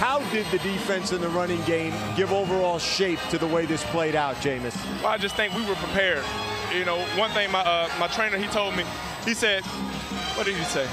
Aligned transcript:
How 0.00 0.20
did 0.32 0.46
the 0.46 0.56
defense 0.60 1.12
and 1.12 1.22
the 1.22 1.28
running 1.28 1.60
game 1.66 1.92
give 2.16 2.32
overall 2.32 2.78
shape 2.78 3.18
to 3.28 3.36
the 3.36 3.46
way 3.46 3.66
this 3.66 3.84
played 3.92 4.14
out, 4.14 4.34
Jameis? 4.36 4.74
Well, 5.02 5.12
I 5.12 5.18
just 5.18 5.36
think 5.36 5.52
we 5.52 5.60
were 5.68 5.74
prepared. 5.74 6.24
You 6.72 6.86
know, 6.86 6.96
one 7.18 7.30
thing 7.32 7.52
my 7.52 7.60
uh, 7.60 7.86
my 7.98 8.08
trainer 8.08 8.38
he 8.38 8.46
told 8.46 8.74
me, 8.74 8.84
he 9.26 9.34
said, 9.34 9.62
what 10.36 10.46
did 10.46 10.56
he 10.56 10.64
say? 10.64 10.86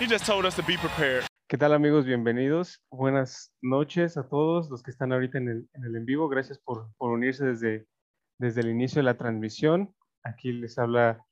He 0.00 0.06
just 0.08 0.26
told 0.26 0.44
us 0.44 0.56
to 0.56 0.62
be 0.64 0.76
prepared. 0.76 1.24
¿Qué 1.48 1.56
tal 1.56 1.72
amigos? 1.72 2.04
Bienvenidos. 2.04 2.80
Buenas 2.90 3.52
noches 3.62 4.16
a 4.16 4.24
todos 4.24 4.68
los 4.70 4.82
que 4.82 4.90
están 4.90 5.12
ahorita 5.12 5.38
en 5.38 5.48
el 5.48 5.68
en, 5.74 5.84
el 5.84 5.94
en 5.94 6.04
vivo. 6.04 6.28
Gracias 6.28 6.58
por, 6.58 6.88
por 6.98 7.12
unirse 7.12 7.44
desde, 7.44 7.86
desde 8.40 8.62
el 8.62 8.70
inicio 8.70 8.98
de 8.98 9.04
la 9.04 9.16
transmisión. 9.16 9.94
Aquí 10.24 10.50
les 10.50 10.80
habla 10.80 11.24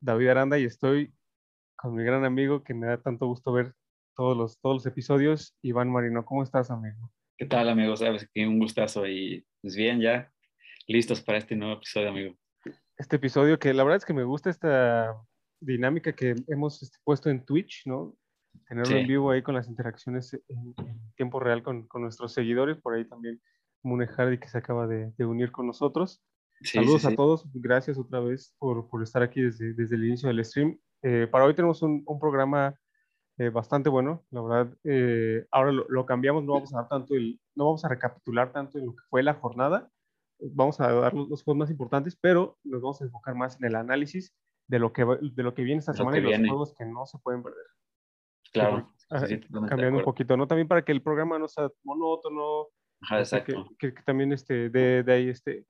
David 0.00 0.30
Aranda 0.30 0.58
y 0.58 0.64
estoy 0.64 1.14
con 1.76 1.94
mi 1.94 2.02
gran 2.02 2.24
amigo 2.24 2.64
que 2.64 2.74
me 2.74 2.88
da 2.88 3.00
tanto 3.00 3.28
gusto 3.28 3.52
ver 3.52 3.72
todos 4.16 4.36
los, 4.36 4.58
todos 4.60 4.76
los 4.76 4.86
episodios, 4.86 5.56
Iván 5.62 5.90
Marino. 5.90 6.24
¿Cómo 6.24 6.42
estás, 6.42 6.70
amigo? 6.70 7.12
¿Qué 7.38 7.46
tal, 7.46 7.68
amigo? 7.68 7.96
Sabes 7.96 8.28
que 8.32 8.46
un 8.46 8.58
gustazo 8.58 9.06
y 9.06 9.46
pues 9.60 9.76
bien, 9.76 10.00
ya 10.00 10.32
listos 10.86 11.20
para 11.20 11.38
este 11.38 11.54
nuevo 11.54 11.74
episodio, 11.74 12.08
amigo. 12.08 12.34
Este 12.96 13.16
episodio 13.16 13.58
que 13.58 13.74
la 13.74 13.84
verdad 13.84 13.98
es 13.98 14.04
que 14.06 14.14
me 14.14 14.24
gusta 14.24 14.48
esta 14.48 15.14
dinámica 15.60 16.14
que 16.14 16.34
hemos 16.48 16.82
este, 16.82 16.98
puesto 17.04 17.28
en 17.28 17.44
Twitch, 17.44 17.82
¿no? 17.86 18.16
Tenerlo 18.68 18.90
Sí. 18.92 18.98
en 18.98 19.06
vivo 19.06 19.30
ahí 19.30 19.42
con 19.42 19.54
las 19.54 19.68
interacciones 19.68 20.32
en, 20.32 20.74
en 20.78 21.12
tiempo 21.14 21.38
real 21.40 21.62
con, 21.62 21.86
con 21.86 22.02
nuestros 22.02 22.32
seguidores. 22.32 22.78
Por 22.78 22.94
ahí 22.94 23.04
también 23.06 23.40
Mune 23.82 24.06
Hardy 24.06 24.38
que 24.38 24.48
se 24.48 24.56
acaba 24.56 24.86
de, 24.86 25.12
de 25.16 25.26
unir 25.26 25.52
con 25.52 25.66
nosotros. 25.66 26.22
Sí, 26.62 26.78
Saludos 26.78 27.02
sí, 27.02 27.08
sí. 27.08 27.12
a 27.12 27.16
todos, 27.16 27.46
gracias 27.52 27.98
otra 27.98 28.20
vez 28.20 28.54
por, 28.58 28.88
por 28.88 29.02
estar 29.02 29.22
aquí 29.22 29.42
desde, 29.42 29.74
desde 29.74 29.94
el 29.96 30.06
inicio 30.06 30.28
del 30.28 30.42
stream. 30.42 30.78
Eh, 31.02 31.28
para 31.30 31.44
hoy 31.44 31.54
tenemos 31.54 31.82
un, 31.82 32.02
un 32.06 32.18
programa 32.18 32.74
eh, 33.38 33.50
bastante 33.50 33.88
bueno, 33.90 34.24
la 34.30 34.40
verdad. 34.42 34.76
eh, 34.84 35.46
ahora 35.50 35.72
lo, 35.72 35.86
lo 35.88 36.06
cambiamos, 36.06 36.42
no 36.44 36.54
vamos 36.54 36.72
a 36.74 36.78
dar 36.78 36.88
tanto 36.88 37.14
el, 37.14 37.40
no 37.54 37.66
vamos 37.66 37.84
a 37.84 37.88
recapitular 37.88 38.52
tanto 38.52 38.78
en 38.78 38.86
lo 38.86 38.92
que 38.92 39.02
fue 39.10 39.22
la 39.22 39.34
jornada. 39.34 39.90
Vamos 40.38 40.80
a 40.80 40.92
dar 40.92 41.14
los, 41.14 41.28
los 41.28 41.42
juegos 41.42 41.58
más 41.60 41.70
importantes, 41.70 42.16
pero 42.20 42.58
nos 42.64 42.80
vamos 42.82 43.00
a 43.00 43.04
enfocar 43.04 43.34
más 43.34 43.58
en 43.58 43.66
el 43.66 43.74
análisis 43.76 44.34
de 44.68 44.78
lo 44.78 44.92
que, 44.92 45.04
de 45.04 45.42
lo 45.42 45.54
que 45.54 45.62
viene 45.62 45.78
esta 45.78 45.92
semana 45.94 46.18
y 46.18 46.20
los 46.22 46.30
viene. 46.30 46.48
juegos 46.48 46.74
que 46.76 46.84
no 46.84 47.06
se 47.06 47.18
pueden 47.18 47.42
perder. 47.42 47.64
Claro. 48.52 48.92
Sí, 49.28 49.40
Cambiando 49.68 49.98
un 49.98 50.04
poquito, 50.04 50.36
¿no? 50.36 50.46
También 50.46 50.66
para 50.68 50.82
que 50.84 50.92
el 50.92 51.02
programa 51.02 51.38
no 51.38 51.46
sea 51.46 51.70
monótono, 51.84 52.66
Ajá, 53.02 53.22
que, 53.44 53.54
que- 53.78 53.94
que 53.94 54.02
también 54.02 54.32
este, 54.32 54.70
de, 54.70 55.02
de 55.02 55.12
ahí 55.12 55.28
este, 55.28 55.66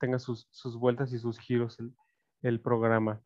tenga 0.00 0.18
sus, 0.18 0.46
sus 0.50 0.76
vueltas 0.78 1.12
y 1.12 1.18
sus 1.18 1.38
giros 1.38 1.78
el, 1.80 1.92
el 2.42 2.60
programa. 2.60 3.20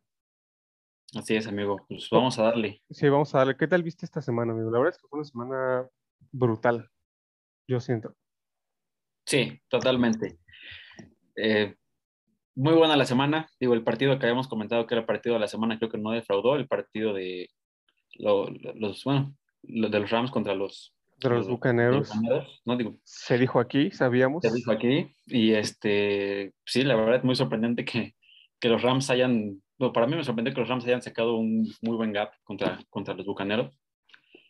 Así 1.15 1.35
es, 1.35 1.47
amigo. 1.47 1.85
Pues 1.87 2.09
vamos 2.11 2.37
a 2.39 2.43
darle. 2.43 2.81
Sí, 2.89 3.07
vamos 3.09 3.33
a 3.35 3.39
darle. 3.39 3.55
¿Qué 3.57 3.67
tal 3.67 3.83
viste 3.83 4.05
esta 4.05 4.21
semana, 4.21 4.53
amigo? 4.53 4.71
La 4.71 4.79
verdad 4.79 4.95
es 4.95 5.01
que 5.01 5.07
fue 5.07 5.19
una 5.19 5.25
semana 5.27 5.87
brutal, 6.31 6.89
yo 7.67 7.79
siento. 7.79 8.15
Sí, 9.25 9.59
totalmente. 9.69 10.39
Eh, 11.35 11.75
muy 12.55 12.73
buena 12.73 12.95
la 12.97 13.05
semana. 13.05 13.47
Digo, 13.59 13.73
el 13.73 13.83
partido 13.83 14.17
que 14.17 14.25
habíamos 14.25 14.47
comentado 14.47 14.85
que 14.87 14.95
era 14.95 15.01
el 15.01 15.05
partido 15.07 15.35
de 15.35 15.39
la 15.41 15.47
semana, 15.47 15.77
creo 15.77 15.89
que 15.89 15.97
no 15.97 16.11
defraudó. 16.11 16.55
El 16.55 16.67
partido 16.67 17.13
de 17.13 17.49
lo- 18.15 18.49
lo- 18.49 18.73
los, 18.75 19.03
bueno, 19.03 19.35
lo 19.63 19.89
de 19.89 19.99
los 19.99 20.09
Rams 20.09 20.29
contra 20.31 20.53
los, 20.55 20.95
De 21.17 21.29
los 21.29 21.39
los 21.39 21.47
bucaneros, 21.47 22.07
Bucaneros, 22.09 22.61
¿no? 22.65 22.75
Digo, 22.77 22.97
se 23.03 23.37
dijo 23.37 23.59
aquí, 23.59 23.91
sabíamos. 23.91 24.41
te 24.41 24.51
dijo 24.51 24.71
aquí. 24.71 25.15
Y 25.27 25.53
este, 25.53 26.53
sí, 26.65 26.83
la 26.83 26.95
verdad 26.95 27.15
es 27.17 27.23
muy 27.23 27.35
sorprendente 27.35 27.85
que, 27.85 28.13
que 28.59 28.67
los 28.69 28.81
Rams 28.81 29.09
hayan, 29.09 29.62
bueno, 29.83 29.93
para 29.93 30.07
mí 30.07 30.15
me 30.15 30.23
sorprendió 30.23 30.53
que 30.53 30.59
los 30.61 30.69
Rams 30.69 30.85
hayan 30.85 31.01
sacado 31.01 31.35
un 31.35 31.67
muy 31.81 31.95
buen 31.95 32.13
gap 32.13 32.31
contra, 32.43 32.79
contra 32.89 33.13
los 33.13 33.25
Bucaneros. 33.25 33.75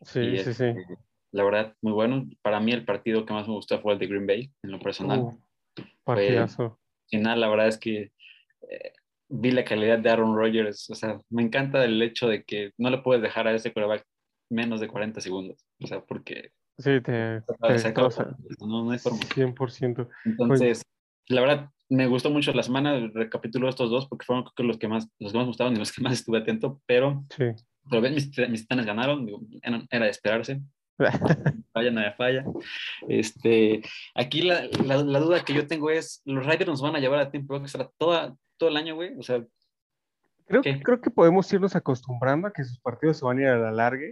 Sí, 0.04 0.20
Y, 0.20 0.38
sí, 0.38 0.50
este, 0.50 0.74
sí. 0.74 0.80
La 1.32 1.44
verdad, 1.44 1.76
muy 1.82 1.94
bueno. 1.94 2.26
Para 2.42 2.60
mí 2.60 2.72
el 2.72 2.86
partido 2.86 3.26
que 3.26 3.34
más 3.34 3.48
me 3.48 3.54
gustó 3.56 3.80
fue 3.82 3.94
el 3.94 4.00
de 4.00 4.08
Green 4.08 4.28
Bay, 4.28 4.52
en 4.64 4.72
lo 4.72 4.80
personal. 4.80 5.20
Uh, 5.20 5.40
partidazo. 6.04 6.80
final, 7.10 7.40
la 7.42 7.50
verdad 7.50 7.68
es 7.68 7.78
que 7.80 8.12
eh, 8.70 8.94
vi 9.30 9.52
la 9.52 9.64
calidad 9.66 9.98
de 10.00 10.10
Aaron 10.10 10.36
Rodgers. 10.36 10.90
O 10.90 10.96
sea, 10.96 11.20
me 11.30 11.42
encanta 11.42 11.84
el 11.86 12.02
hecho 12.02 12.28
de 12.28 12.44
que 12.44 12.72
no 12.78 12.90
le 12.90 13.00
puedes 13.00 13.24
dejar 13.24 13.48
a 13.48 13.54
ese 13.54 13.74
quarterback 13.74 14.06
menos 14.52 14.80
de 14.80 14.88
40 14.88 15.22
segundos. 15.22 15.66
O 15.82 15.88
sea, 15.88 16.02
porque 16.02 16.52
Sí, 16.78 17.02
te, 17.02 17.42
te 17.42 17.74
destroza. 17.74 18.36
por- 18.60 18.68
no, 18.68 18.84
no 18.86 18.92
hay 18.92 19.00
forma. 19.00 19.20
100%. 19.20 20.10
Entonces, 20.26 20.82
la 21.30 21.42
verdad, 21.42 21.70
me 21.94 22.08
gustó 22.08 22.30
mucho 22.30 22.52
la 22.54 22.64
semana. 22.64 23.10
Recapitulo 23.14 23.70
estos 23.70 23.90
dos 23.90 24.08
porque 24.08 24.26
fueron 24.26 24.46
creo 24.56 24.68
los 24.68 24.78
que 24.78 24.88
más, 24.88 25.08
los 25.20 25.32
que 25.32 25.38
más 25.38 25.46
me 25.46 25.50
gustaron 25.50 25.74
y 25.76 25.80
los 25.80 25.92
que 25.92 26.02
más 26.02 26.14
estuve 26.14 26.40
atento. 26.40 26.82
Pero, 26.86 27.24
Sí. 27.36 27.46
pero 27.90 28.02
ven, 28.02 28.14
mis, 28.16 28.30
mis 28.50 28.62
titanes 28.62 28.86
ganaron. 28.86 29.26
digo, 29.26 29.42
era, 29.90 30.06
de 30.06 30.12
esperarse. 30.12 30.62
Falla, 31.74 31.92
nada 31.92 32.14
falla. 32.14 32.46
Este, 33.08 33.82
aquí 34.14 34.44
la, 34.44 34.68
la, 34.86 34.98
la 35.04 35.20
duda 35.20 35.44
que 35.44 35.54
yo 35.54 35.66
tengo 35.68 35.90
es: 35.90 36.22
¿los 36.26 36.46
Raiders 36.46 36.70
nos 36.70 36.82
van 36.82 36.96
a 36.96 37.00
llevar 37.00 37.20
a 37.20 37.32
tiempo 37.32 37.56
extra 37.58 37.90
toda, 37.98 38.36
todo 38.58 38.70
el 38.70 38.78
año, 38.78 38.96
güey? 38.96 39.18
O 39.18 39.24
sea, 39.24 39.44
Creo, 40.46 40.62
¿Qué? 40.62 40.82
creo 40.84 41.00
que 41.00 41.10
podemos 41.10 41.52
irnos 41.54 41.74
acostumbrando 41.76 42.48
a 42.48 42.52
que 42.54 42.64
sus 42.66 42.78
partidos 42.80 43.18
se 43.18 43.26
van 43.26 43.38
a 43.40 43.42
ir 43.42 43.48
a 43.48 43.58
la 43.58 43.72
larga 43.72 44.06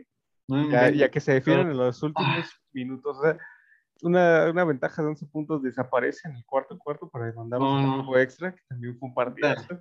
no 0.48 0.72
ya, 0.72 0.90
ya 0.90 1.12
que 1.12 1.20
se 1.20 1.34
definan 1.34 1.70
en 1.72 1.78
los 1.78 2.02
últimos 2.02 2.46
minutos. 2.72 3.18
O 3.18 3.22
sea, 3.22 3.38
una, 4.02 4.50
una 4.50 4.64
ventaja 4.66 5.02
de 5.02 5.10
11 5.10 5.26
puntos 5.28 5.62
desaparece 5.64 6.28
en 6.28 6.36
el 6.36 6.46
cuarto 6.46 6.78
cuarto 6.78 7.10
para 7.10 7.32
No, 7.34 7.42
un 7.42 7.50
no. 7.86 7.94
tiempo 7.96 8.18
extra, 8.18 8.54
que 8.54 8.62
también 8.68 8.98
fue 8.98 9.10
un 9.10 9.14
partidazo. 9.16 9.80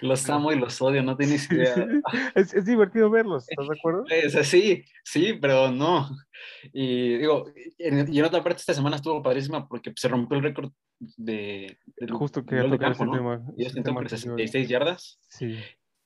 Los 0.00 0.28
amo 0.30 0.50
y 0.52 0.58
los 0.58 0.82
odio, 0.82 1.00
no 1.02 1.16
tienes 1.16 1.48
idea. 1.52 1.74
es, 2.34 2.52
es 2.54 2.64
divertido 2.64 3.08
verlos, 3.08 3.46
¿estás 3.48 3.68
de 3.68 3.74
acuerdo? 3.78 4.04
O 4.26 4.30
sea, 4.30 4.42
sí, 4.42 4.84
pero 5.40 5.70
no. 5.70 6.08
Y 6.72 7.18
digo, 7.18 7.44
en- 7.78 8.12
y 8.12 8.18
en 8.18 8.24
otra 8.24 8.42
parte 8.42 8.58
esta 8.60 8.74
semana 8.74 8.96
estuvo 8.96 9.22
padrísima 9.22 9.68
porque 9.68 9.92
se 9.94 10.08
rompió 10.08 10.36
el 10.38 10.42
récord 10.42 10.72
de, 10.98 11.78
del- 11.98 12.10
Justo 12.12 12.42
de 12.42 12.68
tocar 12.68 12.92
ese 12.92 13.04
¿no? 13.04 13.12
tema. 13.12 13.42
Y 13.56 13.64
ese 13.66 13.78
es 13.78 13.84
tema 13.84 14.00
por 14.00 14.08
que 14.08 14.16
te 14.16 14.22
iba 14.26 14.34
a 14.34 14.38
66 14.38 14.68
yardas 14.68 15.20
Sí, 15.28 15.56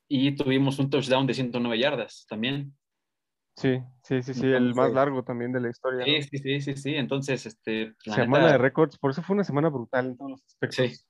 y 0.08 0.32
tuvimos 0.36 0.78
un 0.78 0.90
touchdown 0.90 1.26
de 1.26 1.32
109 1.34 1.78
yardas 1.78 2.26
también. 2.28 2.76
Sí, 3.56 3.80
sí, 4.02 4.22
sí, 4.22 4.34
sí, 4.34 4.46
el 4.46 4.74
más 4.74 4.92
largo 4.92 5.22
también 5.24 5.52
de 5.52 5.60
la 5.60 5.70
historia. 5.70 6.00
¿no? 6.00 6.04
Sí, 6.04 6.22
sí, 6.22 6.38
sí, 6.38 6.60
sí, 6.60 6.76
sí. 6.76 6.94
Entonces, 6.94 7.46
este, 7.46 7.94
la 8.04 8.14
Semana 8.14 8.44
neta, 8.44 8.52
de 8.52 8.58
récords, 8.58 8.98
por 8.98 9.10
eso 9.10 9.22
fue 9.22 9.34
una 9.34 9.44
semana 9.44 9.68
brutal 9.68 10.06
en 10.06 10.16
todos 10.16 10.30
los 10.32 10.44
aspectos. 10.46 10.76
Sí. 10.76 11.04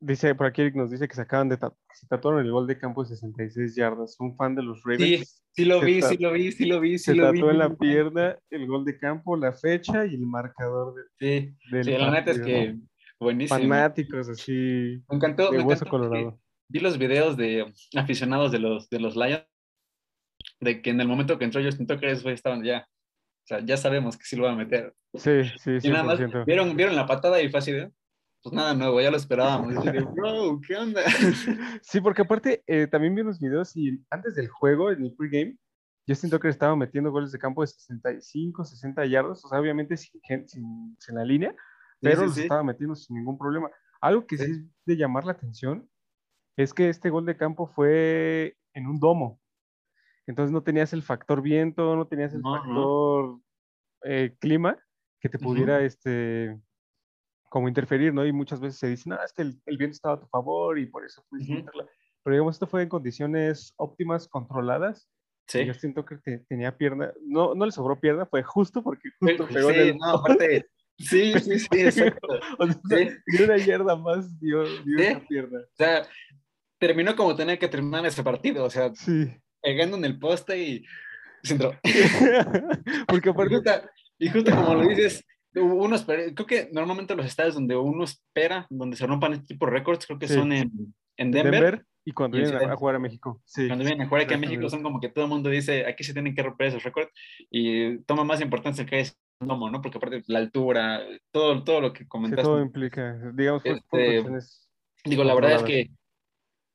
Dice, 0.00 0.34
por 0.34 0.46
aquí 0.46 0.60
Eric 0.60 0.74
nos 0.74 0.90
dice 0.90 1.08
que 1.08 1.14
se 1.14 1.22
acaban 1.22 1.48
de 1.48 1.56
que 1.58 1.66
se 1.94 2.06
tatuaron 2.06 2.44
el 2.44 2.50
gol 2.52 2.66
de 2.66 2.76
campo 2.76 3.02
de 3.02 3.08
66 3.08 3.74
yardas. 3.74 4.16
Un 4.20 4.36
fan 4.36 4.54
de 4.54 4.62
los 4.62 4.82
Sí, 4.82 4.84
Ravens 4.84 5.42
sí 5.52 5.64
lo 5.64 5.80
se 5.80 5.86
vi, 5.86 6.02
sí 6.02 6.16
lo 6.18 6.32
vi, 6.32 6.52
sí 6.52 6.64
lo 6.66 6.80
vi, 6.80 6.98
sí 6.98 7.04
se 7.04 7.14
lo 7.14 7.32
vi. 7.32 7.38
tatuó 7.40 7.50
en 7.52 7.58
la 7.58 7.74
pierna 7.74 8.36
el 8.50 8.66
gol 8.66 8.84
de 8.84 8.98
campo, 8.98 9.34
la 9.36 9.52
fecha 9.54 10.04
y 10.04 10.14
el 10.14 10.26
marcador 10.26 10.94
de- 10.94 11.02
Sí, 11.18 11.56
del 11.70 11.84
sí, 11.84 11.90
la 11.92 12.10
neta 12.10 12.32
es 12.32 12.40
que 12.40 12.76
buenísimo. 13.18 13.58
Fanáticos 13.60 14.28
así 14.28 15.02
Me 15.08 15.16
encantó, 15.16 15.50
de 15.50 15.58
me 15.58 15.64
hueso 15.64 15.84
encantó 15.86 15.90
colorado. 15.90 16.40
Vi 16.68 16.80
los 16.80 16.98
videos 16.98 17.38
de 17.38 17.72
aficionados 17.96 18.52
de 18.52 18.58
los, 18.58 18.90
de 18.90 19.00
los 19.00 19.16
Lions, 19.16 19.46
de 20.60 20.82
que 20.82 20.90
en 20.90 21.00
el 21.00 21.08
momento 21.08 21.38
que 21.38 21.44
entró 21.44 21.62
Justin 21.62 21.86
Tucker, 21.86 22.08
esos 22.08 22.26
estaban 22.26 22.62
ya, 22.62 22.86
o 22.88 23.46
sea, 23.46 23.60
ya 23.60 23.76
sabemos 23.76 24.16
que 24.16 24.24
sí 24.24 24.36
lo 24.36 24.44
van 24.44 24.54
a 24.54 24.58
meter. 24.58 24.94
Sí, 25.14 25.42
sí, 25.58 25.78
Y 25.82 25.90
nada 25.90 26.04
más, 26.04 26.18
100%. 26.18 26.44
¿vieron, 26.44 26.76
vieron 26.76 26.96
la 26.96 27.06
patada 27.06 27.40
y 27.40 27.48
fue 27.48 27.58
así 27.58 27.72
de, 27.72 27.90
pues 28.42 28.54
nada 28.54 28.74
nuevo, 28.74 29.00
ya 29.00 29.10
lo 29.10 29.16
esperábamos. 29.16 29.84
Y 29.84 29.90
de, 29.90 30.00
bro, 30.00 30.60
¿qué 30.66 30.76
onda? 30.76 31.02
Sí, 31.82 32.00
porque 32.00 32.22
aparte 32.22 32.62
eh, 32.66 32.86
también 32.86 33.14
vi 33.14 33.22
los 33.22 33.40
videos 33.40 33.76
y 33.76 34.02
antes 34.10 34.34
del 34.34 34.48
juego, 34.48 34.90
en 34.90 35.04
el 35.04 35.14
pregame, 35.14 35.56
siento 36.06 36.38
que 36.38 36.48
estaba 36.48 36.76
metiendo 36.76 37.10
goles 37.10 37.32
de 37.32 37.38
campo 37.38 37.62
de 37.62 37.68
65, 37.68 38.64
60 38.64 39.06
yardas, 39.06 39.44
o 39.44 39.48
sea, 39.48 39.60
obviamente 39.60 39.96
sin, 39.96 40.20
sin, 40.46 40.96
sin 40.98 41.14
la 41.14 41.24
línea, 41.24 41.54
pero 42.00 42.20
sí, 42.20 42.26
los 42.26 42.34
sí. 42.34 42.42
estaba 42.42 42.62
metiendo 42.62 42.94
sin 42.94 43.16
ningún 43.16 43.38
problema. 43.38 43.70
Algo 44.00 44.26
que 44.26 44.36
sí. 44.36 44.44
Sí. 44.44 44.50
es 44.50 44.62
de 44.84 44.96
llamar 44.96 45.24
la 45.24 45.32
atención 45.32 45.88
es 46.56 46.72
que 46.72 46.88
este 46.88 47.10
gol 47.10 47.26
de 47.26 47.36
campo 47.36 47.66
fue 47.66 48.56
en 48.74 48.86
un 48.86 48.98
domo. 49.00 49.40
Entonces 50.26 50.52
no 50.52 50.62
tenías 50.62 50.92
el 50.92 51.02
factor 51.02 51.42
viento, 51.42 51.96
no 51.96 52.06
tenías 52.06 52.32
el 52.34 52.40
No, 52.40 52.54
no. 52.54 52.62
factor 52.64 53.40
eh, 54.04 54.34
clima 54.38 54.78
que 55.20 55.28
te 55.28 55.38
pudiera 55.38 55.82
este 55.82 56.58
como 57.50 57.68
interferir, 57.68 58.12
¿no? 58.12 58.26
Y 58.26 58.32
muchas 58.32 58.60
veces 58.60 58.78
se 58.80 58.88
dice, 58.88 59.08
no, 59.08 59.22
es 59.22 59.32
que 59.32 59.42
el, 59.42 59.60
el 59.66 59.76
viento 59.78 59.94
estaba 59.94 60.14
a 60.16 60.20
tu 60.20 60.26
favor 60.26 60.78
y 60.78 60.86
por 60.86 61.04
eso 61.04 61.24
pudiste 61.30 61.52
Ujú. 61.52 61.62
meterla". 61.64 61.86
Pero 62.24 62.34
digamos, 62.34 62.56
esto 62.56 62.66
fue 62.66 62.82
en 62.82 62.88
condiciones 62.88 63.72
óptimas, 63.76 64.26
controladas. 64.26 65.08
Sí, 65.46 65.64
Yo 65.66 65.74
siento 65.74 66.04
que 66.06 66.16
te- 66.16 66.38
tenía 66.48 66.76
pierna, 66.76 67.12
no, 67.22 67.54
no 67.54 67.66
le 67.66 67.70
sobró 67.72 68.00
pierna, 68.00 68.24
fue 68.26 68.42
justo 68.42 68.82
porque 68.82 69.10
sí, 69.10 69.16
justo 69.38 69.46
pegó 69.48 69.70
en 69.70 69.80
el 69.80 69.98
no, 69.98 70.06
aparte, 70.06 70.66
sí, 70.98 71.38
sí, 71.38 71.58
sí, 71.60 71.68
exacto. 71.72 72.26
O 72.58 72.66
sea, 72.66 72.98
Sí. 73.26 73.42
una 73.44 73.56
yarda 73.58 73.94
más 73.94 74.40
dio, 74.40 74.64
dio 74.82 74.98
Sí. 74.98 75.04
esa 75.04 75.20
pierna. 75.20 75.58
O 75.60 75.74
sea, 75.76 76.02
terminó 76.80 77.14
como 77.14 77.36
tenía 77.36 77.58
que 77.58 77.68
terminar 77.68 78.04
ese 78.06 78.22
partido, 78.24 78.64
o 78.64 78.70
sea, 78.70 78.92
Sí. 78.94 79.30
Pegando 79.64 79.96
en 79.96 80.04
el 80.04 80.18
poste 80.18 80.58
y 80.62 80.84
se 81.42 81.54
entró. 81.54 81.72
Porque 83.08 83.30
aparte, 83.30 83.54
justo, 83.56 83.70
y 84.18 84.28
justo 84.28 84.50
como 84.54 84.74
lo 84.74 84.88
dices, 84.88 85.24
uno 85.54 85.96
espera- 85.96 86.32
creo 86.34 86.46
que 86.46 86.68
normalmente 86.72 87.16
los 87.16 87.26
estadios 87.26 87.54
donde 87.54 87.76
uno 87.76 88.04
espera, 88.04 88.66
donde 88.70 88.96
se 88.96 89.06
rompan 89.06 89.32
este 89.32 89.46
tipo 89.46 89.66
de 89.66 89.72
récords, 89.72 90.06
creo 90.06 90.18
que 90.18 90.28
Sí. 90.28 90.34
son 90.34 90.52
en, 90.52 90.70
en 91.16 91.30
Denver, 91.30 91.52
Denver, 91.52 91.86
y 92.04 92.12
cuando 92.12 92.36
y 92.38 92.42
en 92.42 92.50
vienen 92.50 92.70
a, 92.70 92.76
jugar 92.76 92.96
a 92.96 92.98
México. 92.98 93.40
Sí. 93.44 93.66
Cuando 93.66 93.84
vienen 93.84 94.02
a 94.06 94.08
jugar 94.08 94.24
aquí 94.24 94.34
a 94.34 94.38
México 94.38 94.68
son 94.68 94.82
como 94.82 95.00
que 95.00 95.08
todo 95.08 95.24
el 95.24 95.30
mundo 95.30 95.48
dice, 95.48 95.86
aquí 95.86 96.04
se 96.04 96.12
tienen 96.12 96.34
que 96.34 96.42
romper 96.42 96.66
esos 96.68 96.82
récords 96.82 97.10
y 97.50 97.98
toma 98.00 98.24
más 98.24 98.40
importancia 98.42 98.84
que 98.84 99.00
es 99.00 99.16
domo, 99.40 99.70
¿no? 99.70 99.80
Porque 99.80 99.98
aparte 99.98 100.22
la 100.26 100.38
altura, 100.40 101.02
todo, 101.30 101.64
todo 101.64 101.80
lo 101.80 101.92
que 101.92 102.00
Sí, 102.04 102.08
comentaste. 102.08 102.42
todo 102.42 102.60
implica, 102.62 103.18
digamos, 103.34 103.62
Este, 103.64 104.24
Digo, 105.06 105.22
la 105.24 105.34
verdad 105.34 105.56
es 105.56 105.62
que 105.62 105.90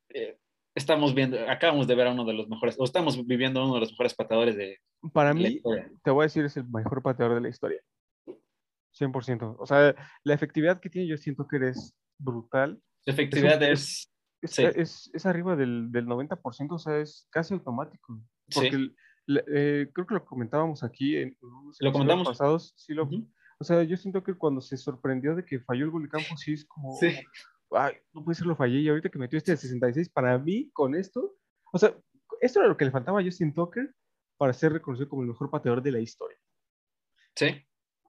eh, 0.09 0.37
estamos 0.79 1.13
viendo, 1.13 1.37
acabamos 1.49 1.87
de 1.87 1.95
ver 1.95 2.07
a 2.07 2.11
uno 2.11 2.25
de 2.25 2.33
los 2.33 2.47
mejores, 2.49 2.75
o 2.79 2.83
estamos 2.83 3.23
viviendo 3.25 3.59
a 3.61 3.65
uno 3.65 3.75
de 3.75 3.79
los 3.81 3.91
mejores 3.91 4.13
pateadores 4.15 4.55
de 4.57 4.77
Para 5.13 5.33
mí, 5.33 5.61
te 6.03 6.11
voy 6.11 6.23
a 6.23 6.27
decir, 6.27 6.43
es 6.45 6.57
el 6.57 6.67
mejor 6.67 7.01
pateador 7.03 7.35
de 7.35 7.41
la 7.41 7.49
historia. 7.49 7.79
100%. 8.97 9.55
O 9.59 9.65
sea, 9.65 9.95
la 10.23 10.33
efectividad 10.33 10.79
que 10.79 10.89
tiene 10.89 11.07
yo 11.07 11.17
siento 11.17 11.47
que 11.47 11.57
eres 11.57 11.95
brutal. 12.17 12.81
Su 13.05 13.11
efectividad 13.11 13.61
es- 13.63 13.71
es, 13.71 14.09
Es, 14.41 14.51
Sí. 14.55 14.63
es, 14.73 15.11
es 15.13 15.25
arriba 15.25 15.55
del, 15.57 15.91
del 15.91 16.05
90%, 16.07 16.75
o 16.75 16.79
sea, 16.79 16.97
es 16.97 17.27
casi 17.29 17.53
automático. 17.53 18.21
Porque 18.53 18.69
Sí. 18.69 18.75
el- 19.27 19.43
eh, 19.53 19.89
creo 19.93 20.07
que 20.07 20.13
lo 20.15 20.25
comentábamos 20.25 20.81
aquí 20.83 21.17
en 21.17 21.37
unos 21.41 21.77
Lo 21.81 21.91
comentamos. 21.91 22.27
pasados. 22.27 22.73
Sí 22.77 22.93
lo, 22.93 23.03
Ujú. 23.03 23.29
O 23.59 23.65
sea, 23.65 23.83
yo 23.83 23.97
siento 23.97 24.23
que 24.23 24.33
cuando 24.35 24.61
se 24.61 24.77
sorprendió 24.77 25.35
de 25.35 25.43
que 25.43 25.59
falló 25.59 25.83
el 25.83 25.91
gol 25.91 26.03
de 26.03 26.09
campo, 26.09 26.37
sí 26.37 26.53
es 26.53 26.65
como, 26.65 26.95
Sí. 26.95 27.13
Ay, 27.71 27.93
no 28.13 28.23
puede 28.23 28.35
ser, 28.35 28.47
lo 28.47 28.55
fallé. 28.55 28.79
Y 28.79 28.89
ahorita 28.89 29.09
que 29.09 29.19
metió 29.19 29.37
este 29.37 29.51
de 29.51 29.57
66, 29.57 30.09
para 30.09 30.37
mí, 30.37 30.69
con 30.73 30.95
esto, 30.95 31.35
o 31.71 31.77
sea, 31.77 31.93
esto 32.41 32.59
era 32.59 32.69
lo 32.69 32.77
que 32.77 32.85
le 32.85 32.91
faltaba 32.91 33.19
a 33.19 33.23
Justin 33.23 33.53
Tucker 33.53 33.93
para 34.37 34.53
ser 34.53 34.73
reconocido 34.73 35.09
como 35.09 35.21
el 35.23 35.27
mejor 35.27 35.49
pateador 35.49 35.81
de 35.81 35.91
la 35.91 35.99
historia. 35.99 36.37
sí, 37.35 37.65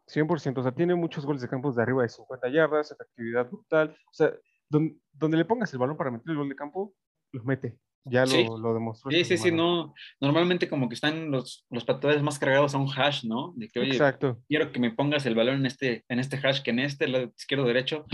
100%, 0.06 0.58
o 0.58 0.62
sea, 0.64 0.72
tiene 0.72 0.94
muchos 0.96 1.24
goles 1.24 1.40
de 1.40 1.48
campos 1.48 1.76
de 1.76 1.82
arriba 1.82 2.02
de 2.02 2.08
50 2.08 2.48
yardas, 2.48 2.90
efectividad 2.90 3.48
brutal. 3.48 3.90
O 4.06 4.12
sea, 4.12 4.32
don- 4.68 5.00
donde 5.12 5.36
le 5.36 5.44
pongas 5.44 5.72
el 5.72 5.78
balón 5.78 5.96
para 5.96 6.10
meter 6.10 6.30
el 6.32 6.36
gol 6.36 6.48
de 6.48 6.56
campo, 6.56 6.94
lo 7.32 7.44
mete. 7.44 7.78
Ya 8.04 8.26
Sí. 8.26 8.44
lo, 8.44 8.58
lo 8.58 8.74
demostró. 8.74 9.10
sí, 9.12 9.24
sí, 9.24 9.36
sí, 9.36 9.52
no, 9.52 9.94
normalmente 10.20 10.68
como 10.68 10.88
que 10.88 10.94
están 10.94 11.30
los, 11.30 11.64
los 11.70 11.84
pateadores 11.84 12.22
más 12.24 12.38
cargados 12.40 12.74
a 12.74 12.78
un 12.78 12.88
hash, 12.90 13.24
¿no? 13.24 13.52
De 13.56 13.68
que, 13.68 13.78
oye, 13.78 13.92
Exacto. 13.92 14.42
quiero 14.48 14.72
que 14.72 14.80
me 14.80 14.90
pongas 14.90 15.26
el 15.26 15.34
balón 15.36 15.56
en 15.56 15.66
este, 15.66 16.04
en 16.08 16.18
este 16.18 16.38
hash 16.38 16.62
que 16.62 16.70
en 16.70 16.78
este, 16.80 17.06
lado 17.06 17.26
izquierdo, 17.36 17.66
derecho, 17.66 18.06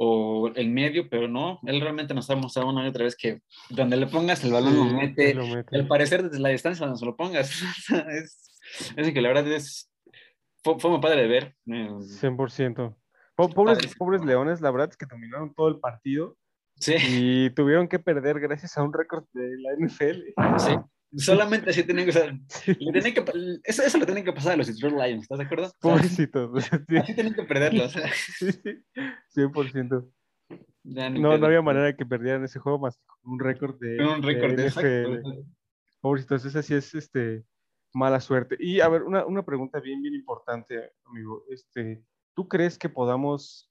o 0.00 0.50
en 0.54 0.72
medio, 0.72 1.08
pero 1.10 1.26
no, 1.26 1.58
él 1.64 1.80
realmente 1.80 2.14
nos 2.14 2.30
ha 2.30 2.36
mostrado 2.36 2.68
una 2.68 2.84
y 2.84 2.88
otra 2.88 3.02
vez 3.02 3.16
que 3.16 3.40
donde 3.68 3.96
le 3.96 4.06
pongas 4.06 4.44
el 4.44 4.52
balón 4.52 4.76
lo 4.76 4.84
Sí, 4.84 4.94
mete, 4.94 5.34
lo 5.34 5.44
mete. 5.48 5.76
al 5.76 5.88
parecer 5.88 6.22
desde 6.22 6.38
la 6.38 6.50
distancia 6.50 6.86
donde 6.86 7.00
se 7.00 7.04
lo 7.04 7.16
pongas. 7.16 7.50
es, 8.12 8.60
es 8.96 9.12
que 9.12 9.20
la 9.20 9.28
verdad 9.28 9.48
es, 9.48 9.90
fue, 10.62 10.78
fue 10.78 10.90
muy 10.92 11.00
padre 11.00 11.22
de 11.22 11.26
ver. 11.28 11.56
eh, 11.66 11.88
100%. 12.20 12.96
Po- 13.34 13.48
Pobres, 13.50 13.78
pobres 13.96 14.24
leones, 14.24 14.60
la 14.60 14.70
verdad 14.70 14.88
es 14.90 14.96
que 14.96 15.06
dominaron 15.06 15.52
todo 15.54 15.68
el 15.68 15.80
partido 15.80 16.36
Sí, 16.80 16.94
y 17.00 17.50
tuvieron 17.50 17.88
que 17.88 17.98
perder 17.98 18.38
gracias 18.38 18.78
a 18.78 18.84
un 18.84 18.92
récord 18.92 19.24
de 19.32 19.48
la 19.58 19.72
NFL. 19.78 20.58
sí. 20.58 20.76
Solamente 21.16 21.70
así 21.70 21.84
tienen 21.84 22.04
que, 22.04 22.10
o 22.10 22.12
sea, 22.12 22.38
le 22.66 22.92
tienen 22.92 23.14
que 23.14 23.24
eso, 23.64 23.82
eso 23.82 23.98
le 23.98 24.04
tienen 24.04 24.24
que 24.24 24.32
pasar 24.32 24.52
a 24.52 24.56
los 24.56 24.66
Detroit 24.66 24.94
Lions, 24.94 25.22
¿estás 25.22 25.38
de 25.38 25.44
acuerdo? 25.44 25.70
Pobrecitos. 25.80 26.50
o 26.52 26.60
sea, 26.60 26.84
sí, 26.88 26.96
así 26.96 27.14
tienen 27.14 27.34
que 27.34 27.44
perderlo. 27.44 27.84
O 27.84 27.88
sea, 27.88 28.10
sí, 28.38 28.52
sí, 28.52 28.84
100%. 29.34 30.10
ya 30.84 31.10
ni 31.10 31.20
No, 31.20 31.38
no 31.38 31.46
había 31.46 31.62
manera 31.62 31.86
de 31.86 31.96
que 31.96 32.04
perdieran 32.04 32.44
ese 32.44 32.58
juego 32.58 32.78
más 32.78 32.98
con 33.06 33.32
un 33.32 33.40
récord 33.40 33.78
de, 33.78 34.04
Un 34.04 34.22
récord 34.22 34.54
de 34.54 34.68
NFL. 34.68 35.28
Pobrecitos, 36.00 36.44
esa 36.44 36.62
sí 36.62 36.74
es 36.74 36.94
este, 36.94 37.44
mala 37.94 38.20
suerte. 38.20 38.56
Y 38.60 38.80
a 38.80 38.88
ver, 38.88 39.02
una, 39.02 39.24
una 39.24 39.44
pregunta 39.44 39.80
bien, 39.80 40.02
bien 40.02 40.14
importante, 40.14 40.92
amigo. 41.04 41.44
Este, 41.48 42.02
¿Tú 42.34 42.48
crees 42.48 42.78
que 42.78 42.88
podamos 42.88 43.70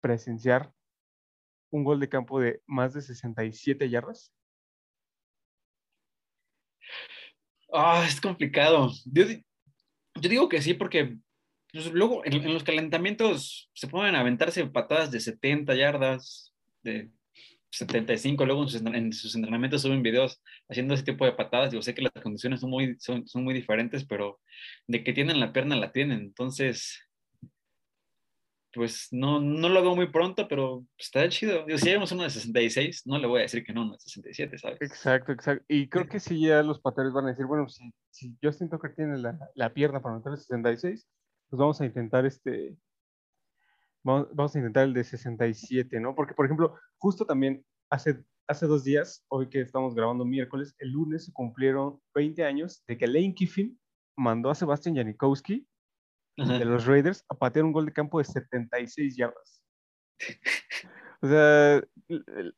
presenciar 0.00 0.72
un 1.70 1.84
gol 1.84 2.00
de 2.00 2.08
campo 2.08 2.40
de 2.40 2.60
más 2.66 2.92
de 2.94 3.02
67 3.02 3.88
yardas? 3.88 4.32
Ah, 7.72 8.04
es 8.06 8.20
complicado. 8.20 8.90
Yo, 9.06 9.26
di- 9.26 9.44
yo 10.20 10.30
digo 10.30 10.48
que 10.48 10.62
sí, 10.62 10.74
porque 10.74 11.18
pues, 11.72 11.92
luego 11.92 12.24
en, 12.26 12.52
los 12.52 12.64
calentamientos 12.64 13.70
se 13.74 13.88
pueden 13.88 14.14
aventarse 14.16 14.66
patadas 14.66 15.10
de 15.10 15.20
70 15.20 15.74
yardas, 15.74 16.54
de 16.82 17.10
75, 17.70 18.46
luego 18.46 18.62
en 18.64 18.68
sus, 18.70 18.82
en 18.82 19.12
sus 19.12 19.34
entrenamientos 19.36 19.82
suben 19.82 20.02
videos 20.02 20.42
haciendo 20.68 20.94
ese 20.94 21.04
tipo 21.04 21.24
de 21.26 21.32
patadas. 21.32 21.72
Yo 21.72 21.82
sé 21.82 21.94
que 21.94 22.02
las 22.02 22.12
condiciones 22.22 22.60
son 22.60 22.70
muy, 22.70 22.96
son 23.00 23.24
muy 23.44 23.54
diferentes, 23.54 24.04
pero 24.06 24.40
de 24.86 25.04
que 25.04 25.12
tienen 25.12 25.40
la 25.40 25.52
pierna, 25.52 25.76
la 25.76 25.92
tienen. 25.92 26.20
Entonces, 26.20 27.07
pues 28.78 29.08
no, 29.10 29.40
no 29.40 29.68
lo 29.68 29.82
veo 29.82 29.94
muy 29.94 30.10
pronto, 30.10 30.48
pero 30.48 30.84
está 30.96 31.28
chido. 31.28 31.66
Digo, 31.66 31.76
si 31.76 31.86
llegamos 31.86 32.10
a 32.10 32.14
uno 32.14 32.24
de 32.24 32.30
66, 32.30 33.02
no 33.06 33.18
le 33.18 33.26
voy 33.26 33.40
a 33.40 33.42
decir 33.42 33.64
que 33.64 33.72
no, 33.72 33.82
uno 33.82 33.92
de 33.92 33.98
67, 33.98 34.56
¿sabes? 34.56 34.78
Exacto, 34.80 35.32
exacto. 35.32 35.64
Y 35.68 35.88
creo 35.88 36.08
que 36.08 36.20
sí 36.20 36.40
ya 36.40 36.62
los 36.62 36.80
pateadores 36.80 37.12
van 37.12 37.26
a 37.26 37.30
decir, 37.30 37.44
bueno, 37.44 37.68
si, 37.68 37.92
si 38.10 38.36
Justin 38.42 38.70
Tucker 38.70 38.94
tiene 38.94 39.18
la, 39.18 39.38
la 39.54 39.74
pierna 39.74 40.00
para 40.00 40.16
meter 40.16 40.32
el 40.32 40.38
66, 40.38 41.06
pues 41.50 41.58
vamos 41.58 41.80
a 41.80 41.84
intentar 41.84 42.24
este, 42.24 42.76
vamos, 44.02 44.28
vamos 44.32 44.54
a 44.54 44.58
intentar 44.58 44.84
el 44.84 44.94
de 44.94 45.04
67, 45.04 46.00
¿no? 46.00 46.14
Porque, 46.14 46.34
por 46.34 46.46
ejemplo, 46.46 46.74
justo 46.96 47.26
también 47.26 47.64
hace, 47.90 48.22
hace 48.46 48.66
dos 48.66 48.84
días, 48.84 49.24
hoy 49.28 49.48
que 49.48 49.60
estamos 49.60 49.94
grabando 49.94 50.24
miércoles, 50.24 50.74
el 50.78 50.90
lunes 50.90 51.26
se 51.26 51.32
cumplieron 51.32 52.00
20 52.14 52.44
años 52.44 52.82
de 52.86 52.96
que 52.96 53.06
Lane 53.06 53.34
Kiffin 53.34 53.78
mandó 54.16 54.50
a 54.50 54.54
Sebastian 54.54 54.96
Janikowski 54.96 55.66
Ajá. 56.38 56.58
de 56.58 56.64
los 56.64 56.86
Raiders 56.86 57.24
a 57.28 57.34
patear 57.34 57.64
un 57.64 57.72
gol 57.72 57.86
de 57.86 57.92
campo 57.92 58.18
de 58.18 58.24
76 58.24 59.16
yardas. 59.16 59.62
O 61.20 61.26
sea, 61.26 61.82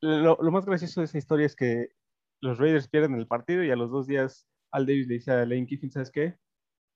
lo, 0.03 0.37
lo 0.39 0.51
más 0.51 0.67
gracioso 0.67 1.01
de 1.01 1.07
esa 1.07 1.17
historia 1.17 1.47
es 1.47 1.57
que 1.57 1.89
los 2.43 2.59
Raiders 2.59 2.89
pierden 2.89 3.15
el 3.15 3.27
partido 3.27 3.65
y 3.65 3.71
a 3.71 3.77
los 3.77 3.91
dos 3.91 4.07
días 4.07 4.47
Al 4.71 4.85
Davis 4.85 5.07
le 5.09 5.15
dice 5.15 5.31
a 5.33 5.47
Lane 5.47 5.67
Kiffin, 5.67 5.91
¿sabes 5.91 6.11
qué? 6.11 6.37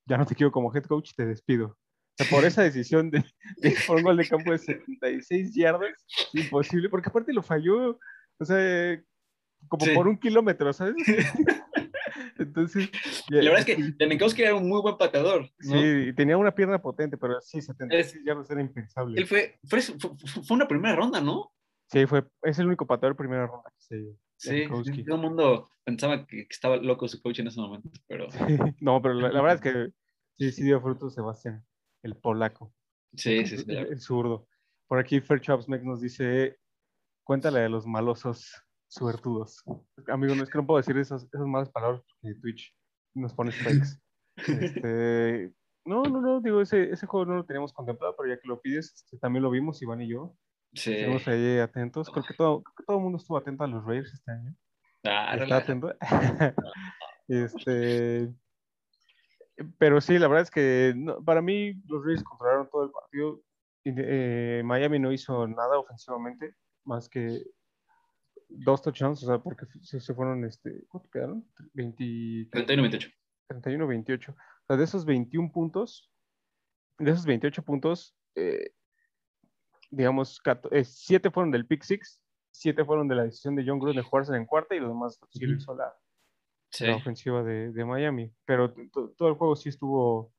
Ya 0.07 0.17
no 0.17 0.27
te 0.27 0.35
quiero 0.35 0.51
como 0.51 0.71
head 0.75 0.83
coach, 0.83 1.13
te 1.17 1.25
despido. 1.25 1.69
O 1.69 1.77
sea, 2.23 2.27
por 2.29 2.45
esa 2.45 2.61
decisión 2.61 3.09
de, 3.09 3.23
de 3.57 3.75
por 3.87 3.97
un 3.97 4.03
gol 4.03 4.17
de 4.17 4.27
campo 4.27 4.51
de 4.51 4.59
76 4.59 5.55
yardas, 5.55 6.05
imposible, 6.33 6.87
porque 6.87 7.09
aparte 7.09 7.33
lo 7.33 7.41
falló, 7.41 7.97
o 8.39 8.45
sea, 8.45 9.01
como 9.67 9.85
Sí. 9.85 9.95
por 9.95 10.07
un 10.07 10.19
kilómetro, 10.19 10.71
¿sabes? 10.71 10.93
Entonces, 12.55 12.89
ya- 13.29 13.41
La 13.41 13.51
verdad 13.51 13.59
es 13.69 13.75
que 13.75 13.93
Janikowski 13.99 14.41
era 14.43 14.55
un 14.55 14.69
muy 14.69 14.81
buen 14.81 14.97
pateador. 14.97 15.41
¿no? 15.41 15.49
Sí, 15.81 16.13
tenía 16.15 16.37
una 16.37 16.53
pierna 16.55 16.81
potente, 16.81 17.17
pero 17.17 17.41
sí, 17.41 17.61
76 17.61 18.23
yardas 18.25 18.49
era 18.49 18.61
impensable. 18.61 19.19
Él 19.19 19.27
fue, 19.27 19.59
fue, 19.65 19.81
fue, 19.81 20.11
fue 20.43 20.55
una 20.55 20.67
primera 20.67 20.95
ronda, 20.95 21.19
¿no? 21.19 21.51
Sí, 21.91 22.05
fue, 22.05 22.23
es 22.43 22.57
el 22.59 22.67
único 22.67 22.87
pateador 22.87 23.13
de 23.15 23.17
primera 23.17 23.45
ronda 23.45 23.69
que 23.75 23.81
se 23.81 23.95
dio. 23.97 24.17
Sí, 24.37 24.67
todo 25.05 25.15
el 25.15 25.21
mundo 25.21 25.69
pensaba 25.83 26.25
que, 26.25 26.37
que 26.47 26.47
estaba 26.49 26.77
loco 26.77 27.07
su 27.07 27.21
coach 27.21 27.39
en 27.39 27.47
ese 27.47 27.59
momento, 27.59 27.89
pero 28.07 28.27
No, 28.81 29.01
pero 29.01 29.13
la, 29.13 29.29
la 29.29 29.41
verdad 29.41 29.55
es 29.55 29.61
que 29.61 29.93
sí, 30.37 30.51
sí 30.51 30.63
dio 30.63 30.81
fruto 30.81 31.09
Sebastián, 31.09 31.65
el 32.03 32.15
polaco, 32.17 32.73
sí, 33.15 33.45
sí, 33.45 33.57
sí. 33.57 33.65
el, 33.67 33.77
el 33.87 33.99
zurdo. 34.01 34.47
Por 34.87 34.99
aquí 34.99 35.21
Fair 35.21 35.39
Chops 35.41 35.67
nos 35.69 36.01
dice, 36.01 36.57
cuéntale 37.23 37.61
de 37.61 37.69
los 37.69 37.85
malosos 37.87 38.61
suertudos. 38.95 39.63
Amigo, 40.07 40.35
no 40.35 40.43
es 40.43 40.49
que 40.49 40.57
no 40.57 40.65
puedo 40.65 40.77
decir 40.77 40.97
esas, 40.97 41.23
esas 41.23 41.45
malas 41.47 41.69
palabras 41.69 42.01
porque 42.21 42.35
Twitch 42.39 42.75
nos 43.13 43.33
pone 43.33 43.51
strikes. 43.51 43.99
Este, 44.37 45.53
no, 45.85 46.03
no, 46.03 46.19
no, 46.19 46.41
digo, 46.41 46.59
ese, 46.59 46.91
ese 46.91 47.05
juego 47.07 47.25
no 47.25 47.35
lo 47.37 47.45
teníamos 47.45 47.71
contemplado, 47.71 48.15
pero 48.17 48.33
ya 48.35 48.41
que 48.41 48.47
lo 48.49 48.59
pides, 48.59 48.93
este, 48.93 49.17
también 49.17 49.43
lo 49.43 49.49
vimos, 49.49 49.81
Iván 49.81 50.01
y 50.01 50.09
yo. 50.09 50.35
sí. 50.73 50.91
Estuvimos 50.93 51.25
ahí 51.29 51.59
atentos. 51.59 52.09
Creo 52.09 52.25
que 52.25 52.33
todo, 52.33 52.61
creo 52.63 52.75
que 52.75 52.83
todo 52.83 52.97
el 52.97 53.03
mundo 53.03 53.17
estuvo 53.17 53.37
atento 53.37 53.63
a 53.63 53.67
los 53.67 53.85
Raiders 53.85 54.13
este 54.13 54.31
año. 54.31 54.53
Ah, 55.05 55.37
Está 55.37 55.57
atento. 55.57 55.93
este, 57.29 58.33
pero 59.77 60.01
sí, 60.01 60.19
la 60.19 60.27
verdad 60.27 60.43
es 60.43 60.51
que 60.51 60.93
no- 60.95 61.23
para 61.23 61.41
mí 61.41 61.73
los 61.87 62.03
Raiders 62.03 62.23
controlaron 62.23 62.69
todo 62.69 62.83
el 62.85 62.91
partido. 62.91 63.41
Eh, 63.85 64.63
Miami 64.65 64.99
no 64.99 65.11
hizo 65.13 65.47
nada 65.47 65.77
ofensivamente, 65.79 66.55
más 66.83 67.07
que 67.07 67.41
dos 68.47 68.81
touchdowns, 68.81 69.23
o 69.23 69.27
sea, 69.27 69.39
porque 69.39 69.65
se, 69.81 70.13
fueron, 70.13 70.45
este, 70.45 70.85
¿cuánto 70.87 71.09
quedaron? 71.09 71.47
20, 71.73 72.03
31-28. 72.51 73.13
31-28. 73.49 74.29
O 74.31 74.35
sea, 74.67 74.77
de 74.77 74.83
esos 74.83 75.05
21 75.05 75.51
puntos, 75.51 76.11
de 76.99 77.11
esos 77.11 77.25
28 77.25 77.63
puntos, 77.63 78.15
eh, 78.35 78.71
digamos, 79.91 80.41
7 80.83 81.31
fueron 81.31 81.51
del 81.51 81.67
pick 81.67 81.83
six, 81.83 82.21
7 82.51 82.85
fueron 82.85 83.07
de 83.07 83.15
la 83.15 83.23
decisión 83.23 83.55
de 83.55 83.63
John 83.67 83.79
Gruden 83.79 83.97
de 83.97 84.01
jugarse 84.03 84.35
en 84.35 84.45
cuarta 84.45 84.75
y 84.75 84.79
los 84.79 84.89
demás 84.89 85.19
sí 85.29 85.45
lo 85.45 85.55
hizo 85.55 85.75
la, 85.75 85.93
Sí. 86.71 86.85
la 86.87 86.95
ofensiva 86.95 87.43
de, 87.43 87.71
de 87.71 87.85
Miami. 87.85 88.33
Pero 88.45 88.73
todo 89.17 89.29
el 89.29 89.35
juego 89.35 89.55
sí 89.55 89.69
estuvo 89.69 90.33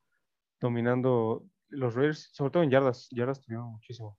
dominando 0.59 1.45
los 1.69 1.95
Raiders, 1.95 2.29
sobre 2.33 2.51
todo 2.51 2.63
en 2.63 2.69
yardas. 2.71 3.07
Yardas 3.11 3.41
tuvieron 3.41 3.71
muchísimo. 3.71 4.17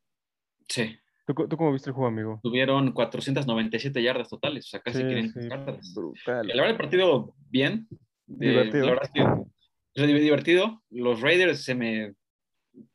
sí. 0.68 0.98
¿Tú, 1.28 1.46
tú 1.46 1.56
cómo 1.58 1.72
viste 1.74 1.90
el 1.90 1.94
juego, 1.94 2.08
amigo? 2.08 2.40
Tuvieron 2.42 2.90
497 2.92 4.02
yardas 4.02 4.30
totales, 4.30 4.64
o 4.64 4.68
sea, 4.70 4.80
casi 4.80 5.02
Sí, 5.02 5.04
500 5.08 5.42
sí, 5.42 5.48
yardas. 5.50 5.94
brutal. 5.94 6.46
La 6.48 6.54
verdad, 6.54 6.70
el 6.70 6.76
partido 6.78 7.34
bien. 7.50 7.86
Eh, 7.90 8.34
Divertido. 8.48 8.84
la 8.86 8.90
verdad 8.92 9.04
es 9.04 9.10
que 9.12 10.04
divertido. 10.22 10.82
Los 10.90 11.20
Raiders 11.20 11.62
se 11.64 11.74
me. 11.74 12.14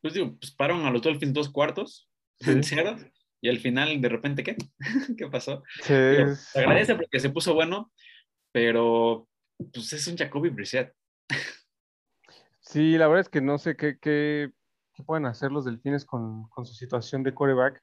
Pues 0.02 0.16
digo, 0.16 0.36
pues 0.40 0.52
pararon 0.52 0.86
a 0.88 0.92
los 0.92 1.04
Dolphins 1.04 1.34
dos 1.34 1.50
cuartos, 1.52 2.10
Sí. 2.40 2.52
y 3.42 3.50
al 3.50 3.60
final, 3.60 4.02
de 4.02 4.10
repente, 4.10 4.44
¿qué? 4.44 4.56
¿Qué 5.18 5.28
pasó? 5.28 5.62
Sí, 5.82 5.94
se 6.36 6.60
agradece 6.60 6.96
porque 6.96 7.20
se 7.20 7.30
puso 7.30 7.54
bueno, 7.54 7.92
pero 8.52 9.28
pues 9.74 9.94
es 9.94 10.08
un 10.08 10.18
Jacoby 10.18 10.50
Brissett. 10.50 10.92
Sí, 12.62 12.98
la 12.98 13.08
verdad 13.08 13.22
es 13.22 13.30
que 13.30 13.42
no 13.42 13.58
sé 13.60 13.75
qué, 13.75 13.98
qué, 14.00 14.50
qué 14.96 15.04
pueden 15.04 15.25
hacer 15.25 15.52
los 15.52 15.66
delfines 15.66 16.06
con, 16.06 16.48
con 16.50 16.66
su 16.66 16.74
situación 16.74 17.22
de 17.24 17.34
quarterback, 17.34 17.82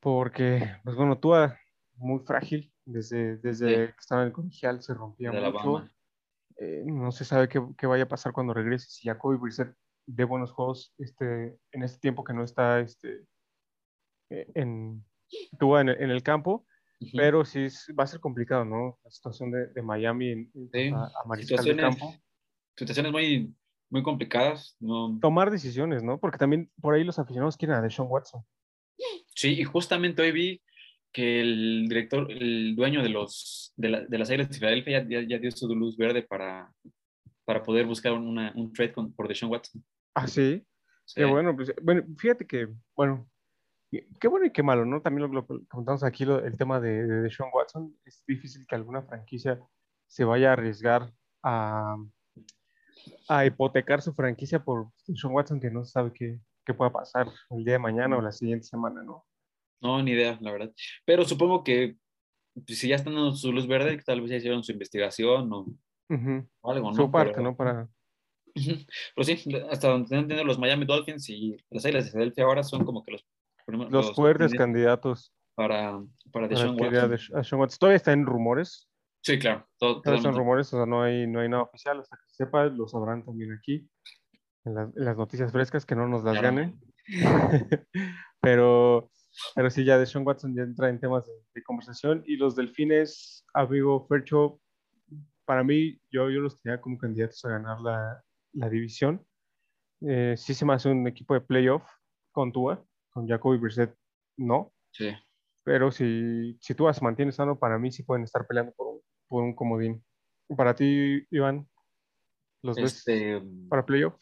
porque, 0.00 0.76
pues 0.84 0.96
bueno, 0.96 1.18
Tua 1.18 1.58
muy 1.96 2.20
frágil, 2.20 2.72
desde, 2.84 3.36
desde 3.38 3.68
Sí. 3.68 3.74
que 3.92 3.98
estaba 3.98 4.22
en 4.22 4.26
el 4.28 4.32
colegial 4.32 4.82
se 4.82 4.94
rompía 4.94 5.30
De 5.30 5.40
mucho. 5.50 5.88
Eh, 6.58 6.82
no 6.86 7.12
se 7.12 7.24
sabe 7.24 7.48
qué, 7.48 7.60
qué 7.76 7.86
vaya 7.86 8.04
a 8.04 8.08
pasar 8.08 8.32
cuando 8.32 8.54
regrese, 8.54 8.86
si 8.88 9.08
Jacoby 9.08 9.36
Brissett 9.36 9.74
de 10.06 10.24
buenos 10.24 10.52
juegos 10.52 10.94
este, 10.98 11.58
en 11.72 11.82
este 11.82 11.98
tiempo 11.98 12.22
que 12.24 12.32
no 12.32 12.44
está 12.44 12.80
este, 12.80 13.26
eh, 14.30 14.50
en, 14.54 15.04
Tua 15.58 15.80
en, 15.80 15.88
el- 15.90 16.02
en 16.02 16.10
el 16.10 16.22
campo, 16.22 16.64
Ujú. 17.00 17.10
pero 17.16 17.44
sí 17.44 17.64
es- 17.64 17.92
va 17.98 18.04
a 18.04 18.06
ser 18.06 18.20
complicado, 18.20 18.64
¿no? 18.64 18.98
La 19.04 19.10
situación 19.10 19.50
de, 19.50 19.66
de 19.68 19.82
Miami 19.82 20.30
en, 20.30 20.50
Sí, 20.72 20.88
a, 20.94 21.04
a 21.06 21.24
mariscal 21.26 21.56
de 21.64 21.72
situaciones- 21.72 21.98
campo. 21.98 22.14
Situaciones 22.76 23.12
muy, 23.12 23.56
muy 23.90 24.02
complicadas. 24.02 24.76
No, 24.80 25.18
Tomar 25.20 25.50
decisiones, 25.50 26.02
¿no? 26.02 26.18
Porque 26.18 26.38
también 26.38 26.70
por 26.80 26.94
ahí 26.94 27.04
los 27.04 27.18
aficionados 27.18 27.56
quieren 27.56 27.76
a 27.76 27.82
Deshaun 27.82 28.08
Watson. 28.10 28.42
Sí, 29.34 29.60
y 29.60 29.64
justamente 29.64 30.22
hoy 30.22 30.32
vi 30.32 30.62
que 31.12 31.40
el 31.40 31.86
director, 31.88 32.30
el 32.30 32.74
dueño 32.76 33.02
de 33.02 33.08
los 33.08 33.72
de, 33.76 33.88
la- 33.90 34.04
de 34.04 34.18
las 34.18 34.28
Águilas 34.30 34.48
de 34.50 34.54
Filadelfia 34.56 35.02
ya, 35.02 35.08
ya- 35.20 35.28
ya 35.28 35.38
dio 35.38 35.50
su 35.50 35.74
luz 35.74 35.96
verde 35.96 36.22
para, 36.22 36.72
para 37.44 37.62
poder 37.62 37.86
buscar 37.86 38.12
una, 38.12 38.52
un 38.54 38.72
trade 38.72 38.92
con, 38.92 39.12
por 39.12 39.28
Deshaun 39.28 39.52
Watson. 39.52 39.84
Ah, 40.14 40.26
sí. 40.26 40.62
Sí. 41.04 41.14
Qué 41.16 41.24
bueno, 41.24 41.54
pues, 41.54 41.72
bueno, 41.82 42.02
fíjate 42.18 42.46
que, 42.46 42.68
bueno, 42.96 43.28
qué 44.20 44.28
bueno 44.28 44.46
y 44.46 44.50
qué 44.50 44.62
malo, 44.62 44.84
¿no? 44.84 45.00
También 45.00 45.28
lo, 45.30 45.32
lo 45.34 45.46
comentamos 45.68 46.02
aquí, 46.02 46.24
lo- 46.24 46.44
el 46.44 46.56
tema 46.56 46.80
de, 46.80 47.06
de 47.06 47.22
Deshaun 47.22 47.50
Watson. 47.52 47.96
Es 48.04 48.22
difícil 48.26 48.66
que 48.66 48.74
alguna 48.74 49.02
franquicia 49.02 49.60
se 50.06 50.24
vaya 50.24 50.50
a 50.50 50.52
arriesgar 50.54 51.12
a, 51.42 51.96
a 53.28 53.46
hipotecar 53.46 54.02
su 54.02 54.12
franquicia 54.14 54.62
por 54.64 54.88
Deshaun 55.06 55.34
Watson, 55.34 55.60
que 55.60 55.70
no 55.70 55.84
sabe 55.84 56.12
qué, 56.12 56.40
qué 56.66 56.74
pueda 56.74 56.92
pasar 56.92 57.28
el 57.50 57.64
día 57.64 57.74
de 57.74 57.78
mañana 57.78 58.16
o 58.18 58.20
la 58.20 58.32
siguiente 58.32 58.66
semana, 58.66 59.02
¿no? 59.02 59.24
No, 59.80 60.02
ni 60.02 60.10
idea, 60.10 60.36
la 60.40 60.52
verdad. 60.52 60.72
Pero 61.04 61.24
supongo 61.24 61.62
que 61.64 61.96
pues, 62.66 62.78
si 62.78 62.88
ya 62.88 62.96
están 62.96 63.14
dando 63.14 63.32
su 63.34 63.52
luz 63.52 63.66
verde, 63.66 64.02
tal 64.04 64.20
vez 64.20 64.30
ya 64.30 64.36
hicieron 64.36 64.62
su 64.64 64.72
investigación 64.72 65.52
o, 65.52 65.60
Ujú. 66.10 66.48
o 66.62 66.70
algo, 66.72 66.90
¿no? 66.90 66.94
Su 66.96 67.10
parte, 67.10 67.32
Pero- 67.34 67.42
¿no? 67.44 67.56
Para. 67.56 67.88
Pero 68.54 69.24
sí, 69.24 69.38
hasta 69.70 69.88
donde 69.88 70.16
entendido, 70.16 70.42
los 70.44 70.58
Miami 70.58 70.86
Dolphins 70.86 71.28
y 71.28 71.56
las 71.70 71.84
Águilas 71.84 72.06
de 72.06 72.10
Filadelfia 72.12 72.44
ahora 72.44 72.62
son 72.62 72.84
como 72.84 73.04
que 73.04 73.12
los 73.12 73.26
primeros 73.66 73.92
los 73.92 74.14
fuertes 74.14 74.54
candidatos 74.54 75.32
para, 75.54 75.92
para 75.92 76.02
para 76.32 76.48
Deshaun 76.48 76.80
Watson. 76.80 77.10
Watson. 77.60 77.78
Todavía 77.78 77.96
está 77.96 78.12
en 78.12 78.24
rumores, 78.24 78.88
Sí, 79.22 79.38
claro. 79.38 79.66
todo- 79.78 80.00
Todavía 80.00 80.22
son 80.22 80.36
rumores, 80.36 80.72
o 80.72 80.76
sea, 80.78 80.86
no 80.86 81.02
hay, 81.02 81.26
no 81.26 81.40
hay 81.40 81.48
nada 81.50 81.64
oficial, 81.64 82.00
hasta 82.00 82.16
que 82.16 82.22
se 82.28 82.44
sepa, 82.44 82.64
lo 82.66 82.86
sabrán 82.88 83.24
también 83.24 83.52
aquí, 83.52 83.86
las- 84.74 84.96
en 84.96 85.04
las 85.04 85.16
noticias 85.16 85.52
frescas, 85.52 85.84
que 85.86 85.94
no 85.94 86.08
nos 86.08 86.24
las 86.24 86.38
Claro. 86.38 86.56
ganen. 86.56 86.80
pero, 88.40 89.10
pero 89.54 89.70
sí, 89.70 89.84
ya 89.84 89.98
Deshaun 89.98 90.26
Watson 90.26 90.54
ya 90.54 90.62
entra 90.62 90.88
en 90.88 91.00
temas 91.00 91.26
de, 91.26 91.32
de 91.54 91.62
conversación, 91.62 92.22
y 92.26 92.36
los 92.36 92.56
Delfines, 92.56 93.44
amigo 93.54 94.06
Fercho, 94.06 94.60
para 95.44 95.62
mí, 95.62 96.00
yo, 96.10 96.28
yo 96.30 96.40
los 96.40 96.60
tenía 96.60 96.80
como 96.80 96.98
candidatos 96.98 97.44
a 97.44 97.50
ganar 97.50 97.80
la, 97.80 98.22
la 98.52 98.68
división. 98.68 99.24
Eh, 100.00 100.34
sí 100.36 100.52
se 100.54 100.64
me 100.64 100.74
hace 100.74 100.90
un 100.90 101.06
equipo 101.06 101.34
de 101.34 101.40
playoff 101.40 101.84
con 102.32 102.52
Tua, 102.52 102.84
con 103.10 103.26
Jacoby 103.28 103.56
Brissett, 103.58 103.94
no, 104.36 104.72
Sí. 104.92 105.10
pero 105.64 105.90
si, 105.92 106.58
si 106.60 106.74
Tua 106.74 106.92
se 106.92 107.02
mantiene 107.04 107.32
sano, 107.32 107.58
para 107.58 107.78
mí 107.78 107.90
sí 107.92 108.02
pueden 108.02 108.24
estar 108.24 108.46
peleando 108.46 108.72
por 108.72 108.88
un, 108.88 109.00
por 109.28 109.42
un 109.44 109.54
comodín. 109.54 110.04
Para 110.56 110.74
ti, 110.74 111.24
Iván, 111.30 111.66
¿los 112.62 112.76
ves 112.76 112.96
Este, 112.98 113.42
para 113.68 113.84
playoff? 113.86 114.14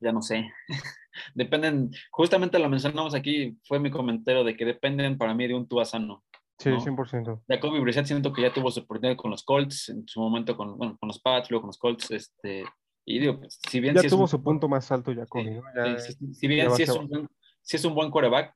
Ya 0.00 0.12
no 0.12 0.22
sé. 0.22 0.50
Dependen, 1.34 1.90
justamente 2.10 2.58
lo 2.58 2.68
mencionamos 2.68 3.14
aquí, 3.14 3.58
fue 3.64 3.78
mi 3.78 3.90
comentario 3.90 4.44
de 4.44 4.56
que 4.56 4.64
dependen 4.64 5.18
para 5.18 5.34
mí 5.34 5.46
de 5.46 5.54
un 5.54 5.66
Tua 5.68 5.84
sano. 5.84 6.24
Sí, 6.58 6.68
¿no? 6.70 6.80
100%. 6.80 7.42
Jacoby 7.48 7.80
Brissett 7.80 8.06
siento 8.06 8.32
que 8.32 8.42
ya 8.42 8.52
tuvo 8.52 8.70
su 8.70 8.80
oportunidad 8.80 9.16
con 9.16 9.30
los 9.30 9.42
Colts, 9.44 9.88
en 9.88 10.06
su 10.06 10.20
momento 10.20 10.56
con, 10.56 10.76
bueno, 10.76 10.96
con 10.98 11.06
los 11.08 11.18
Pats, 11.20 11.50
luego 11.50 11.62
con 11.62 11.68
los 11.68 11.78
Colts, 11.78 12.10
este, 12.10 12.64
y 13.06 13.18
digo, 13.18 13.38
pues, 13.40 13.58
si 13.68 13.80
bien 13.80 13.94
Ya 13.94 14.02
sí 14.02 14.08
tuvo 14.08 14.22
un- 14.22 14.28
su 14.28 14.42
punto 14.42 14.68
más 14.68 14.90
alto, 14.92 15.12
Jacoby, 15.14 15.44
sí, 15.44 15.50
¿no? 15.50 15.62
Ya- 15.74 15.98
sí, 15.98 16.12
si 16.34 16.46
bien 16.46 16.70
sí 16.72 16.82
es, 16.82 16.90
un 16.90 17.28
sí 17.62 17.76
es 17.76 17.84
un 17.84 17.94
buen 17.94 18.10
quarterback, 18.10 18.54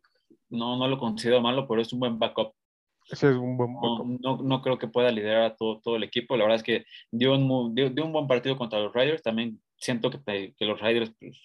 no, 0.50 0.76
no 0.76 0.87
lo 0.87 0.99
considero 0.99 1.40
malo, 1.40 1.66
pero 1.66 1.81
es 1.81 1.93
un 1.93 2.00
buen 2.00 2.19
backup. 2.19 2.52
ese 3.11 3.31
es 3.31 3.37
un 3.37 3.57
buen 3.57 3.73
No, 3.73 3.81
backup. 3.99 4.21
no, 4.21 4.37
no 4.43 4.62
creo 4.62 4.78
que 4.78 4.88
pueda 4.88 5.11
liderar 5.11 5.43
a 5.45 5.57
todo, 5.57 5.81
todo 5.81 5.97
el 5.97 6.04
equipo. 6.04 6.37
La 6.37 6.45
verdad 6.45 6.57
es 6.57 6.62
que 6.62 6.85
dio 7.11 7.35
un, 7.35 7.75
dio, 7.75 7.88
dio 7.90 8.04
un 8.04 8.12
buen 8.12 8.26
partido 8.26 8.57
contra 8.57 8.78
los 8.81 8.93
Raiders. 8.95 9.23
También 9.23 9.61
siento 9.84 10.10
que, 10.10 10.54
que 10.56 10.64
los 10.64 10.80
Raiders 10.80 11.12
pues, 11.20 11.38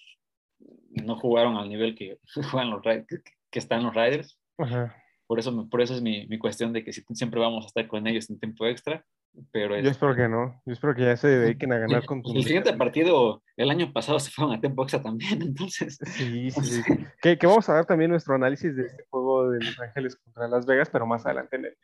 no 1.04 1.16
jugaron 1.16 1.56
al 1.56 1.68
nivel 1.68 1.94
que, 1.94 2.18
juegan 2.50 2.70
los, 2.70 2.82
que, 2.82 3.04
que 3.50 3.58
están 3.58 3.82
los 3.84 3.94
Raiders. 3.94 4.38
Ajá. 4.58 4.96
Por 5.26 5.38
eso, 5.38 5.52
me- 5.52 5.66
por 5.68 5.80
eso 5.80 5.94
es 5.94 6.02
mi, 6.02 6.26
mi 6.26 6.38
cuestión 6.38 6.72
de 6.72 6.82
que 6.82 6.92
si- 6.92 7.04
siempre 7.14 7.38
vamos 7.40 7.64
a 7.64 7.68
estar 7.68 7.86
con 7.86 8.06
ellos 8.06 8.28
en 8.30 8.38
tiempo 8.40 8.66
extra. 8.66 9.04
Pero 9.52 9.76
Yo 9.76 9.82
es- 9.82 9.90
espero 9.92 10.16
que 10.16 10.28
no. 10.28 10.60
Yo 10.66 10.72
espero 10.72 10.92
que 10.94 11.02
ya 11.02 11.16
se 11.16 11.28
dediquen 11.28 11.72
a 11.72 11.78
ganar 11.78 12.04
con 12.04 12.20
el 12.34 12.42
siguiente 12.42 12.72
partido, 12.74 13.44
el 13.56 13.70
año 13.70 13.92
pasado 13.92 14.18
se 14.18 14.30
fueron 14.32 14.54
a 14.54 14.60
tiempo 14.60 14.82
extra 14.82 15.00
también. 15.02 15.40
Entonces, 15.42 15.98
Sí, 16.16 16.50
sí, 16.50 16.60
sí. 16.64 16.82
Que, 17.22 17.38
que 17.38 17.46
vamos 17.46 17.68
a 17.68 17.74
dar 17.74 17.84
también 17.86 18.10
nuestro 18.10 18.34
análisis 18.34 18.74
de 18.74 18.86
este 18.86 19.04
juego 19.08 19.50
de 19.50 19.64
Los 19.64 19.78
Ángeles 19.78 20.16
contra 20.16 20.48
Las 20.48 20.66
Vegas, 20.66 20.88
pero 20.90 21.06
más 21.06 21.24
adelante 21.26 21.56
en 21.56 21.66
el, 21.66 21.76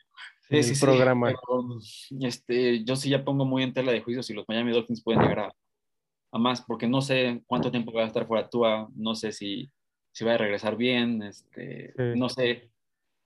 en 0.50 0.64
el 0.64 0.78
programa. 0.80 1.28
pero, 1.28 1.68
este, 2.26 2.82
yo 2.84 2.96
sí 2.96 3.10
ya 3.10 3.25
pongo 3.25 3.44
muy 3.44 3.62
en 3.62 3.72
tela 3.72 3.92
de 3.92 4.00
juicio 4.00 4.25
si 4.25 4.34
los 4.34 4.44
Miami 4.48 4.72
Dolphins 4.72 5.04
pueden 5.04 5.22
llegar 5.22 5.38
a, 5.38 5.52
a 6.33 6.38
más, 6.38 6.62
porque 6.62 6.87
no 6.88 7.00
sé 7.00 7.42
cuánto 7.47 7.71
tiempo 7.71 7.92
va 7.92 8.02
a 8.04 8.06
estar 8.06 8.26
fuera 8.26 8.49
Tua, 8.49 8.88
no 8.95 9.14
sé 9.14 9.33
si, 9.33 9.71
si 10.12 10.25
va 10.25 10.35
a 10.35 10.38
regresar 10.38 10.76
bien, 10.76 11.23
este, 11.23 11.92
Sí. 11.97 12.18
no 12.18 12.28
sé, 12.28 12.71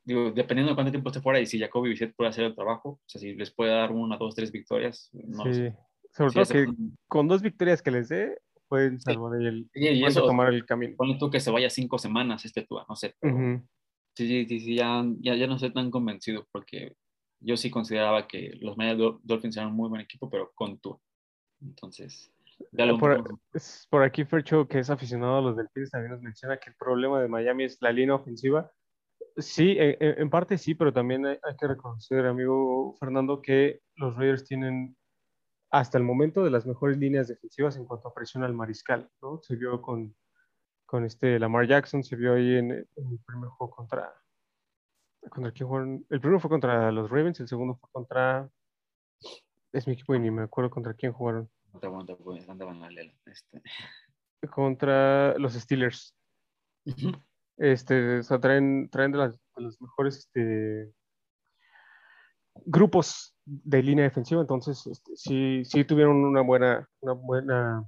digo, 0.05 0.31
dependiendo 0.31 0.71
de 0.73 0.75
cuánto 0.77 0.91
tiempo 0.93 1.11
esté 1.11 1.21
fuera 1.21 1.41
y 1.41 1.47
si 1.47 1.59
Jacoby 1.59 1.91
Bissett 1.91 2.15
puede 2.15 2.31
hacer 2.31 2.45
el 2.45 2.55
trabajo, 2.55 2.91
o 2.91 3.01
sea, 3.07 3.21
si 3.21 3.35
les 3.35 3.51
puede 3.51 3.73
dar 3.73 3.93
una, 3.93 4.17
dos, 4.17 4.35
tres 4.35 4.53
victorias, 4.53 5.11
no 5.13 5.45
Sí. 5.45 5.55
sé. 5.55 5.77
Sobre 6.13 6.31
Sí, 6.31 6.35
todo 6.35 6.47
que 6.67 6.73
con 7.09 7.29
dos 7.29 7.41
victorias 7.43 7.83
que 7.83 7.91
les 7.93 8.09
dé, 8.09 8.39
pueden 8.69 9.01
salvar 9.01 9.41
el, 9.41 9.69
y, 9.75 10.05
eso, 10.05 10.25
tomar 10.27 10.53
el 10.53 10.65
camino. 10.67 10.97
ponle 10.97 11.17
tú 11.19 11.31
que 11.31 11.41
se 11.41 11.51
vaya 11.51 11.71
cinco 11.71 11.99
semanas 11.99 12.45
este 12.45 12.63
Tua, 12.67 12.85
no 12.89 12.97
sé, 12.97 13.15
pero 13.21 13.35
Ujú. 13.37 13.63
sí, 14.17 14.27
sí, 14.27 14.47
sí, 14.47 14.61
sí, 14.61 14.75
ya, 14.75 15.05
ya, 15.21 15.35
ya 15.37 15.47
no 15.47 15.55
estoy 15.55 15.73
tan 15.73 15.91
convencido 15.91 16.47
porque 16.53 16.95
yo 17.41 17.57
sí 17.57 17.71
consideraba 17.71 18.27
que 18.29 18.55
los 18.61 18.77
Miami 18.77 19.01
Dol- 19.01 19.21
Dolphins 19.23 19.57
eran 19.57 19.71
un 19.71 19.77
muy 19.77 19.89
buen 19.89 20.01
equipo, 20.03 20.29
pero 20.29 20.51
con 20.55 20.79
Tua. 20.79 20.99
Entonces, 21.63 22.33
Por, 23.89 24.03
aquí 24.03 24.25
Fercho, 24.25 24.69
que 24.69 24.79
es 24.79 24.91
aficionado 24.91 25.39
a 25.39 25.41
los 25.43 25.57
Delfines, 25.57 25.91
también 25.91 26.13
nos 26.13 26.23
menciona 26.23 26.59
que 26.59 26.71
el 26.71 26.77
problema 26.77 27.21
de 27.21 27.29
Miami 27.29 27.65
es 27.65 27.79
la 27.81 27.93
línea 27.93 28.15
ofensiva. 28.15 28.71
Sí, 29.37 29.77
en, 29.79 29.97
en- 30.01 30.21
en 30.23 30.31
parte 30.31 30.59
sí, 30.59 30.75
pero 30.75 30.93
también 30.93 31.25
hay, 31.27 31.39
hay 31.43 31.57
que 31.57 31.67
reconocer, 31.69 32.27
amigo 32.27 32.95
Fernando, 32.99 33.41
que 33.41 33.81
los 33.97 34.17
Raiders 34.17 34.45
tienen 34.45 34.97
hasta 35.71 35.99
el 35.99 36.05
momento 36.05 36.43
de 36.43 36.51
las 36.51 36.67
mejores 36.67 36.99
líneas 36.99 37.29
defensivas 37.29 37.77
en 37.77 37.85
cuanto 37.87 38.09
a 38.09 38.15
presión 38.15 38.43
al 38.43 38.55
mariscal, 38.55 39.09
¿no? 39.23 39.41
Se 39.43 39.55
vio 39.57 39.81
con, 39.81 40.15
con 40.85 41.05
este 41.05 41.39
Lamar 41.39 41.67
Jackson, 41.69 42.03
se 42.03 42.17
vio 42.17 42.35
ahí 42.35 42.57
en, 42.57 42.73
en 42.73 42.87
el 42.97 43.19
primer 43.25 43.49
juego 43.51 43.71
contra, 43.75 44.13
contra 45.31 45.53
quién 45.53 45.69
jugaron? 45.69 46.07
El 46.11 46.21
primero 46.21 46.41
fue 46.41 46.51
contra 46.51 46.91
los 46.91 47.09
Ravens, 47.09 47.39
el 47.41 47.49
segundo 47.49 47.77
fue 47.77 47.89
contra, 47.93 48.51
es 49.73 49.87
mi 49.87 49.93
equipo 49.95 50.15
y 50.15 50.19
ni 50.19 50.31
me 50.31 50.43
acuerdo 50.43 50.71
contra 50.71 50.95
quién 50.95 51.13
jugaron, 51.13 51.49
Pues, 51.73 52.53
este. 53.27 53.63
contra 54.51 55.37
los 55.39 55.55
Steelers. 55.55 56.17
Este, 57.57 58.19
o 58.19 58.23
sea, 58.23 58.41
traen, 58.41 58.89
traen 58.91 59.13
de, 59.13 59.19
las, 59.19 59.33
de 59.57 59.63
los 59.63 59.81
mejores 59.81 60.17
este, 60.19 60.93
grupos 62.65 63.37
de 63.45 63.83
línea 63.83 64.05
defensiva, 64.05 64.41
entonces 64.41 64.87
este, 64.87 65.15
sí, 65.15 65.63
sí 65.65 65.85
tuvieron 65.85 66.17
una 66.25 66.41
buena, 66.41 66.89
una 67.01 67.13
buena 67.13 67.85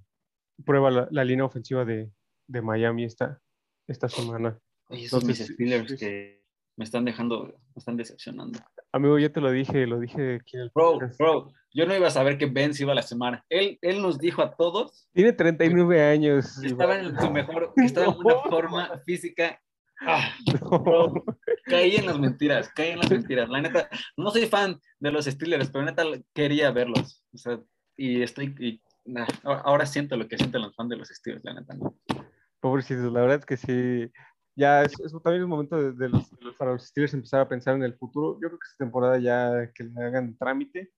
prueba 0.64 0.90
la, 0.90 1.08
la 1.10 1.24
línea 1.24 1.46
ofensiva 1.46 1.84
de, 1.84 2.12
de 2.48 2.62
Miami 2.62 3.04
esta, 3.04 3.40
esta 3.88 4.08
semana. 4.08 4.58
Y 4.90 5.06
esos 5.06 5.24
mis 5.24 5.38
Steelers 5.38 5.90
sí, 5.90 5.96
sí. 5.96 6.04
que 6.04 6.44
me 6.76 6.84
están 6.84 7.04
dejando, 7.04 7.46
me 7.46 7.78
están 7.78 7.96
decepcionando. 7.96 8.58
Amigo, 8.92 9.18
ya 9.18 9.30
te 9.32 9.40
lo 9.40 9.50
dije, 9.50 9.86
lo 9.86 9.98
dije 9.98 10.36
aquí 10.36 10.56
en 10.56 10.64
el 10.64 10.70
Bro, 10.74 10.98
bro, 11.18 11.52
yo 11.72 11.86
no 11.86 11.96
iba 11.96 12.08
a 12.08 12.10
saber 12.10 12.36
que 12.36 12.46
Ben 12.46 12.74
se 12.74 12.82
iba 12.82 12.92
a 12.92 12.96
la 12.96 13.02
semana. 13.02 13.42
Él, 13.48 13.78
él 13.80 14.02
nos 14.02 14.18
dijo 14.18 14.42
a 14.42 14.54
todos 14.54 15.08
Tiene 15.14 15.32
39 15.32 16.02
años. 16.02 16.58
que 16.60 16.66
estaba 16.68 16.98
en 17.00 17.18
su 17.18 17.30
mejor, 17.30 17.72
que 17.74 17.84
estaba 17.86 18.08
en 18.12 18.18
una 18.18 18.34
No. 18.34 18.42
forma 18.50 19.00
física. 19.06 19.58
Ah, 20.02 20.30
No. 20.60 20.78
bro, 20.80 21.24
caí 21.64 21.96
en 21.96 22.06
las 22.06 22.18
mentiras, 22.18 22.68
caí 22.74 22.90
en 22.90 22.98
las 22.98 23.10
mentiras. 23.10 23.48
La 23.48 23.62
neta, 23.62 23.88
no 24.16 24.30
soy 24.30 24.46
fan 24.46 24.78
de 25.00 25.10
los 25.10 25.24
Steelers, 25.24 25.70
pero 25.70 25.84
neta 25.84 26.04
quería 26.34 26.70
verlos. 26.70 27.24
O 27.32 27.38
sea, 27.38 27.58
y 27.96 28.20
estoy, 28.20 28.54
y, 28.58 28.82
nah, 29.06 29.26
ahora 29.44 29.86
siento 29.86 30.16
lo 30.16 30.28
que 30.28 30.36
sienten 30.36 30.60
los 30.62 30.74
fans 30.74 30.90
de 30.90 30.96
los 30.96 31.08
Steelers, 31.08 31.44
la 31.44 31.54
neta. 31.54 31.74
¿no? 31.74 31.96
Pobrecitos, 32.60 33.10
la 33.12 33.20
verdad 33.22 33.38
es 33.38 33.46
que 33.46 33.56
sí. 33.56 34.12
Ya 34.54 34.82
es, 34.82 34.98
es 35.00 35.12
también 35.22 35.42
es 35.42 35.48
momento 35.48 35.76
de, 35.76 35.92
de 35.92 36.08
los, 36.08 36.30
de 36.30 36.44
los- 36.44 36.56
para 36.56 36.72
los 36.72 36.86
Steelers 36.86 37.14
empezar 37.14 37.40
a 37.40 37.48
pensar 37.48 37.74
en 37.74 37.82
el 37.84 37.94
futuro. 37.94 38.34
Yo 38.34 38.48
creo 38.48 38.58
que 38.58 38.66
esta 38.70 38.84
temporada 38.84 39.18
ya 39.18 39.72
que 39.72 39.84
le 39.84 40.02
hagan 40.02 40.36
trámite. 40.36 40.92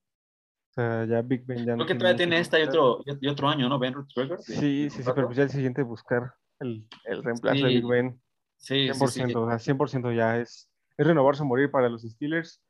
sea, 0.75 1.04
ya 1.04 1.23
Big 1.23 1.44
Ben 1.46 1.64
ya 1.64 1.76
no 1.76 1.84
Creo 1.84 1.87
que 1.87 1.94
tiene 1.94 1.99
todavía 1.99 2.16
tiene 2.16 2.37
que 2.37 2.42
esta 2.42 2.58
y 2.58 2.62
otro, 2.64 3.02
y 3.20 3.28
otro 3.28 3.49
año, 3.49 3.68
¿no? 3.68 3.78
Ben 3.78 3.94
Roethlisberger. 3.94 4.38
Sí, 4.40 4.90
sí, 4.90 5.02
sí, 5.02 5.11
pero 5.14 5.26
pues 5.28 5.37
ya 5.37 5.44
el 5.44 5.50
siguiente 5.50 5.82
buscar 5.82 6.34
el, 6.58 6.88
el 7.04 7.23
reemplazo 7.23 7.64
de 7.64 7.68
Sí, 7.70 7.75
Big 7.76 7.87
Ben. 7.87 8.20
Sí, 8.56 8.87
100%, 8.87 9.08
sí, 9.08 9.20
sí. 9.26 9.34
o 9.34 9.49
sea, 9.49 9.58
100% 9.58 10.12
ya 10.12 10.38
es, 10.38 10.70
es 10.96 11.06
renovarse 11.06 11.42
o 11.42 11.46
morir 11.46 11.70
para 11.70 11.88
los 11.88 12.02
Steelers. 12.02 12.61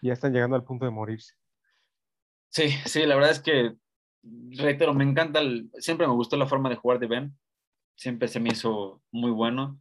Ya 0.00 0.12
están 0.14 0.32
llegando 0.32 0.56
al 0.56 0.64
punto 0.64 0.84
de 0.86 0.90
morirse. 0.90 1.34
Sí, 2.48 2.68
sí, 2.86 3.04
la 3.06 3.14
verdad 3.14 3.30
es 3.32 3.40
que, 3.40 3.74
reitero, 4.22 4.94
me 4.94 5.04
encanta, 5.04 5.40
el- 5.40 5.70
siempre 5.78 6.06
me 6.06 6.14
gustó 6.14 6.36
la 6.36 6.46
forma 6.46 6.68
de 6.68 6.76
jugar 6.76 6.98
de 6.98 7.06
Ben, 7.06 7.38
siempre 7.94 8.28
se 8.28 8.40
me 8.40 8.50
hizo 8.50 9.02
muy 9.12 9.30
bueno, 9.30 9.78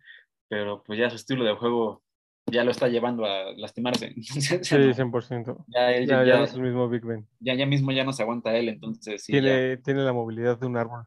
pero 0.49 0.83
pues 0.83 0.99
ya 0.99 1.09
su 1.09 1.15
estilo 1.15 1.45
de 1.45 1.55
juego 1.55 2.03
ya 2.51 2.63
lo 2.63 2.71
está 2.71 2.87
llevando 2.87 3.25
a 3.25 3.51
lastimarse. 3.55 4.07
Entonces, 4.17 4.67
Sí, 4.67 4.75
ya, 4.75 4.85
no- 4.87 4.93
100%. 4.93 5.65
ya 5.67 5.91
él 5.91 6.07
Ya, 6.07 6.23
ya, 6.23 6.37
ya 6.39 6.43
es 6.43 6.53
el 6.55 6.61
mismo 6.61 6.89
Big 6.89 7.05
Ben. 7.05 7.27
ya- 7.39 7.53
ya 7.53 7.65
mismo 7.65 7.91
ya 7.91 8.03
no 8.03 8.11
se 8.11 8.23
aguanta 8.23 8.55
él, 8.57 8.69
entonces 8.69 9.23
sí, 9.23 9.31
tiene, 9.33 9.77
tiene 9.77 10.01
la 10.01 10.11
movilidad 10.13 10.57
de 10.59 10.65
un 10.67 10.75
árbol 10.77 11.05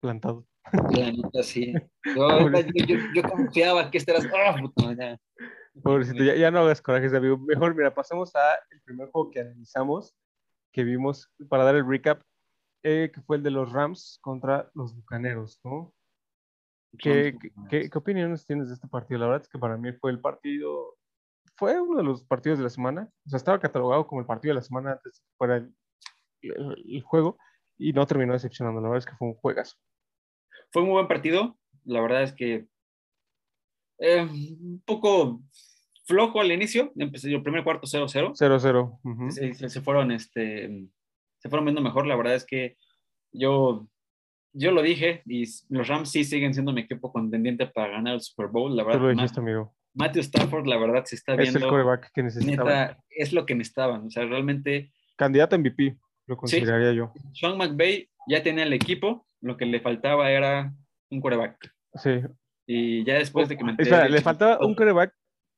plantado. 0.00 0.46
la 0.92 1.10
neta, 1.10 1.42
sí. 1.42 1.72
Yo, 2.14 2.50
yo, 2.50 2.60
yo- 2.86 2.96
yo 3.14 3.22
confiaba 3.22 3.90
que 3.90 3.98
este 3.98 4.12
era... 4.12 4.20
¡Ah, 4.46 4.56
puta, 4.60 4.94
ya! 4.94 5.18
Pobrecito, 5.82 6.22
ya, 6.24 6.34
ya 6.34 6.50
no 6.50 6.58
hagas 6.60 6.82
corajes, 6.82 7.14
amigo. 7.14 7.38
Mejor, 7.38 7.74
mira, 7.74 7.94
pasemos 7.94 8.34
a 8.34 8.54
el 8.70 8.80
primer 8.82 9.08
juego 9.10 9.30
que 9.30 9.40
analizamos, 9.40 10.14
que 10.72 10.82
vimos, 10.84 11.30
para 11.48 11.64
dar 11.64 11.76
el 11.76 11.86
recap, 11.86 12.22
eh, 12.82 13.10
que 13.14 13.20
fue 13.22 13.36
el 13.36 13.42
de 13.42 13.50
los 13.50 13.70
Rams 13.72 14.18
contra 14.20 14.70
los 14.74 14.94
Bucaneros, 14.94 15.60
¿no? 15.64 15.94
¿Qué, 16.98 17.36
qué- 17.70 17.88
qué- 17.90 17.98
opiniones 17.98 18.46
tienes 18.46 18.68
de 18.68 18.74
este 18.74 18.88
partido? 18.88 19.20
La 19.20 19.26
verdad 19.26 19.42
es 19.42 19.48
que 19.48 19.58
para 19.58 19.76
mí 19.76 19.92
fue 19.92 20.10
el 20.10 20.20
partido, 20.20 20.96
fue 21.56 21.80
uno 21.80 21.98
de 21.98 22.04
los 22.04 22.24
partidos 22.24 22.58
de 22.58 22.64
la 22.64 22.70
semana. 22.70 23.08
O 23.26 23.30
sea, 23.30 23.36
estaba 23.36 23.60
catalogado 23.60 24.06
como 24.06 24.20
el 24.20 24.26
partido 24.26 24.50
de 24.52 24.56
la 24.60 24.62
semana 24.62 24.92
antes 24.92 25.14
de 25.14 25.20
que 25.20 25.34
fuera 25.36 25.56
el, 25.56 25.74
el- 26.42 26.84
el 26.96 27.02
juego 27.02 27.38
y 27.78 27.92
no 27.92 28.06
terminó 28.06 28.32
decepcionando. 28.32 28.80
La 28.80 28.88
verdad 28.88 28.98
es 28.98 29.06
que 29.10 29.16
fue 29.16 29.28
un 29.28 29.34
juegazo. 29.34 29.76
Fue 30.72 30.82
un 30.82 30.88
muy 30.88 30.94
buen 30.94 31.08
partido. 31.08 31.56
La 31.84 32.00
verdad 32.00 32.22
es 32.22 32.32
que 32.32 32.66
eh, 33.98 34.22
un 34.22 34.82
poco 34.84 35.40
flojo 36.06 36.40
al 36.40 36.50
inicio. 36.52 36.92
Empecé 36.96 37.32
el 37.32 37.42
primer 37.42 37.62
cuarto 37.64 37.86
0-0. 37.86 38.34
0-0. 38.34 38.98
ujú. 39.04 39.30
se, 39.30 39.54
se- 39.54 39.68
se 39.68 39.80
fueron, 39.80 40.10
este, 40.10 40.88
se 41.38 41.48
fueron 41.48 41.66
viendo 41.66 41.80
mejor. 41.82 42.06
La 42.06 42.16
verdad 42.16 42.34
es 42.34 42.44
que 42.46 42.76
yo, 43.32 43.86
yo 44.52 44.72
lo 44.72 44.82
dije 44.82 45.22
y 45.26 45.44
los 45.68 45.88
Rams 45.88 46.10
sí 46.10 46.24
siguen 46.24 46.52
siendo 46.54 46.72
mi 46.72 46.82
equipo 46.82 47.12
contendiente 47.12 47.66
para 47.66 47.92
ganar 47.92 48.14
el 48.14 48.20
Super 48.20 48.48
Bowl. 48.48 48.74
La 48.76 48.84
verdad, 48.84 49.00
lo 49.00 49.08
dijiste, 49.10 49.40
amigo. 49.40 49.74
Matthew 49.94 50.22
Stafford, 50.22 50.66
la 50.66 50.78
verdad, 50.78 51.04
se 51.04 51.16
está 51.16 51.34
Es 51.34 51.48
el 51.48 51.54
viendo. 51.54 51.68
coreback 51.68 52.12
que 52.12 52.22
necesitaba. 52.22 52.70
Neta, 52.70 52.98
es 53.10 53.32
lo 53.32 53.44
que 53.46 53.54
necesitaban. 53.54 54.06
O 54.06 54.10
sea, 54.10 54.24
realmente, 54.24 54.92
Candidato 55.16 55.58
MVP, 55.58 55.96
lo 56.26 56.36
consideraría 56.36 56.92
yo. 56.92 57.12
Sean 57.34 57.58
McVay 57.58 58.08
ya 58.28 58.42
tenía 58.42 58.64
el 58.64 58.72
equipo. 58.72 59.26
Lo 59.40 59.56
que 59.56 59.66
le 59.66 59.80
faltaba 59.80 60.30
era 60.30 60.72
un 61.10 61.20
coreback. 61.20 61.74
Sí. 61.94 62.20
Y 62.66 63.04
ya 63.04 63.14
después 63.14 63.48
de 63.48 63.56
que 63.56 63.64
me 63.64 63.72
enteré 63.72 63.88
Espera, 63.90 64.04
de 64.04 64.10
le 64.10 64.20
faltaba 64.20 64.64
un 64.64 64.74
coreback 64.74 65.12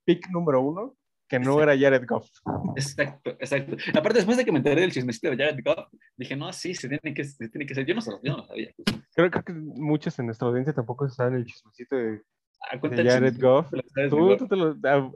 pick 0.04 0.28
número 0.30 0.62
uno 0.62 0.96
que 1.28 1.38
no 1.38 1.52
Exacto. 1.60 1.62
era 1.62 1.78
Jared 1.78 2.06
Goff. 2.06 2.28
Exacto, 2.76 3.30
exacto. 3.30 3.76
Aparte, 3.98 4.18
después 4.18 4.36
de 4.36 4.44
que 4.44 4.52
me 4.52 4.58
enteré 4.58 4.82
del 4.82 4.92
chismecito 4.92 5.30
de 5.30 5.36
Jared 5.36 5.62
Goff, 5.64 5.88
dije, 6.16 6.36
no, 6.36 6.52
sí, 6.52 6.74
se 6.74 6.88
tiene 6.88 7.14
que, 7.14 7.24
se 7.24 7.48
tiene 7.48 7.66
que 7.66 7.74
ser. 7.74 7.86
Yo 7.86 7.94
no, 7.94 8.00
sab- 8.00 8.20
yo 8.22 8.36
no 8.36 8.46
sabía. 8.46 8.70
Creo, 9.14 9.30
creo 9.30 9.44
que 9.44 9.52
muchos 9.54 10.18
en 10.18 10.26
nuestra 10.26 10.48
audiencia 10.48 10.72
tampoco 10.74 11.08
saben 11.08 11.34
el 11.34 11.44
chismecito 11.46 11.96
de, 11.96 12.20
Ah, 12.70 12.76
de 12.76 13.04
Jared 13.10 13.40
Goff. 13.40 13.72
lo 13.72 14.08
Tú- 14.08 14.36
tú 14.36 14.46
te 14.48 14.56
lo- 14.56 14.76
ah, 14.84 15.10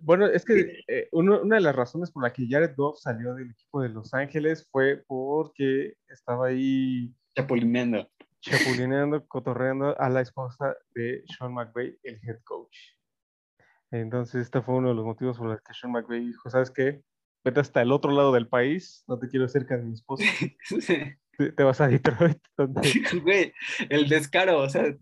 bueno, 0.00 0.26
es 0.26 0.44
que 0.44 0.78
eh, 0.88 1.08
uno- 1.12 1.42
una 1.42 1.56
de 1.56 1.62
las 1.62 1.74
razones 1.76 2.10
por 2.10 2.22
la 2.22 2.32
que 2.32 2.46
Jared 2.48 2.74
Goff 2.76 2.98
salió 3.00 3.34
del 3.34 3.50
equipo 3.50 3.82
de 3.82 3.88
Los 3.90 4.14
Ángeles 4.14 4.66
fue 4.70 5.02
porque 5.06 5.94
estaba 6.08 6.46
ahí 6.48 7.12
Chapulineando. 7.36 8.08
chapulineando, 8.40 9.26
cotorreando 9.26 9.98
a 10.00 10.08
la 10.08 10.20
esposa 10.22 10.74
de 10.94 11.22
Sean 11.36 11.52
McVay, 11.54 11.98
el 12.02 12.14
head 12.26 12.38
coach. 12.44 12.76
Entonces, 14.00 14.42
este 14.42 14.60
fue 14.60 14.74
uno 14.74 14.88
de 14.88 14.94
los 14.94 15.04
motivos 15.04 15.38
por 15.38 15.46
los 15.48 15.60
que 15.62 15.72
Sean 15.72 15.92
McVay 15.92 16.26
dijo, 16.26 16.50
¿sabes 16.50 16.70
qué? 16.70 17.02
Vete 17.44 17.60
hasta 17.60 17.80
el 17.80 17.92
otro 17.92 18.10
lado 18.10 18.32
del 18.32 18.48
país, 18.48 19.04
no 19.06 19.18
te 19.18 19.28
quiero 19.28 19.46
cerca 19.46 19.76
de 19.76 19.84
mi 19.84 19.92
esposa, 19.94 20.24
te, 21.38 21.52
te 21.52 21.62
vas 21.62 21.80
a 21.80 21.86
Detroit. 21.86 22.38
Güey, 23.22 23.52
el 23.88 24.08
descaro, 24.08 24.58
o 24.62 24.68
sea, 24.68 24.96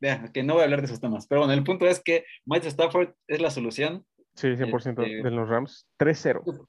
vea, 0.00 0.30
que 0.32 0.42
no 0.42 0.54
voy 0.54 0.62
a 0.62 0.64
hablar 0.64 0.80
de 0.80 0.86
esos 0.86 1.00
temas. 1.00 1.26
Pero 1.26 1.42
bueno, 1.42 1.52
el 1.52 1.64
punto 1.64 1.86
es 1.86 2.00
que 2.02 2.24
Mike 2.46 2.68
Stafford 2.68 3.10
es 3.26 3.40
la 3.40 3.50
solución. 3.50 4.06
Sí, 4.34 4.48
100% 4.48 5.02
Este- 5.02 5.22
de 5.22 5.30
los 5.30 5.48
Rams. 5.48 5.86
3-0. 5.98 6.68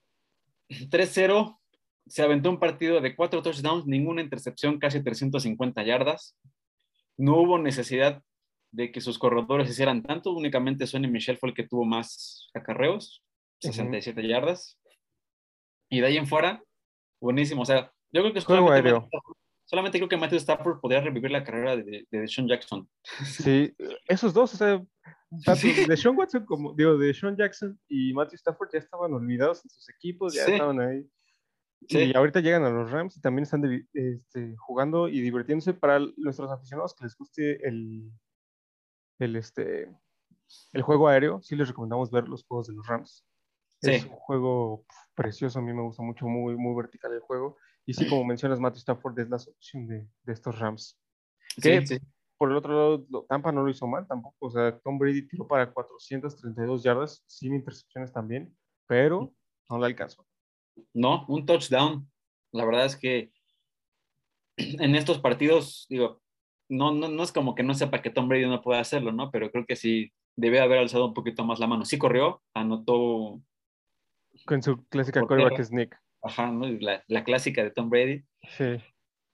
3-0, 0.90 1.58
se 2.06 2.22
aventó 2.22 2.50
un 2.50 2.58
partido 2.58 3.00
de 3.00 3.16
cuatro 3.16 3.42
touchdowns, 3.42 3.86
ninguna 3.86 4.20
intercepción, 4.20 4.78
casi 4.78 5.02
350 5.02 5.82
yardas. 5.82 6.36
No 7.16 7.36
hubo 7.40 7.58
necesidad 7.58 8.22
de 8.70 8.92
que 8.92 9.00
sus 9.00 9.18
corredores 9.18 9.70
hicieran 9.70 10.02
tanto, 10.02 10.32
únicamente 10.32 10.86
Sonny 10.86 11.08
Michel 11.08 11.38
fue 11.38 11.50
el 11.50 11.54
que 11.54 11.66
tuvo 11.66 11.84
más 11.84 12.50
acarreos, 12.54 13.22
67 13.60 14.26
yardas. 14.26 14.78
Y 15.90 16.00
de 16.00 16.06
ahí 16.06 16.16
en 16.16 16.26
fuera, 16.26 16.62
buenísimo. 17.20 17.62
O 17.62 17.64
sea, 17.64 17.92
yo 18.12 18.22
creo 18.22 18.32
que 18.32 18.40
solamente. 18.40 18.92
Matthew 18.92 19.08
solamente 19.64 19.98
creo 19.98 20.08
que 20.08 20.16
Matthew 20.16 20.38
Stafford 20.38 20.80
podría 20.80 21.00
revivir 21.00 21.30
la 21.30 21.44
carrera 21.44 21.76
de, 21.76 22.06
de 22.10 22.20
Deshaun 22.20 22.48
Jackson. 22.48 22.88
Sí, 23.24 23.74
esos 24.06 24.32
dos, 24.32 24.54
o 24.54 24.56
sea, 24.56 24.82
Sí. 25.56 25.84
de 25.86 25.96
Sean 25.96 26.16
Watson 26.16 26.46
como, 26.46 26.72
digo, 26.74 26.96
de 26.96 27.12
Sean 27.12 27.36
Jackson 27.36 27.78
y 27.86 28.14
Matthew 28.14 28.36
Stafford 28.36 28.70
ya 28.72 28.78
estaban 28.78 29.12
olvidados 29.12 29.62
en 29.62 29.70
sus 29.70 29.88
equipos, 29.90 30.34
ya 30.34 30.44
Sí. 30.46 30.52
estaban 30.52 30.80
ahí. 30.80 31.06
Sí. 31.86 31.98
Y 31.98 32.16
ahorita 32.16 32.40
llegan 32.40 32.64
a 32.64 32.70
los 32.70 32.90
Rams 32.90 33.16
y 33.16 33.20
también 33.20 33.42
están 33.44 33.62
este, 33.92 34.56
jugando 34.56 35.06
y 35.08 35.20
divirtiéndose 35.20 35.74
para 35.74 36.00
nuestros 36.16 36.50
aficionados 36.50 36.94
que 36.94 37.04
les 37.04 37.16
guste 37.16 37.68
el, 37.68 38.10
el, 39.18 39.36
este, 39.36 39.94
el 40.72 40.82
juego 40.82 41.08
aéreo. 41.08 41.40
Sí 41.42 41.56
les 41.56 41.68
recomendamos 41.68 42.10
ver 42.10 42.28
los 42.28 42.44
juegos 42.44 42.66
de 42.68 42.74
los 42.74 42.86
Rams. 42.86 43.24
Es 43.80 44.04
un 44.04 44.10
juego 44.10 44.84
precioso, 45.14 45.60
a 45.60 45.62
mí 45.62 45.72
me 45.72 45.82
gusta 45.82 46.02
mucho, 46.02 46.26
muy, 46.26 46.56
muy 46.56 46.74
vertical 46.74 47.12
el 47.12 47.20
juego. 47.20 47.56
Y 47.86 47.94
sí, 47.94 48.08
como 48.08 48.24
mencionas, 48.24 48.58
Matthew 48.58 48.80
Stafford 48.80 49.18
es 49.20 49.30
la 49.30 49.38
solución 49.38 49.86
de, 49.86 50.06
de 50.24 50.32
estos 50.32 50.58
Rams. 50.58 51.00
Sí, 51.56 51.86
sí. 51.86 51.98
Por 52.36 52.50
el 52.50 52.56
otro 52.56 52.72
lado, 52.72 53.24
Tampa 53.28 53.50
no 53.50 53.62
lo 53.62 53.70
hizo 53.70 53.86
mal 53.86 54.06
tampoco. 54.06 54.36
O 54.40 54.50
sea, 54.50 54.78
Tom 54.80 54.98
Brady 54.98 55.26
tiró 55.26 55.46
para 55.46 55.72
432 55.72 56.82
yardas, 56.82 57.22
sin 57.26 57.54
intercepciones 57.54 58.12
también, 58.12 58.56
pero 58.86 59.32
no 59.68 59.78
le 59.78 59.86
alcanzó. 59.86 60.26
No, 60.92 61.24
un 61.28 61.46
touchdown. 61.46 62.08
La 62.52 62.64
verdad 62.64 62.86
es 62.86 62.96
que 62.96 63.32
en 64.56 64.94
estos 64.94 65.18
partidos, 65.18 65.86
digo, 65.88 66.20
no, 66.68 66.92
no, 66.92 67.08
no 67.08 67.22
es 67.22 67.32
como 67.32 67.54
que 67.54 67.62
no 67.62 67.74
sepa 67.74 68.02
que 68.02 68.10
Tom 68.10 68.28
Brady 68.28 68.46
no 68.46 68.62
puede 68.62 68.80
hacerlo, 68.80 69.12
¿no? 69.12 69.30
Pero 69.30 69.50
creo 69.50 69.64
que 69.66 69.76
sí 69.76 70.12
debe 70.36 70.60
haber 70.60 70.78
alzado 70.78 71.06
un 71.06 71.14
poquito 71.14 71.44
más 71.44 71.58
la 71.58 71.66
mano. 71.66 71.84
Sí 71.84 71.98
corrió, 71.98 72.42
anotó, 72.54 73.40
Con 74.46 74.62
su 74.62 74.84
clásica 74.88 75.20
coreback 75.22 75.62
sneak. 75.62 76.00
ajá, 76.22 76.50
¿no? 76.50 76.66
la, 76.66 77.02
la 77.08 77.24
clásica 77.24 77.62
de 77.64 77.70
Tom 77.70 77.90
Brady. 77.90 78.24
Sí, 78.56 78.76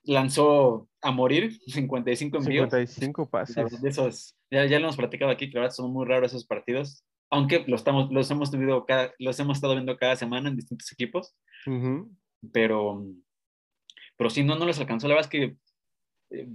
Lanzó 0.03 0.87
a 1.01 1.11
morir 1.11 1.59
55 1.67 2.37
envíos. 2.37 2.69
55 2.69 3.21
La 3.23 3.29
pases. 3.29 3.81
de 3.81 3.89
esos, 3.89 4.35
ya, 4.51 4.65
ya 4.65 4.77
lo 4.79 4.85
hemos 4.85 4.97
platicado 4.97 5.31
aquí, 5.31 5.49
que 5.49 5.57
verdad 5.57 5.73
son 5.73 5.91
muy 5.91 6.05
raros 6.05 6.31
esos 6.31 6.45
partidos. 6.45 7.03
Aunque 7.31 7.63
los, 7.67 7.81
estamos, 7.81 8.11
los, 8.11 8.29
hemos 8.29 8.51
tenido 8.51 8.85
cada, 8.85 9.11
los 9.17 9.39
hemos 9.39 9.57
estado 9.57 9.73
viendo 9.73 9.97
cada 9.97 10.15
semana 10.15 10.47
en 10.49 10.55
distintos 10.55 10.91
equipos. 10.91 11.35
Ujú. 11.65 12.11
pero, 12.53 13.03
pero 14.15 14.29
sí, 14.29 14.43
no, 14.43 14.55
no 14.55 14.65
les 14.67 14.79
alcanzó. 14.79 15.07
La 15.07 15.15
verdad 15.15 15.31
es 15.33 15.39
que 15.39 15.57
eh, 16.29 16.47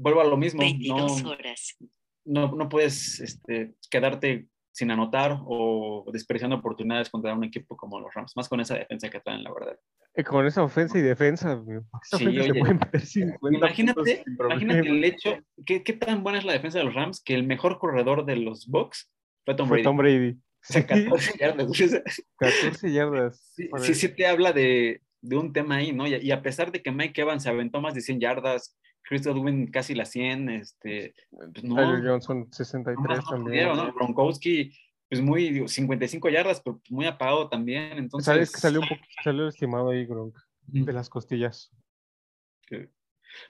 vuelvo 0.00 0.20
a 0.20 0.24
lo 0.24 0.36
mismo. 0.36 0.60
22 0.60 1.22
No, 1.22 1.30
horas. 1.30 1.76
no, 2.24 2.54
no 2.56 2.68
puedes 2.68 3.20
este, 3.20 3.74
quedarte 3.90 4.46
sin 4.72 4.90
anotar 4.90 5.38
o 5.46 6.08
desperdiciando 6.12 6.56
oportunidades 6.56 7.10
contra 7.10 7.34
un 7.34 7.44
equipo 7.44 7.76
como 7.76 7.98
los 8.00 8.14
Rams, 8.14 8.36
más 8.36 8.48
con 8.48 8.60
esa 8.60 8.76
defensa 8.76 9.10
que 9.10 9.20
traen, 9.20 9.42
la 9.42 9.52
verdad. 9.52 9.78
Eh, 10.14 10.24
Con 10.24 10.46
esa 10.46 10.62
ofensa 10.62 10.98
y 10.98 11.02
defensa, 11.02 11.62
Sí, 12.04 12.26
oye, 12.26 12.54
pueden 12.54 12.78
meter 12.78 13.00
50 13.00 13.38
puntos 13.38 13.58
Imagínate, 13.60 14.24
imagínate 14.26 14.88
el 14.88 15.04
hecho, 15.04 15.38
¿qué, 15.66 15.82
qué 15.82 15.92
tan 15.92 16.22
buena 16.22 16.38
es 16.38 16.44
la 16.44 16.52
defensa 16.52 16.78
de 16.78 16.84
los 16.84 16.94
Rams 16.94 17.22
que 17.22 17.34
el 17.34 17.44
mejor 17.44 17.78
corredor 17.78 18.24
de 18.24 18.36
los 18.36 18.66
Bucks 18.68 19.12
fue 19.44 19.54
Tom 19.54 19.68
Fue 19.68 19.76
Brady. 19.78 19.84
Tom 19.84 19.96
Brady. 19.96 20.30
O 20.30 20.38
sea, 20.62 20.82
Sí, 20.82 20.86
14 20.86 21.38
yardas. 21.38 21.70
O 21.70 21.74
sea, 21.74 22.02
14 22.38 22.92
yardas. 22.92 23.52
Sí, 23.56 23.68
sí, 23.78 23.94
sí 23.94 24.08
te 24.14 24.26
habla 24.26 24.52
de, 24.52 25.00
de 25.20 25.36
un 25.36 25.52
tema 25.52 25.76
ahí, 25.76 25.92
¿no? 25.92 26.06
Y, 26.06 26.14
y 26.16 26.30
a 26.32 26.42
pesar 26.42 26.70
de 26.72 26.82
que 26.82 26.90
Mike 26.92 27.20
Evans 27.20 27.42
se 27.42 27.48
aventó 27.50 27.80
más 27.80 27.94
de 27.94 28.00
100 28.02 28.20
yardas, 28.20 28.76
Chris 29.02 29.26
Godwin 29.26 29.70
casi 29.70 29.94
las 29.94 30.10
100, 30.10 30.48
este, 30.50 31.14
pues 31.30 31.64
no, 31.64 31.74
Tyler 31.76 32.02
Johnson, 32.06 32.40
nomás 32.40 32.56
63 32.56 32.96
no 33.18 33.22
también. 33.24 33.44
pudieron, 33.44 33.76
¿no? 33.76 33.92
Gronkowski, 33.92 34.72
pues 35.08 35.20
muy, 35.20 35.50
digo, 35.50 35.66
55 35.68 36.28
yardas, 36.28 36.60
pero 36.62 36.80
muy 36.90 37.06
apagado 37.06 37.48
también, 37.48 37.98
entonces... 37.98 38.26
Sabes 38.26 38.52
que 38.52 38.60
salió 38.60 38.80
un 38.80 38.88
poco, 38.88 39.00
salió 39.24 39.44
lastimado 39.44 39.90
ahí, 39.90 40.06
Gronk, 40.06 40.36
Ujú. 40.72 40.84
de 40.84 40.92
las 40.92 41.08
costillas. 41.10 41.72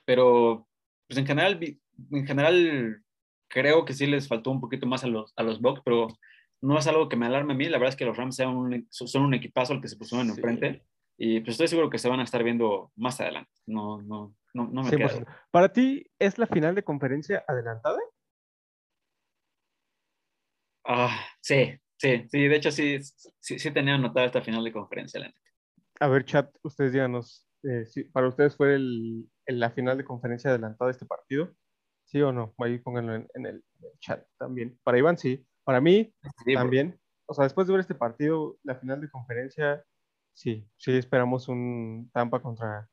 Pero, 0.05 0.67
pues 1.09 1.19
en 1.19 1.27
general, 1.27 1.59
en 2.11 2.27
general, 2.27 3.03
creo 3.49 3.85
que 3.85 3.93
sí 3.93 4.07
les 4.07 4.29
faltó 4.29 4.51
un 4.51 4.61
poquito 4.61 4.87
más 4.87 5.05
a 5.05 5.09
los, 5.09 5.33
a 5.37 5.43
los 5.43 5.61
Bucks, 5.61 5.83
pero 5.85 6.09
no 6.63 6.79
es 6.79 6.87
algo 6.87 7.09
que 7.09 7.17
me 7.17 7.27
alarme 7.27 7.53
a 7.55 7.57
mí, 7.57 7.65
la 7.67 7.79
verdad 7.79 7.91
es 7.91 7.97
que 7.97 8.05
los 8.05 8.17
Rams 8.17 8.37
son 8.37 8.57
un, 8.57 8.87
son 8.91 9.23
un 9.23 9.35
equipazo 9.35 9.73
al 9.73 9.81
que 9.81 9.89
se 9.89 9.97
pusieron 9.97 10.27
Sí. 10.27 10.33
enfrente. 10.33 10.85
Y 11.19 11.41
pues 11.41 11.51
estoy 11.53 11.69
seguro 11.69 11.91
que 11.91 11.99
se 11.99 12.09
van 12.09 12.21
a 12.21 12.25
estar 12.25 12.43
viendo 12.43 12.93
más 12.97 13.21
adelante. 13.21 13.51
No, 13.67 14.01
no, 14.03 14.35
no, 14.55 14.69
no 14.69 14.83
me 14.83 14.91
queda. 14.91 15.45
¿Para 15.51 15.73
ti 15.73 16.07
es 16.19 16.39
la 16.39 16.47
final 16.47 16.75
de 16.75 16.83
conferencia 16.83 17.45
adelantada? 17.47 17.99
Ah, 20.85 21.17
sí, 21.41 21.79
sí, 21.99 22.27
sí. 22.29 22.49
De 22.49 22.57
hecho, 22.57 22.71
sí, 22.71 22.99
sí, 23.41 23.59
sí 23.59 23.71
tenía 23.71 23.95
anotado 23.95 24.27
esta 24.27 24.43
final 24.43 24.65
de 24.65 24.73
conferencia. 24.73 25.33
A 26.01 26.09
ver, 26.09 26.25
chat, 26.25 26.51
ustedes 26.63 26.93
díganos, 26.93 27.47
eh, 27.63 27.85
si 27.87 28.05
para 28.05 28.29
ustedes 28.29 28.57
fue 28.57 28.75
el, 28.75 29.29
la 29.47 29.71
final 29.71 29.99
de 29.99 30.05
conferencia 30.05 30.51
adelantada 30.51 30.89
de 30.89 30.93
este 30.93 31.07
partido. 31.07 31.55
¿Sí 32.05 32.21
o 32.23 32.33
no? 32.33 32.55
Ahí 32.59 32.79
pónganlo 32.79 33.15
en, 33.15 33.47
el, 33.47 33.65
chat 34.01 34.27
también. 34.37 34.77
Para 34.83 34.99
Iván, 34.99 35.17
sí. 35.17 35.47
Para 35.63 35.81
mí, 35.81 36.13
también. 36.55 36.99
O 37.27 37.35
sea, 37.35 37.45
después 37.45 37.69
de 37.69 37.73
ver 37.73 37.81
este 37.83 37.95
partido, 37.95 38.59
la 38.65 38.75
final 38.75 39.01
de 39.01 39.09
conferencia, 39.09 39.85
sí, 40.35 40.67
sí 40.77 40.97
esperamos 40.97 41.47
un 41.47 42.11
Tampa 42.13 42.43
contra 42.43 42.89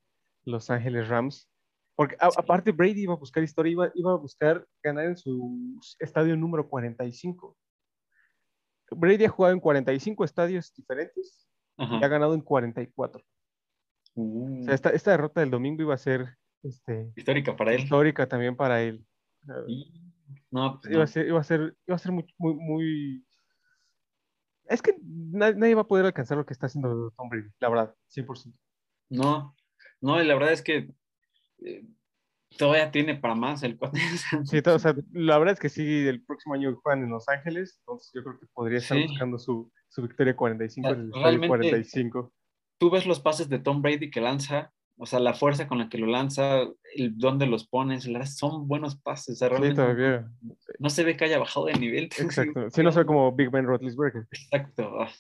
Los 0.48 0.70
Ángeles 0.70 1.08
Rams. 1.10 1.50
Porque 1.96 2.16
aparte 2.20 2.72
Brady 2.72 3.02
iba 3.02 3.14
a 3.14 3.18
buscar 3.18 3.44
historia, 3.44 3.72
iba, 3.72 3.92
iba, 3.96 4.12
a 4.12 4.18
buscar 4.18 4.66
ganar 4.84 5.06
en 5.06 5.18
su 5.18 5.80
estadio 6.00 6.38
número 6.38 6.70
45. 6.70 7.58
Brady 8.92 9.26
ha 9.26 9.30
jugado 9.30 9.54
en 9.54 9.60
45 9.60 10.24
estadios 10.24 10.74
diferentes 10.76 11.50
y 11.78 12.04
ha 12.04 12.08
ganado 12.08 12.34
en 12.36 12.42
44. 12.42 13.24
O 14.14 14.62
sea, 14.64 14.72
uh. 14.72 14.76
esta, 14.76 14.90
esta 14.92 15.12
derrota 15.12 15.42
del 15.42 15.50
domingo 15.50 15.82
iba 15.82 15.96
a 15.96 15.98
ser 15.98 16.38
este, 16.64 17.12
histórica 17.16 17.56
para 17.56 17.74
él. 17.74 17.82
Histórica 17.82 18.28
también 18.28 18.56
para 18.56 18.82
él. 18.82 19.06
No, 20.52 20.80
Iba, 20.90 21.04
a 21.04 21.08
ser, 21.08 21.28
iba 21.28 21.40
a 21.40 21.44
ser, 21.44 21.76
iba 21.88 21.96
a 21.96 22.00
ser 22.00 22.12
muy, 22.12 22.26
muy, 22.38 23.26
Es 24.66 24.82
que 24.82 24.96
nadie, 25.02 25.76
va 25.76 25.82
a 25.82 25.88
poder 25.88 26.06
alcanzar 26.06 26.38
lo 26.38 26.46
que 26.46 26.54
está 26.54 26.68
haciendo 26.68 27.12
Tom 27.18 27.30
Brady, 27.30 27.50
la 27.60 27.70
verdad, 27.70 27.96
100%. 28.16 28.54
No, 29.10 29.56
no, 30.02 30.22
y 30.22 30.26
la 30.26 30.34
verdad 30.36 30.54
es 30.54 30.62
que 30.62 30.90
eh, 31.60 31.86
todavía 32.58 32.92
tiene 32.92 33.16
para 33.16 33.36
más 33.36 33.64
el 33.64 33.78
Sí, 34.46 34.60
o 34.66 34.80
sea, 34.80 34.96
la 35.12 35.38
verdad 35.38 35.54
es 35.54 35.60
que 35.60 35.70
sí, 35.70 36.08
el 36.08 36.24
próximo 36.24 36.56
año 36.56 36.76
juegan 36.82 37.04
en 37.04 37.10
Los 37.10 37.28
Ángeles, 37.30 37.78
entonces 37.80 38.12
yo 38.14 38.24
creo 38.24 38.40
que 38.40 38.46
podría 38.54 38.80
estar 38.80 38.98
buscando 38.98 39.38
su, 39.40 39.72
su 39.90 40.02
victoria 40.02 40.36
45 40.36 40.90
en 40.90 41.12
el 41.14 41.48
45. 41.48 42.34
Tú 42.80 42.90
ves 42.90 43.06
los 43.06 43.20
pases 43.20 43.50
de 43.50 43.60
Tom 43.60 43.82
Brady 43.82 44.12
que 44.12 44.22
lanza 44.22 44.72
o 45.00 45.06
sea, 45.06 45.20
la 45.20 45.34
fuerza 45.34 45.68
con 45.68 45.78
la 45.78 45.90
que 45.90 46.00
lo 46.00 46.08
lanza, 46.08 46.62
el 46.96 47.18
dónde 47.18 47.46
los 47.46 47.68
pones, 47.68 48.10
son 48.36 48.68
buenos 48.68 49.00
pases. 49.00 49.38
sí, 49.38 49.74
todavía. 49.76 50.28
No, 50.80 50.90
se 50.90 51.04
ve 51.04 51.16
que 51.16 51.26
haya 51.26 51.38
bajado 51.38 51.68
de 51.68 51.74
nivel. 51.74 52.06
Exacto. 52.20 52.70
Sí, 52.72 52.82
no 52.82 52.92
se 52.92 53.00
ve 53.00 53.06
como 53.06 53.32
Big 53.32 53.52
Ben 53.52 53.66
Roethlisberger. 53.66 54.28
Exacto. 54.32 55.00
Ah, 55.00 55.12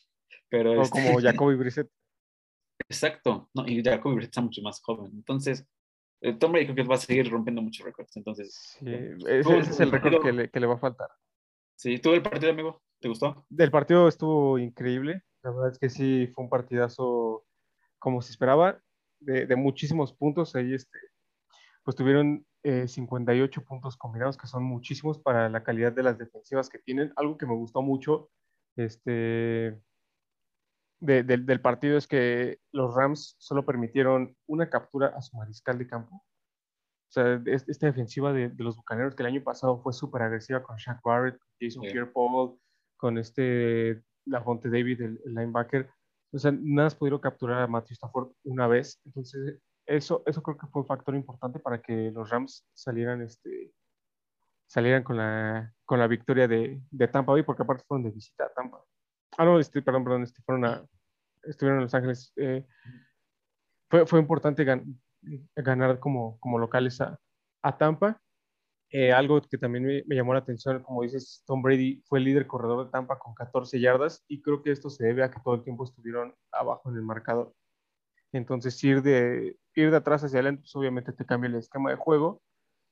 pero 0.49 0.79
o 0.79 0.81
este 0.81 0.99
como 0.99 1.19
Jacoby 1.21 1.55
Brissett. 1.55 1.89
Exacto. 2.79 3.49
No, 3.53 3.67
y 3.67 3.83
Jacoby 3.83 4.15
Brissett 4.15 4.31
está 4.31 4.41
mucho 4.41 4.61
más 4.61 4.81
joven. 4.81 5.11
Entonces, 5.13 5.67
eh, 6.21 6.33
Tom 6.33 6.51
Brady 6.51 6.65
creo 6.65 6.75
que 6.75 6.83
va 6.83 6.95
a 6.95 6.99
seguir 6.99 7.29
rompiendo 7.29 7.61
muchos 7.61 7.85
récords. 7.85 8.15
Entonces, 8.15 8.77
sí, 8.79 8.85
ese, 9.27 9.57
es 9.59 9.79
el 9.79 9.91
récord 9.91 10.21
que 10.21 10.31
le, 10.31 10.49
que 10.49 10.59
le 10.59 10.67
va 10.67 10.75
a 10.75 10.79
faltar. 10.79 11.09
Sí, 11.75 11.99
¿tuvo 11.99 12.15
el 12.15 12.23
partido, 12.23 12.51
amigo? 12.51 12.81
¿Te 12.99 13.07
gustó? 13.07 13.45
El 13.55 13.71
partido 13.71 14.07
estuvo 14.07 14.57
increíble. 14.57 15.23
La 15.43 15.51
verdad 15.51 15.71
es 15.71 15.79
que 15.79 15.89
sí, 15.89 16.27
fue 16.33 16.43
un 16.43 16.49
partidazo 16.49 17.45
como 17.99 18.21
se 18.21 18.31
esperaba 18.31 18.81
de, 19.19 19.55
muchísimos 19.55 20.13
puntos. 20.13 20.55
Ahí 20.55 20.73
este, 20.73 20.97
pues 21.83 21.95
tuvieron 21.95 22.45
58 22.63 23.59
eh, 23.59 23.63
puntos 23.63 23.95
combinados, 23.95 24.37
que 24.37 24.47
son 24.47 24.63
muchísimos 24.63 25.19
para 25.19 25.49
la 25.49 25.63
calidad 25.63 25.93
de 25.93 26.03
las 26.03 26.17
defensivas 26.17 26.69
que 26.69 26.79
tienen. 26.79 27.13
Algo 27.15 27.37
que 27.37 27.45
me 27.45 27.53
gustó 27.53 27.81
mucho 27.81 28.29
este, 28.75 29.79
del 30.99 31.62
partido 31.62 31.97
es 31.97 32.07
que 32.07 32.60
los 32.71 32.95
Rams 32.95 33.36
solo 33.39 33.65
permitieron 33.65 34.36
una 34.47 34.69
captura 34.69 35.07
a 35.15 35.21
su 35.21 35.38
mariscal 35.38 35.77
de 35.77 35.88
campo. 35.88 36.15
O 36.15 37.12
sea, 37.12 37.41
esta 37.45 37.88
defensiva 37.88 38.33
de, 38.33 38.51
los 38.57 38.75
Bucaneros 38.75 39.15
que 39.15 39.23
el 39.23 39.27
año 39.27 39.43
pasado 39.43 39.81
fue 39.81 39.93
súper 39.93 40.23
agresiva 40.23 40.63
con 40.63 40.75
Shaq 40.77 40.99
Barrett, 41.03 41.39
Jason 41.60 41.83
Pierre-Paul, 41.83 42.60
con 42.97 43.17
este 43.17 44.03
Lafonte 44.25 44.69
David, 44.69 45.01
el 45.01 45.21
linebacker 45.25 45.89
o 46.31 46.39
sea, 46.39 46.51
nada 46.51 46.88
has 46.88 46.95
podido 46.95 47.21
capturar 47.21 47.62
a 47.62 47.67
Matthew 47.67 47.93
Stafford 47.93 48.31
una 48.43 48.67
vez. 48.67 48.99
Entonces, 49.05 49.60
eso, 49.86 50.23
eso 50.25 50.43
creo 50.43 50.57
que 50.57 50.67
fue 50.67 50.81
un 50.81 50.88
factor 50.88 51.15
importante 51.15 51.60
para 51.60 51.81
que 51.81 52.12
los 52.12 52.29
Rams 52.29 52.67
salieran, 52.73 53.21
este, 53.21 53.73
salieran 54.67 55.03
con, 55.03 55.17
la, 55.17 55.73
con 55.86 55.99
la 55.99 56.07
victoria 56.07 56.47
de, 56.47 56.81
de 56.91 57.07
Tampa 57.07 57.31
Bay, 57.31 57.43
porque 57.43 57.63
aparte 57.63 57.86
fueron 57.88 58.03
de 58.03 58.12
visita 58.12 58.45
a 58.45 58.53
Tampa. 58.53 58.83
Ah, 59.38 59.45
no, 59.45 59.60
este, 59.60 59.82
perdón, 59.82 60.04
perdón, 60.04 60.23
este, 60.23 60.41
fueron 60.41 60.65
a, 60.65 60.86
estuvieron 61.43 61.80
en 61.80 61.84
Los 61.84 61.93
Ángeles. 61.93 62.34
Eh, 62.36 62.65
fue, 63.89 64.06
fue 64.06 64.19
importante 64.19 64.65
ganar 65.56 66.00
como, 66.00 66.39
como 66.39 66.60
locales 66.60 67.00
a, 67.02 67.19
a 67.62 67.78
Tampa. 67.78 68.21
Eh, 68.89 69.12
algo 69.12 69.41
que 69.41 69.58
también 69.58 70.04
me, 70.08 70.15
llamó 70.15 70.34
la 70.34 70.39
atención, 70.39 70.82
como 70.82 71.04
dices, 71.04 71.43
Tom 71.45 71.62
Brady 71.62 72.02
fue 72.08 72.19
el 72.19 72.26
líder 72.26 72.47
corredor 72.47 72.86
de 72.86 72.91
Tampa 72.91 73.19
con 73.19 73.34
14 73.34 73.82
yardas 73.82 74.23
y 74.30 74.41
creo 74.41 74.63
que 74.63 74.71
esto 74.71 74.89
se 74.89 75.06
debe 75.06 75.23
a 75.23 75.32
que 75.32 75.41
todo 75.43 75.56
el 75.56 75.63
tiempo 75.63 75.84
estuvieron 75.84 76.34
abajo 76.52 76.89
en 76.89 76.95
el 76.95 77.02
marcador. 77.02 77.54
Entonces, 78.32 78.82
ir 78.84 79.02
de, 79.02 79.58
ir 79.76 79.91
de 79.91 79.97
atrás 79.97 80.23
hacia 80.23 80.38
adelante, 80.38 80.62
pues 80.62 80.76
obviamente 80.76 81.12
te 81.13 81.26
cambia 81.26 81.50
el 81.50 81.56
esquema 81.56 81.89
de 81.89 81.97
juego 81.97 82.41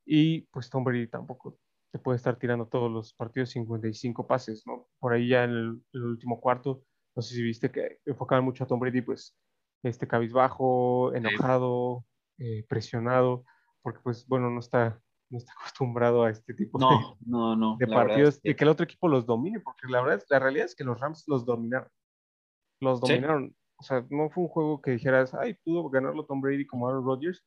y 0.06 0.42
pues 0.52 0.70
Tom 0.70 0.84
Brady 0.84 1.08
tampoco 1.08 1.58
te 1.96 2.00
puede 2.00 2.18
estar 2.18 2.38
tirando 2.38 2.68
todos 2.68 2.92
los 2.92 3.14
partidos 3.14 3.52
55 3.52 4.28
pases, 4.28 4.68
¿no? 4.68 4.86
Por 5.00 5.14
ahí 5.14 5.30
ya 5.30 5.46
en 5.46 5.52
el, 5.94 6.04
último 6.04 6.42
cuarto, 6.42 6.84
no 7.16 7.22
sé 7.22 7.36
si 7.36 7.42
viste 7.42 7.72
que 7.72 8.00
enfocaban 8.06 8.44
mucho 8.44 8.66
a 8.66 8.68
Tom 8.68 8.82
Brady, 8.82 9.00
pues 9.00 9.40
este 9.82 10.06
cabizbajo, 10.06 11.14
enojado, 11.16 12.04
eh, 12.38 12.66
presionado, 12.68 13.46
porque 13.82 14.02
pues 14.04 14.28
bueno, 14.28 14.50
no 14.50 14.60
está 14.60 15.02
no 15.30 15.38
está 15.38 15.54
acostumbrado 15.62 16.26
a 16.26 16.32
este 16.32 16.54
tipo 16.54 16.80
de, 16.80 16.86
no, 17.26 17.56
no, 17.56 17.78
de 17.80 17.88
partidos 17.88 18.42
y 18.44 18.54
que 18.56 18.66
el 18.66 18.72
otro 18.72 18.84
equipo 18.84 19.08
los 19.08 19.26
domine, 19.26 19.62
porque 19.62 19.88
la 19.88 20.02
verdad, 20.02 20.22
la 20.30 20.40
realidad 20.40 20.66
es 20.66 20.76
que 20.76 20.84
los 20.84 21.00
Rams 21.00 21.24
los 21.28 21.46
dominaron. 21.46 21.88
Los 22.82 23.00
dominaron. 23.00 23.56
O 23.78 23.84
sea, 23.84 24.06
no 24.10 24.30
fue 24.30 24.44
un 24.44 24.50
juego 24.50 24.82
que 24.82 24.92
dijeras, 24.92 25.34
ay, 25.34 25.54
pudo 25.64 25.90
ganarlo 25.90 26.26
Tom 26.26 26.42
Brady 26.42 26.68
como 26.68 26.90
Aaron 26.90 27.06
Rodgers. 27.06 27.42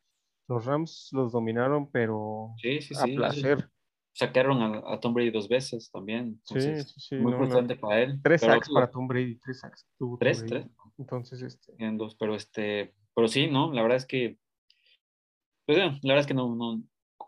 Los 0.49 0.65
Rams 0.65 1.11
los 1.13 1.33
dominaron, 1.33 1.91
pero 1.91 2.55
a 2.99 3.05
placer. 3.05 3.71
Sacaron 4.19 4.83
a, 4.85 4.99
Tom 4.99 5.15
Brady 5.15 5.31
dos 5.31 5.49
veces 5.49 5.93
también. 5.93 6.41
sí, 6.43 6.61
sí, 6.61 6.83
sí. 6.97 7.15
Muy 7.15 7.35
importante 7.35 7.77
para 7.77 8.03
él. 8.03 8.21
Tres 8.21 8.41
sacks 8.41 8.69
para 8.69 8.91
Tom 8.91 9.07
Brady, 9.07 9.37
tres 9.37 9.61
sacks. 9.61 9.87
tres, 10.19 10.45
tres. 10.45 10.67
Entonces, 10.99 11.41
este. 11.41 11.73
En 11.79 11.97
dos, 11.97 12.17
pero 12.17 12.35
este, 12.35 12.97
pero 13.15 13.29
sí, 13.29 13.47
¿no? 13.47 13.73
La 13.73 13.83
verdad 13.83 13.97
es 13.97 14.07
que, 14.07 14.37
pues, 15.67 15.79
la 15.79 16.01
verdad 16.03 16.19
es 16.19 16.27
que 16.27 16.35
no, 16.35 16.53
no, 16.57 16.83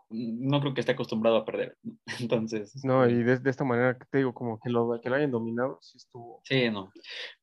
no 0.09 0.59
creo 0.59 0.73
que 0.73 0.81
esté 0.81 0.91
acostumbrado 0.91 1.37
a 1.37 1.45
perder. 1.45 1.77
Entonces. 2.19 2.83
No, 2.83 3.07
y 3.07 3.23
de, 3.23 3.39
esta 3.49 3.63
manera 3.63 3.97
que 3.97 4.03
te 4.11 4.17
digo, 4.17 4.33
como 4.33 4.59
que 4.59 4.69
lo, 4.69 4.99
que 4.99 5.09
lo 5.09 5.15
hayan 5.15 5.31
dominado, 5.31 5.77
sí 5.79 5.95
estuvo. 5.95 6.41
Sí, 6.43 6.69
no. 6.69 6.91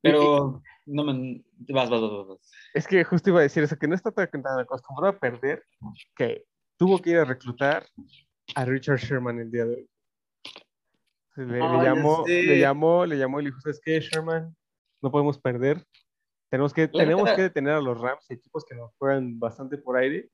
Pero 0.03 0.63
no 0.85 1.05
me. 1.05 1.43
Vas, 1.71 1.89
vas, 1.89 2.03
vas, 2.03 2.29
vas. 2.29 2.51
Es 2.75 2.87
que 2.87 3.03
justo 3.03 3.31
iba 3.31 3.39
a 3.39 3.45
decir 3.45 3.63
eso, 3.63 3.79
que 3.79 3.89
no 3.89 3.95
está 3.95 4.11
tan 4.11 4.29
acostumbrado 4.61 5.17
a 5.17 5.19
perder, 5.19 5.65
que 6.15 6.45
tuvo 6.77 6.99
que 6.99 7.11
ir 7.11 7.17
a 7.17 7.25
reclutar 7.25 7.87
a 8.55 8.65
Richard 8.65 8.99
Sherman 8.99 9.41
el 9.41 9.51
día 9.51 9.65
de 9.65 9.75
hoy. 9.77 9.91
Le, 11.37 11.59
llamó, 11.59 12.25
le 12.27 12.59
llamó, 12.59 13.07
le 13.07 13.17
llamó 13.17 13.41
y 13.41 13.45
le 13.45 13.51
dijo: 13.51 13.61
¿Sabes 13.61 13.81
qué, 13.85 14.01
Sherman? 14.01 14.55
No 15.01 15.11
podemos 15.11 15.39
perder. 15.39 15.85
Tenemos 16.51 16.73
que, 16.73 16.89
tenemos 16.89 17.31
que 17.33 17.43
detener 17.43 17.75
a 17.75 17.81
los 17.81 18.01
Rams, 18.01 18.29
equipos 18.31 18.65
que 18.65 18.75
nos 18.75 18.93
juegan 18.97 19.39
bastante 19.39 19.77
por 19.77 19.97
aire. 19.97 20.31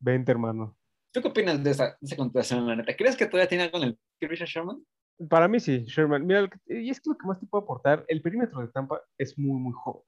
Vente, 0.00 0.32
hermano. 0.32 0.76
¿Tú 1.12 1.20
qué 1.20 1.28
opinas 1.28 1.62
de 1.62 1.70
esa, 1.70 1.96
de 2.00 2.40
esa 2.40 2.60
la 2.60 2.76
neta? 2.76 2.96
¿Crees 2.96 3.16
que 3.16 3.26
todavía 3.26 3.48
tiene 3.48 3.64
algo 3.64 3.78
en 3.78 3.84
el 3.84 3.98
Richard 4.20 4.48
Sherman? 4.48 4.84
Para 5.28 5.48
mí 5.48 5.60
sí, 5.60 5.84
Sherman. 5.84 6.26
Mira, 6.26 6.48
y 6.66 6.88
es 6.88 7.00
que 7.00 7.10
lo 7.10 7.18
que 7.18 7.26
más 7.26 7.38
te 7.38 7.46
puedo 7.46 7.62
aportar, 7.62 8.04
el 8.08 8.22
perímetro 8.22 8.60
de 8.60 8.68
Tampa 8.68 9.00
es 9.18 9.38
muy, 9.38 9.60
muy 9.60 9.72
joven. 9.72 10.02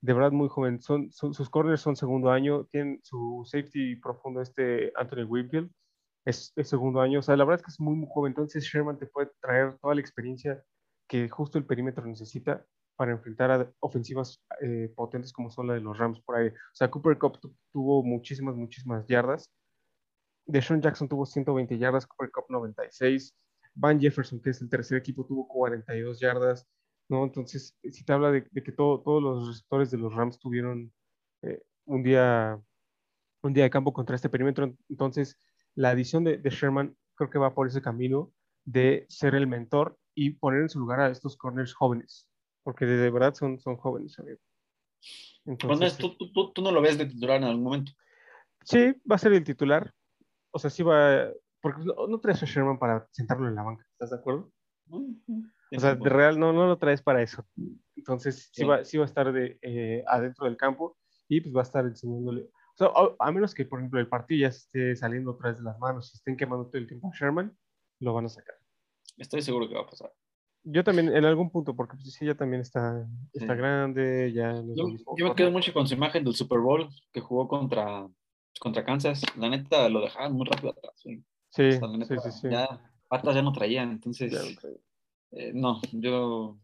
De 0.00 0.12
verdad, 0.12 0.32
muy 0.32 0.48
joven. 0.48 0.80
Son, 0.80 1.10
sus 1.12 1.48
corners 1.48 1.80
son 1.80 1.94
segundo 1.94 2.30
año. 2.30 2.64
Tienen 2.64 3.00
su 3.02 3.42
safety 3.46 3.96
profundo, 3.96 4.40
este 4.40 4.92
Anthony 4.96 5.24
Whitfield, 5.24 5.70
es, 6.24 6.52
segundo 6.62 7.00
año. 7.00 7.20
O 7.20 7.22
sea, 7.22 7.36
la 7.36 7.44
verdad 7.44 7.60
es 7.60 7.66
que 7.66 7.72
es 7.72 7.80
muy, 7.80 7.94
muy 7.94 8.08
joven. 8.10 8.30
Entonces, 8.32 8.64
Sherman 8.64 8.98
te 8.98 9.06
puede 9.06 9.30
traer 9.40 9.76
toda 9.78 9.94
la 9.94 10.00
experiencia 10.00 10.62
que 11.08 11.28
justo 11.28 11.58
el 11.58 11.64
perímetro 11.64 12.06
necesita 12.06 12.64
para 12.96 13.12
enfrentar 13.12 13.50
a 13.50 13.72
ofensivas 13.80 14.42
eh, 14.60 14.92
potentes 14.96 15.32
como 15.32 15.50
son 15.50 15.68
la 15.68 15.74
de 15.74 15.80
los 15.80 15.96
Rams 15.96 16.20
por 16.22 16.36
ahí. 16.36 16.48
O 16.48 16.74
sea, 16.74 16.90
Cooper 16.90 17.18
Cup 17.18 17.38
tuvo 17.72 18.02
muchísimas, 18.02 18.56
muchísimas 18.56 19.06
yardas 19.06 19.50
Deshaun 20.48 20.80
Jackson 20.80 21.08
tuvo 21.08 21.26
120 21.26 21.78
yardas, 21.78 22.06
Cooper 22.06 22.30
Cup 22.32 22.46
96, 22.48 23.34
Van 23.74 24.00
Jefferson, 24.00 24.40
que 24.40 24.50
es 24.50 24.60
el 24.62 24.70
tercer 24.70 24.98
equipo, 24.98 25.24
tuvo 25.24 25.46
42 25.46 26.18
yardas, 26.18 26.66
¿no? 27.08 27.24
Entonces, 27.24 27.76
si 27.84 28.02
te 28.04 28.12
habla 28.12 28.32
de, 28.32 28.44
que 28.44 28.72
todos 28.72 29.22
los 29.22 29.46
receptores 29.46 29.90
de 29.90 29.98
los 29.98 30.12
Rams 30.14 30.38
tuvieron 30.38 30.90
eh, 31.42 31.62
un, 31.84 32.02
día, 32.02 32.58
un 33.42 33.52
día 33.52 33.64
de 33.64 33.70
campo 33.70 33.92
contra 33.92 34.16
este 34.16 34.30
perímetro, 34.30 34.74
entonces 34.88 35.36
la 35.74 35.90
adición 35.90 36.24
de, 36.24 36.40
Sherman 36.44 36.96
creo 37.14 37.30
que 37.30 37.38
va 37.38 37.54
por 37.54 37.66
ese 37.66 37.82
camino 37.82 38.32
de 38.64 39.06
ser 39.08 39.34
el 39.34 39.46
mentor 39.46 39.98
y 40.14 40.30
poner 40.30 40.62
en 40.62 40.68
su 40.68 40.80
lugar 40.80 41.00
a 41.00 41.10
estos 41.10 41.36
corners 41.36 41.74
jóvenes, 41.74 42.28
porque 42.62 42.86
de, 42.86 43.10
verdad 43.10 43.34
son, 43.34 43.58
son 43.60 43.76
jóvenes, 43.76 44.16
Entonces, 45.44 45.96
tú, 45.96 46.16
tú, 46.16 46.32
tú, 46.32 46.52
tú 46.52 46.62
no 46.62 46.72
lo 46.72 46.82
ves 46.82 46.98
de 46.98 47.06
titular 47.06 47.36
en 47.36 47.44
algún 47.44 47.64
momento. 47.64 47.92
sí, 48.64 48.94
va 49.10 49.16
a 49.16 49.18
ser 49.18 49.32
el 49.32 49.44
titular. 49.44 49.94
O 50.50 50.58
sea, 50.58 50.70
sí 50.70 50.82
va, 50.82 51.28
porque 51.60 51.82
no, 51.84 52.06
no 52.06 52.20
traes 52.20 52.42
a 52.42 52.46
Sherman 52.46 52.78
para 52.78 53.06
sentarlo 53.12 53.48
en 53.48 53.54
la 53.54 53.62
banca, 53.62 53.86
¿estás 53.92 54.10
de 54.10 54.16
acuerdo? 54.16 54.50
O 54.90 55.80
sea, 55.80 55.94
de 55.94 56.08
real 56.08 56.38
no, 56.38 56.52
no 56.52 56.66
lo 56.66 56.78
traes 56.78 57.02
para 57.02 57.22
eso. 57.22 57.46
Entonces, 57.96 58.50
sí, 58.52 58.62
Sí. 58.62 58.64
va, 58.64 58.84
sí 58.84 58.96
va 58.96 59.04
a 59.04 59.06
estar 59.06 59.32
de, 59.32 59.58
eh, 59.62 60.02
adentro 60.06 60.46
del 60.46 60.56
campo 60.56 60.96
y 61.28 61.40
pues 61.40 61.54
va 61.54 61.60
a 61.60 61.64
estar 61.64 61.84
enseñándole. 61.84 62.48
O 62.80 62.84
sea, 62.84 62.88
a, 62.94 63.28
a 63.28 63.32
menos 63.32 63.54
que, 63.54 63.64
por 63.64 63.80
ejemplo, 63.80 63.98
el 63.98 64.06
partido 64.08 64.42
ya 64.42 64.48
esté 64.48 64.94
saliendo 64.94 65.32
otra 65.32 65.48
vez 65.50 65.58
de 65.58 65.64
las 65.64 65.78
manos 65.80 66.12
y 66.12 66.16
estén 66.16 66.36
quemando 66.36 66.66
todo 66.66 66.78
el 66.78 66.86
tiempo 66.86 67.10
a 67.12 67.16
Sherman, 67.16 67.56
lo 68.00 68.14
van 68.14 68.26
a 68.26 68.28
sacar. 68.28 68.54
Estoy 69.16 69.42
seguro 69.42 69.68
que 69.68 69.74
va 69.74 69.80
a 69.82 69.86
pasar. 69.86 70.12
Yo 70.62 70.84
también, 70.84 71.08
en 71.08 71.24
algún 71.24 71.50
punto, 71.50 71.74
porque 71.74 71.96
pues, 71.96 72.12
sí, 72.12 72.26
ya 72.26 72.36
también 72.36 72.60
está, 72.62 73.04
está 73.32 73.54
Sí. 73.54 73.58
grande, 73.58 74.32
ya 74.32 74.52
no 74.52 74.74
Yo, 74.76 74.84
yo 75.16 75.28
me 75.28 75.34
quedo 75.34 75.50
mucho 75.50 75.72
con 75.72 75.88
su 75.88 75.94
imagen 75.94 76.24
del 76.24 76.34
Super 76.34 76.60
Bowl 76.60 76.88
que 77.12 77.20
jugó 77.20 77.48
contra, 77.48 78.06
contra 78.60 78.84
Kansas. 78.84 79.22
La 79.36 79.48
neta 79.48 79.88
lo 79.88 80.00
dejaban 80.02 80.34
muy 80.34 80.46
rápido 80.46 80.70
atrás. 80.70 80.94
Sí, 81.02 81.24
O 81.48 81.52
sea, 81.52 81.88
la 81.88 81.92
sí, 81.92 81.98
neta, 81.98 82.20
sí, 82.20 82.30
sí. 82.30 82.48
Ya 82.50 82.80
patas 83.08 83.34
ya 83.34 83.42
no 83.42 83.52
traían. 83.52 83.90
Entonces, 83.92 84.30
trae. 84.60 84.76
eh, 85.32 85.52
no, 85.54 85.80
yo. 85.92 86.58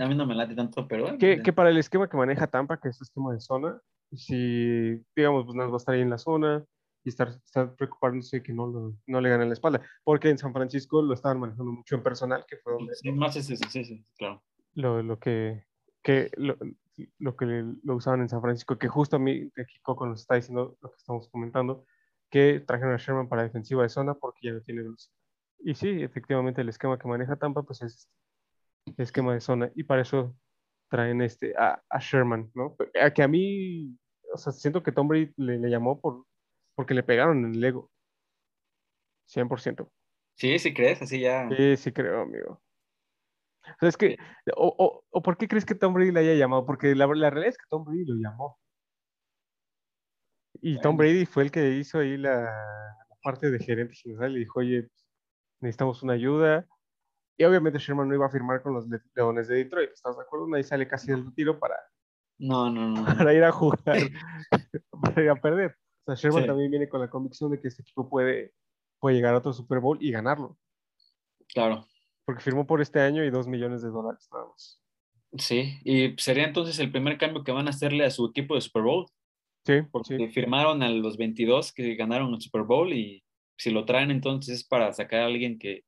A 0.00 0.06
mí 0.08 0.14
no 0.14 0.26
me 0.26 0.34
late 0.34 0.54
tanto, 0.54 0.88
pero. 0.88 1.18
que, 1.18 1.40
que 1.42 1.52
para 1.52 1.70
el 1.70 1.76
esquema 1.76 2.08
que 2.08 2.16
maneja 2.16 2.46
Tampa, 2.46 2.80
que 2.80 2.88
es 2.88 3.00
esquema 3.00 3.32
de 3.34 3.40
zona, 3.40 3.80
si, 4.12 5.02
digamos, 5.14 5.44
pues 5.44 5.56
nada, 5.56 5.68
va 5.68 5.76
a 5.76 5.78
estar 5.78 5.94
ahí 5.94 6.00
en 6.02 6.10
la 6.10 6.18
zona 6.18 6.64
y 7.04 7.08
estar, 7.08 7.28
estar 7.28 7.74
preocupándose 7.76 8.42
que 8.42 8.52
no, 8.52 8.66
lo- 8.66 8.94
no 9.06 9.20
le 9.20 9.28
ganen 9.30 9.48
la 9.48 9.54
espalda. 9.54 9.80
Porque 10.04 10.28
en 10.30 10.38
San 10.38 10.52
Francisco 10.52 11.02
lo 11.02 11.14
estaban 11.14 11.40
manejando 11.40 11.72
mucho 11.72 11.94
en 11.94 12.02
personal, 12.02 12.44
que 12.48 12.56
fue 12.58 12.72
donde 12.74 12.94
Sí, 12.94 13.10
más 13.12 13.36
es 13.36 13.50
eso, 13.50 13.68
sí, 13.68 13.84
sí, 13.84 14.04
claro. 14.18 14.42
lo, 14.74 15.02
lo 15.02 15.18
que, 15.18 15.64
que 16.02 16.30
lo, 16.36 16.56
lo 17.18 17.36
que 17.36 17.46
lo 17.82 17.94
usaban 17.96 18.20
en 18.22 18.28
San 18.28 18.40
Francisco, 18.42 18.78
que 18.78 18.88
justo 18.88 19.16
a 19.16 19.18
mí, 19.18 19.50
aquí 19.56 19.78
Coco 19.82 20.06
nos 20.06 20.20
está 20.22 20.34
diciendo 20.36 20.76
lo 20.80 20.90
que 20.90 20.96
estamos 20.96 21.28
comentando, 21.28 21.84
que 22.30 22.60
trajeron 22.60 22.94
a 22.94 22.98
Sherman 22.98 23.28
para 23.28 23.42
defensiva 23.44 23.82
de 23.82 23.88
zona 23.88 24.14
porque 24.14 24.48
ya 24.48 24.52
no 24.52 24.60
tiene 24.62 24.82
velocidad. 24.82 25.14
Y 25.60 25.74
sí, 25.74 26.02
efectivamente 26.02 26.60
el 26.60 26.68
esquema 26.68 26.98
que 26.98 27.08
maneja 27.08 27.36
Tampa 27.36 27.62
pues 27.62 27.82
es 27.82 28.08
este, 28.86 29.02
esquema 29.02 29.32
de 29.34 29.40
zona 29.40 29.70
y 29.74 29.84
para 29.84 30.02
eso 30.02 30.34
traen 30.88 31.22
este 31.22 31.54
a, 31.56 31.82
a 31.88 31.98
Sherman, 31.98 32.50
¿no? 32.54 32.76
A 33.00 33.10
que 33.10 33.22
a 33.22 33.28
mí, 33.28 33.96
o 34.32 34.36
sea, 34.36 34.52
siento 34.52 34.82
que 34.82 34.92
Tom 34.92 35.08
Brady 35.08 35.32
le, 35.36 35.58
le 35.58 35.70
llamó 35.70 36.00
por, 36.00 36.24
porque 36.74 36.94
le 36.94 37.02
pegaron 37.02 37.44
en 37.44 37.54
el 37.54 37.64
ego. 37.64 37.90
100%. 39.28 39.90
Sí, 40.34 40.58
sí 40.58 40.74
crees, 40.74 41.02
así 41.02 41.20
ya. 41.20 41.48
Sí, 41.56 41.76
sí 41.76 41.92
creo, 41.92 42.22
amigo. 42.22 42.62
O 43.62 43.76
sea, 43.80 43.88
es 43.88 43.96
que, 43.96 44.16
o, 44.56 44.74
o, 44.78 45.04
o 45.10 45.22
¿por 45.22 45.36
qué 45.36 45.48
crees 45.48 45.64
que 45.64 45.74
Tom 45.74 45.94
Brady 45.94 46.12
le 46.12 46.20
haya 46.20 46.34
llamado? 46.34 46.64
Porque 46.66 46.94
la, 46.94 47.06
la 47.06 47.30
realidad 47.30 47.50
es 47.50 47.58
que 47.58 47.64
Tom 47.68 47.84
Brady 47.84 48.04
lo 48.04 48.14
llamó. 48.14 48.58
Y 50.60 50.80
Tom. 50.80 50.96
Brady 50.96 51.26
fue 51.26 51.42
el 51.44 51.50
que 51.50 51.70
hizo 51.70 51.98
ahí 51.98 52.16
la, 52.16 52.42
la 52.42 53.16
parte 53.22 53.50
de 53.50 53.58
gerente 53.58 53.94
general 53.94 54.36
y 54.36 54.40
dijo, 54.40 54.60
oye, 54.60 54.88
necesitamos 55.60 56.02
una 56.02 56.14
ayuda. 56.14 56.66
Y 57.38 57.44
obviamente 57.44 57.78
Sherman 57.78 58.08
no 58.08 58.14
iba 58.14 58.26
a 58.26 58.30
firmar 58.30 58.62
con 58.62 58.72
los 58.74 58.88
Le- 58.88 59.00
Leones 59.14 59.48
de 59.48 59.56
Detroit, 59.56 59.90
¿estás 59.92 60.16
de 60.16 60.22
acuerdo? 60.22 60.48
Nadie 60.48 60.64
sale 60.64 60.88
casi 60.88 61.08
del 61.08 61.24
retiro 61.26 61.58
para, 61.58 61.76
No, 62.38 62.70
no, 62.70 62.88
no. 62.88 63.04
para 63.04 63.34
ir 63.34 63.44
a 63.44 63.52
jugar, 63.52 63.78
para 65.02 65.22
ir 65.22 65.30
a 65.30 65.36
perder. 65.36 65.76
O 66.06 66.14
sea, 66.14 66.14
Sherman 66.14 66.42
Sí. 66.42 66.48
también 66.48 66.70
viene 66.70 66.88
con 66.88 67.00
la 67.00 67.10
convicción 67.10 67.50
de 67.50 67.60
que 67.60 67.68
este 67.68 67.82
equipo 67.82 68.08
puede, 68.08 68.54
puede 69.00 69.16
llegar 69.16 69.34
a 69.34 69.38
otro 69.38 69.52
Super 69.52 69.80
Bowl 69.80 69.98
y 70.00 70.10
ganarlo. 70.12 70.56
Claro. 71.52 71.86
Porque 72.24 72.42
firmó 72.42 72.66
por 72.66 72.80
este 72.80 73.00
año 73.00 73.22
y 73.24 73.30
dos 73.30 73.46
millones 73.46 73.82
de 73.82 73.88
dólares 73.90 74.28
nada 74.32 74.46
más. 74.46 74.80
Sí, 75.38 75.78
y 75.84 76.14
sería 76.18 76.44
entonces 76.46 76.78
el 76.78 76.90
primer 76.90 77.18
cambio 77.18 77.44
que 77.44 77.52
van 77.52 77.66
a 77.66 77.70
hacerle 77.70 78.04
a 78.04 78.10
su 78.10 78.26
equipo 78.26 78.54
de 78.54 78.60
Super 78.62 78.82
Bowl, 78.82 79.06
Sí, 79.66 79.82
porque 79.90 80.16
sí. 80.16 80.28
firmaron 80.28 80.82
a 80.82 80.88
los 80.88 81.16
22 81.16 81.72
que 81.72 81.94
ganaron 81.96 82.32
el 82.32 82.40
Super 82.40 82.62
Bowl 82.62 82.92
y 82.92 83.24
si 83.58 83.70
lo 83.70 83.84
traen 83.84 84.10
entonces 84.12 84.54
es 84.60 84.64
para 84.66 84.92
sacar 84.92 85.20
a 85.22 85.26
alguien 85.26 85.58
que 85.58 85.84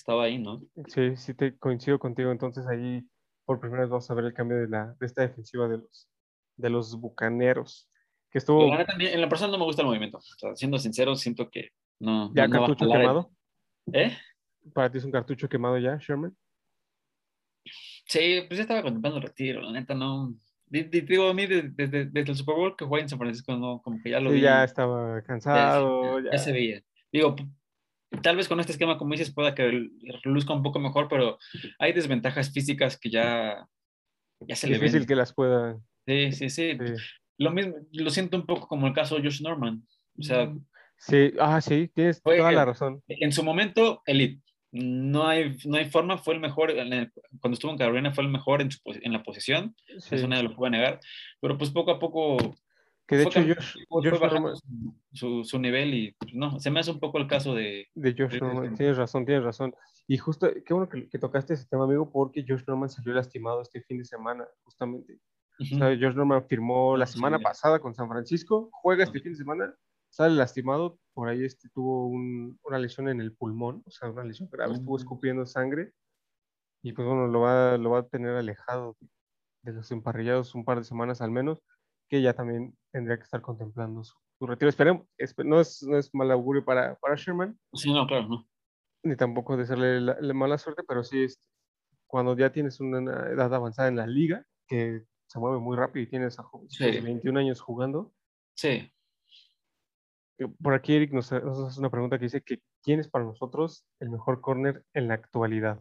estaba 0.00 0.24
ahí, 0.24 0.38
¿no? 0.38 0.62
Sí, 0.88 1.16
sí 1.16 1.34
te 1.34 1.56
coincido 1.58 1.98
contigo. 1.98 2.30
Entonces 2.32 2.66
ahí 2.66 3.02
por 3.44 3.60
primera 3.60 3.82
vez 3.82 3.90
vamos 3.90 4.10
a 4.10 4.14
ver 4.14 4.24
el 4.26 4.34
cambio 4.34 4.58
de 4.58 4.68
la 4.68 4.94
de 4.98 5.06
esta 5.06 5.22
defensiva 5.22 5.68
de 5.68 5.78
los 5.78 6.08
de 6.56 6.70
los 6.70 6.96
bucaneros. 7.00 7.88
Que 8.30 8.38
estuvo 8.38 8.66
La 8.68 8.82
en 8.88 9.20
la 9.20 9.28
persona 9.28 9.50
no 9.52 9.58
me 9.58 9.64
gusta 9.64 9.82
el 9.82 9.88
movimiento. 9.88 10.18
O 10.18 10.20
sea, 10.20 10.54
siendo 10.54 10.78
sincero, 10.78 11.16
siento 11.16 11.48
que 11.50 11.70
no. 12.00 12.32
ya 12.34 12.46
no- 12.46 12.54
no 12.54 12.60
va 12.60 12.66
a 12.66 12.68
cartucho 12.68 12.90
quemado. 12.92 13.30
¿Eh? 13.92 14.16
Para 14.74 14.90
ti 14.90 14.98
es 14.98 15.04
un 15.04 15.10
cartucho 15.10 15.48
quemado 15.48 15.78
ya, 15.78 15.96
Sherman. 15.96 16.36
Sí, 18.06 18.42
pues 18.48 18.56
ya 18.58 18.62
estaba 18.62 18.82
contemplando 18.82 19.18
el 19.18 19.24
retiro, 19.24 19.60
la 19.62 19.72
neta 19.72 19.94
no. 19.94 20.34
Di- 20.66 20.84
di- 20.84 21.00
Digo, 21.00 21.28
a 21.28 21.34
mí 21.34 21.46
desde, 21.46 21.70
desde- 21.88 22.20
el 22.20 22.36
Super 22.36 22.54
Bowl 22.54 22.76
que 22.76 22.84
jugué 22.84 23.00
en 23.02 23.08
San 23.08 23.18
Francisco, 23.18 23.56
no, 23.56 23.80
como 23.82 24.00
que 24.02 24.10
ya 24.10 24.20
lo 24.20 24.30
Sí, 24.30 24.36
vi. 24.36 24.42
ya 24.42 24.62
estaba 24.64 25.20
cansado. 25.22 26.20
ya, 26.20 26.30
Ya, 26.32 26.38
se 26.38 26.52
veía. 26.52 26.80
Digo, 27.12 27.34
tal 28.22 28.36
vez 28.36 28.48
con 28.48 28.60
este 28.60 28.72
esquema, 28.72 28.98
como 28.98 29.12
dices, 29.12 29.32
pueda 29.32 29.54
que 29.54 29.88
luzca 30.24 30.52
un 30.52 30.62
poco 30.62 30.78
mejor, 30.80 31.08
pero 31.08 31.38
hay 31.78 31.92
desventajas 31.92 32.52
físicas 32.52 32.98
que 32.98 33.10
ya, 33.10 33.66
ya 34.40 34.56
se 34.56 34.66
le 34.68 34.74
difícil 34.74 35.00
ven. 35.00 35.08
que 35.08 35.14
las 35.14 35.32
pueda. 35.32 35.78
Sí, 36.06 36.32
sí, 36.32 36.50
sí, 36.50 36.72
Sí. 36.78 36.94
Lo 37.38 37.50
mismo, 37.52 37.74
lo 37.92 38.10
siento 38.10 38.36
un 38.36 38.44
poco 38.44 38.68
como 38.68 38.86
el 38.86 38.92
caso 38.92 39.16
de 39.16 39.22
Josh 39.22 39.40
Norman. 39.42 39.82
O 40.18 40.22
sea, 40.22 40.52
Sí, 40.98 41.32
ah, 41.40 41.58
sí, 41.62 41.90
tienes 41.94 42.20
Fue 42.20 42.36
toda 42.36 42.52
la 42.52 42.66
razón. 42.66 43.02
en 43.08 43.32
su 43.32 43.42
momento, 43.42 44.02
elite. 44.04 44.42
No 44.72 45.26
hay, 45.26 45.56
no 45.64 45.78
hay 45.78 45.86
forma, 45.86 46.18
fue 46.18 46.34
el 46.34 46.40
mejor, 46.40 46.70
en 46.72 46.92
el- 46.92 47.12
cuando 47.40 47.54
estuvo 47.54 47.72
en 47.72 47.78
Carolina 47.78 48.12
fue 48.12 48.22
el 48.24 48.30
mejor 48.30 48.60
en, 48.60 48.70
su 48.70 48.78
en 48.84 49.12
la 49.12 49.22
posición, 49.22 49.74
Sí. 49.98 50.16
eso 50.16 50.28
nadie 50.28 50.42
lo 50.42 50.54
puede 50.54 50.72
negar, 50.72 51.00
pero 51.40 51.56
pues 51.56 51.70
poco 51.70 51.90
a 51.92 51.98
poco 51.98 52.54
Que 53.10 53.16
de 53.16 53.22
hecho 53.24 53.40
Josh, 53.42 53.76
Josh 53.90 54.20
Norman, 54.20 54.54
su, 55.12 55.44
su- 55.44 55.58
nivel 55.58 55.92
y 55.94 56.12
pues, 56.12 56.32
no, 56.32 56.58
se 56.60 56.70
me 56.70 56.80
hace 56.80 56.92
un 56.92 57.00
poco 57.00 57.18
el 57.18 57.26
caso 57.26 57.54
de... 57.54 57.86
de 57.94 58.14
Josh 58.16 58.32
Sí, 58.34 58.40
Norman, 58.40 58.70
sí. 58.70 58.76
tienes 58.76 58.96
razón, 58.96 59.26
tienes 59.26 59.44
razón. 59.44 59.74
Y 60.06 60.16
justo, 60.16 60.48
qué 60.64 60.72
bueno 60.72 60.88
que, 60.88 61.08
que 61.08 61.18
tocaste 61.18 61.54
ese 61.54 61.66
tema, 61.66 61.84
amigo, 61.84 62.10
porque 62.10 62.44
Josh 62.46 62.62
Norman 62.66 62.88
salió 62.88 63.12
lastimado 63.12 63.60
este 63.62 63.82
fin 63.82 63.98
de 63.98 64.04
semana, 64.04 64.46
justamente. 64.64 65.18
Ujú. 65.58 65.74
O 65.74 65.78
sea, 65.78 65.88
Josh 65.88 66.14
Norman 66.16 66.46
firmó 66.46 66.96
la 66.96 67.06
Sí. 67.06 67.14
semana 67.14 67.38
pasada 67.40 67.80
con 67.80 67.94
San 67.94 68.08
Francisco, 68.08 68.70
juega 68.72 69.04
este 69.04 69.20
fin 69.20 69.32
de 69.32 69.38
semana, 69.38 69.74
sale 70.08 70.34
lastimado, 70.34 70.98
por 71.12 71.28
ahí 71.28 71.44
este, 71.44 71.68
tuvo 71.74 72.06
un- 72.06 72.58
una 72.62 72.78
lesión 72.78 73.08
en 73.08 73.20
el 73.20 73.32
pulmón, 73.34 73.82
o 73.86 73.90
sea, 73.90 74.08
una 74.10 74.24
lesión 74.24 74.48
grave, 74.50 74.74
estuvo 74.74 74.94
Mm. 74.94 75.00
escupiendo 75.00 75.46
sangre 75.46 75.92
y 76.82 76.92
pues 76.92 77.06
bueno, 77.06 77.26
lo 77.26 77.40
va, 77.40 77.76
lo 77.76 77.90
va 77.90 77.98
a 78.00 78.08
tener 78.08 78.34
alejado 78.36 78.96
de 79.62 79.72
los 79.72 79.90
emparrillados 79.92 80.54
un 80.54 80.64
par 80.64 80.78
de 80.78 80.84
semanas 80.84 81.20
al 81.20 81.30
menos, 81.30 81.62
que 82.10 82.20
ya 82.20 82.34
también 82.34 82.76
tendría 82.92 83.16
que 83.16 83.22
estar 83.22 83.40
contemplando 83.40 84.02
su, 84.04 84.14
su 84.38 84.46
retiro. 84.46 84.68
Esperemos, 84.68 85.06
espe- 85.16 85.44
no, 85.46 85.60
es, 85.60 85.82
no 85.84 85.96
es 85.96 86.12
mal 86.12 86.30
augurio 86.32 86.64
para, 86.64 86.96
para 86.96 87.14
Sherman, 87.14 87.58
Sí, 87.72 87.92
no, 87.92 88.06
claro, 88.06 88.28
no. 88.28 88.48
ni 89.04 89.16
tampoco 89.16 89.56
desearle 89.56 90.00
la, 90.00 90.16
la 90.20 90.34
mala 90.34 90.58
suerte, 90.58 90.82
pero 90.86 91.04
sí, 91.04 91.22
este, 91.22 91.46
cuando 92.08 92.36
ya 92.36 92.50
tienes 92.52 92.80
una 92.80 92.98
edad 93.30 93.54
avanzada 93.54 93.88
en 93.88 93.96
la 93.96 94.06
liga, 94.08 94.44
que 94.66 95.04
se 95.28 95.38
mueve 95.38 95.60
muy 95.60 95.76
rápido 95.76 96.02
y 96.02 96.08
tienes 96.10 96.38
a 96.40 96.42
jóvenes 96.42 96.74
Sí. 96.74 96.90
de 96.90 97.00
21 97.00 97.38
años 97.38 97.60
jugando. 97.60 98.12
Sí, 98.56 98.92
Eh, 100.38 100.48
Por 100.62 100.74
aquí 100.74 100.94
Eric 100.96 101.12
nos, 101.12 101.30
nos 101.30 101.60
hace 101.68 101.78
una 101.80 101.90
pregunta 101.90 102.18
que 102.18 102.24
dice 102.24 102.42
que 102.42 102.60
¿quién 102.82 102.98
es 102.98 103.08
para 103.08 103.24
nosotros 103.24 103.86
el 104.00 104.10
mejor 104.10 104.40
corner 104.40 104.84
en 104.94 105.06
la 105.06 105.14
actualidad? 105.14 105.80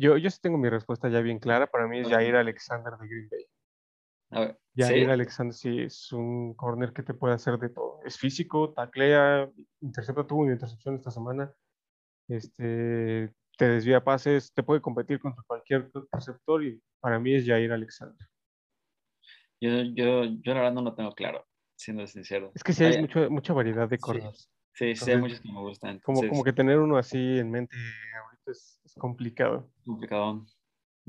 Yo, 0.00 0.16
yo 0.16 0.30
sí 0.30 0.40
tengo 0.40 0.56
mi 0.56 0.68
respuesta 0.70 1.08
ya 1.08 1.20
bien 1.20 1.38
clara. 1.38 1.66
Para 1.66 1.86
mí 1.86 2.00
es. 2.00 2.08
Jair 2.08 2.34
Alexander 2.36 2.94
de 2.98 3.06
Green 3.06 3.28
Bay. 3.28 3.46
a 4.30 4.40
ver. 4.40 4.60
Jair 4.74 5.04
sí, 5.04 5.10
Alexander 5.10 5.54
sí 5.54 5.80
es 5.80 6.12
un 6.12 6.54
corner 6.54 6.92
que 6.92 7.02
te 7.02 7.12
puede 7.12 7.34
hacer 7.34 7.58
de 7.58 7.68
todo. 7.68 8.00
Es 8.04 8.16
físico, 8.18 8.72
taclea, 8.72 9.50
intercepta, 9.80 10.26
tuvo 10.26 10.40
una 10.42 10.52
intercepción 10.52 10.94
esta 10.94 11.10
semana. 11.10 11.52
Este, 12.28 13.32
te 13.58 13.68
desvía 13.68 14.02
pases, 14.02 14.52
te 14.54 14.62
puede 14.62 14.80
competir 14.80 15.20
contra 15.20 15.42
cualquier 15.46 15.90
receptor 16.10 16.64
y 16.64 16.80
para 17.00 17.18
mí 17.18 17.34
es 17.34 17.46
Jair 17.46 17.72
Alexander. 17.72 18.26
yo, 19.60 19.82
yo, 19.82 20.24
yo 20.24 20.54
la 20.54 20.60
verdad 20.60 20.72
no 20.72 20.82
lo 20.82 20.94
tengo 20.94 21.12
claro, 21.12 21.46
siendo 21.76 22.06
sincero. 22.06 22.52
Es 22.54 22.64
que 22.64 22.72
sí 22.72 22.84
hay 22.84 23.00
mucho- 23.00 23.30
mucha 23.30 23.52
variedad 23.52 23.88
de 23.88 23.98
corners. 23.98 24.50
Sí, 24.72 24.94
sí, 24.94 25.10
hay 25.10 25.18
muchos 25.18 25.40
que 25.40 25.52
me 25.52 25.60
gustan. 25.60 25.98
Como, 25.98 26.20
entonces, 26.20 26.30
como 26.30 26.44
que 26.44 26.52
tener 26.52 26.78
uno 26.78 26.96
así 26.96 27.38
en 27.38 27.50
mente 27.50 27.76
ahorita 28.24 28.52
es 28.52 28.79
complicado. 29.00 29.68
complicado. 29.84 30.46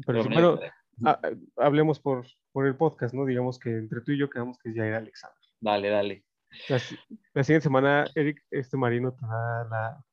Pero, 0.08 0.24
bueno, 0.24 0.58
pero 0.60 0.72
ha- 1.06 1.22
hablemos 1.58 2.00
por, 2.00 2.26
por 2.52 2.66
el 2.66 2.76
podcast, 2.76 3.14
¿no? 3.14 3.26
Digamos 3.26 3.60
que 3.60 3.70
entre 3.70 4.02
tú 4.02 4.12
y 4.14 4.18
yo 4.18 4.30
quedamos 4.30 4.58
que 4.58 4.70
es 4.70 4.76
Jair 4.76 4.96
Alexander. 4.96 5.38
Dale, 5.60 5.90
dale. 5.90 6.26
La 7.34 7.44
siguiente 7.44 7.62
semana, 7.64 8.06
Eric, 8.16 8.44
este 8.50 8.76
marino 8.78 9.14
te 9.14 9.26
da 9.26 9.64
la, 9.70 10.06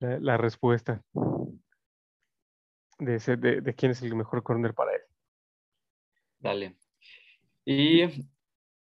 la, 0.00 0.18
la 0.20 0.36
respuesta 0.36 1.02
de, 2.98 3.14
ese- 3.14 3.36
de, 3.36 3.60
de 3.60 3.74
quién 3.74 3.92
es 3.92 4.02
el 4.02 4.14
mejor 4.16 4.42
corner 4.42 4.74
para 4.74 4.94
él. 4.94 5.02
Dale. 6.40 6.76
Y 7.64 8.28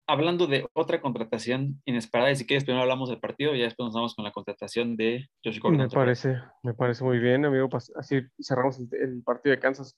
hablando 0.09 0.47
de 0.47 0.67
otra 0.73 1.01
contratación 1.01 1.81
inesperada, 1.85 2.31
y 2.31 2.37
si 2.37 2.47
quieres, 2.47 2.65
primero 2.65 2.83
hablamos 2.83 3.11
del 3.11 3.21
partido 3.21 3.55
y 3.55 3.59
ya 3.59 3.67
después 3.67 3.87
nos 3.87 3.95
vamos 3.95 4.15
con 4.15 4.25
la 4.25 4.33
contratación 4.33 4.97
de 4.97 5.29
Josh 5.45 5.61
Gordon. 5.61 5.83
Me 5.83 5.89
parece, 5.89 6.37
me 6.63 6.73
parece 6.73 7.05
muy 7.05 7.19
bien, 7.19 7.45
amigo. 7.45 7.69
Así 7.97 8.23
cerramos 8.43 8.81
el, 8.81 9.23
partido 9.23 9.55
de 9.55 9.61
Kansas, 9.61 9.97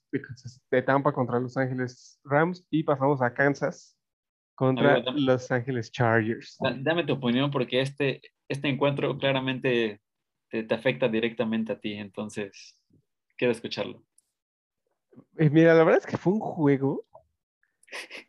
de 0.69 0.81
Tampa 0.81 1.13
contra 1.13 1.39
Los 1.39 1.55
Ángeles 1.55 2.19
Rams 2.25 2.65
y 2.69 2.83
pasamos 2.83 3.21
a 3.21 3.33
Kansas 3.33 3.97
contra 4.53 4.99
Los 5.15 5.49
Ángeles 5.49 5.91
Chargers. 5.91 6.57
Dame 6.59 7.05
tu 7.05 7.13
opinión 7.13 7.49
porque 7.49 7.79
este, 7.79 8.21
este 8.49 8.67
encuentro 8.67 9.17
claramente 9.17 10.01
te, 10.49 10.63
te 10.63 10.75
afecta 10.75 11.07
directamente 11.07 11.71
a 11.71 11.79
ti, 11.79 11.93
entonces 11.93 12.77
quiero 13.37 13.53
escucharlo. 13.53 14.03
Eh, 15.37 15.49
mira, 15.49 15.73
la 15.73 15.85
verdad 15.85 16.01
es 16.01 16.05
que 16.05 16.17
fue 16.17 16.33
un 16.33 16.39
juego 16.39 17.05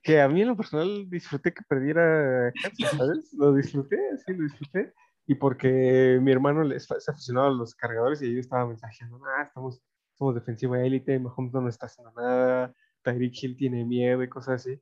que 0.03 0.21
a 0.21 0.29
mí 0.29 0.43
en 0.43 0.49
lo 0.49 0.57
personal 0.57 1.09
disfruté 1.09 1.53
que 1.53 1.63
perdiera 1.69 2.53
¿sabes? 2.97 3.33
Lo 3.35 3.55
disfruté, 3.55 3.99
sí, 4.25 4.35
lo 4.35 4.45
disfruté. 4.45 4.93
Y 5.27 5.37
porque 5.37 6.19
mi 6.21 6.33
hermano 6.33 6.71
es 6.73 6.91
aficionado 7.09 7.49
a 7.49 7.55
los 7.55 7.75
cargadores 7.75 8.21
y 8.23 8.33
yo 8.33 8.41
estaba 8.41 8.67
mensajeando, 8.67 9.21
ah, 9.39 9.43
estamos, 9.45 9.81
somos 10.19 10.35
defensiva 10.35 10.83
élite, 10.85 11.19
Mahomes 11.19 11.53
no 11.53 11.69
está 11.69 11.87
haciendo 11.87 12.13
nada, 12.13 12.75
Tyreek 13.03 13.43
Hill 13.43 13.57
tiene 13.57 13.85
miedo 13.85 14.23
y 14.23 14.29
cosas 14.29 14.63
así. 14.63 14.81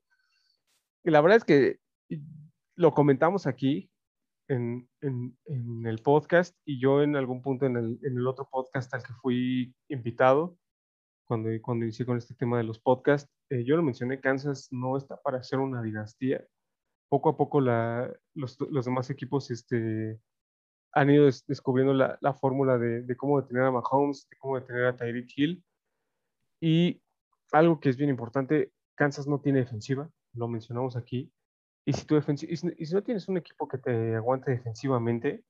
Y 1.03 1.11
la 1.11 1.21
verdad 1.21 1.37
es 1.37 1.43
que 1.43 1.79
lo 2.75 2.93
comentamos 2.93 3.45
aquí 3.45 3.91
en, 4.47 4.89
en, 5.01 5.37
en 5.45 5.85
el 5.85 5.99
podcast 5.99 6.57
y 6.65 6.79
yo 6.79 7.03
en 7.03 7.15
algún 7.15 7.41
punto 7.41 7.65
en 7.65 7.77
el, 7.77 7.99
en 8.03 8.17
el 8.17 8.27
otro 8.27 8.47
podcast 8.49 8.93
al 8.93 9.03
que 9.03 9.13
fui 9.21 9.73
invitado, 9.89 10.57
cuando, 11.25 11.49
cuando 11.61 11.85
inicié 11.85 12.05
con 12.05 12.17
este 12.17 12.33
tema 12.33 12.57
de 12.57 12.63
los 12.63 12.79
podcasts, 12.79 13.31
eh, 13.51 13.65
yo 13.65 13.75
lo 13.75 13.83
mencioné, 13.83 14.21
Kansas 14.21 14.69
no 14.71 14.97
está 14.97 15.17
para 15.17 15.43
ser 15.43 15.59
una 15.59 15.81
dinastía. 15.81 16.45
Poco 17.09 17.29
a 17.29 17.37
poco 17.37 17.59
la, 17.59 18.11
los, 18.33 18.57
los, 18.61 18.85
demás 18.85 19.09
equipos 19.09 19.51
este, 19.51 20.19
han 20.93 21.09
ido 21.09 21.25
descubriendo 21.25 21.93
la, 21.93 22.17
la 22.21 22.33
fórmula 22.33 22.77
de, 22.77 23.01
de, 23.01 23.17
cómo 23.17 23.41
detener 23.41 23.63
a 23.63 23.71
Mahomes, 23.71 24.27
de 24.29 24.37
cómo 24.37 24.57
detener 24.57 24.85
a 24.85 24.95
Tyreek 24.95 25.29
Hill. 25.35 25.63
Y 26.61 27.01
algo 27.51 27.81
que 27.81 27.89
es 27.89 27.97
bien 27.97 28.09
importante, 28.09 28.71
Kansas 28.95 29.27
no 29.27 29.41
tiene 29.41 29.59
defensiva, 29.59 30.09
lo 30.33 30.47
mencionamos 30.47 30.95
aquí. 30.95 31.29
Y 31.85 31.93
si, 31.93 32.05
tu 32.05 32.15
y 32.17 32.57
si 32.57 32.93
no 32.93 33.03
tienes 33.03 33.27
un 33.27 33.37
equipo 33.37 33.67
que 33.67 33.79
te 33.79 34.15
aguante 34.15 34.51
defensivamente, 34.51 35.43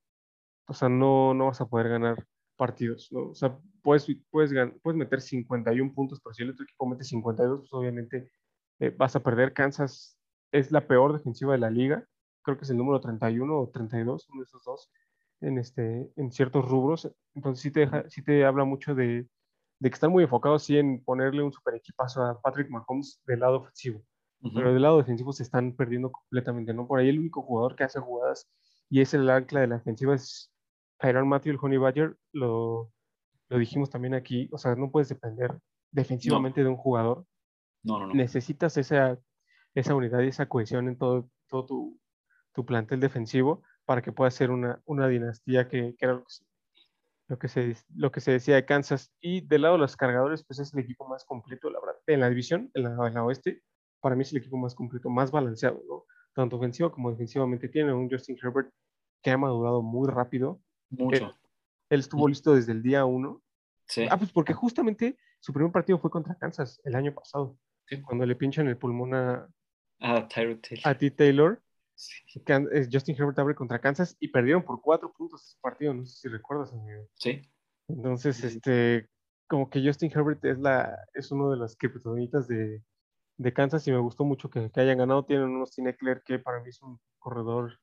o 0.66 0.74
sea, 0.74 0.90
no, 0.90 1.36
no 1.36 1.48
vas 1.48 1.62
a 1.62 1.68
poder 1.68 1.90
ganar 1.90 2.26
partidos, 2.62 3.12
¿no? 3.12 3.30
O 3.30 3.34
sea, 3.34 3.58
puedes, 3.82 4.06
puedes, 4.30 4.52
puedes 4.84 4.96
meter 4.96 5.20
51 5.20 5.96
puntos, 5.96 6.22
pero 6.24 6.32
si 6.32 6.44
el 6.44 6.52
otro 6.52 6.64
equipo 6.64 6.86
mete 6.86 7.04
52, 7.04 7.62
pues 7.62 7.74
obviamente 7.74 8.30
eh, 8.80 8.94
vas 8.96 9.16
a 9.16 9.24
perder. 9.24 9.52
Kansas 9.52 10.16
es 10.52 10.72
la 10.72 10.86
peor 10.86 11.12
defensiva 11.12 11.54
de 11.54 11.58
la 11.58 11.72
liga, 11.72 12.06
creo 12.44 12.58
que 12.58 12.66
es 12.66 12.70
el 12.70 12.78
número 12.78 13.02
31 13.02 13.60
o 13.60 13.68
32, 13.72 14.30
uno 14.30 14.42
de 14.42 14.44
esos 14.44 14.64
dos, 14.64 14.92
en, 15.40 15.58
este, 15.58 16.12
en 16.16 16.32
ciertos 16.32 16.70
rubros. 16.70 17.12
Entonces 17.34 17.64
sí 17.64 17.72
te, 17.72 17.80
deja, 17.80 18.08
sí 18.10 18.22
te 18.22 18.46
habla 18.46 18.64
mucho 18.64 18.94
de, 18.94 19.28
de 19.80 19.90
que 19.90 19.96
están 19.96 20.12
muy 20.12 20.26
enfocados 20.26 20.62
sí, 20.62 20.78
en 20.78 21.04
ponerle 21.04 21.42
un 21.42 21.52
super 21.52 21.74
equipazo 21.74 22.24
a 22.24 22.40
Patrick 22.42 22.70
Mahomes 22.70 23.24
del 23.26 23.40
lado 23.40 23.62
ofensivo. 23.62 24.04
Pero 24.54 24.72
del 24.72 24.84
lado 24.84 24.98
defensivo 25.00 25.34
se 25.34 25.42
están 25.42 25.76
perdiendo 25.76 26.12
completamente, 26.12 26.76
¿no? 26.76 26.88
Por 26.88 27.00
ahí 27.00 27.10
el 27.10 27.18
único 27.18 27.42
jugador 27.42 27.76
que 27.76 27.86
hace 27.86 28.00
jugadas 28.00 28.48
y 28.88 29.02
es 29.02 29.16
el 29.16 29.28
ancla 29.32 29.62
de 29.62 29.68
la 29.68 29.78
defensiva 29.78 30.14
es 30.14 30.52
Tyron 31.02 31.28
Matthew, 31.28 31.54
el 31.54 31.60
Honey 31.60 31.80
Badger, 31.80 32.16
lo, 32.32 32.92
lo 33.50 33.58
dijimos 33.58 33.90
también 33.90 34.14
aquí, 34.14 34.48
o 34.52 34.58
sea, 34.60 34.76
no 34.76 34.92
puedes 34.92 35.10
depender 35.10 35.60
defensivamente 35.92 36.62
de 36.62 36.70
un 36.70 36.78
jugador. 36.78 37.26
No, 37.84 38.00
no, 38.00 38.08
no. 38.08 38.14
Necesitas 38.14 38.78
esa, 38.78 39.20
esa 39.74 39.96
unidad 39.96 40.22
y 40.22 40.28
esa 40.28 40.48
cohesión 40.48 40.88
en 40.88 40.98
todo, 40.98 41.28
todo 41.48 41.66
tu, 41.66 42.00
tu 42.54 42.66
plantel 42.66 43.00
defensivo 43.00 43.64
para 43.84 44.04
que 44.04 44.12
pueda 44.12 44.30
ser 44.30 44.52
una, 44.52 44.80
una 44.86 45.08
dinastía 45.08 45.68
que, 45.68 45.96
que 45.98 46.06
era 46.06 46.14
lo 46.14 46.24
que, 46.24 46.30
se, 46.30 46.46
lo 47.28 47.40
que, 47.40 47.48
se, 47.48 47.76
lo, 47.96 48.12
que 48.12 48.22
se, 48.22 48.32
decía 48.32 48.56
de 48.56 48.66
Kansas. 48.66 49.12
Y 49.20 49.42
del 49.42 49.64
lado 49.64 49.74
de 49.74 49.80
los 49.80 49.98
cargadores, 49.98 50.44
pues 50.44 50.60
es 50.60 50.72
el 50.72 50.82
equipo 50.82 51.08
más 51.08 51.26
completo, 51.26 51.72
la 51.72 51.80
verdad. 51.80 52.00
En 52.06 52.20
la 52.20 52.30
división, 52.30 52.70
en 52.76 52.84
la, 52.84 53.08
en 53.08 53.14
la 53.16 53.24
oeste, 53.24 53.64
para 54.02 54.16
mí 54.16 54.22
es 54.22 54.32
el 54.32 54.38
equipo 54.38 54.58
más 54.58 54.76
completo, 54.76 55.10
más 55.10 55.32
balanceado, 55.32 55.82
¿no? 55.90 56.06
Tanto 56.36 56.58
ofensivo 56.58 56.92
como 56.92 57.10
defensivamente. 57.10 57.70
Tiene 57.70 57.92
un 57.92 58.08
Justin 58.08 58.38
Herbert 58.42 58.72
que 59.24 59.32
ha 59.32 59.38
madurado 59.38 59.82
muy 59.82 60.08
rápido, 60.08 60.62
mucho. 60.92 61.34
Él, 61.90 62.00
estuvo 62.00 62.28
listo 62.28 62.56
desde 62.56 62.72
el 62.72 62.82
día 62.82 63.06
uno. 63.06 63.42
Sí. 63.88 64.06
Ah, 64.10 64.18
pues 64.18 64.32
porque 64.32 64.54
justamente 64.54 65.18
su 65.40 65.52
primer 65.52 65.72
partido 65.72 66.00
fue 66.00 66.12
contra 66.12 66.36
Kansas 66.36 66.80
el 66.84 66.96
año 66.96 67.14
pasado. 67.14 67.58
Sí. 67.88 68.02
Cuando 68.02 68.26
le 68.26 68.36
pinchan 68.36 68.68
el 68.68 68.78
pulmón 68.78 69.14
a, 69.14 69.48
a, 70.00 70.28
Taylor. 70.28 70.60
a 70.84 70.98
T. 70.98 71.12
Taylor. 71.12 71.62
Sí. 71.96 72.42
Justin 72.92 73.16
Herbert 73.16 73.38
abre 73.40 73.56
contra 73.56 73.80
Kansas 73.80 74.16
y 74.20 74.30
perdieron 74.30 74.64
por 74.64 74.82
cuatro 74.82 75.12
puntos 75.12 75.44
ese 75.46 75.58
partido. 75.62 75.94
No 75.94 76.06
sé 76.06 76.20
si 76.20 76.28
recuerdas, 76.30 76.72
amigo. 76.74 77.08
Sí. 77.16 77.42
Entonces, 77.88 78.44
este, 78.44 79.10
como 79.48 79.70
que 79.70 79.86
Justin 79.86 80.12
Herbert 80.14 80.44
es, 80.46 80.60
la, 80.60 80.98
es 81.14 81.32
uno 81.32 81.52
de 81.52 81.58
las 81.58 81.76
criptonitas 81.76 82.48
de, 82.48 82.82
de 83.38 83.54
Kansas 83.54 83.88
y 83.88 83.92
me 83.92 84.00
gustó 84.00 84.24
mucho 84.24 84.50
que, 84.50 84.72
que 84.72 84.82
hayan 84.82 84.98
ganado. 84.98 85.26
Tienen 85.26 85.50
unos 85.50 85.72
Tine 85.72 85.96
que 86.26 86.40
para 86.40 86.62
mí 86.62 86.70
es 86.70 86.82
un 86.82 87.00
corredor 87.20 87.80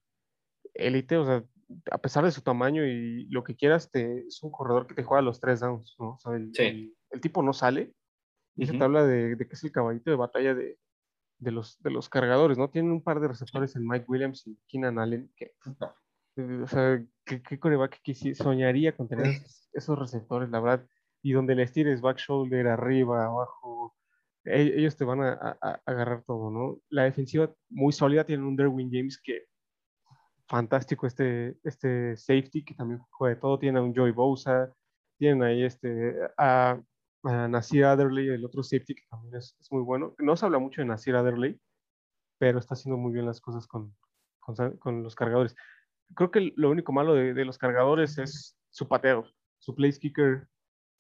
élite, 0.75 1.17
o 1.17 1.25
sea, 1.25 1.45
a 1.91 1.99
pesar 1.99 2.25
de 2.25 2.31
su 2.31 2.43
tamaño 2.43 2.85
y 2.87 3.27
lo 3.29 3.45
que 3.45 3.57
quieras, 3.57 3.91
te, 3.91 4.27
es 4.27 4.43
un 4.43 4.51
corredor 4.51 4.87
que 4.87 4.95
te 4.95 5.03
juega 5.03 5.23
los 5.23 5.41
tres 5.41 5.61
downs, 5.61 5.97
¿no? 5.99 6.15
O 6.15 6.19
sea, 6.19 6.35
el, 6.35 6.51
sí. 6.55 6.63
el, 6.63 6.97
el, 7.11 7.21
tipo 7.21 7.43
no 7.43 7.53
sale 7.53 7.93
y 8.57 8.63
uh 8.63 8.67
-huh. 8.67 8.73
se 8.73 8.79
te 8.79 8.85
habla 8.85 9.05
de, 9.05 9.37
de, 9.37 9.49
que 9.49 9.55
es 9.55 9.65
el 9.65 9.73
caballito 9.73 10.11
de 10.11 10.17
batalla 10.17 10.55
de, 10.55 10.79
de, 11.39 11.51
los, 11.53 11.81
de 11.83 11.91
los 11.91 12.09
cargadores, 12.09 12.59
¿no? 12.59 12.71
Tienen 12.71 12.93
un 12.93 13.03
par 13.03 13.21
de 13.21 13.29
receptores 13.29 13.77
en 13.77 13.87
Mike 13.87 14.07
Williams 14.09 14.47
y 14.47 14.59
Keenan 14.67 14.99
Allen 14.99 15.31
que, 15.37 15.53
o 16.63 16.67
sea, 16.67 17.05
¿qué, 17.25 17.43
qué 17.43 17.59
coreback 17.59 18.01
que 18.03 18.15
soñaría 18.35 18.97
con 18.97 19.09
tener 19.09 19.27
esos, 19.27 19.69
esos, 19.73 19.99
receptores, 19.99 20.51
la 20.51 20.61
verdad? 20.61 20.87
Y 21.23 21.33
donde 21.33 21.55
les 21.55 21.73
tires 21.73 22.01
back 22.01 22.19
shoulder, 22.19 22.69
arriba, 22.69 23.25
abajo, 23.25 23.97
ellos 24.45 24.97
te 24.97 25.05
van 25.05 25.21
a, 25.21 25.33
a, 25.33 25.59
a 25.61 25.83
agarrar 25.85 26.23
todo, 26.23 26.51
¿no? 26.51 26.81
La 26.89 27.05
defensiva 27.05 27.53
muy 27.69 27.93
sólida, 27.93 28.25
tienen 28.25 28.47
un 28.47 28.57
Derwin 28.57 28.91
James 28.91 29.21
que 29.21 29.47
fantástico 30.49 31.07
este, 31.07 31.59
este 31.63 32.17
safety 32.17 32.65
que 32.65 32.75
también 32.75 33.01
juega 33.11 33.35
de 33.35 33.41
todo. 33.41 33.59
Tiene 33.59 33.79
a 33.79 33.83
un 33.83 33.95
Joey 33.95 34.13
Bosa, 34.13 34.73
tienen 35.19 35.43
ahí 35.43 35.63
este, 35.63 36.17
a, 36.37 36.81
a 37.25 37.49
Nasir 37.49 37.85
Adderley, 37.85 38.29
el 38.29 38.45
otro 38.45 38.63
safety 38.63 38.95
que 38.95 39.05
también 39.11 39.37
es, 39.37 39.57
es, 39.61 39.71
muy 39.71 39.83
bueno. 39.83 40.15
No 40.19 40.37
se 40.37 40.47
habla 40.47 40.59
mucho 40.59 40.81
de 40.81 40.87
Nasir 40.87 41.15
Adderley, 41.17 41.61
pero 42.39 42.59
está 42.59 42.75
haciendo 42.75 42.97
muy 42.97 43.13
bien 43.13 43.27
las 43.27 43.41
cosas 43.41 43.67
con, 43.67 43.95
con, 44.41 44.77
con 44.79 45.03
los 45.03 45.15
cargadores. 45.15 45.55
Creo 46.15 46.31
que 46.31 46.53
lo 46.57 46.71
único 46.71 46.93
malo 46.93 47.15
de, 47.15 47.35
de, 47.35 47.45
los 47.45 47.59
cargadores 47.59 48.17
es 48.19 48.57
su 48.71 48.89
pateo. 48.89 49.27
Su 49.59 49.75
place 49.75 49.99
kicker 49.99 50.49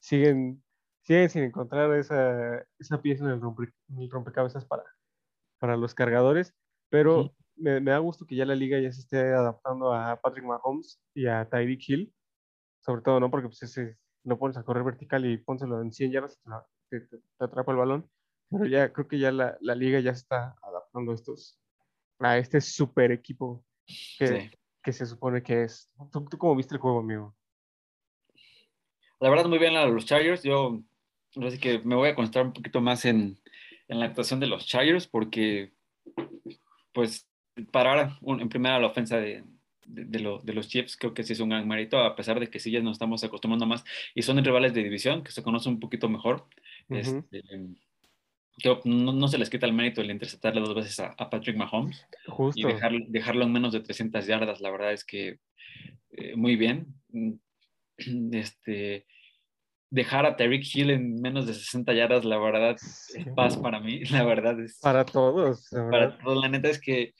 siguen, 0.01 0.63
siguen 1.03 1.31
sin 1.31 1.45
encontrar 1.45 1.95
esa, 1.95 2.63
esa 2.79 3.01
pieza 3.01 3.25
en 3.25 3.31
el, 3.31 3.41
rompe, 3.41 3.73
en 3.89 4.03
el 4.03 4.11
rompecabezas 4.11 4.67
para, 4.67 4.85
para 5.59 5.77
los 5.77 5.95
cargadores, 5.95 6.55
pero 6.91 7.25
-huh 7.25 7.35
me, 7.59 7.81
me, 7.81 7.91
da 7.91 7.99
gusto 7.99 8.27
que 8.27 8.37
ya 8.37 8.45
la 8.45 8.55
liga 8.55 8.79
ya 8.79 8.93
se 8.93 9.01
esté 9.01 9.19
adaptando 9.19 9.93
a 9.93 10.21
Patrick 10.21 10.45
Mahomes 10.45 11.01
y 11.15 11.27
a 11.27 11.49
Tyreek 11.49 11.89
Hill, 11.89 12.15
sobre 12.81 13.03
todo, 13.03 13.21
¿no? 13.21 13.31
Porque 13.31 13.49
pues 13.49 13.63
ese 13.63 13.99
lo 14.25 14.39
pones 14.39 14.57
a 14.57 14.63
correr 14.63 14.85
vertical 14.85 15.25
y 15.25 15.39
pónselo 15.39 15.81
en 15.81 15.93
100 15.93 16.13
yardas 16.13 16.41
te, 16.91 17.01
te, 17.01 17.19
te, 17.19 17.45
atrapa 17.45 17.73
el 17.73 17.79
balón. 17.79 18.11
Pero 18.51 18.67
ya 18.67 18.93
creo 18.93 19.09
que 19.09 19.19
ya 19.19 19.31
la, 19.31 19.59
la, 19.61 19.75
liga 19.75 20.01
ya 20.01 20.13
está 20.13 20.57
adaptando 20.63 21.13
a 21.13 21.15
estos, 21.15 21.59
a 22.19 22.39
este 22.39 22.61
super 22.61 23.13
equipo 23.13 23.65
que, 24.19 24.27
sí. 24.27 24.51
que 24.83 24.93
se 24.93 25.05
supone 25.05 25.43
que 25.43 25.65
es. 25.65 25.93
¿Tú, 26.11 26.25
¿Tú, 26.25 26.39
cómo 26.39 26.57
viste 26.57 26.75
el 26.75 26.81
juego, 26.81 27.01
amigo? 27.01 27.37
La 29.21 29.29
verdad, 29.29 29.47
muy 29.47 29.59
bien 29.59 29.77
a 29.77 29.85
los 29.85 30.07
Chargers. 30.07 30.43
Yo 30.43 30.83
así 31.47 31.59
que 31.59 31.81
me 31.81 31.95
voy 31.95 32.09
a 32.09 32.15
concentrar 32.15 32.47
un 32.47 32.55
poquito 32.55 32.81
más 32.81 33.05
en, 33.05 33.39
en 33.89 34.01
la 34.01 34.07
actuación 34.07 34.41
de 34.41 34.47
los 34.47 34.67
Chargers 34.67 35.07
porque, 35.07 35.75
pues, 36.95 37.29
parar 37.67 38.19
en 38.23 38.49
primera 38.49 38.79
la 38.79 38.87
ofensa 38.87 39.19
de, 39.19 39.45
de, 39.87 40.05
de, 40.05 40.21
lo, 40.21 40.39
de, 40.39 40.53
los 40.53 40.69
Chiefs 40.69 40.97
creo 40.97 41.15
que 41.15 41.25
sí 41.25 41.33
es 41.33 41.41
un 41.41 41.49
gran 41.49 41.67
mérito, 41.67 41.99
a 41.99 42.15
pesar 42.15 42.39
de 42.41 42.49
que 42.49 42.61
sí 42.61 42.71
ya 42.71 42.81
nos 42.81 42.93
estamos 42.93 43.25
acostumbrando 43.25 43.67
más 43.67 43.85
y 44.15 44.23
son 44.23 44.43
rivales 44.45 44.75
de 44.75 44.83
división 44.83 45.23
que 45.23 45.33
se 45.33 45.43
conocen 45.43 45.75
un 45.75 45.81
poquito 45.81 46.09
mejor. 46.09 46.47
Uh 46.89 46.95
-huh. 46.95 46.99
este, 46.99 47.43
creo, 48.59 48.81
no, 48.85 49.13
no, 49.13 49.29
se 49.29 49.39
les 49.39 49.51
quita 49.51 49.67
el 49.67 49.73
mérito 49.73 50.01
el 50.01 50.11
interceptarle 50.11 50.61
dos 50.61 50.75
veces 50.75 50.99
a, 51.01 51.15
a 51.17 51.31
Patrick 51.31 51.57
Mahomes 51.57 52.07
Justo. 52.27 52.61
y 52.61 52.65
dejar, 52.73 52.93
dejarlo 53.09 53.45
en 53.45 53.53
menos 53.53 53.73
de 53.73 53.81
300 53.81 54.27
yardas. 54.27 54.61
La 54.61 54.71
verdad 54.71 54.93
es 54.93 55.05
que 55.05 55.39
eh, 56.11 56.37
muy 56.37 56.57
bien. 56.57 56.87
Este, 58.31 59.07
dejar 59.91 60.27
a 60.27 60.37
Tyreek 60.37 60.65
Hill 60.73 60.91
en 60.91 61.21
menos 61.21 61.47
de 61.47 61.55
60 61.55 61.93
yardas, 61.95 62.25
la 62.25 62.39
verdad, 62.39 62.77
es 62.77 63.13
paz 63.35 63.57
para 63.57 63.81
mí. 63.81 64.01
La 64.11 64.25
verdad 64.25 64.61
es. 64.61 64.79
Para 64.81 65.05
todos. 65.05 65.69
Para 65.91 66.17
todos. 66.19 66.41
La 66.41 66.49
neta 66.49 66.69
es 66.69 66.81
que 66.81 67.15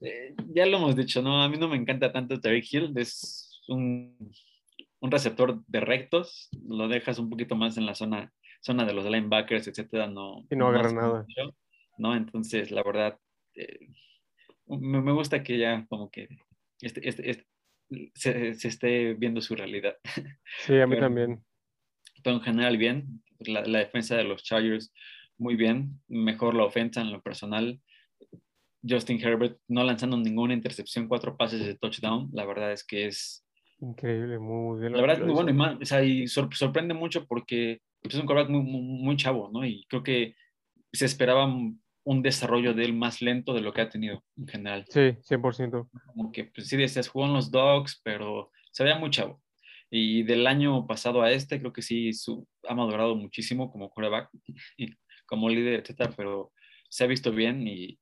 eh, 0.00 0.34
ya 0.54 0.66
lo 0.66 0.78
hemos 0.78 0.96
dicho, 0.96 1.22
¿no? 1.22 1.42
A 1.42 1.48
mí 1.48 1.56
no 1.58 1.68
me 1.68 1.76
encanta 1.76 2.12
tanto 2.12 2.40
Tyreek 2.40 2.72
Hill, 2.72 2.92
es 2.96 3.60
un, 3.68 4.16
un, 5.00 5.10
receptor 5.10 5.62
de 5.66 5.80
rectos, 5.80 6.48
lo 6.66 6.88
dejas 6.88 7.18
un 7.18 7.30
poquito 7.30 7.56
más 7.56 7.76
en 7.76 7.86
la 7.86 7.94
zona, 7.94 8.32
zona 8.60 8.84
de 8.84 8.94
los 8.94 9.04
linebackers, 9.04 9.68
etcétera, 9.68 10.06
no. 10.06 10.46
Y 10.50 10.56
no 10.56 10.68
agarra 10.68 10.92
nada. 10.92 11.22
Mucho, 11.22 11.56
¿no? 11.98 12.14
Entonces, 12.16 12.70
la 12.70 12.82
verdad, 12.82 13.18
eh, 13.54 13.88
me, 14.66 15.00
me 15.00 15.12
gusta 15.12 15.42
que 15.42 15.58
ya 15.58 15.86
como 15.88 16.10
que 16.10 16.28
este, 16.80 17.08
este, 17.08 17.30
este- 17.30 17.46
se, 18.14 18.54
se 18.54 18.68
esté 18.68 19.14
viendo 19.14 19.40
su 19.40 19.54
realidad. 19.56 19.96
Sí, 20.66 20.78
a 20.78 20.86
mí 20.86 20.94
Pero- 20.94 21.06
también. 21.06 21.44
Pero 22.22 22.36
en 22.36 22.42
general 22.42 22.76
bien, 22.76 23.22
la, 23.38 23.62
la 23.62 23.78
defensa 23.78 24.16
de 24.16 24.24
los 24.24 24.42
Chargers 24.42 24.92
muy 25.38 25.54
bien, 25.54 26.00
mejor 26.08 26.54
la 26.54 26.64
ofensa 26.64 27.00
en 27.00 27.12
lo 27.12 27.22
personal. 27.22 27.80
Justin 28.88 29.20
Herbert 29.20 29.58
no 29.68 29.84
lanzando 29.84 30.16
ninguna 30.16 30.54
intercepción, 30.54 31.08
cuatro 31.08 31.36
pases 31.36 31.64
de 31.64 31.74
touchdown, 31.76 32.28
la 32.32 32.44
verdad 32.46 32.72
es 32.72 32.84
que 32.84 33.06
es, 33.06 33.44
Increíble, 33.80 34.38
muy 34.38 34.80
bien. 34.80 34.92
la 34.92 35.00
verdad 35.00 35.20
muy 35.24 35.32
bueno 35.32 35.50
y, 35.50 35.54
más, 35.54 35.76
o 35.80 35.84
sea, 35.84 36.02
y 36.02 36.26
sor- 36.26 36.54
sorprende 36.54 36.94
mucho 36.94 37.26
porque 37.26 37.80
es 38.02 38.14
un 38.14 38.26
quarterback 38.26 38.50
muy, 38.50 38.62
muy, 38.62 38.82
muy 39.02 39.16
chavo, 39.16 39.50
¿no? 39.52 39.64
Y 39.64 39.84
creo 39.88 40.02
que 40.02 40.34
se 40.92 41.04
esperaba 41.04 41.44
un 41.46 41.80
un 42.08 42.22
desarrollo 42.22 42.72
de 42.72 42.86
él 42.86 42.94
más 42.94 43.20
lento 43.20 43.52
de 43.52 43.60
lo 43.60 43.74
que 43.74 43.82
ha 43.82 43.90
tenido 43.90 44.24
en 44.38 44.48
general. 44.48 44.86
Sí, 44.88 45.14
100%. 45.28 45.90
Como 46.06 46.32
que, 46.32 46.44
pues 46.44 46.66
sí, 46.66 46.78
decías, 46.78 47.06
jugó 47.06 47.26
en 47.26 47.34
los 47.34 47.50
Dogs, 47.50 48.00
pero 48.02 48.50
se 48.72 48.82
veía 48.82 48.98
muy 48.98 49.10
chavo. 49.10 49.42
Y 49.90 50.22
del 50.22 50.46
año 50.46 50.86
pasado 50.86 51.20
a 51.20 51.30
este, 51.30 51.60
creo 51.60 51.70
que 51.70 51.82
sí 51.82 52.14
su, 52.14 52.48
ha 52.66 52.74
madurado 52.74 53.14
muchísimo 53.14 53.70
como 53.70 53.90
quarterback 53.90 54.30
y 54.78 54.88
como 55.26 55.50
líder, 55.50 55.80
etcétera, 55.80 56.10
pero 56.16 56.50
se 56.88 57.04
ha 57.04 57.06
visto 57.06 57.30
bien 57.30 57.68
y, 57.68 57.98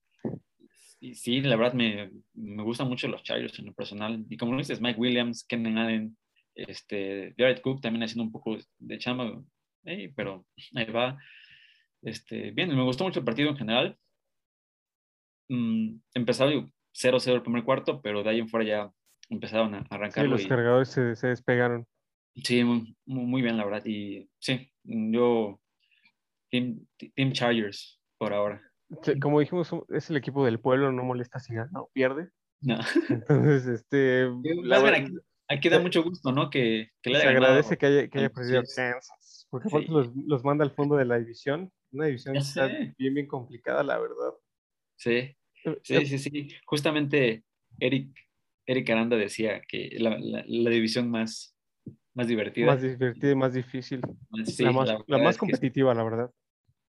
y 1.00 1.14
sí, 1.14 1.40
la 1.42 1.56
verdad 1.56 1.74
me, 1.74 2.10
me 2.34 2.62
gustan 2.62 2.88
mucho 2.88 3.08
los 3.08 3.22
Chargers 3.22 3.58
en 3.58 3.66
lo 3.66 3.74
personal. 3.74 4.24
Y 4.28 4.36
como 4.36 4.52
lo 4.52 4.58
dices, 4.58 4.80
Mike 4.80 4.98
Williams, 5.00 5.44
Kenan 5.46 5.78
Allen, 5.78 6.16
este, 6.54 7.34
Jared 7.36 7.60
Cook 7.60 7.80
también 7.80 8.02
haciendo 8.04 8.24
un 8.24 8.32
poco 8.32 8.56
de 8.78 8.98
chamba, 8.98 9.42
eh, 9.84 10.12
pero 10.16 10.46
ahí 10.74 10.86
va. 10.86 11.18
Este, 12.02 12.50
bien, 12.52 12.74
me 12.74 12.82
gustó 12.82 13.04
mucho 13.04 13.20
el 13.20 13.24
partido 13.24 13.50
en 13.50 13.56
general. 13.56 13.98
Mm, 15.48 15.98
empezaba 16.14 16.50
0-0 16.92 17.34
el 17.36 17.42
primer 17.42 17.64
cuarto, 17.64 18.00
pero 18.02 18.22
de 18.22 18.30
ahí 18.30 18.40
en 18.40 18.48
fuera 18.48 18.66
ya 18.66 18.92
empezaron 19.28 19.74
a 19.74 19.80
Sí, 19.80 19.86
arrancarlo. 19.90 20.30
los 20.32 20.44
y- 20.44 20.48
cargadores 20.48 20.88
se, 20.88 21.14
se 21.16 21.28
despegaron. 21.28 21.86
Sí, 22.36 22.62
muy, 22.64 22.94
muy 23.06 23.42
bien, 23.42 23.56
la 23.56 23.64
verdad. 23.64 23.84
Y 23.86 24.28
sí, 24.38 24.70
yo, 24.84 25.60
Team, 26.50 26.86
Team 27.14 27.32
Chargers 27.32 28.00
por 28.18 28.32
ahora. 28.34 28.62
Como 29.20 29.40
dijimos, 29.40 29.70
es 29.88 30.10
el 30.10 30.16
equipo 30.16 30.44
del 30.44 30.60
pueblo, 30.60 30.92
no 30.92 31.02
molesta 31.02 31.38
si 31.40 31.54
gana 31.54 31.80
o 31.80 31.90
pierde. 31.92 32.30
No. 32.60 32.78
Entonces, 33.08 33.66
este, 33.66 34.28
la 34.62 34.78
aquí, 34.88 35.12
aquí 35.48 35.68
da 35.68 35.78
mucho 35.80 36.02
gusto, 36.02 36.32
¿no? 36.32 36.50
Que, 36.50 36.90
que 37.02 37.10
le 37.10 37.18
se 37.20 37.24
ganado. 37.26 37.44
agradece 37.46 37.76
que 37.76 37.86
haya, 37.86 38.08
que 38.08 38.18
haya 38.18 38.30
perdido. 38.30 38.62
Kansas, 38.62 39.46
porque 39.50 39.68
Sí. 39.68 39.86
los, 39.88 40.10
los 40.14 40.44
manda 40.44 40.64
al 40.64 40.70
fondo 40.72 40.96
de 40.96 41.04
la 41.04 41.18
división, 41.18 41.70
una 41.92 42.06
división 42.06 42.34
que 42.34 42.38
está 42.40 42.66
bien, 42.66 43.14
bien 43.14 43.26
complicada, 43.26 43.82
la 43.82 43.98
verdad. 43.98 44.32
Sí, 44.96 45.36
Eh, 45.64 45.78
sí, 45.82 46.06
sí, 46.06 46.18
sí. 46.18 46.48
Justamente 46.64 47.44
Eric, 47.80 48.16
Eric 48.66 48.88
Aranda 48.90 49.16
decía 49.16 49.60
que 49.68 49.90
la, 49.98 50.16
la- 50.18 50.44
la 50.46 50.70
división 50.70 51.10
más, 51.10 51.56
más 52.14 52.28
divertida. 52.28 52.66
Más 52.66 52.80
divertida 52.82 53.30
y 53.32 53.34
más 53.34 53.52
difícil. 53.52 54.00
sí, 54.44 54.64
la 54.64 54.72
más, 54.72 54.88
la 55.06 55.18
más 55.18 55.30
es 55.30 55.36
que 55.36 55.40
competitiva, 55.40 55.92
la 55.94 56.04
verdad. 56.04 56.30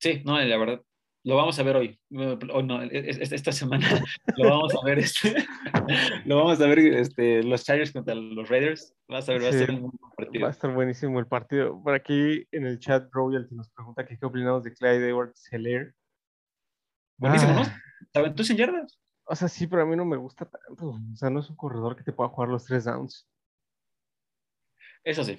Sí, 0.01 0.23
no, 0.25 0.39
la 0.39 0.57
verdad. 0.59 0.83
Lo 1.27 1.37
vamos 1.37 1.59
a 1.59 1.62
ver 1.62 1.77
hoy. 1.77 1.99
Hoy 2.11 2.62
no, 2.64 2.83
es- 2.83 3.16
es- 3.18 3.33
esta 3.33 3.51
semana 3.51 3.87
lo 4.37 4.51
vamos 4.51 4.75
a 4.75 4.85
ver. 4.85 4.99
Este, 4.99 5.35
lo 6.27 6.37
vamos 6.37 6.61
a 6.61 6.66
ver 6.66 6.79
este, 6.81 7.43
los 7.43 7.64
Chargers 7.64 7.93
contra 7.93 8.14
los 8.14 8.49
Raiders. 8.49 8.95
Vas 9.09 9.29
a 9.29 9.33
ver, 9.33 9.45
va 9.45 9.49
a 9.49 9.53
Sí, 9.53 9.59
ser 9.59 9.70
un 9.70 9.81
buen 9.83 9.93
Va 10.03 10.09
a 10.12 10.16
partido. 10.16 10.49
estar 10.49 10.75
buenísimo 10.75 11.18
el 11.18 11.27
partido. 11.27 11.83
Por 11.83 11.95
aquí 11.95 12.47
en 12.53 12.66
el 12.66 12.79
chat, 12.79 13.09
Royalty 13.12 13.55
nos 13.55 13.70
pregunta 13.70 14.05
que 14.05 14.18
qué 14.18 14.27
opinamos 14.27 14.64
de 14.64 14.75
Clyde 14.75 15.09
Edwards 15.09 15.49
Heller. 15.51 15.95
Buenísimo, 17.16 17.53
¿no? 17.55 17.61
Ah, 17.62 17.81
¿Se 18.12 18.18
aventó 18.18 18.45
sin 18.45 18.57
yardas? 18.59 18.99
O 19.27 19.35
sea, 19.35 19.49
sí, 19.49 19.66
pero 19.66 19.83
a 19.83 19.87
mí 19.87 19.97
no 19.97 20.05
me 20.05 20.18
gusta 20.18 20.45
tanto. 20.45 20.91
O 20.91 21.16
sea, 21.16 21.31
no 21.31 21.41
es 21.41 21.49
un 21.49 21.57
corredor 21.57 21.97
que 21.97 22.05
te 22.05 22.12
pueda 22.12 22.29
jugar 22.29 22.51
los 22.51 22.66
tres 22.66 22.85
downs. 22.85 23.27
Eso 25.03 25.25
sí. 25.25 25.39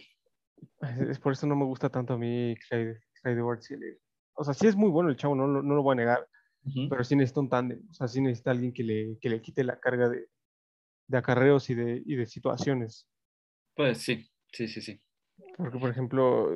Es, 0.81 0.99
es 1.09 1.19
por 1.19 1.33
eso 1.33 1.45
no 1.45 1.55
me 1.55 1.65
gusta 1.65 1.89
tanto 1.89 2.13
a 2.13 2.17
mí 2.17 2.55
Clyde, 2.67 2.99
Clyde 3.21 3.37
Edwards 3.39 3.69
Heller. 3.69 3.99
O 4.35 4.43
sea, 4.43 4.53
sí 4.53 4.67
es 4.67 4.75
muy 4.75 4.89
bueno 4.89 5.09
el 5.09 5.15
chavo, 5.17 5.35
no, 5.35 5.47
lo- 5.47 5.63
no 5.63 5.75
lo 5.75 5.83
voy 5.83 5.93
a 5.93 5.95
negar, 5.95 6.27
pero 6.89 7.03
sí 7.03 7.15
necesita 7.15 7.39
un 7.41 7.49
tándem. 7.49 7.81
O 7.89 7.93
sea, 7.93 8.07
sí 8.07 8.21
necesita 8.21 8.51
alguien 8.51 8.73
que 8.73 8.83
le, 8.83 9.17
que 9.19 9.29
le 9.29 9.41
quite 9.41 9.63
la 9.63 9.79
carga 9.79 10.09
de, 10.09 10.29
de 11.07 11.17
acarreos 11.17 11.69
y 11.69 11.75
de, 11.75 12.01
y 12.05 12.15
de 12.15 12.25
situaciones. 12.25 13.07
Pues 13.75 13.99
sí, 13.99 14.27
sí, 14.51 14.67
sí, 14.67 14.81
sí. 14.81 15.01
Porque, 15.57 15.77
por 15.77 15.89
ejemplo, 15.89 16.49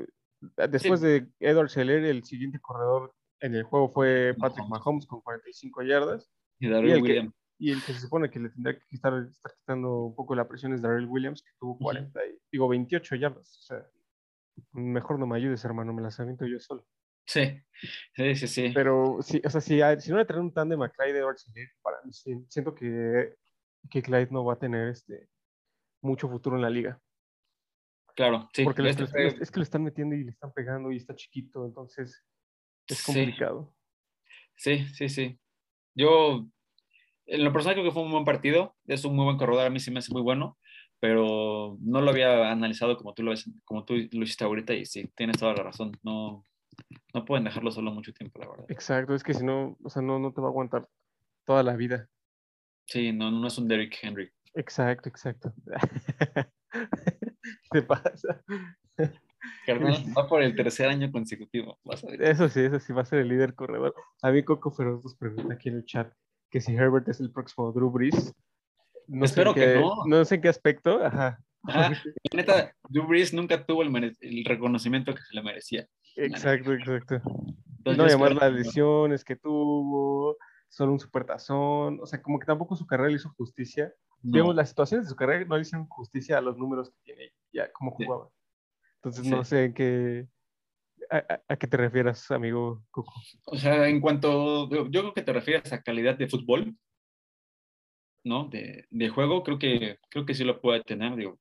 después 0.70 1.02
de 1.02 1.28
Edward 1.40 1.70
Heller, 1.76 2.06
el 2.06 2.24
siguiente 2.24 2.60
corredor 2.60 3.14
en 3.42 3.56
el 3.56 3.64
juego 3.64 3.90
fue 3.92 4.36
Patrick 4.40 4.68
Mahomes. 4.68 4.86
Mahomes 4.86 5.06
con 5.06 5.22
45 5.22 5.84
yardas. 5.84 6.30
Y 6.60 6.68
Y 6.68 6.70
Darrell 6.70 6.92
el, 6.92 6.96
que, 6.98 7.02
Williams. 7.04 7.34
y 7.60 7.72
el 7.72 7.84
que 7.84 7.94
se 7.94 8.00
supone 8.02 8.30
que 8.30 8.40
le 8.40 8.50
tendría 8.50 8.78
que 8.80 8.96
estar, 8.96 9.14
estar 9.30 9.54
quitando 9.60 10.06
un 10.06 10.16
poco 10.16 10.34
la 10.36 10.48
presión 10.48 10.74
es 10.74 10.82
Darrell 10.82 11.08
Williams, 11.08 11.42
que 11.44 11.52
tuvo 11.60 11.78
40, 11.78 12.20
y- 12.26 12.38
digo 12.52 12.68
28 12.68 13.16
yardas. 13.16 13.58
O 13.60 13.62
sea, 13.62 13.86
mejor 14.74 15.20
no 15.20 15.28
me 15.28 15.38
ayudes, 15.38 15.64
hermano, 15.66 15.94
me 15.94 16.02
las 16.02 16.20
aviento 16.20 16.46
yo 16.46 16.60
solo. 16.60 16.86
Sí, 17.30 17.62
sí, 18.16 18.36
sí, 18.36 18.48
sí. 18.48 18.72
Pero 18.74 19.18
sí, 19.22 19.40
o 19.46 19.50
sea, 19.52 19.62
si, 19.62 19.80
hay- 19.82 20.00
si 20.02 20.10
no 20.12 20.18
le 20.18 20.26
traen 20.26 20.42
un 20.46 20.52
tándem 20.54 20.82
a 20.82 20.90
Clyde 20.90 21.20
Edwards 21.20 21.46
para 21.84 21.98
mí 22.04 22.12
sí, 22.12 22.34
siento 22.50 22.74
que, 22.74 23.36
que 23.90 24.02
Clyde 24.02 24.30
no 24.32 24.44
va 24.44 24.54
a 24.54 24.60
tener 24.60 24.88
este 24.90 25.30
mucho 26.02 26.28
futuro 26.28 26.56
en 26.56 26.64
la 26.64 26.70
liga. 26.72 27.00
Claro, 28.16 28.50
sí. 28.54 28.64
porque 28.64 28.82
este 28.90 29.04
le- 29.14 29.28
es 29.44 29.52
que 29.52 29.60
le 29.60 29.64
están 29.64 29.84
metiendo 29.84 30.16
y 30.16 30.24
le 30.24 30.32
están 30.32 30.52
pegando 30.54 30.92
y 30.92 30.98
está 30.98 31.16
chiquito, 31.16 31.66
entonces 31.66 32.26
es 32.88 32.98
Sí. 32.98 33.06
complicado. 33.14 33.76
Sí, 34.58 34.88
sí, 34.88 35.08
sí. 35.08 35.40
Yo, 35.96 36.48
en 37.28 37.44
lo 37.44 37.54
personal, 37.54 37.76
creo 37.76 37.86
que 37.86 37.92
fue 37.94 38.02
un 38.04 38.12
buen 38.12 38.26
partido. 38.26 38.76
Es 38.88 39.06
un 39.06 39.16
muy 39.16 39.26
buen 39.26 39.38
corredor. 39.38 39.66
A 39.68 39.70
mí 39.70 39.80
sí 39.80 39.92
me 39.92 40.00
hace 40.00 40.12
muy 40.12 40.22
bueno, 40.24 40.58
pero 41.00 41.78
no 41.80 42.02
lo 42.02 42.10
había 42.10 42.52
analizado 42.52 42.98
como 42.98 43.14
tú 43.14 43.22
lo, 43.24 43.32
ves, 43.32 43.50
como 43.64 43.86
tú 43.86 43.94
lo 43.96 44.24
hiciste 44.24 44.44
ahorita. 44.44 44.74
Y 44.74 44.86
sí, 44.86 45.10
tienes 45.16 45.38
toda 45.38 45.54
la 45.54 45.64
razón. 45.64 45.92
No, 46.04 46.46
no 47.14 47.26
pueden 47.26 47.44
dejarlo 47.44 47.72
solo 47.72 47.92
mucho 47.92 48.14
tiempo, 48.14 48.40
la 48.40 48.50
verdad. 48.50 48.66
Exacto, 48.70 49.16
es 49.16 49.24
que 49.24 49.34
si 49.34 49.44
no, 49.44 49.78
o 49.84 49.90
sea, 49.90 50.02
no, 50.02 50.20
no 50.20 50.34
te 50.34 50.42
va 50.42 50.48
a 50.48 50.52
aguantar 50.52 50.88
toda 51.46 51.64
la 51.64 51.76
vida. 51.76 52.08
Sí, 52.86 53.12
no, 53.14 53.30
no 53.32 53.48
es 53.48 53.58
un 53.58 53.68
Derrick 53.68 53.98
Henry. 54.02 54.32
Exacto, 54.56 55.10
exacto. 55.10 55.54
¿Qué 56.72 57.70
te 57.72 57.82
pasa? 57.84 58.44
Carnal, 59.66 59.96
va 60.18 60.28
por 60.28 60.42
el 60.42 60.56
tercer 60.56 60.90
año 60.90 61.12
consecutivo. 61.12 61.80
Vas 61.84 62.04
a 62.04 62.08
ver. 62.08 62.22
Eso 62.22 62.50
sí, 62.50 62.62
eso 62.62 62.80
sí 62.80 62.92
va 62.94 63.04
a 63.04 63.06
ser 63.06 63.20
el 63.20 63.30
líder 63.30 63.56
corredor. 63.56 63.96
A 64.22 64.32
mí 64.32 64.44
Coco 64.44 64.72
Feroz 64.72 65.04
nos 65.04 65.16
pregunta 65.16 65.54
aquí 65.54 65.70
en 65.70 65.76
el 65.78 65.86
chat 65.86 66.12
que 66.50 66.62
si 66.62 66.76
Herbert 66.76 67.08
es 67.08 67.20
el 67.20 67.32
próximo 67.32 67.72
Drew 67.72 67.90
Brees. 67.90 68.34
No 69.08 69.26
Espero 69.26 69.52
en 69.52 69.56
que 69.56 69.62
qué- 69.62 69.80
no. 69.80 70.06
No 70.06 70.26
sé 70.26 70.36
en 70.36 70.42
qué 70.42 70.50
aspecto. 70.50 71.04
Ajá. 71.04 71.40
Ajá. 71.64 71.90
La 71.90 72.38
neta, 72.38 72.74
Drew 72.90 73.08
Brees 73.08 73.34
nunca 73.34 73.66
tuvo 73.66 73.84
el 73.84 74.46
reconocimiento 74.46 75.14
que 75.14 75.22
se 75.22 75.36
le 75.36 75.42
merecía. 75.44 75.86
Exacto, 76.16 76.74
exacto. 76.74 77.16
Entonces, 77.78 77.98
No, 77.98 78.06
espero 78.08 78.36
las 78.36 78.52
lesiones 78.54 79.24
que 79.24 79.36
tuvo, 79.36 80.38
solo 80.68 80.92
un 80.92 81.00
supertazón, 81.00 82.00
o 82.02 82.06
sea, 82.06 82.22
como 82.22 82.40
que 82.40 82.46
tampoco 82.46 82.76
su 82.76 82.86
carrera 82.86 83.10
le 83.10 83.16
hizo 83.16 83.30
justicia. 83.38 83.94
No. 84.22 84.34
Digamos, 84.34 84.56
las 84.56 84.70
situaciones 84.70 85.06
de 85.06 85.10
su 85.12 85.16
carrera 85.16 85.46
no 85.46 85.56
le 85.56 85.62
hicieron 85.62 85.88
justicia 85.88 86.38
a 86.38 86.42
los 86.42 86.58
números 86.58 86.90
que 86.92 86.98
tiene, 87.04 87.32
ya 87.54 87.72
como 87.72 87.96
Sí. 87.98 88.06
jugaba. 88.06 88.30
Entonces, 88.96 89.24
Sí. 89.24 89.30
no 89.32 89.44
sé 89.46 89.66
en 89.66 89.74
qué, 89.74 90.28
a, 91.10 91.42
a- 91.48 91.56
qué 91.56 91.68
te 91.68 91.78
refieras, 91.78 92.30
amigo 92.32 92.84
Coco. 92.92 93.14
O 93.46 93.56
sea, 93.56 93.88
en 93.88 94.02
cuanto, 94.02 94.70
yo 94.70 94.88
yo 94.90 95.02
creo 95.02 95.14
que 95.14 95.22
te 95.24 95.34
refieres 95.34 95.72
a 95.72 95.82
calidad 95.82 96.18
de 96.18 96.28
fútbol, 96.28 96.76
¿no? 98.26 98.50
De, 98.50 98.86
de 98.90 99.10
juego, 99.10 99.44
creo 99.44 99.58
que, 99.58 99.98
creo 100.10 100.26
que 100.26 100.34
sí 100.36 100.44
lo 100.44 100.60
puede 100.62 100.84
tener, 100.84 101.16
digo, 101.16 101.40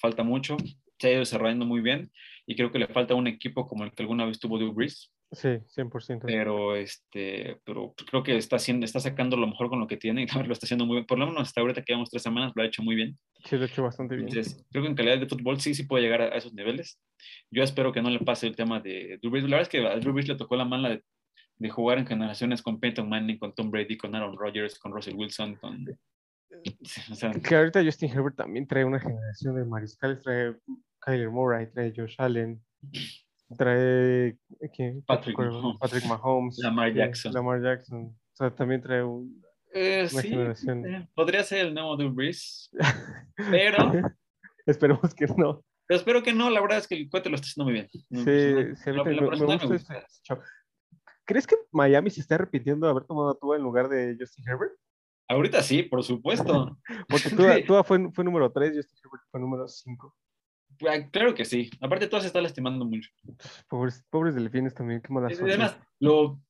falta 0.00 0.24
mucho, 0.24 0.56
se 1.02 1.08
ha 1.08 1.10
ido 1.12 1.20
desarrollando 1.20 1.64
muy 1.66 1.80
bien 1.80 2.10
y 2.46 2.54
creo 2.54 2.70
que 2.70 2.78
le 2.78 2.86
falta 2.86 3.14
un 3.14 3.26
equipo 3.26 3.66
como 3.66 3.82
el 3.84 3.90
que 3.92 4.02
alguna 4.02 4.24
vez 4.24 4.38
tuvo 4.38 4.56
Drew 4.58 4.72
Brees, 4.72 5.12
Sí, 5.32 5.48
100%. 5.48 6.20
pero, 6.26 6.76
este, 6.76 7.58
pero 7.64 7.94
creo 8.06 8.22
que 8.22 8.36
está, 8.36 8.56
haciendo, 8.56 8.84
está 8.84 9.00
sacando 9.00 9.36
lo 9.36 9.46
mejor 9.46 9.70
con 9.70 9.80
lo 9.80 9.86
que 9.86 9.96
tiene 9.96 10.22
y 10.22 10.26
lo 10.46 10.52
está 10.52 10.66
haciendo 10.66 10.84
muy 10.86 10.96
bien, 10.96 11.06
por 11.06 11.18
lo 11.18 11.26
menos 11.26 11.42
hasta 11.42 11.60
ahorita 11.62 11.82
que 11.82 11.92
llevamos 11.92 12.10
tres 12.10 12.22
semanas 12.22 12.52
lo 12.54 12.62
ha 12.62 12.66
hecho 12.66 12.82
muy 12.82 12.94
bien. 12.94 13.18
Sí, 13.44 13.56
lo 13.56 13.62
he 13.64 13.66
hecho 13.66 13.82
bastante 13.82 14.14
bien. 14.14 14.28
Entonces, 14.28 14.64
creo 14.70 14.84
que 14.84 14.90
en 14.90 14.94
calidad 14.94 15.18
de 15.18 15.26
fútbol 15.26 15.58
sí, 15.60 15.74
sí 15.74 15.84
puede 15.84 16.04
llegar 16.04 16.22
a, 16.22 16.26
a 16.26 16.36
esos 16.36 16.52
niveles. 16.52 17.00
Yo 17.50 17.62
espero 17.62 17.92
que 17.92 18.02
no 18.02 18.10
le 18.10 18.20
pase 18.20 18.46
el 18.46 18.54
tema 18.54 18.78
de 18.80 19.18
Drew 19.22 19.30
Brees. 19.32 19.44
La 19.44 19.56
verdad 19.56 19.62
es 19.62 19.68
que 19.70 19.86
a 19.86 19.96
Drew 19.98 20.12
Brees 20.12 20.28
le 20.28 20.36
tocó 20.36 20.54
la 20.54 20.66
mala 20.66 20.90
de, 20.90 21.02
de 21.56 21.70
jugar 21.70 21.98
en 21.98 22.06
generaciones 22.06 22.60
con 22.62 22.78
Peyton 22.78 23.08
Manning, 23.08 23.38
con 23.38 23.54
Tom 23.54 23.70
Brady, 23.70 23.96
con 23.96 24.14
Aaron 24.14 24.36
Rodgers, 24.36 24.78
con 24.78 24.92
Russell 24.92 25.14
Wilson, 25.14 25.56
con... 25.56 25.86
O 27.10 27.14
sea, 27.14 27.30
Que 27.30 27.56
ahorita 27.56 27.82
Justin 27.82 28.10
Herbert 28.10 28.36
también 28.36 28.66
trae 28.66 28.84
una 28.84 29.00
generación 29.00 29.56
de 29.56 29.64
mariscales, 29.64 30.20
trae 30.22 30.54
Kyler 31.04 31.30
Murray, 31.30 31.66
trae 31.70 31.92
Josh 31.96 32.14
Allen, 32.18 32.62
trae 33.56 34.38
¿quién? 34.74 35.02
Patrick 35.02 35.36
Mahomes. 35.38 35.78
Patrick 35.80 36.04
Mahomes, 36.06 36.58
Lamar 36.58 36.92
Jackson. 36.94 37.32
Lamar 37.32 37.62
Jackson. 37.62 38.04
O 38.06 38.34
sea, 38.36 38.54
también 38.54 38.80
trae 38.82 39.02
un- 39.02 39.42
eh, 39.74 40.08
una 40.12 40.22
sí, 40.22 40.28
generación. 40.28 40.86
eh, 40.86 41.08
podría 41.14 41.42
ser 41.44 41.66
el 41.66 41.74
nuevo 41.74 41.96
Drew 41.96 42.12
Brees, 42.12 42.70
pero, 43.50 43.92
Esperemos 44.66 45.12
que 45.14 45.26
no. 45.26 45.64
pero 45.86 45.98
espero 45.98 46.22
que 46.22 46.32
no. 46.32 46.48
La 46.50 46.60
verdad 46.60 46.78
es 46.78 46.86
que 46.86 46.94
el 46.94 47.10
cuate 47.10 47.28
lo 47.30 47.34
está 47.36 47.46
haciendo 47.46 47.64
muy 47.64 47.72
bien. 47.74 47.88
En 48.10 48.18
Sí, 48.76 48.76
sí, 48.82 48.90
a 48.90 48.92
mí 48.92 48.96
lo- 48.98 49.04
también 49.04 49.16
lo 49.16 49.22
me- 49.22 49.22
me 49.22 49.28
personal 49.30 49.58
gusta 49.58 49.66
gusta. 49.94 49.98
este 49.98 50.20
chavo. 50.22 50.42
¿Crees 51.24 51.46
que 51.46 51.56
Miami 51.72 52.10
se 52.10 52.20
está 52.20 52.34
arrepintiendo 52.36 52.86
de 52.86 52.90
haber 52.92 53.04
tomado 53.04 53.30
a 53.30 53.38
Tua 53.38 53.56
en 53.56 53.62
lugar 53.62 53.88
de 53.88 54.16
Justin 54.18 54.44
Herbert? 54.48 54.72
Ahorita 55.28 55.62
sí, 55.62 55.82
por 55.82 56.02
supuesto. 56.02 56.78
Porque 57.08 57.30
Tua, 57.36 57.64
Tua 57.66 57.84
fue, 57.84 58.10
fue 58.12 58.24
número 58.24 58.50
3 58.52 58.74
y 58.76 58.78
este 58.80 58.94
fue 59.30 59.40
número 59.40 59.66
5. 59.66 60.14
Ah, 60.88 61.08
Claro 61.10 61.34
que 61.34 61.44
sí. 61.44 61.70
Aparte, 61.80 62.08
Tua 62.08 62.20
se 62.20 62.26
está 62.28 62.40
lastimando 62.40 62.84
mucho. 62.84 63.10
Pobres, 63.68 64.04
pobres 64.10 64.34
delfines 64.34 64.74
también, 64.74 65.00
qué 65.00 65.12
mala 65.12 65.28
suerte. 65.30 65.50
Además, 65.50 65.78
lo, 66.00 66.40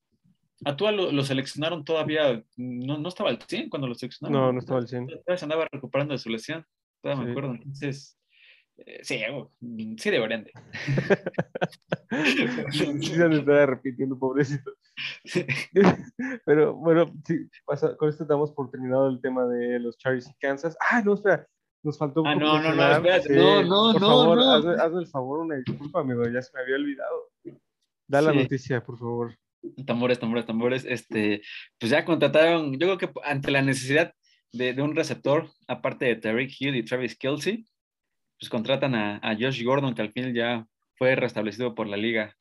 a 0.65 0.75
Tua 0.75 0.91
lo, 0.91 1.11
lo 1.11 1.23
seleccionaron 1.23 1.83
todavía, 1.83 2.43
no, 2.57 2.97
no 2.97 3.09
estaba 3.09 3.29
al 3.29 3.41
100 3.41 3.69
cuando 3.69 3.87
lo 3.87 3.95
seleccionaron. 3.95 4.41
No, 4.41 4.53
no 4.53 4.59
estaba 4.59 4.79
al 4.79 4.87
100. 4.87 5.07
Todavía 5.07 5.37
se 5.37 5.45
andaba 5.45 5.67
recuperando 5.71 6.13
de 6.13 6.17
su 6.19 6.29
lesión. 6.29 6.65
Todavía 7.01 7.21
Sí. 7.21 7.25
me 7.25 7.31
acuerdo. 7.31 7.51
Entonces, 7.55 8.17
eh, 8.77 8.99
sí, 9.03 9.19
sí 9.97 10.09
deberían 10.09 10.43
de. 10.45 10.51
Sí, 12.71 13.01
se 13.03 13.23
han 13.23 13.33
estado 13.33 13.65
repitiendo, 13.65 14.17
pobrecito. 14.17 14.71
Pero 16.45 16.75
bueno, 16.75 17.11
sí, 17.25 17.47
pasa- 17.65 17.95
con 17.97 18.09
esto 18.09 18.25
damos 18.25 18.51
por 18.51 18.69
terminado 18.69 19.09
el 19.09 19.19
tema 19.21 19.45
de 19.47 19.79
los 19.79 19.97
Chargers 19.97 20.29
y 20.29 20.33
Kansas. 20.35 20.77
Ah, 20.79 21.01
no, 21.03 21.13
espera, 21.15 21.47
nos 21.83 21.97
faltó 21.97 22.21
un 22.21 22.27
Ah, 22.27 22.33
poco 22.33 22.45
no, 22.45 22.61
no, 22.61 22.73
no, 22.75 22.91
espérate, 22.91 23.35
no, 23.35 23.61
no, 23.63 23.91
por 23.93 24.01
no, 24.01 24.07
favor, 24.07 24.37
no. 24.37 24.51
Hazme, 24.53 24.73
hazme 24.81 24.99
el 25.01 25.07
favor, 25.07 25.39
una 25.39 25.55
disculpa, 25.57 25.99
amigo, 26.01 26.23
ya 26.29 26.41
se 26.41 26.51
me 26.55 26.61
había 26.63 26.75
olvidado. 26.75 27.31
Da 28.07 28.21
la 28.21 28.31
Sí. 28.31 28.37
noticia, 28.37 28.83
por 28.83 28.97
favor. 28.97 29.35
Tambores, 29.85 30.19
tambores, 30.19 30.45
tambores. 30.45 30.85
Este, 30.85 31.41
pues 31.79 31.91
ya 31.91 32.03
contrataron, 32.05 32.73
yo 32.73 32.79
creo 32.79 32.97
que 32.97 33.09
ante 33.23 33.51
la 33.51 33.61
necesidad 33.61 34.13
de, 34.51 34.73
de 34.73 34.81
un 34.81 34.95
receptor, 34.95 35.49
aparte 35.67 36.05
de 36.05 36.15
Tarek 36.15 36.51
Hill 36.59 36.75
y 36.75 36.83
Travis 36.83 37.17
Kelsey, 37.17 37.65
pues 38.39 38.49
contratan 38.49 38.93
a, 38.95 39.17
a 39.17 39.35
Josh 39.35 39.63
Gordon, 39.63 39.95
que 39.95 40.01
al 40.01 40.11
final 40.11 40.33
ya 40.33 40.67
fue 40.97 41.15
restablecido 41.15 41.75
por 41.75 41.87
la 41.87 41.97
liga. 41.97 42.35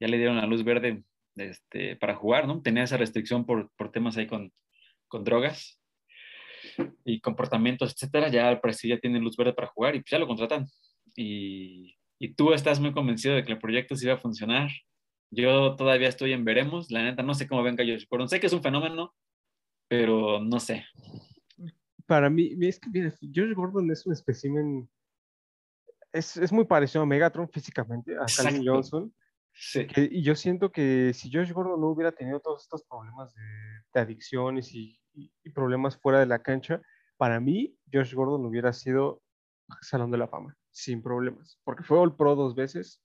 Ya 0.00 0.08
le 0.08 0.16
dieron 0.18 0.36
la 0.36 0.46
luz 0.46 0.64
verde 0.64 1.04
este, 1.36 1.96
para 1.96 2.14
jugar, 2.14 2.46
¿no? 2.46 2.62
Tenía 2.62 2.84
esa 2.84 2.96
restricción 2.96 3.44
por, 3.44 3.70
por 3.76 3.90
temas 3.90 4.16
ahí 4.16 4.26
con, 4.26 4.52
con 5.08 5.24
drogas 5.24 5.75
y 7.04 7.20
comportamientos, 7.20 7.92
etcétera. 7.92 8.28
Ya 8.28 8.48
al 8.48 8.60
parecer 8.60 8.90
ya 8.90 8.98
tiene 8.98 9.20
luz 9.20 9.36
verde 9.36 9.52
para 9.52 9.68
jugar 9.68 9.94
y 9.94 10.00
pues 10.00 10.10
ya 10.10 10.18
lo 10.18 10.26
contratan. 10.26 10.66
Y, 11.14 11.96
y 12.18 12.34
tú 12.34 12.52
estás 12.52 12.80
muy 12.80 12.92
convencido 12.92 13.34
de 13.34 13.44
que 13.44 13.52
el 13.52 13.58
proyecto 13.58 13.96
sí 13.96 14.06
va 14.06 14.14
a 14.14 14.18
funcionar. 14.18 14.70
Yo 15.30 15.74
todavía 15.76 16.08
estoy 16.08 16.32
en 16.32 16.44
veremos. 16.44 16.90
La 16.90 17.02
neta, 17.02 17.22
no 17.22 17.34
sé 17.34 17.46
cómo 17.48 17.62
venga 17.62 17.84
Josh 17.84 18.06
Gordon. 18.08 18.28
Sé 18.28 18.38
que 18.40 18.46
es 18.46 18.52
un 18.52 18.62
fenómeno, 18.62 19.14
pero 19.88 20.40
no 20.40 20.60
sé. 20.60 20.84
Para 22.06 22.30
mí, 22.30 22.52
es 22.60 22.78
que 22.78 22.88
mira, 22.90 23.12
Josh 23.34 23.52
Gordon 23.54 23.90
es 23.90 24.06
un 24.06 24.12
espécimen. 24.12 24.88
Es, 26.12 26.36
es 26.36 26.52
muy 26.52 26.64
parecido 26.64 27.02
a 27.02 27.06
Megatron 27.06 27.48
físicamente, 27.48 28.14
a 28.16 28.26
Calvin. 28.36 28.66
Johnson. 28.66 29.12
Sí. 29.58 29.86
que- 29.86 30.08
y 30.12 30.22
yo 30.22 30.34
siento 30.34 30.70
que 30.70 31.12
si 31.14 31.32
Josh 31.32 31.50
Gordon 31.52 31.80
no 31.80 31.88
hubiera 31.88 32.12
tenido 32.12 32.40
todos 32.40 32.62
estos 32.62 32.84
problemas 32.84 33.34
de, 33.34 33.42
de 33.94 34.00
adicciones 34.00 34.72
y, 34.74 34.98
y- 35.16 35.32
y 35.42 35.50
problemas 35.50 35.96
fuera 35.96 36.20
de 36.20 36.26
la 36.26 36.40
cancha, 36.42 36.80
para 37.16 37.40
mí 37.40 37.76
Josh 37.92 38.14
Gordon 38.14 38.44
hubiera 38.46 38.72
sido 38.72 39.22
Salón 39.80 40.10
de 40.12 40.18
la 40.18 40.28
Fama, 40.28 40.56
sin 40.70 41.02
problemas, 41.02 41.58
porque 41.64 41.82
fue 41.82 41.98
All 41.98 42.14
Pro 42.14 42.36
dos 42.36 42.54
veces. 42.54 43.02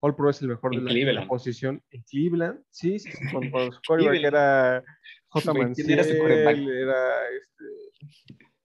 All 0.00 0.14
Pro 0.14 0.30
es 0.30 0.40
el 0.40 0.48
mejor 0.48 0.74
de 0.74 0.80
la, 0.80 0.92
de 0.92 1.12
la 1.12 1.26
posición 1.26 1.82
en 1.90 2.02
Cleveland. 2.04 2.62
Sí, 2.70 2.98
sí, 3.00 3.10
sí, 3.10 3.24
con, 3.32 3.50
con 3.50 3.72
su 3.72 3.80
era 3.98 4.84
J. 5.28 5.52
¿quién 5.74 5.90
era? 5.90 6.04
Manciel, 6.44 6.70
era 6.70 7.28
este, 7.30 7.64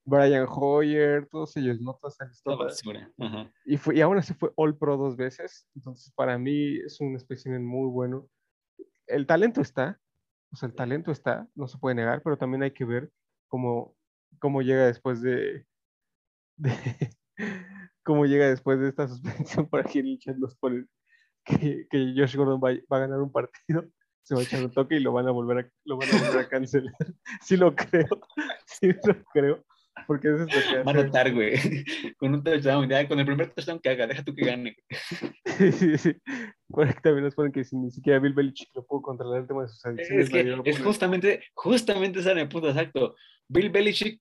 Brian 0.05 0.45
Hoyer, 0.47 1.25
todos 1.27 1.55
ellos, 1.57 1.81
¿no? 1.81 1.95
Toda 1.95 2.09
esa 2.11 2.25
Esta 2.25 2.51
listota. 2.51 2.63
basura. 2.65 3.11
Ajá. 3.19 3.51
Y, 3.65 3.77
fue, 3.77 3.95
y 3.97 4.01
aún 4.01 4.17
así 4.17 4.33
fue 4.33 4.51
All 4.55 4.77
Pro 4.77 4.95
dos 4.97 5.15
veces. 5.17 5.67
Entonces, 5.75 6.11
para 6.13 6.37
mí 6.37 6.77
es 6.77 6.99
un 7.01 7.15
espécimen 7.15 7.65
muy 7.65 7.89
bueno. 7.89 8.29
El 9.07 9.25
talento 9.25 9.59
está, 9.61 9.99
o 10.53 10.55
sea, 10.55 10.67
el 10.69 10.75
talento 10.75 11.11
está, 11.11 11.47
no 11.55 11.67
se 11.67 11.79
puede 11.79 11.95
negar, 11.95 12.21
pero 12.23 12.37
también 12.37 12.61
hay 12.61 12.71
que 12.71 12.85
ver 12.85 13.09
cómo, 13.47 13.95
cómo 14.39 14.61
llega 14.61 14.85
después 14.85 15.21
de, 15.21 15.65
de- 16.57 17.09
cómo 18.03 18.25
llega 18.25 18.47
después 18.47 18.79
de 18.79 18.89
esta 18.89 19.07
suspensión 19.07 19.67
para 19.69 19.83
que 19.83 19.99
el 19.99 20.19
chat 20.19 20.37
nos 20.37 20.55
pone 20.55 20.85
que, 21.43 21.87
que 21.89 22.13
Josh 22.15 22.35
Gordon 22.35 22.61
va, 22.63 22.69
va 22.91 22.97
a 22.97 22.99
ganar 22.99 23.19
un 23.19 23.31
partido, 23.31 23.89
se 24.21 24.35
va 24.35 24.41
a 24.41 24.43
echar 24.43 24.63
un 24.63 24.71
toque 24.71 24.95
y 24.95 24.99
lo 24.99 25.11
van 25.11 25.27
a 25.27 25.31
volver 25.31 25.65
a, 25.65 25.69
lo 25.85 25.97
van 25.97 26.09
a, 26.09 26.17
volver 26.21 26.45
a 26.45 26.49
cancelar. 26.49 26.93
Sí 27.41 27.57
lo 27.57 27.75
creo, 27.75 28.07
sí 28.65 28.93
lo 29.03 29.23
creo, 29.33 29.65
porque 30.07 30.29
eso 30.29 30.43
es 30.43 30.55
lo 30.55 30.61
que 30.69 30.83
Va 30.83 30.91
a 30.91 31.01
anotar, 31.01 31.33
güey. 31.33 31.55
Con 32.17 32.33
un 32.33 32.43
touchdown. 32.43 32.87
Ya, 32.87 33.07
con 33.07 33.19
el 33.19 33.25
primer 33.25 33.53
touchdown 33.53 33.79
que 33.79 33.89
haga, 33.89 34.07
deja 34.07 34.23
tú 34.23 34.33
que 34.33 34.45
gane. 34.45 34.75
Sí, 35.57 35.71
sí, 35.71 35.97
sí. 35.97 36.15
Por 36.73 36.91
también 37.01 37.25
nos 37.25 37.35
ponen 37.35 37.51
que 37.51 37.63
si 37.63 37.75
ni 37.75 37.91
siquiera 37.91 38.17
Bill 38.17 38.33
Belichick 38.33 38.69
lo 38.73 38.83
pudo 38.83 39.03
controlar 39.03 39.41
el 39.41 39.47
tema 39.47 39.61
de 39.61 39.67
sus 39.67 39.85
adicciones. 39.85 40.25
Es 40.25 40.29
que 40.31 40.69
es 40.71 40.81
justamente, 40.81 41.43
justamente 41.53 42.19
ese 42.19 42.31
era 42.31 42.49
punto 42.49 42.67
exacto. 42.67 43.15
Bill 43.47 43.69
Belichick 43.69 44.19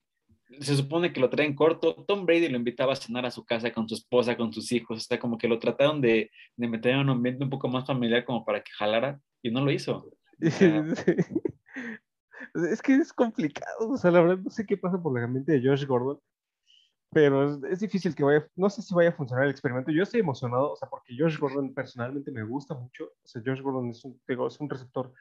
se 0.61 0.77
supone 0.77 1.15
que 1.15 1.21
lo 1.21 1.31
traen 1.31 1.55
corto. 1.55 2.05
Tom 2.07 2.27
Brady 2.27 2.51
lo 2.51 2.59
invitaba 2.59 2.93
a 2.93 2.97
cenar 2.97 3.25
a 3.25 3.31
su 3.31 3.43
casa 3.47 3.73
con 3.73 3.89
su 3.89 3.95
esposa, 3.95 4.37
con 4.37 4.53
sus 4.53 4.71
hijos. 4.71 4.99
O 4.99 5.01
sea, 5.01 5.19
como 5.19 5.39
que 5.39 5.49
lo 5.49 5.59
trataron 5.59 6.03
de, 6.03 6.31
de 6.57 6.69
meter 6.69 6.93
en 6.93 6.99
un 6.99 7.09
ambiente 7.09 7.43
un 7.43 7.49
poco 7.49 7.69
más 7.69 7.87
familiar 7.87 8.27
como 8.27 8.45
para 8.45 8.61
que 8.61 8.71
jalara 8.73 9.19
y 9.41 9.51
no 9.51 9.65
lo 9.65 9.71
hizo. 9.71 10.11
Sí. 10.39 10.67
Es 12.55 12.83
que 12.83 12.97
es 12.97 13.15
complicado, 13.15 13.89
o 13.89 13.97
sea, 13.97 14.11
la 14.11 14.21
verdad 14.21 14.39
no 14.39 14.51
sé 14.51 14.67
qué 14.67 14.77
pasa 14.77 15.01
por 15.01 15.19
la 15.19 15.27
mente 15.27 15.53
de 15.53 15.67
Josh 15.67 15.87
Gordon, 15.87 16.21
pero 17.13 17.45
es, 17.49 17.63
es 17.65 17.81
difícil 17.81 18.15
que 18.15 18.25
vaya, 18.25 18.47
no 18.57 18.71
sé 18.71 18.83
si 18.83 18.95
vaya 18.95 19.11
a 19.11 19.13
funcionar 19.13 19.45
el 19.45 19.51
experimento. 19.51 19.91
Yo 19.93 20.03
estoy 20.03 20.21
emocionado, 20.21 20.73
o 20.73 20.77
sea, 20.77 20.89
porque 20.89 21.15
Josh 21.19 21.39
Gordon 21.39 21.75
personalmente 21.75 22.31
me 22.33 22.43
gusta 22.45 22.75
mucho, 22.75 23.05
o 23.05 23.27
sea, 23.29 23.43
Josh 23.45 23.61
Gordon 23.61 23.91
es 23.91 24.05
un, 24.05 24.21
es 24.27 24.61
un 24.61 24.71
receptor 24.71 25.13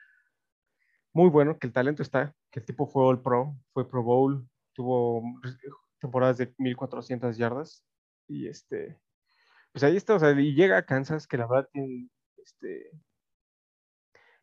muy 1.12 1.28
bueno, 1.28 1.58
que 1.58 1.66
el 1.66 1.72
talento 1.72 2.02
está, 2.02 2.34
que 2.50 2.60
el 2.60 2.66
tipo 2.66 2.86
fue 2.86 3.04
All 3.04 3.20
Pro, 3.22 3.54
fue 3.72 3.88
Pro 3.88 4.02
Bowl, 4.02 4.48
tuvo 4.72 5.22
temporadas 6.00 6.38
de 6.38 6.54
1400 6.58 7.36
yardas 7.36 7.84
y 8.28 8.46
este, 8.48 8.98
pues 9.72 9.84
ahí 9.84 9.96
está, 9.96 10.14
o 10.14 10.18
sea, 10.18 10.30
y 10.32 10.54
llega 10.54 10.78
a 10.78 10.86
Kansas, 10.86 11.26
que 11.26 11.36
la 11.36 11.46
verdad 11.46 11.68
tiene, 11.72 12.08
este, 12.42 12.90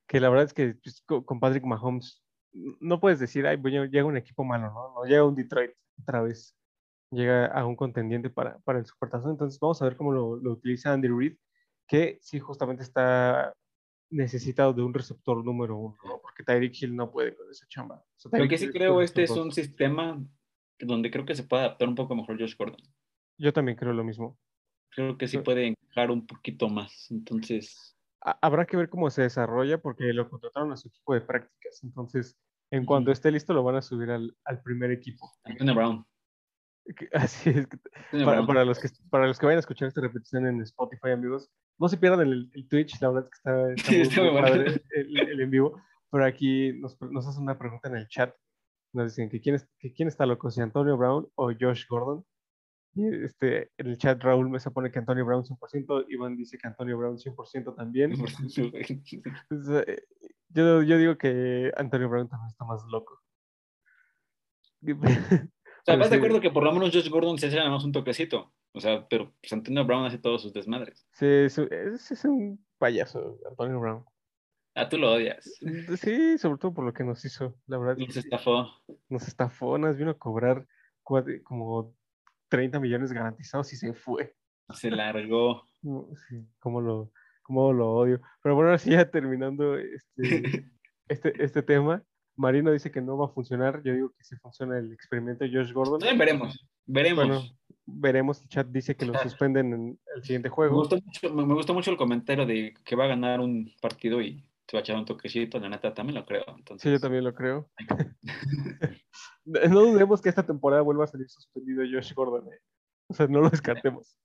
que 0.07 0.19
la 0.19 0.29
verdad 0.29 0.45
es 0.45 0.53
que 0.53 0.75
pues, 0.83 1.01
co- 1.05 1.25
con 1.25 1.39
Patrick 1.39 1.63
Mahomes 1.65 2.23
no 2.51 2.99
puedes 2.99 3.19
decir, 3.19 3.45
ay, 3.47 3.57
bueno, 3.57 3.85
llega 3.85 4.05
un 4.05 4.17
equipo 4.17 4.43
malo, 4.43 4.71
¿no? 4.71 4.93
No 4.93 5.03
llega 5.05 5.23
un 5.25 5.35
Detroit 5.35 5.71
otra 6.01 6.21
vez, 6.21 6.55
llega 7.11 7.47
a 7.47 7.65
un 7.65 7.75
contendiente 7.75 8.29
para, 8.29 8.59
para 8.59 8.79
el 8.79 8.85
Supertazón, 8.85 9.31
entonces 9.31 9.59
vamos 9.59 9.81
a 9.81 9.85
ver 9.85 9.95
cómo 9.97 10.11
lo, 10.11 10.35
lo 10.37 10.51
utiliza 10.51 10.93
Andy 10.93 11.07
Reid, 11.07 11.37
que 11.87 12.19
sí 12.21 12.39
justamente 12.39 12.83
está 12.83 13.53
necesitado 14.11 14.73
de 14.73 14.81
un 14.83 14.93
receptor 14.93 15.43
número 15.43 15.77
uno, 15.77 15.97
¿no? 16.03 16.19
Porque 16.21 16.43
Tyreek 16.43 16.81
Hill 16.81 16.95
no 16.95 17.11
puede 17.11 17.35
con 17.35 17.49
esa 17.49 17.67
chamba. 17.67 18.03
O 18.15 18.19
sea, 18.29 18.39
Lo 18.39 18.47
que 18.47 18.57
sí 18.57 18.69
creo, 18.69 19.01
este 19.01 19.23
es 19.23 19.31
un 19.31 19.51
sistema 19.51 20.23
donde 20.79 21.11
creo 21.11 21.25
que 21.25 21.35
se 21.35 21.43
puede 21.43 21.63
adaptar 21.63 21.87
un 21.87 21.95
poco 21.95 22.15
mejor 22.15 22.39
Josh 22.39 22.55
Gordon. 22.57 22.81
Yo 23.37 23.53
también 23.53 23.77
creo 23.77 23.93
lo 23.93 24.03
mismo. 24.03 24.37
Creo 24.91 25.17
que 25.17 25.27
sí 25.27 25.37
puede 25.37 25.67
encajar 25.67 26.09
un 26.11 26.25
poquito 26.25 26.67
más. 26.69 27.09
Entonces, 27.11 27.95
Ha- 28.21 28.37
Habrá 28.41 28.65
que 28.65 28.75
ver 28.75 28.89
cómo 28.89 29.09
se 29.09 29.21
desarrolla 29.21 29.81
porque 29.81 30.11
lo 30.11 30.29
contrataron 30.29 30.71
a 30.73 30.77
su 30.77 30.89
equipo 30.89 31.13
de 31.13 31.21
prácticas. 31.21 31.81
Entonces, 31.83 32.37
en 32.71 32.85
cuanto 32.85 33.11
esté 33.11 33.31
listo, 33.31 33.53
lo 33.53 33.63
van 33.63 33.75
a 33.77 33.81
subir 33.81 34.09
al, 34.11 34.35
al 34.43 34.61
primer 34.61 34.91
equipo. 34.91 35.31
Antonio 35.45 35.73
Brown. 35.75 36.05
Así 37.13 37.49
es. 37.51 37.67
Para, 38.25 38.45
para 38.45 38.65
los 38.65 38.79
que, 38.79 38.89
para 39.09 39.27
los 39.27 39.37
que 39.39 39.45
vayan 39.45 39.57
a 39.57 39.61
escuchar 39.61 39.87
esta 39.87 40.01
repetición 40.01 40.47
en 40.47 40.61
Spotify, 40.61 41.11
amigos, 41.11 41.49
no 41.77 41.87
se 41.87 41.97
pierdan 41.97 42.21
el, 42.21 42.49
el 42.53 42.67
Twitch, 42.67 42.99
la 43.01 43.09
verdad 43.09 43.29
es 43.31 43.73
que 43.73 43.73
está, 43.73 43.73
está 43.73 43.89
Sí, 43.89 43.97
muy, 43.97 44.01
está 44.07 44.21
muy 44.21 44.31
muy 44.31 44.41
bueno. 44.41 44.47
padre 44.47 44.83
el, 44.95 45.19
el 45.19 45.41
en 45.41 45.49
vivo. 45.51 45.81
Pero 46.11 46.25
aquí 46.25 46.73
nos, 46.73 46.99
nos 47.01 47.27
hacen 47.27 47.43
una 47.43 47.57
pregunta 47.57 47.87
en 47.89 47.97
el 47.97 48.07
chat. 48.07 48.33
Nos 48.93 49.11
dicen 49.15 49.29
que 49.29 49.39
quién, 49.39 49.55
es, 49.55 49.67
que 49.77 49.93
quién 49.93 50.07
está 50.07 50.25
loco, 50.25 50.49
si 50.49 50.61
Antonio 50.61 50.97
Brown 50.97 51.27
o 51.35 51.51
Josh 51.59 51.85
Gordon. 51.87 52.25
Y 52.95 53.05
este, 53.23 53.69
en 53.77 53.87
el 53.87 53.97
chat 53.99 54.21
Raúl 54.23 54.49
Mesa 54.49 54.71
pone 54.71 54.91
que 54.91 54.97
Antonio 54.97 55.23
Brown 55.23 55.43
100%, 55.43 56.05
Iván 56.09 56.35
dice 56.35 56.57
que 56.57 56.67
Antonio 56.67 56.97
Brown 56.97 57.17
100% 57.17 57.75
también. 57.75 58.13
Entonces, 59.49 59.83
eh, 59.87 60.03
yo, 60.49 60.81
yo 60.81 60.97
digo 60.97 61.15
que 61.17 61.71
Antonio 61.77 62.09
Brown 62.09 62.27
también 62.27 62.49
está 62.49 62.65
más 62.65 62.83
loco. 62.89 63.21
O 65.79 65.85
sea, 65.85 65.95
¿estás 65.95 66.09
de 66.09 66.17
acuerdo 66.17 66.41
que 66.41 66.51
por 66.51 66.63
lo 66.63 66.71
menos 66.71 66.91
Josh 66.93 67.09
Gordon 67.09 67.37
se 67.37 67.47
hace 67.47 67.57
nada 67.57 67.69
más 67.69 67.83
un 67.83 67.91
toquecito? 67.91 68.53
O 68.73 68.79
sea, 68.79 69.07
pero 69.07 69.33
pues, 69.41 69.51
Antonio 69.53 69.85
Brown 69.85 70.05
hace 70.05 70.19
todos 70.19 70.41
sus 70.41 70.53
desmadres. 70.53 71.07
Sí, 71.13 71.25
es, 71.25 71.57
es- 71.57 72.25
un 72.25 72.63
payaso, 72.77 73.39
Antonio 73.49 73.79
Brown. 73.79 74.05
Ah, 74.75 74.87
tú 74.87 74.97
lo 74.97 75.11
odias. 75.13 75.43
Sí, 75.99 76.37
sobre 76.37 76.57
todo 76.59 76.73
por 76.73 76.85
lo 76.85 76.93
que 76.93 77.03
nos 77.03 77.25
hizo, 77.25 77.55
la 77.67 77.77
verdad. 77.77 77.97
Nos 77.97 78.15
estafó. 78.15 78.67
Nos 79.09 79.27
estafó, 79.27 79.77
nos 79.77 79.97
vino 79.97 80.11
a 80.11 80.17
cobrar 80.17 80.65
como 81.03 81.95
30 82.49 82.79
millones 82.79 83.11
garantizados 83.11 83.73
y 83.73 83.77
se 83.77 83.93
fue. 83.93 84.35
Se 84.73 84.91
largó. 84.91 85.63
Sí, 85.81 86.45
cómo 86.59 86.81
lo, 86.81 87.11
cómo 87.41 87.73
lo 87.73 87.91
odio. 87.91 88.21
Pero 88.43 88.55
bueno, 88.55 88.69
ahora 88.69 88.77
sí, 88.77 88.91
ya 88.91 89.09
terminando 89.09 89.75
este, 89.77 90.71
este, 91.07 91.43
este 91.43 91.63
tema, 91.63 92.03
Marino 92.39 92.71
dice 92.71 92.89
que 92.89 93.01
no 93.01 93.17
va 93.17 93.25
a 93.25 93.29
funcionar. 93.29 93.81
Yo 93.83 93.93
digo 93.93 94.09
que 94.17 94.23
sí 94.23 94.35
funciona 94.37 94.77
el 94.79 94.93
experimento 94.93 95.43
de 95.43 95.51
Josh 95.51 95.73
Gordon. 95.73 95.99
También 95.99 96.17
veremos. 96.17 96.65
Veremos. 96.85 97.27
Bueno, 97.27 97.41
veremos. 97.85 98.41
El 98.41 98.47
chat 98.47 98.67
dice 98.67 98.95
que 98.95 99.05
lo 99.05 99.13
suspenden 99.19 99.73
en 99.73 99.99
el 100.15 100.23
siguiente 100.23 100.47
me, 100.49 100.55
juego. 100.55 100.75
gustó 100.77 100.95
mucho, 101.03 101.33
me, 101.33 101.45
me 101.45 101.53
gustó 101.53 101.73
mucho 101.73 101.91
el 101.91 101.97
comentario 101.97 102.45
de 102.45 102.73
que 102.85 102.95
va 102.95 103.03
a 103.03 103.09
ganar 103.09 103.41
un 103.41 103.69
partido 103.81 104.21
y 104.21 104.41
se 104.67 104.77
va 104.77 104.79
a 104.79 104.81
echar 104.81 104.95
un 104.95 105.03
toquecito, 105.05 105.59
la 105.59 105.67
neta 105.67 105.93
también 105.93 106.15
lo 106.15 106.25
creo. 106.25 106.45
Entonces, 106.57 106.81
Sí, 106.83 106.91
yo 106.91 106.99
también 107.01 107.25
lo 107.25 107.33
creo. 107.33 107.69
no 109.45 109.79
dudemos 109.81 110.21
que 110.21 110.29
esta 110.29 110.45
temporada 110.45 110.81
vuelva 110.81 111.03
a 111.03 111.07
salir 111.07 111.27
suspendido 111.29 111.83
Josh 111.91 112.13
Gordon. 112.13 112.47
eh. 112.53 112.59
O 113.07 113.13
sea, 113.15 113.27
no 113.27 113.41
lo 113.41 113.49
descartemos. 113.49 114.17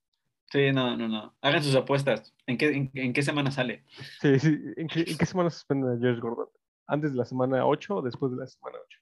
Sí, 0.52 0.70
no, 0.72 0.96
no, 0.96 1.08
no. 1.08 1.34
Hagan 1.40 1.64
sus 1.64 1.74
apuestas. 1.74 2.32
¿En 2.46 2.58
qué, 2.58 2.68
en, 2.68 2.90
en 2.94 3.12
qué 3.12 3.22
semana 3.22 3.50
sale? 3.50 3.82
Sí, 4.20 4.38
sí. 4.38 4.56
¿En 4.76 4.86
qué, 4.86 5.00
en 5.00 5.18
qué 5.18 5.26
semana 5.26 5.50
suspenden 5.50 5.90
a 5.90 5.98
Josh 5.98 6.20
Gordon? 6.20 6.46
¿Antes 6.86 7.12
de 7.12 7.18
la 7.18 7.24
semana 7.24 7.66
8 7.66 7.96
o 7.96 8.02
después 8.02 8.32
de 8.32 8.38
la 8.38 8.46
semana 8.46 8.78
8? 8.84 8.98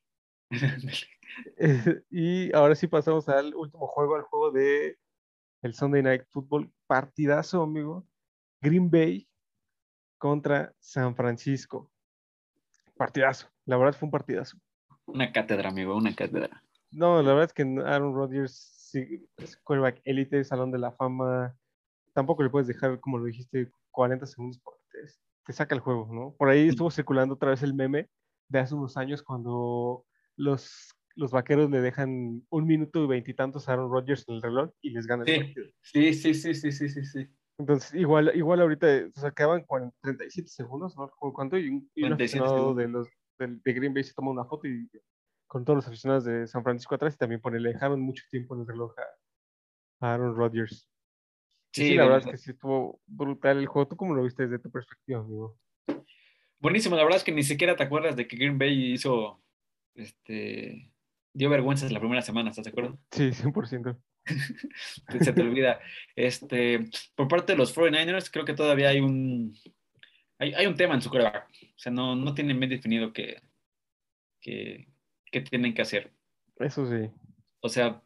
y 2.10 2.54
ahora 2.54 2.74
sí 2.74 2.86
pasamos 2.86 3.28
al 3.28 3.54
último 3.54 3.86
juego, 3.86 4.16
al 4.16 4.22
juego 4.22 4.50
de 4.50 4.98
el 5.62 5.74
Sunday 5.74 6.02
Night 6.02 6.24
Football. 6.28 6.70
Partidazo, 6.86 7.62
amigo. 7.62 8.06
Green 8.60 8.90
Bay 8.90 9.28
contra 10.18 10.72
San 10.78 11.16
Francisco. 11.16 11.90
Partidazo. 12.96 13.48
La 13.64 13.76
verdad 13.76 13.98
fue 13.98 14.06
un 14.06 14.12
partidazo. 14.12 14.58
una 15.06 15.32
cátedra, 15.32 15.70
amigo, 15.70 15.96
una 15.96 16.14
cátedra. 16.14 16.62
No, 16.90 17.22
la 17.22 17.32
verdad 17.32 17.44
es 17.46 17.52
que 17.52 17.62
Aaron 17.62 18.14
Rodgers 18.14 18.52
sí, 18.76 19.26
es 19.38 19.56
quarterback 19.56 20.00
élite, 20.04 20.44
salón 20.44 20.70
de 20.70 20.78
la 20.78 20.92
fama. 20.92 21.56
Tampoco 22.12 22.42
le 22.42 22.50
puedes 22.50 22.68
dejar, 22.68 23.00
como 23.00 23.18
lo 23.18 23.24
dijiste, 23.24 23.72
40 23.90 24.26
segundos 24.26 24.60
porque 24.62 24.82
te, 24.92 25.00
te 25.44 25.52
saca 25.52 25.74
el 25.74 25.80
juego, 25.80 26.08
¿no? 26.12 26.34
Por 26.38 26.48
ahí 26.48 26.68
estuvo 26.68 26.90
circulando 26.90 27.34
otra 27.34 27.50
vez 27.50 27.62
el 27.62 27.74
meme 27.74 28.08
de 28.48 28.58
hace 28.58 28.74
unos 28.74 28.96
años 28.96 29.22
cuando 29.22 30.04
los, 30.36 30.90
los 31.14 31.30
vaqueros 31.30 31.70
le 31.70 31.80
dejan 31.80 32.46
un 32.48 32.66
minuto 32.66 33.04
y 33.04 33.06
veintitantos 33.06 33.68
a 33.68 33.72
Aaron 33.72 33.90
Rodgers 33.90 34.24
en 34.28 34.36
el 34.36 34.42
reloj 34.42 34.70
y 34.80 34.90
les 34.90 35.06
gana 35.06 35.24
el 35.24 35.34
partido. 35.36 35.66
Sí, 35.80 36.12
sí, 36.14 36.34
sí, 36.34 36.54
sí, 36.54 36.72
sí, 36.72 36.88
sí, 36.88 37.04
sí. 37.04 37.26
Entonces, 37.58 37.94
igual, 37.94 38.32
igual 38.34 38.60
ahorita 38.60 38.86
o 39.14 39.20
sea, 39.20 39.28
acaban 39.28 39.62
con 39.64 39.92
37 40.00 40.48
segundos, 40.48 40.96
¿no? 40.96 41.08
¿Cu- 41.10 41.32
¿Cuánto? 41.32 41.58
Y 41.58 41.68
un, 41.68 41.90
y 41.94 42.02
un 42.04 42.16
37 42.16 42.44
aficionado 42.44 42.74
de, 42.74 42.88
los, 42.88 43.08
de, 43.38 43.58
de 43.64 43.72
Green 43.72 43.94
Bay 43.94 44.04
se 44.04 44.14
toma 44.14 44.30
una 44.30 44.44
foto 44.44 44.66
y 44.66 44.88
con 45.46 45.64
todos 45.64 45.76
los 45.76 45.86
aficionados 45.86 46.24
de 46.24 46.46
San 46.46 46.62
Francisco 46.62 46.94
atrás 46.94 47.14
y 47.14 47.18
también 47.18 47.40
pone, 47.40 47.60
le 47.60 47.72
dejaron 47.74 48.00
mucho 48.00 48.24
tiempo 48.30 48.54
en 48.54 48.62
el 48.62 48.66
reloj 48.66 48.94
a, 48.98 50.06
a 50.06 50.14
Aaron 50.14 50.34
Rodgers. 50.34 50.88
Sí, 51.72 51.86
Sí, 51.88 51.94
la 51.94 52.04
verdad 52.04 52.20
es 52.20 52.26
que 52.26 52.36
sí 52.36 52.50
estuvo 52.50 53.00
brutal 53.06 53.58
el 53.58 53.66
juego. 53.66 53.88
¿Tú 53.88 53.96
cómo 53.96 54.14
lo 54.14 54.22
viste 54.24 54.42
desde 54.46 54.62
tu 54.62 54.70
perspectiva, 54.70 55.20
amigo? 55.20 55.58
Buenísimo, 56.58 56.94
la 56.96 57.02
verdad 57.02 57.16
es 57.18 57.24
que 57.24 57.32
ni 57.32 57.42
siquiera 57.42 57.74
te 57.76 57.82
acuerdas 57.82 58.14
de 58.14 58.28
que 58.28 58.36
Green 58.36 58.58
Bay 58.58 58.92
hizo, 58.92 59.42
este, 59.94 60.92
dio 61.32 61.50
vergüenzas 61.50 61.90
la 61.90 61.98
primera 61.98 62.22
semana, 62.22 62.50
¿estás 62.50 62.64
de 62.64 62.70
acuerdo? 62.70 62.98
Sí, 63.10 63.30
100%. 63.32 63.98
Te- 65.08 65.18
Se 65.24 65.32
te 65.32 65.40
olvida. 65.40 65.80
Este, 66.14 66.84
por 67.16 67.26
parte 67.26 67.52
de 67.52 67.58
los 67.58 67.74
49ers, 67.76 68.30
creo 68.30 68.44
que 68.44 68.54
todavía 68.54 68.90
hay 68.90 69.00
un, 69.00 69.56
hay, 70.38 70.54
hay 70.54 70.66
un 70.66 70.76
tema 70.76 70.94
en 70.94 71.02
su 71.02 71.10
coreback. 71.10 71.48
O 71.50 71.78
sea, 71.78 71.90
no, 71.90 72.14
no 72.14 72.34
tienen 72.34 72.60
bien 72.60 72.70
definido 72.70 73.12
qué, 73.12 73.42
qué, 74.40 74.88
qué 75.30 75.40
tienen 75.40 75.74
que 75.74 75.82
hacer. 75.82 76.12
Eso 76.58 76.86
sí. 76.86 77.10
O 77.60 77.68
sea, 77.68 78.02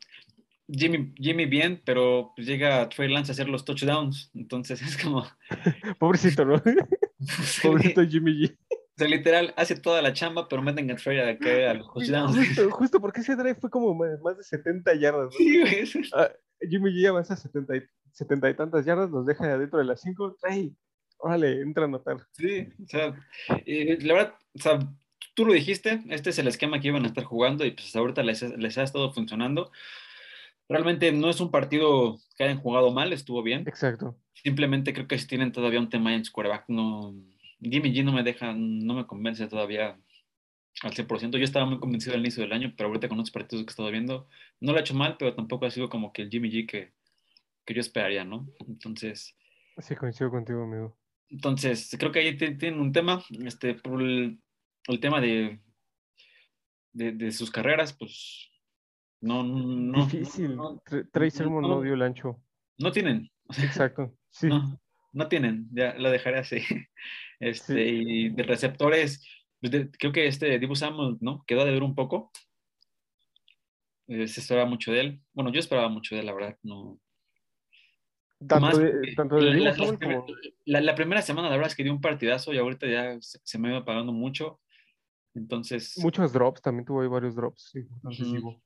Jimmy, 0.69 1.13
Jimmy 1.17 1.47
bien, 1.47 1.81
pero 1.85 2.33
pues 2.35 2.47
llega 2.47 2.89
Trey 2.89 3.09
Lance 3.09 3.31
a 3.31 3.35
hacer 3.35 3.49
los 3.49 3.65
touchdowns. 3.65 4.31
Entonces 4.35 4.81
es 4.83 4.97
como, 4.97 5.27
Pobrecito, 5.99 6.45
¿no? 6.45 6.63
Pobrecito 7.63 8.07
Jimmy 8.07 8.33
G. 8.33 8.57
O 8.71 8.99
sea, 8.99 9.09
literal, 9.09 9.53
hace 9.57 9.77
toda 9.77 10.01
la 10.01 10.15
chamba, 10.15 10.49
pero 10.49 10.63
meten 10.63 10.91
a 10.91 10.97
Trey 10.97 11.21
a, 11.21 11.39
que 11.39 11.67
a 11.67 11.75
los 11.75 11.93
touchdowns. 11.93 12.37
Justo, 12.37 12.71
justo 12.71 13.01
porque 13.01 13.21
ese 13.21 13.37
drive 13.37 13.57
fue 13.57 13.71
como 13.71 13.95
más 13.95 14.37
de 14.39 14.43
70 14.43 14.95
yardas. 14.95 15.27
¿no? 15.27 15.31
Sí, 15.33 15.61
güey. 15.61 15.85
Ah, 16.15 16.31
Jimmy 16.61 16.91
G 16.91 17.09
avanza 17.09 17.37
70 17.37 17.77
y, 17.77 17.83
70 18.13 18.51
y 18.51 18.55
tantas 18.55 18.87
yardas, 18.87 19.11
los 19.11 19.27
deja 19.27 19.45
adentro 19.45 19.79
de 19.79 19.85
las 19.85 20.01
5. 20.01 20.37
Trae, 20.41 20.73
órale, 21.19 21.61
entra 21.61 21.85
a 21.85 21.87
anotar. 21.87 22.27
Sí, 22.33 22.69
o 22.83 22.89
sea, 22.89 23.15
eh, 23.67 23.99
la 24.01 24.15
verdad, 24.15 24.35
o 24.55 24.63
sea, 24.63 24.79
tú 25.35 25.45
lo 25.45 25.53
dijiste, 25.53 26.03
este 26.09 26.31
es 26.31 26.39
el 26.39 26.49
esquema 26.49 26.81
que 26.81 26.89
iban 26.89 27.05
a 27.05 27.09
estar 27.09 27.25
jugando 27.25 27.67
y 27.67 27.73
pues 27.73 27.95
ahorita 27.95 28.23
les, 28.23 28.43
les 28.43 28.79
ha 28.79 28.83
estado 28.83 29.13
funcionando. 29.13 29.71
Realmente 30.69 31.13
no 31.13 31.31
es 31.31 31.41
un 31.41 31.51
partido 31.51 32.19
que 32.37 32.45
hayan 32.45 32.59
jugado 32.59 32.91
mal, 32.93 33.13
estuvo 33.13 33.43
bien. 33.43 33.67
Exacto. 33.69 34.17
Simplemente 34.35 34.93
creo 34.93 35.07
que 35.07 35.19
si 35.19 35.27
tienen 35.27 35.53
todavía 35.53 35.81
un 35.81 35.89
tema 35.89 36.15
en 36.15 36.25
su 36.25 36.33
quarterback, 36.33 36.65
no, 36.69 37.15
Jimmy 37.61 37.93
G 37.93 38.05
no 38.05 38.13
me 38.13 38.23
deja, 38.23 38.53
no 38.55 38.95
me 38.95 39.07
convence 39.07 39.47
todavía 39.47 39.99
al 40.83 40.93
100%. 40.93 41.39
Yo 41.39 41.45
estaba 41.45 41.67
muy 41.67 41.79
convencido 41.79 42.15
al 42.15 42.21
inicio 42.21 42.43
del 42.43 42.53
año, 42.53 42.75
pero 42.77 42.89
ahorita 42.89 43.09
con 43.09 43.19
otros 43.19 43.31
partidos 43.31 43.65
que 43.65 43.71
he 43.71 43.73
estado 43.73 43.91
viendo, 43.91 44.29
no 44.61 44.73
lo 44.73 44.79
ha 44.79 44.83
hecho 44.83 44.95
mal, 44.95 45.17
pero 45.19 45.35
tampoco 45.35 45.65
ha 45.67 45.71
sido 45.71 45.89
como 45.89 46.13
que 46.13 46.23
el 46.23 46.31
Jimmy 46.31 46.51
G 46.51 46.67
que, 46.67 46.93
que 47.65 47.75
yo 47.75 47.81
esperaría, 47.81 48.25
¿no? 48.25 48.47
Entonces, 48.69 49.35
Sí, 49.79 49.95
coincido 49.95 50.31
contigo, 50.31 50.63
amigo. 50.65 50.97
entonces, 51.29 51.95
creo 51.99 52.11
que 52.13 52.21
ahí 52.21 52.37
ti- 52.37 52.57
tienen 52.57 52.81
un 52.81 52.93
tema, 52.93 53.23
este, 53.45 53.75
por 53.75 54.01
el, 54.03 54.39
el 54.89 55.01
tema 55.01 55.21
de, 55.21 55.61
de, 56.93 57.13
de 57.13 57.31
sus 57.33 57.51
carreras, 57.51 57.93
pues 57.93 58.49
no, 59.21 59.43
no, 59.43 60.07
Difícil. 60.07 60.57
no, 60.57 60.81
Tra- 60.83 61.09
Trey 61.13 61.31
Sermon 61.31 61.63
no 61.63 61.69
no. 61.69 61.81
dio 61.83 61.95
el 61.95 62.03
ancho. 62.03 62.41
no 62.79 62.93
tienen, 62.93 63.31
Exacto. 63.59 64.15
Sí. 64.31 64.49
no, 64.49 64.79
no 65.13 65.29
tienen, 65.29 65.69
ya 65.73 65.95
lo 65.95 66.11
dejaré 66.11 66.39
así. 66.39 66.59
Este, 67.39 67.87
y 67.87 68.31
de 68.31 68.43
receptores, 68.45 69.23
pues, 69.61 69.71
de- 69.71 69.91
creo 69.91 70.11
que 70.11 70.27
este 70.27 70.59
Dibu 70.59 70.75
Samuel, 70.75 71.19
¿no? 71.21 71.45
Quedó 71.47 71.67
de 71.67 71.71
ver 71.73 71.83
un 71.83 71.95
poco. 71.95 72.31
Eh, 74.09 74.27
se 74.27 74.41
esperaba 74.41 74.67
mucho 74.67 74.91
de 74.91 75.01
él. 75.01 75.21
Bueno, 75.35 75.53
yo 75.53 75.61
esperaba 75.61 75.91
mucho 75.91 76.15
de 76.15 76.21
él, 76.23 76.27
la 76.27 76.33
verdad, 76.33 76.57
no. 76.63 76.99
Tanto 78.49 78.79
de, 78.79 79.13
tanto 79.15 79.37
de 79.37 79.53
la, 79.55 79.75
como- 79.77 80.95
primera 80.95 81.21
semana, 81.21 81.49
la 81.51 81.57
verdad 81.57 81.71
es 81.71 81.77
que 81.77 81.83
dio 81.85 81.93
un 81.93 82.01
partidazo 82.01 82.55
y 82.55 82.59
ahorita 82.59 82.87
ya 82.87 83.21
se, 83.21 83.39
se 83.43 83.59
me 83.59 83.69
iba 83.69 83.85
pagando 83.85 84.13
mucho. 84.13 84.61
Entonces, 85.35 85.99
muchos 85.99 86.33
drops, 86.33 86.63
también 86.63 86.87
tuvo 86.87 87.03
ahí 87.03 87.09
varios 87.09 87.35
drops. 87.35 87.75
importantes, 87.75 88.21
Ujú. 88.27 88.35
Divo. 88.35 88.63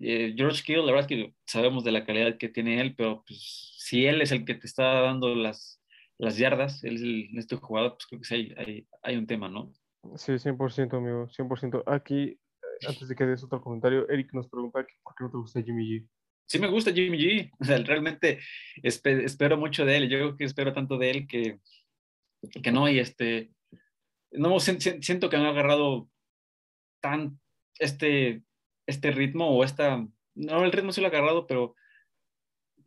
Eh, 0.00 0.34
George 0.36 0.62
Kittle, 0.64 0.84
la 0.86 0.92
verdad 0.92 1.10
es 1.10 1.16
que 1.18 1.34
sabemos 1.46 1.84
de 1.84 1.92
la 1.92 2.04
calidad 2.04 2.36
que 2.38 2.48
tiene 2.48 2.80
él, 2.80 2.94
pero 2.96 3.22
pues, 3.26 3.74
si 3.78 4.06
él 4.06 4.20
es 4.22 4.32
el 4.32 4.44
que 4.44 4.54
te 4.54 4.66
está 4.66 5.00
dando 5.02 5.34
las, 5.34 5.80
las 6.18 6.36
yardas, 6.38 6.82
él 6.84 6.96
es 6.96 7.02
el, 7.02 7.28
este 7.38 7.56
jugador, 7.56 7.92
pues 7.92 8.06
creo 8.06 8.20
que 8.20 8.26
sí 8.26 8.34
hay, 8.34 8.54
hay, 8.56 8.86
hay 9.02 9.16
un 9.16 9.26
tema, 9.26 9.48
¿no? 9.48 9.72
Sí, 10.16 10.32
100%, 10.38 10.96
amigo, 10.96 11.28
100%. 11.28 11.84
Aquí, 11.86 12.38
antes 12.88 13.08
de 13.08 13.14
que 13.14 13.24
des 13.26 13.44
otro 13.44 13.60
comentario, 13.60 14.08
Eric 14.08 14.32
nos 14.32 14.48
pregunta 14.48 14.84
por 15.02 15.14
qué 15.14 15.24
no 15.24 15.30
te 15.30 15.36
gusta 15.36 15.62
Jimmy 15.62 15.84
G. 15.88 16.08
Sí 16.46 16.58
me 16.58 16.68
gusta 16.68 16.92
Jimmy 16.92 17.18
G, 17.18 17.50
o 17.60 17.64
sea, 17.64 17.78
realmente 17.78 18.40
espe- 18.82 19.22
espero 19.24 19.56
mucho 19.56 19.84
de 19.84 19.96
él, 19.96 20.08
yo 20.08 20.18
creo 20.18 20.36
que 20.36 20.44
espero 20.44 20.72
tanto 20.72 20.98
de 20.98 21.10
él 21.10 21.26
que, 21.28 21.60
que 22.62 22.72
no, 22.72 22.88
y 22.88 22.98
este, 22.98 23.52
no, 24.32 24.58
si- 24.58 24.80
si- 24.80 25.00
siento 25.02 25.30
que 25.30 25.36
han 25.36 25.46
agarrado 25.46 26.08
tan 27.00 27.38
este, 27.78 28.42
este 28.86 29.10
ritmo 29.10 29.48
o 29.50 29.64
esta, 29.64 30.06
no, 30.34 30.64
el 30.64 30.72
ritmo 30.72 30.92
sí 30.92 31.00
lo 31.00 31.06
ha 31.06 31.10
agarrado, 31.10 31.46
pero 31.46 31.74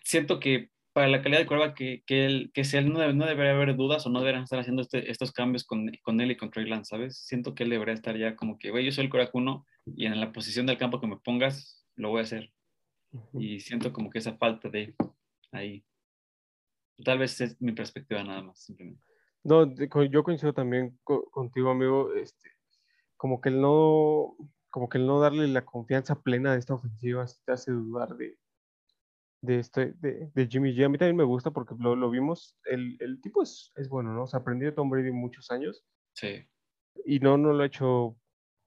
siento 0.01 0.39
que 0.39 0.69
para 0.93 1.07
la 1.09 1.21
calidad 1.21 1.39
de 1.41 1.45
curva 1.45 1.73
que, 1.73 2.03
que, 2.05 2.25
él, 2.25 2.51
que 2.53 2.61
él, 2.61 2.91
no, 2.93 3.11
no 3.13 3.25
debería 3.25 3.51
haber 3.53 3.75
dudas 3.75 4.05
o 4.05 4.09
no 4.09 4.19
deberían 4.19 4.43
estar 4.43 4.59
haciendo 4.59 4.81
este- 4.81 5.11
estos 5.11 5.31
cambios 5.33 5.65
con, 5.65 5.91
con 6.03 6.21
él 6.21 6.31
y 6.31 6.37
con 6.37 6.51
Trey 6.51 6.65
Lance, 6.65 6.89
¿sabes? 6.89 7.17
Siento 7.17 7.53
que 7.53 7.63
él 7.63 7.69
debería 7.69 7.93
estar 7.93 8.15
ya 8.17 8.35
como 8.35 8.57
que, 8.57 8.71
güey, 8.71 8.85
yo 8.85 8.91
soy 8.91 9.05
el 9.05 9.09
Corac 9.09 9.35
uno 9.35 9.65
y 9.85 10.05
en 10.05 10.19
la 10.19 10.31
posición 10.31 10.65
del 10.65 10.77
campo 10.77 11.01
que 11.01 11.07
me 11.07 11.17
pongas, 11.17 11.85
lo 11.95 12.09
voy 12.09 12.19
a 12.19 12.23
hacer 12.23 12.51
y 13.33 13.59
siento 13.59 13.91
como 13.93 14.09
que 14.09 14.19
esa 14.19 14.37
falta 14.37 14.69
de 14.69 14.95
ahí. 15.51 15.83
Tal 17.03 17.17
vez 17.19 17.39
es 17.41 17.61
mi 17.61 17.73
perspectiva 17.73 18.23
nada 18.23 18.41
más, 18.41 18.59
simplemente. 18.63 19.03
No, 19.43 19.65
yo 20.09 20.23
coincido 20.23 20.53
también 20.53 20.97
co- 21.03 21.29
contigo, 21.29 21.69
amigo. 21.69 22.13
Este, 22.13 22.49
como 23.17 23.39
que 23.41 23.49
el 23.49 23.61
no, 23.61 24.35
como 24.76 24.89
que 24.89 24.97
el 24.97 25.07
no 25.07 25.21
darle 25.21 25.47
la 25.47 25.63
confianza 25.63 26.21
plena 26.21 26.51
de 26.51 26.59
esta 26.59 26.73
ofensiva 26.73 27.26
te 27.45 27.53
hace 27.53 27.71
dudar 27.71 28.17
de, 28.17 28.38
de 29.39 29.59
este, 29.59 29.93
de, 29.93 30.30
de 30.36 30.47
Jimmy 30.47 30.76
G. 30.76 30.84
A 30.84 30.89
mí 30.89 30.97
también 30.97 31.15
me 31.15 31.23
gusta 31.23 31.49
porque 31.51 31.76
lo, 31.80 31.95
lo 31.95 32.09
vimos. 32.09 32.57
El, 32.65 32.97
el 32.99 33.21
tipo 33.21 33.41
es, 33.41 33.71
es 33.78 33.88
bueno, 33.88 34.11
¿no? 34.11 34.23
O 34.23 34.28
sea, 34.28 34.41
aprendió 34.41 34.67
de 34.69 34.76
Tom 34.76 34.89
Brady 34.89 35.13
muchos 35.13 35.49
años 35.49 35.86
Sí, 36.13 36.45
y 37.05 37.19
no, 37.21 37.38
no 37.38 37.53
lo 37.53 37.63
ha 37.63 37.67
hecho 37.67 38.17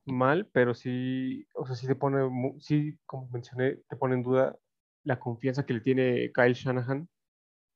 mal, 0.07 0.47
pero 0.47 0.73
sí, 0.73 1.47
o 1.55 1.67
sea, 1.67 1.77
sí 1.77 1.87
te 1.87 1.95
pone, 1.95 2.27
sí, 2.59 2.99
como 3.05 3.29
mencioné, 3.29 3.77
te 3.91 3.97
pone 3.97 4.15
en 4.15 4.23
duda 4.23 4.59
la 5.05 5.21
confianza 5.21 5.67
que 5.67 5.75
le 5.75 5.81
tiene 5.81 6.33
Kyle 6.33 6.55
Shanahan 6.55 7.07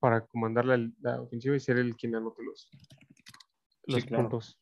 para 0.00 0.24
comandar 0.24 0.64
la, 0.64 0.90
la 1.02 1.20
ofensiva 1.20 1.54
y 1.54 1.60
ser 1.60 1.76
el 1.76 1.96
quien 1.96 2.14
anote 2.14 2.42
los, 2.42 2.70
Sí, 2.70 3.92
los 3.92 4.04
claro. 4.06 4.22
puntos. 4.22 4.61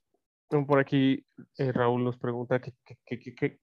Por 0.50 0.80
aquí 0.80 1.24
eh, 1.58 1.72
Raúl 1.72 2.02
nos 2.02 2.18
pregunta 2.18 2.60
qué, 2.60 2.74
que- 3.06 3.60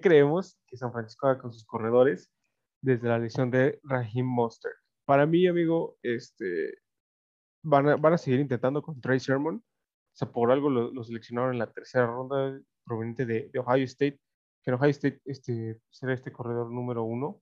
creemos 0.00 0.58
que 0.66 0.76
San 0.76 0.92
Francisco 0.92 1.26
haga 1.26 1.40
con 1.40 1.52
sus 1.52 1.64
corredores 1.64 2.30
desde 2.82 3.08
la 3.08 3.18
lesión 3.18 3.50
de 3.50 3.80
Raheem 3.82 4.26
Mostert. 4.26 4.74
Para 5.06 5.24
mí, 5.26 5.46
amigo, 5.46 5.96
este, 6.02 6.74
van 7.62 7.88
a, 7.88 7.96
van 7.96 8.12
a 8.12 8.18
seguir 8.18 8.40
intentando 8.40 8.82
con 8.82 9.00
Trey 9.00 9.18
Sermon. 9.18 9.56
O 9.56 10.16
sea, 10.18 10.30
por 10.30 10.50
algo 10.50 10.68
lo, 10.68 11.02
seleccionaron 11.04 11.52
en 11.52 11.58
la 11.60 11.72
tercera 11.72 12.06
ronda 12.06 12.60
proveniente 12.84 13.24
de, 13.24 13.48
de 13.52 13.58
Ohio 13.58 13.84
State, 13.84 14.20
que 14.62 14.70
en 14.70 14.74
Ohio 14.74 14.90
State 14.90 15.20
este, 15.24 15.80
será 15.90 16.12
este 16.12 16.32
corredor 16.32 16.70
número 16.70 17.04
uno. 17.04 17.40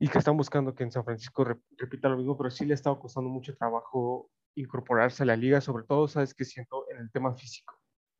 Y 0.00 0.08
que 0.08 0.18
están 0.18 0.36
buscando 0.36 0.74
que 0.74 0.82
en 0.82 0.90
San 0.90 1.04
Francisco 1.04 1.44
rep- 1.44 1.62
repita 1.76 2.08
lo 2.08 2.16
mismo, 2.16 2.36
pero 2.36 2.50
sí 2.50 2.64
le 2.64 2.72
ha 2.72 2.74
estado 2.74 2.98
costando 2.98 3.28
mucho 3.30 3.54
trabajo 3.54 4.30
incorporarse 4.54 5.22
a 5.22 5.26
la 5.26 5.36
liga, 5.36 5.60
sobre 5.60 5.84
todo, 5.84 6.08
sabes 6.08 6.34
que 6.34 6.44
siento 6.44 6.86
en 6.90 6.98
el 6.98 7.10
tema 7.10 7.34
físico, 7.34 7.74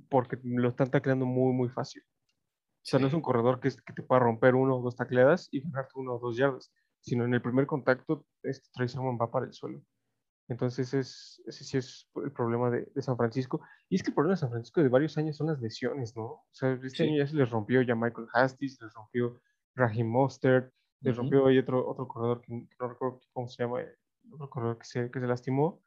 porque 0.09 0.39
lo 0.43 0.69
están 0.69 0.91
tacleando 0.91 1.27
muy, 1.27 1.53
muy 1.53 1.69
fácil. 1.69 2.03
O 2.03 2.83
sea, 2.83 2.99
no 2.99 3.09
es 3.09 3.15
un 3.15 3.21
corredor 3.21 3.61
que, 3.61 3.71
que 3.71 3.93
te 3.93 4.03
pueda 4.03 4.21
romper 4.21 4.55
uno 4.55 4.77
o 4.77 4.83
dos 4.83 4.97
tacleadas 4.97 5.49
y 5.51 5.61
ganarte 5.61 5.93
uno 5.97 6.15
o 6.15 6.19
dos 6.19 6.37
yardas, 6.37 6.73
sino 7.01 7.25
en 7.25 7.35
el 7.35 7.43
primer 7.43 7.67
contacto, 7.67 8.25
este 8.43 8.69
Trey 8.73 8.89
Sermon 8.89 9.19
va 9.21 9.31
para 9.31 9.47
el 9.47 9.53
suelo. 9.53 9.83
Entonces, 10.51 10.93
es, 10.95 11.41
ese 11.47 11.65
sí 11.65 11.77
es 11.77 12.11
el 12.17 12.33
problema 12.33 12.71
de, 12.71 12.85
de, 12.93 13.03
San 13.03 13.17
Francisco. 13.17 13.61
Y 13.89 13.95
es 13.95 14.03
que 14.03 14.11
el 14.11 14.15
problema 14.15 14.35
de 14.35 14.41
San 14.41 14.51
Francisco 14.51 14.83
de 14.83 14.89
varios 14.89 15.17
años 15.17 15.37
son 15.37 15.47
las 15.47 15.61
lesiones, 15.61 16.17
¿no? 16.17 16.25
O 16.25 16.49
sea, 16.51 16.73
este 16.73 16.89
sí. 16.89 17.03
año 17.05 17.19
ya 17.19 17.27
se 17.29 17.37
les 17.37 17.49
rompió 17.49 17.83
ya 17.83 17.95
Michael 17.95 18.27
Hasty, 18.33 18.69
se 18.69 18.85
les 18.85 18.93
rompió 18.93 19.41
Raheem 19.77 20.09
Mostert, 20.09 20.73
les 21.03 21.17
rompió 21.17 21.47
ahí 21.47 21.59
otro, 21.59 21.89
otro 21.89 22.09
corredor 22.09 22.43
que, 22.43 22.53
no 22.53 22.89
recuerdo 22.89 23.21
cómo 23.33 23.49
se 23.49 23.63
llama, 23.63 23.79
otro 24.33 24.51
corredor 24.51 24.79
que 24.79 24.85
se, 24.87 25.11
que 25.11 25.21
se 25.21 25.27
lastimó. 25.27 25.81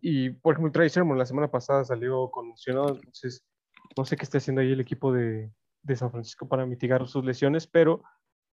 Y, 0.00 0.30
por 0.30 0.54
ejemplo, 0.54 0.72
Trey 0.72 0.88
Sermon 0.88 1.18
la 1.18 1.26
semana 1.26 1.50
pasada 1.50 1.84
salió 1.84 2.30
conmocionado, 2.30 2.96
entonces 2.96 3.44
no 3.96 4.04
sé 4.04 4.16
qué 4.16 4.24
está 4.24 4.38
haciendo 4.38 4.62
ahí 4.62 4.72
el 4.72 4.80
equipo 4.80 5.12
de, 5.12 5.52
de 5.82 5.96
San 5.96 6.10
Francisco 6.10 6.48
para 6.48 6.66
mitigar 6.66 7.06
sus 7.06 7.24
lesiones, 7.24 7.66
pero 7.66 8.02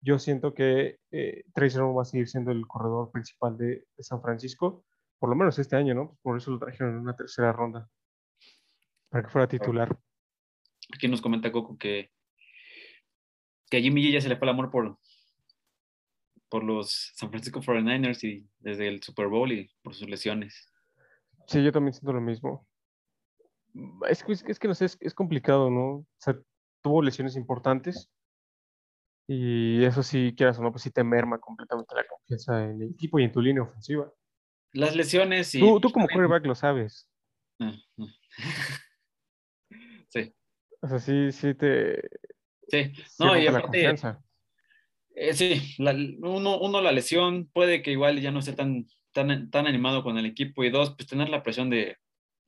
yo 0.01 0.19
siento 0.19 0.53
que 0.53 0.99
eh, 1.11 1.43
Trey 1.53 1.69
Sermon 1.69 1.97
va 1.97 2.03
a 2.03 2.05
seguir 2.05 2.28
siendo 2.28 2.51
el 2.51 2.65
corredor 2.67 3.11
principal 3.11 3.57
de, 3.57 3.86
de, 3.95 4.03
San 4.03 4.21
Francisco, 4.21 4.86
por 5.19 5.30
lo 5.30 5.36
menos 5.36 5.59
este 5.59 5.75
año, 5.75 5.93
¿no? 5.93 6.17
Por 6.21 6.38
eso 6.38 6.51
lo 6.51 6.59
trajeron 6.59 6.93
en 6.93 6.99
una 6.99 7.15
tercera 7.15 7.51
ronda, 7.51 7.89
para 9.09 9.23
que 9.23 9.30
fuera 9.30 9.47
titular. 9.47 9.97
Aquí 10.93 11.07
nos 11.07 11.21
comenta 11.21 11.51
Coco 11.51 11.78
que, 11.78 12.11
que 13.69 13.78
a 13.78 13.82
Jimmy 13.82 14.11
ya 14.11 14.21
se 14.21 14.30
le 14.30 14.38
fue 14.38 14.45
el 14.45 14.53
amor 14.53 14.71
por, 14.71 14.97
por 16.49 16.63
los 16.63 17.11
San 17.15 17.30
Francisco 17.30 17.61
49ers 17.61 18.23
y 18.23 18.47
desde 18.59 18.88
el 18.88 19.03
Super 19.03 19.28
Bowl 19.28 19.51
y 19.51 19.69
por 19.82 19.93
sus 19.93 20.07
lesiones. 20.07 20.71
Sí, 21.47 21.63
yo 21.63 21.71
también 21.71 21.93
siento 21.93 22.13
lo 22.13 22.21
mismo. 22.21 22.67
Es 24.09 24.23
que, 24.23 24.33
es 24.33 24.59
que 24.59 24.67
no 24.67 24.75
sé, 24.75 24.85
es, 24.85 24.97
es 24.99 25.13
complicado, 25.13 25.69
¿no? 25.69 25.87
O 25.87 26.07
sea, 26.17 26.37
tuvo 26.81 27.01
lesiones 27.01 27.35
importantes 27.35 28.09
y 29.27 29.83
eso 29.83 30.03
sí, 30.03 30.33
quieras 30.35 30.57
o 30.57 30.63
no, 30.63 30.71
pues 30.71 30.83
sí 30.83 30.91
te 30.91 31.03
merma 31.03 31.37
completamente 31.37 31.93
la 31.93 32.07
confianza 32.07 32.63
en 32.63 32.81
el 32.81 32.91
equipo 32.91 33.19
y 33.19 33.25
en 33.25 33.31
tu 33.31 33.41
línea 33.41 33.63
ofensiva. 33.63 34.11
Las 34.71 34.95
lesiones 34.95 35.53
y... 35.53 35.59
Tú, 35.59 35.79
tú 35.81 35.91
como 35.91 36.07
quarterback 36.07 36.45
lo 36.45 36.55
sabes. 36.55 37.09
Sí. 40.09 40.33
O 40.79 40.87
sea, 40.87 40.99
sí, 40.99 41.33
sí 41.33 41.53
te... 41.53 42.01
Sí, 42.69 42.93
no, 43.19 43.37
y 43.37 43.45
aparte... 43.45 43.93
Eh, 45.15 45.33
sí, 45.33 45.75
la, 45.79 45.91
uno, 45.91 46.59
uno, 46.59 46.79
la 46.79 46.93
lesión 46.93 47.47
puede 47.47 47.81
que 47.81 47.91
igual 47.91 48.21
ya 48.21 48.31
no 48.31 48.39
esté 48.39 48.53
tan, 48.53 48.87
tan, 49.18 49.49
tan 49.49 49.65
animado 49.65 50.03
con 50.03 50.15
el 50.20 50.28
equipo 50.28 50.63
y 50.63 50.70
dos, 50.70 50.93
pues 50.95 51.07
tener 51.07 51.30
la 51.30 51.41
presión 51.41 51.72
de, 51.72 51.97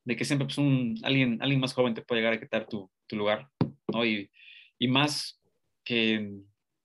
de 0.05 0.15
que 0.15 0.23
siempre 0.23 0.45
pues, 0.45 0.59
un, 0.59 0.99
alguien, 1.01 1.41
alguien 1.41 1.59
más 1.59 1.73
joven 1.73 1.95
te 1.95 2.03
puede 2.03 2.21
llegar 2.21 2.33
a 2.33 2.39
quitar 2.39 2.67
tu, 2.67 2.91
tu 3.07 3.15
lugar, 3.15 3.49
¿no? 3.91 4.05
Y, 4.05 4.29
y 4.77 4.87
más 4.87 5.41
que 5.83 6.31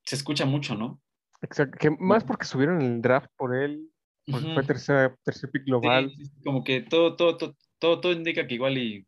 se 0.04 0.16
escucha 0.16 0.46
mucho, 0.46 0.74
¿no? 0.74 1.02
Exacto, 1.42 1.76
que 1.78 1.90
más 1.90 2.24
porque 2.24 2.46
subieron 2.46 2.80
el 2.80 3.02
draft 3.02 3.30
por 3.36 3.54
él, 3.54 3.90
porque 4.26 4.46
uh 4.46 4.48
-huh. 4.48 4.54
fue 4.54 4.62
tercer, 4.64 5.16
tercer 5.22 5.50
pick 5.50 5.64
global. 5.66 6.10
Sí, 6.16 6.30
como 6.42 6.64
que 6.64 6.80
todo, 6.80 7.14
todo, 7.14 7.36
todo, 7.36 7.54
todo, 7.78 8.00
todo 8.00 8.12
indica 8.12 8.46
que 8.46 8.54
igual 8.54 8.78
y 8.78 9.06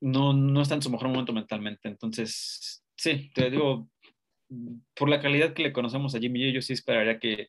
no, 0.00 0.32
no 0.32 0.62
está 0.62 0.76
en 0.76 0.82
su 0.82 0.90
mejor 0.90 1.08
momento 1.08 1.32
mentalmente. 1.32 1.88
Entonces, 1.88 2.84
sí, 2.96 3.32
te 3.34 3.50
digo, 3.50 3.90
por 4.94 5.08
la 5.08 5.20
calidad 5.20 5.54
que 5.54 5.64
le 5.64 5.72
conocemos 5.72 6.14
a 6.14 6.20
Jimmy, 6.20 6.52
yo 6.52 6.62
sí 6.62 6.72
esperaría 6.72 7.18
que 7.18 7.48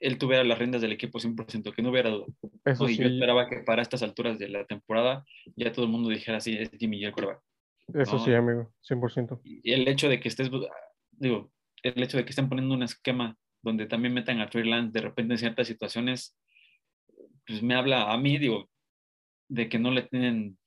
él 0.00 0.18
tuviera 0.18 0.44
las 0.44 0.58
riendas 0.58 0.82
del 0.82 0.92
equipo 0.92 1.18
100%, 1.18 1.72
que 1.74 1.82
no 1.82 1.90
hubiera 1.90 2.10
duda. 2.10 2.26
Eso 2.64 2.84
¿no? 2.84 2.88
sí. 2.88 2.96
Yo 2.96 3.06
esperaba 3.06 3.48
que 3.48 3.60
para 3.60 3.82
estas 3.82 4.02
alturas 4.02 4.38
de 4.38 4.48
la 4.48 4.66
temporada 4.66 5.24
ya 5.56 5.72
todo 5.72 5.84
el 5.84 5.90
mundo 5.90 6.08
dijera, 6.08 6.40
sí, 6.40 6.56
es 6.58 6.70
Jimmy 6.78 7.04
el 7.04 7.12
quarterback. 7.12 7.42
Eso 7.94 8.16
¿no? 8.16 8.24
sí, 8.24 8.32
amigo, 8.32 8.72
100%. 8.88 9.40
Y 9.44 9.72
el 9.72 9.86
hecho 9.88 10.08
de 10.08 10.20
que 10.20 10.28
estés, 10.28 10.50
digo, 11.12 11.52
el 11.82 12.02
hecho 12.02 12.16
de 12.16 12.24
que 12.24 12.30
estén 12.30 12.48
poniendo 12.48 12.74
un 12.74 12.82
esquema 12.82 13.36
donde 13.62 13.86
también 13.86 14.14
metan 14.14 14.40
a 14.40 14.50
Trey 14.50 14.64
Lance 14.68 14.92
de 14.92 15.00
repente 15.00 15.34
en 15.34 15.38
ciertas 15.38 15.66
situaciones, 15.66 16.36
pues 17.46 17.62
me 17.62 17.74
habla 17.74 18.12
a 18.12 18.18
mí, 18.18 18.38
digo, 18.38 18.68
de 19.48 19.68
que 19.68 19.78
no 19.78 19.90
le 19.90 20.02
tienen 20.02 20.58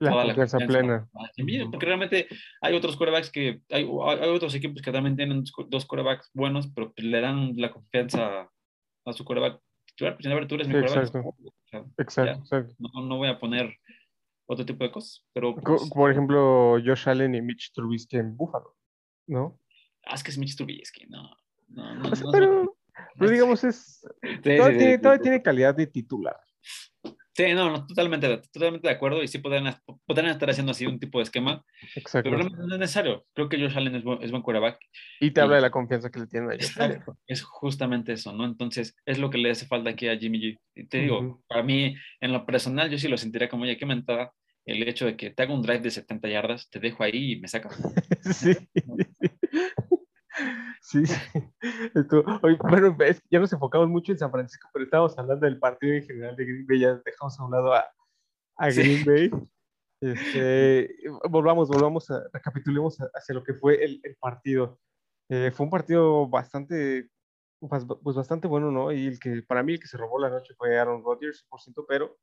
la 0.00 0.10
toda 0.10 0.24
confianza 0.24 0.58
la 0.58 0.66
plena. 0.66 1.08
porque 1.70 1.86
realmente 1.86 2.28
hay 2.60 2.74
otros 2.74 2.96
quarterbacks 2.96 3.30
que, 3.30 3.60
hay, 3.70 3.82
hay 3.84 4.28
otros 4.28 4.54
equipos 4.54 4.82
que 4.82 4.92
también 4.92 5.16
tienen 5.16 5.44
dos 5.68 5.86
quarterbacks 5.86 6.30
buenos, 6.34 6.66
pero 6.74 6.92
pues 6.92 7.06
le 7.06 7.20
dan 7.20 7.52
la 7.56 7.70
confianza 7.70 8.50
a 9.06 9.12
su 9.12 9.24
quarterback 9.24 9.60
titular, 9.86 10.16
pues 10.16 10.26
a 10.26 10.34
ver, 10.34 10.46
tú 10.46 10.54
eres 10.56 10.68
mi 10.68 10.74
Sí, 10.74 10.80
quarterback. 10.80 11.08
exacto. 11.98 12.40
O 12.40 12.46
sea, 12.46 12.58
Exacto, 12.58 12.74
no, 12.78 13.02
no 13.06 13.16
voy 13.18 13.28
a 13.28 13.38
poner 13.38 13.76
otro 14.46 14.64
tipo 14.66 14.84
de 14.84 14.90
cosas, 14.90 15.24
pero 15.32 15.54
pues, 15.54 15.88
Por 15.90 16.10
ejemplo, 16.10 16.76
Josh 16.84 17.08
Allen 17.08 17.34
y 17.34 17.42
Mitch 17.42 17.72
Trubisky 17.72 18.16
en 18.18 18.36
Buffalo, 18.36 18.76
¿no? 19.26 19.58
ah, 20.06 20.14
es 20.14 20.22
que 20.22 20.30
es 20.30 20.38
Mitch 20.38 20.56
Trubisky, 20.56 21.06
no. 21.06 21.30
No, 21.68 21.94
no, 21.94 22.10
O 22.10 22.14
sea, 22.14 22.26
no, 22.26 22.30
pero, 22.32 22.76
pero 23.18 23.30
digamos, 23.30 23.64
es, 23.64 24.06
Sí, 24.22 24.38
todavía, 24.42 24.72
sí, 24.72 24.78
tiene, 24.78 24.92
sí, 24.96 25.02
todavía 25.02 25.18
sí. 25.18 25.22
tiene 25.22 25.42
calidad 25.42 25.74
de 25.74 25.86
titular. 25.86 26.36
Sí, 27.36 27.52
no, 27.52 27.68
no, 27.68 27.84
totalmente, 27.86 28.38
totalmente 28.52 28.86
de 28.86 28.94
acuerdo 28.94 29.20
y 29.22 29.26
sí 29.28 29.38
podrían, 29.38 29.74
podrían 30.06 30.30
estar 30.30 30.48
haciendo 30.48 30.70
así 30.70 30.86
un 30.86 31.00
tipo 31.00 31.18
de 31.18 31.24
esquema, 31.24 31.64
Exacto. 31.96 32.30
pero 32.30 32.44
no 32.44 32.74
es 32.74 32.78
necesario. 32.78 33.26
Creo 33.34 33.48
que 33.48 33.58
Josh 33.58 33.76
Allen 33.76 33.96
es 33.96 34.04
buen, 34.04 34.22
es 34.22 34.30
buen 34.30 34.42
quarterback. 34.42 34.78
Y 35.20 35.32
te 35.32 35.40
y- 35.40 35.42
habla 35.42 35.56
de 35.56 35.62
la 35.62 35.70
confianza 35.70 36.10
que 36.10 36.20
le 36.20 36.26
tienen 36.28 36.50
a 36.50 36.54
Josh 36.54 36.80
Allen. 36.80 37.02
Es 37.26 37.42
justamente 37.42 38.12
eso, 38.12 38.32
¿no? 38.32 38.44
Entonces, 38.44 38.94
es 39.04 39.18
lo 39.18 39.30
que 39.30 39.38
le 39.38 39.50
hace 39.50 39.66
falta 39.66 39.90
aquí 39.90 40.06
a 40.08 40.16
Jimmy 40.16 40.38
G. 40.38 40.58
Y 40.76 40.86
te 40.86 40.98
digo, 41.00 41.18
Ujú. 41.18 41.44
para 41.48 41.64
mí, 41.64 41.96
en 42.20 42.32
lo 42.32 42.46
personal, 42.46 42.88
yo 42.88 42.98
sí 42.98 43.08
lo 43.08 43.18
sentiría 43.18 43.48
como, 43.48 43.64
oye, 43.64 43.76
qué 43.76 43.84
mentada 43.86 44.32
el 44.66 44.88
hecho 44.88 45.04
de 45.04 45.16
que 45.16 45.30
te 45.30 45.42
haga 45.42 45.52
un 45.52 45.60
drive 45.60 45.80
de 45.80 45.90
70 45.90 46.26
yardas, 46.28 46.70
te 46.70 46.78
dejo 46.80 47.02
ahí 47.02 47.32
y 47.32 47.40
me 47.40 47.48
saca. 47.48 47.68
Sí. 48.22 48.52
Sí, 50.94 51.06
sí. 51.06 51.18
Esto- 51.94 52.24
oye, 52.42 52.56
bueno, 52.62 52.96
es 53.04 53.20
ya 53.30 53.40
nos 53.40 53.52
enfocamos 53.52 53.88
mucho 53.88 54.12
en 54.12 54.18
San 54.18 54.30
Francisco, 54.30 54.68
pero 54.72 54.84
estábamos 54.84 55.18
hablando 55.18 55.44
del 55.44 55.58
partido 55.58 55.94
en 55.94 56.04
general 56.04 56.36
de 56.36 56.44
Green 56.44 56.66
Bay, 56.66 56.78
ya 56.80 56.94
dejamos 57.04 57.38
a 57.40 57.44
un 57.44 57.50
lado 57.50 57.74
a, 57.74 57.84
a 58.56 58.70
Sí. 58.70 58.80
Green 58.80 59.04
Bay. 59.04 59.30
Este, 60.00 60.96
volvamos, 61.30 61.68
volvamos 61.68 62.10
a, 62.10 62.22
recapitulemos 62.32 62.98
hacia 63.14 63.34
lo 63.34 63.42
que 63.42 63.54
fue 63.54 63.82
el, 63.84 64.00
el 64.02 64.16
partido. 64.16 64.78
Eh, 65.30 65.50
fue 65.52 65.64
un 65.64 65.70
partido 65.70 66.28
bastante, 66.28 67.08
pues, 67.58 67.84
pues 68.02 68.14
bastante 68.14 68.46
bueno, 68.46 68.70
¿no? 68.70 68.92
Y 68.92 69.06
el 69.06 69.18
que, 69.18 69.42
para 69.42 69.62
mí, 69.62 69.72
el 69.72 69.80
que 69.80 69.86
se 69.88 69.96
robó 69.96 70.18
la 70.20 70.28
noche 70.30 70.54
fue 70.56 70.78
Aaron 70.78 71.02
Rodgers, 71.02 71.44
100%, 71.50 71.86
pero 71.88 72.16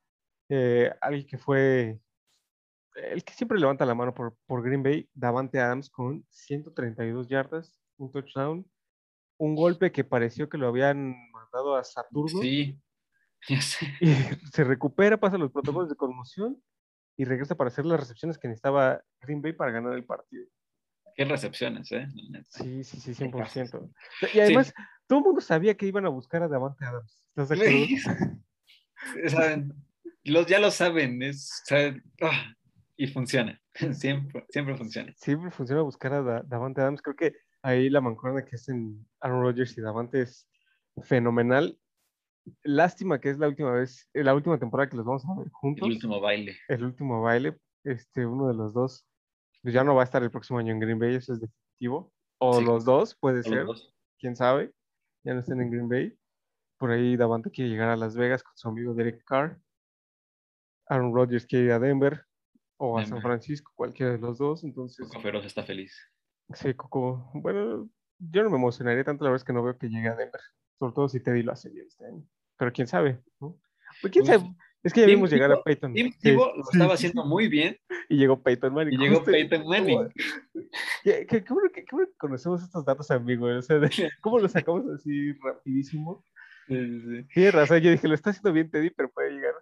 eh, 0.49 0.93
alguien 1.01 1.25
que 1.25 1.37
fue 1.37 1.99
el 2.93 3.23
que 3.23 3.33
siempre 3.33 3.57
levanta 3.59 3.85
la 3.85 3.95
mano 3.95 4.13
por, 4.13 4.35
por 4.45 4.61
Green 4.63 4.83
Bay, 4.83 5.09
Davante 5.13 5.59
Adams 5.59 5.89
con 5.89 6.23
132 6.29 7.27
yardas, 7.29 7.80
un 8.01 8.11
touchdown, 8.11 8.65
un 9.37 9.55
golpe 9.55 9.91
que 9.91 10.03
pareció 10.03 10.49
que 10.49 10.57
lo 10.57 10.67
habían 10.67 11.15
mandado 11.31 11.75
a 11.75 11.83
Saturno 11.83 12.41
Sí, 12.41 12.79
ya 13.47 13.61
sé. 13.61 13.87
y 14.01 14.07
se 14.53 14.63
recupera, 14.63 15.19
pasa 15.19 15.37
los 15.37 15.51
protocolos 15.51 15.89
de 15.89 15.95
conmoción 15.95 16.61
y 17.17 17.25
regresa 17.25 17.55
para 17.55 17.69
hacer 17.69 17.85
las 17.85 17.99
recepciones 17.99 18.37
que 18.37 18.47
necesitaba 18.47 19.01
Green 19.21 19.41
Bay 19.41 19.53
para 19.53 19.71
ganar 19.71 19.93
el 19.93 20.05
partido. 20.05 20.45
Qué 21.15 21.25
recepciones, 21.25 21.91
¿eh? 21.91 22.07
Sí, 22.49 22.83
sí, 22.83 22.99
sí, 22.99 23.13
Qué 23.13 23.25
100%. 23.29 23.91
Y 24.33 24.39
además, 24.39 24.73
todo 25.07 25.19
el 25.19 25.25
mundo 25.25 25.41
sabía 25.41 25.75
que 25.75 25.85
iban 25.85 26.05
a 26.05 26.09
buscar 26.09 26.41
a 26.41 26.47
Davante 26.47 26.85
Adams. 26.85 27.25
¿Estás 27.35 27.49
de 27.49 27.55
acuerdo? 27.55 27.85
Saben, 29.27 29.73
los, 30.23 30.45
ya 30.47 30.59
lo 30.59 30.71
saben, 30.71 31.21
es, 31.21 31.61
saben, 31.65 32.01
ah, 32.21 32.53
y 32.95 33.07
funciona, 33.07 33.59
siempre, 33.93 34.45
siempre 34.49 34.77
funciona. 34.77 35.13
Siempre 35.17 35.51
funciona 35.51 35.81
buscar 35.81 36.13
a 36.13 36.21
Da- 36.21 36.43
Davante 36.43 36.81
Adams. 36.81 37.01
Creo 37.01 37.15
que 37.15 37.33
ahí 37.63 37.89
la 37.89 38.01
mancuerna 38.01 38.43
que 38.45 38.55
es 38.55 38.67
en 38.69 39.05
Aaron 39.19 39.41
Rodgers 39.43 39.77
y 39.77 39.81
Davante 39.81 40.21
es 40.21 40.47
fenomenal. 41.03 41.77
Lástima 42.63 43.19
que 43.19 43.29
es 43.29 43.37
la 43.37 43.47
última 43.47 43.71
vez, 43.71 44.09
eh, 44.13 44.23
la 44.23 44.33
última 44.33 44.57
temporada 44.59 44.89
que 44.89 44.97
los 44.97 45.05
vamos 45.05 45.23
a 45.25 45.35
ver 45.39 45.49
juntos. 45.51 45.85
El 45.87 45.93
último 45.93 46.19
baile. 46.19 46.57
El 46.67 46.83
último 46.83 47.21
baile. 47.21 47.57
Este, 47.83 48.25
uno 48.25 48.47
de 48.47 48.53
los 48.53 48.73
dos 48.73 49.05
pues 49.63 49.73
ya 49.75 49.83
no 49.83 49.93
va 49.93 50.01
a 50.01 50.05
estar 50.05 50.23
el 50.23 50.31
próximo 50.31 50.57
año 50.57 50.73
en 50.73 50.79
Green 50.79 50.97
Bay, 50.97 51.13
eso 51.15 51.33
es 51.33 51.39
definitivo. 51.39 52.11
O 52.39 52.57
Sí. 52.59 52.65
los 52.65 52.83
dos, 52.83 53.15
puede 53.15 53.37
Los 53.37 53.45
ser, 53.45 53.65
dos. 53.65 53.93
quién 54.19 54.35
sabe. 54.35 54.73
Ya 55.23 55.35
no 55.35 55.41
estén 55.41 55.61
en 55.61 55.69
Green 55.69 55.87
Bay. 55.87 56.17
Por 56.79 56.89
ahí 56.89 57.15
Davante 57.15 57.51
quiere 57.51 57.69
llegar 57.69 57.89
a 57.89 57.95
Las 57.95 58.15
Vegas 58.15 58.41
con 58.41 58.53
su 58.57 58.67
amigo 58.69 58.95
Derek 58.95 59.23
Carr. 59.23 59.61
Aaron 60.87 61.13
Rodgers 61.13 61.45
quiere 61.45 61.65
ir 61.65 61.71
a 61.73 61.79
Denver 61.79 62.25
o 62.77 62.97
a 62.97 63.05
San. 63.05 63.21
Francisco, 63.21 63.71
cualquiera 63.75 64.13
de 64.13 64.17
los 64.17 64.39
dos. 64.39 64.63
Entonces, 64.63 65.07
Coco 65.07 65.21
Feroz 65.21 65.45
está 65.45 65.61
feliz. 65.63 65.95
Sí, 66.55 66.73
Coco. 66.73 67.29
Bueno, 67.33 67.89
yo 68.19 68.43
no 68.43 68.49
me 68.49 68.57
emocionaría 68.57 69.03
tanto, 69.03 69.23
la 69.23 69.31
verdad 69.31 69.41
es 69.41 69.45
que 69.45 69.53
no 69.53 69.63
veo 69.63 69.77
que 69.77 69.89
llegue 69.89 70.07
a 70.09 70.15
Denver. 70.15 70.41
Sobre 70.79 70.93
todo 70.93 71.09
si 71.09 71.19
Teddy 71.19 71.43
lo 71.43 71.51
hace 71.51 71.69
bien 71.69 71.85
este 71.87 72.05
año. 72.05 72.23
Pero 72.57 72.71
quién 72.73 72.87
sabe, 72.87 73.19
¿no? 73.39 73.57
Pues 74.01 74.11
quién 74.13 74.25
Pues, 74.25 74.39
sabe. 74.39 74.53
Es 74.83 74.93
que 74.93 75.01
ya 75.01 75.05
Tim 75.05 75.15
vimos 75.17 75.31
llegar 75.31 75.51
a 75.51 75.55
Tebow- 75.57 75.63
Peyton. 75.63 75.93
Tim 75.93 76.11
Sí, 76.11 76.19
Tebow 76.19 76.55
lo 76.55 76.63
estaba 76.71 76.93
haciendo 76.95 77.23
muy 77.23 77.47
bien 77.47 77.77
Y 78.09 78.17
llegó 78.17 78.41
Peyton 78.41 78.73
Manning. 78.73 78.93
y 78.93 78.97
llegó 79.03 79.23
Peyton 79.23 79.67
Manning. 79.67 80.09
Qué, 81.03 81.25
qué- 81.27 81.43
qué 81.43 81.53
bueno 81.53 81.69
qué 81.73 81.85
bueno 81.91 82.07
que 82.07 82.17
conocemos 82.17 82.63
estos 82.63 82.83
datos, 82.85 83.11
amigo. 83.11 83.45
O 83.47 83.61
sea, 83.61 83.77
de- 83.77 83.89
¿cómo 84.21 84.39
lo 84.39 84.47
sacamos 84.49 84.83
así 84.89 85.33
rapidísimo? 85.33 86.23
Sí, 86.67 87.49
razón, 87.51 87.79
yo 87.79 87.91
dije, 87.91 88.07
lo 88.07 88.15
está 88.15 88.29
haciendo 88.31 88.53
bien 88.53 88.71
Teddy, 88.71 88.89
pero 88.91 89.09
puede 89.11 89.31
llegar 89.31 89.53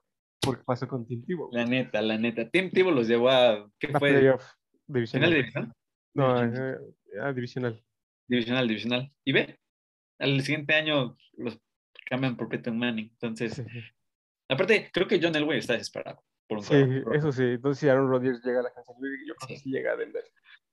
porque 0.42 0.64
pasó 0.64 0.88
con 0.88 1.06
Team 1.06 1.24
Tebow. 1.26 1.50
La 1.52 1.66
neta, 1.66 2.02
la 2.02 2.18
neta. 2.18 2.50
Team 2.50 2.70
Tivo 2.72 2.92
los 2.92 3.08
llevó 3.08 3.30
a. 3.30 3.70
¿Qué 3.80 3.88
fue? 3.90 4.12
playoff 4.12 4.44
¿Final 4.44 4.54
divisional. 4.88 5.30
de 5.32 5.36
división? 5.38 5.74
No, 6.14 6.44
eh, 6.44 6.78
ah, 7.22 7.32
divisional. 7.34 7.82
Divisional, 8.28 8.68
divisional. 8.68 9.12
Y 9.26 9.32
ve, 9.32 9.60
al 10.20 10.42
siguiente 10.42 10.74
año 10.74 11.18
los 11.38 11.60
cambian 12.06 12.36
por 12.36 12.50
Peyton 12.50 12.78
Manning. 12.78 13.10
Entonces, 13.12 13.54
Sí, 13.54 13.64
sí. 13.70 13.80
aparte, 14.50 14.90
creo 14.92 15.08
que 15.08 15.20
John 15.22 15.36
Elway 15.36 15.60
está 15.60 15.74
desesperado 15.74 16.24
por 16.48 16.60
un 16.60 16.64
Sí, 16.64 16.76
eso 17.14 17.32
sí. 17.32 17.44
Entonces, 17.44 17.80
si 17.80 17.88
Aaron 17.90 18.10
Rodgers 18.10 18.44
llega 18.44 18.60
a 18.60 18.64
la 18.64 18.70
City, 18.70 19.28
yo 19.28 19.36
creo 19.36 19.48
que 19.48 19.56
Sí. 19.58 19.64
sí 19.64 19.70
llega 19.72 19.94
a 19.94 19.96
Denver. 19.96 20.24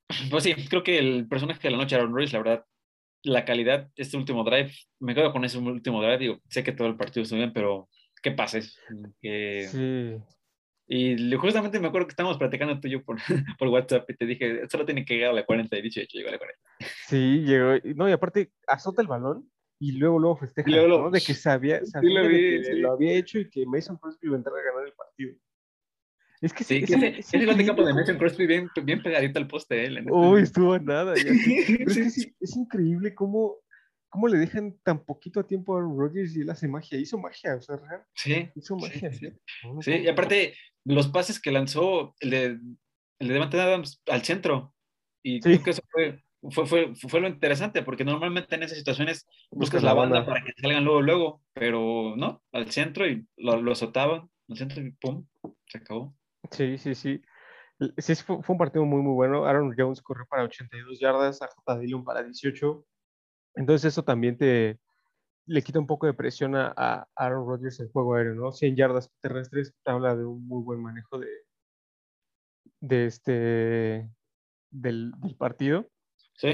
Pues 0.31 0.45
sí, 0.45 0.55
creo 0.69 0.83
que 0.85 0.99
el 0.99 1.27
personaje 1.29 1.61
de 1.63 1.71
la 1.71 1.79
noche, 1.79 1.97
Aaron 1.97 2.13
Rodgers, 2.13 2.33
la 2.33 2.39
verdad, 2.39 2.65
la 3.25 3.45
calidad, 3.45 3.91
este 3.97 4.17
último 4.17 4.45
drive, 4.45 4.73
me 5.01 5.15
quedo 5.15 5.33
con 5.33 5.45
ese 5.45 5.59
último 5.59 6.01
drive. 6.01 6.19
Digo, 6.19 6.41
sé 6.49 6.63
que 6.63 6.73
todo 6.73 6.87
el 6.89 6.97
partido 6.97 7.23
estuvo 7.25 7.39
bien, 7.39 7.53
pero 7.53 7.89
qué 8.23 8.31
pases. 8.31 8.79
Que- 9.21 9.67
Sí. 9.69 10.23
Y 10.89 11.35
justamente 11.37 11.81
me 11.81 11.89
acuerdo 11.89 12.07
que 12.07 12.13
estábamos 12.13 12.39
platicando 12.39 12.79
tú 12.79 12.87
y 12.89 12.93
yo 12.93 13.03
por, 13.05 13.17
por 13.59 13.69
WhatsApp 13.69 14.09
y 14.11 14.15
te 14.17 14.27
dije, 14.27 14.69
solo 14.69 14.85
tiene 14.85 15.05
que 15.05 15.15
llegar 15.15 15.31
a 15.31 15.35
la 15.35 15.45
40 15.45 15.77
y 15.77 15.83
dicho, 15.83 16.01
hecho, 16.01 16.17
llegó 16.19 16.29
a 16.29 16.33
la 16.33 16.39
40. 16.39 16.61
Sí, 17.07 17.43
llegó. 17.45 17.73
No, 17.97 18.09
y 18.09 18.13
aparte 18.13 18.53
azota 18.67 19.03
el 19.03 19.09
balón 19.09 19.51
y 19.79 19.93
luego 19.93 20.19
luego 20.19 20.37
festeja, 20.37 20.69
Y 20.69 20.73
luego 20.73 20.89
lo- 20.89 21.03
¿no? 21.03 21.11
De 21.11 21.21
que 21.21 21.35
sabía, 21.35 21.85
sabía 21.85 22.23
lo 22.23 22.29
de 22.29 22.29
vi, 22.29 22.51
que 22.59 22.65
sí. 22.65 22.73
lo 22.81 22.93
había 22.93 23.13
hecho 23.13 23.39
y 23.41 23.51
que 23.51 23.67
Mason 23.67 23.97
Crosby 23.97 24.27
iba 24.29 24.37
a 24.37 24.39
entrar 24.39 24.55
a 24.57 24.63
ganar 24.63 24.87
el 24.87 24.93
partido. 24.95 25.35
Es 26.41 26.53
que 26.53 26.65
Sí, 26.65 26.85
sí, 26.87 26.93
ese, 26.95 27.09
es 27.09 27.35
ese 27.35 27.47
gol 27.47 27.57
de 27.57 27.67
campo 27.67 27.85
de 27.85 27.95
Mason 27.95 28.19
Crosby 28.19 28.47
bien, 28.47 28.71
bien 28.85 29.03
pegadito 29.03 29.39
al 29.39 29.49
poste, 29.49 29.87
¿eh? 29.87 30.05
Uy, 30.09 30.43
estuvo 30.43 30.79
nada. 30.79 31.15
ya. 31.17 31.25
Pero 31.79 31.91
es, 31.91 31.97
que 31.97 32.11
Sí, 32.11 32.23
sí, 32.23 32.37
es 32.41 32.57
increíble 32.57 33.15
cómo, 33.15 33.57
cómo 34.09 34.29
le 34.29 34.39
dejan 34.39 34.77
tan 34.83 35.05
poquito 35.05 35.45
tiempo 35.45 35.75
a 35.75 35.79
Aaron 35.79 35.99
Rodgers 35.99 36.37
y 36.37 36.41
él 36.43 36.51
hace 36.51 36.69
magia. 36.69 36.99
Hizo 36.99 37.19
magia, 37.19 37.57
o 37.57 37.61
sea, 37.61 37.77
real, 37.77 38.05
Sí, 38.15 38.49
hizo 38.55 38.77
magia. 38.77 39.13
sí. 39.13 39.29
No 39.65 39.83
Sí, 39.83 39.93
y 39.93 40.09
aparte, 40.09 40.55
los 40.85 41.09
pases 41.09 41.41
que 41.41 41.51
lanzó 41.53 42.15
el 42.21 42.31
de, 42.31 42.45
el 43.19 43.29
de 43.29 43.35
Devante 43.35 43.61
Adams 43.61 44.03
al 44.07 44.23
centro. 44.23 44.75
Y 45.23 45.41
creo 45.41 45.63
que 45.63 45.71
eso 45.71 45.83
fue, 45.91 46.23
fue, 46.51 46.67
fue, 46.67 46.95
fue 46.95 47.21
lo 47.21 47.29
interesante, 47.29 47.83
porque 47.83 48.05
normalmente 48.05 48.55
en 48.55 48.63
esas 48.63 48.79
situaciones 48.79 49.27
buscas 49.51 49.83
la 49.83 49.93
banda 49.93 50.25
para 50.25 50.43
que 50.45 50.53
salgan 50.61 50.85
luego, 50.85 51.03
luego, 51.03 51.43
pero 51.53 52.15
no, 52.17 52.43
al 52.53 52.71
centro 52.71 53.07
y 53.09 53.27
lo, 53.37 53.61
lo 53.61 53.73
azotaban, 53.73 54.31
al 54.49 54.57
centro 54.57 54.81
y 54.81 54.93
pum, 54.93 55.27
se 55.67 55.79
acabó. 55.79 56.15
Sí, 56.53 56.79
sí, 56.79 56.95
sí. 56.95 57.21
Sí, 57.99 58.15
fue, 58.15 58.43
fue 58.43 58.55
un 58.55 58.59
partido 58.59 58.85
muy, 58.85 59.03
muy 59.03 59.13
bueno. 59.15 59.45
Aaron 59.45 59.75
Jones 59.77 60.01
corrió 60.01 60.25
para 60.27 60.45
82 60.45 60.99
yardas, 61.01 61.43
a 61.43 61.49
J. 61.49 61.79
Dillon 61.79 62.05
para 62.05 62.23
18. 62.23 62.87
Entonces 63.57 63.93
eso 63.93 64.05
también 64.05 64.37
te 64.39 64.79
le 65.49 65.63
quita 65.63 65.79
un 65.79 65.87
poco 65.87 66.07
de 66.07 66.15
presión 66.15 66.55
a, 66.57 66.73
a 66.77 67.09
Aaron 67.15 67.47
Rodgers 67.47 67.79
en 67.81 67.89
juego 67.91 68.15
aéreo, 68.15 68.35
¿no? 68.35 68.53
100 68.53 68.77
yardas 68.77 69.11
terrestres 69.21 69.75
te 69.85 69.91
habla 69.91 70.15
de 70.17 70.25
un 70.25 70.47
muy 70.47 70.63
buen 70.63 70.83
manejo 70.83 71.19
de, 71.19 71.29
de 72.81 73.07
este 73.07 74.11
del, 74.71 75.13
del 75.19 75.37
partido. 75.37 75.89
Sí, 76.35 76.49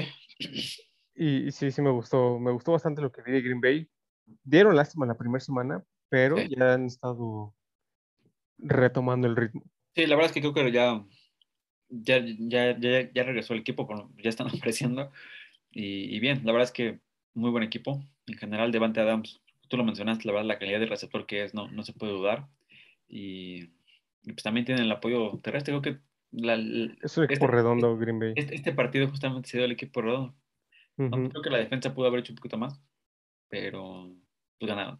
Y, 1.15 1.47
y 1.47 1.51
sí, 1.51 1.71
sí 1.71 1.81
me 1.81 1.89
gustó, 1.91 2.39
me 2.39 2.51
gustó 2.51 2.71
bastante 2.71 3.01
lo 3.01 3.11
que 3.11 3.21
vi 3.23 3.31
de 3.31 3.41
Green 3.41 3.61
Bay. 3.61 3.89
Dieron 4.43 4.75
lástima 4.75 5.05
la 5.05 5.17
primera 5.17 5.39
semana, 5.41 5.83
pero 6.09 6.37
Sí. 6.37 6.53
ya 6.55 6.73
han 6.73 6.85
estado 6.85 7.53
retomando 8.59 9.27
el 9.27 9.35
ritmo. 9.35 9.63
sí, 9.95 10.05
la 10.05 10.15
verdad 10.15 10.27
es 10.29 10.33
que 10.33 10.41
creo 10.41 10.53
que 10.53 10.71
ya, 10.71 11.03
ya, 11.89 12.23
ya, 12.39 12.79
ya, 12.79 13.11
ya 13.11 13.23
regresó 13.23 13.53
el 13.53 13.59
equipo, 13.61 13.87
ya 14.23 14.29
están 14.29 14.47
ofreciendo. 14.53 15.11
Y, 15.73 16.15
y 16.15 16.19
bien, 16.19 16.41
la 16.45 16.51
verdad 16.51 16.67
es 16.67 16.71
que 16.71 16.99
muy 17.33 17.49
buen 17.51 17.63
equipo. 17.63 18.03
En 18.27 18.37
general, 18.37 18.71
Devante 18.71 19.01
Adams, 19.01 19.41
tú 19.67 19.77
lo 19.77 19.83
mencionaste, 19.83 20.25
la 20.27 20.33
verdad, 20.33 20.47
la 20.47 20.59
calidad 20.59 20.79
de 20.79 20.85
receptor 20.85 21.25
que 21.25 21.43
es, 21.43 21.53
no, 21.53 21.67
no 21.69 21.83
se 21.83 21.93
puede 21.93 22.13
dudar. 22.13 22.47
Y, 23.07 23.63
y 24.23 24.33
pues 24.33 24.43
también 24.43 24.65
tienen 24.65 24.85
el 24.85 24.91
apoyo 24.91 25.39
terrestre. 25.41 25.71
Creo 25.77 25.81
que 25.81 26.01
la- 26.31 26.53
el- 26.53 26.97
Es 27.01 27.17
un 27.17 27.25
equipo 27.25 27.45
Este- 27.45 27.55
redondo, 27.57 27.97
Green 27.97 28.19
Bay. 28.19 28.33
este, 28.35 28.55
este 28.55 28.71
partido 28.73 29.07
justamente 29.09 29.49
se 29.49 29.57
dio 29.57 29.65
al 29.65 29.71
equipo 29.71 30.01
redondo. 30.01 30.35
¿no? 30.97 31.07
Ujú. 31.17 31.29
Creo 31.29 31.41
que 31.41 31.49
la 31.49 31.57
defensa 31.57 31.93
pudo 31.93 32.07
haber 32.07 32.19
hecho 32.19 32.33
un 32.33 32.37
poquito 32.37 32.57
más, 32.57 32.79
pero 33.49 34.15
pues 34.59 34.69
ganaron. 34.69 34.99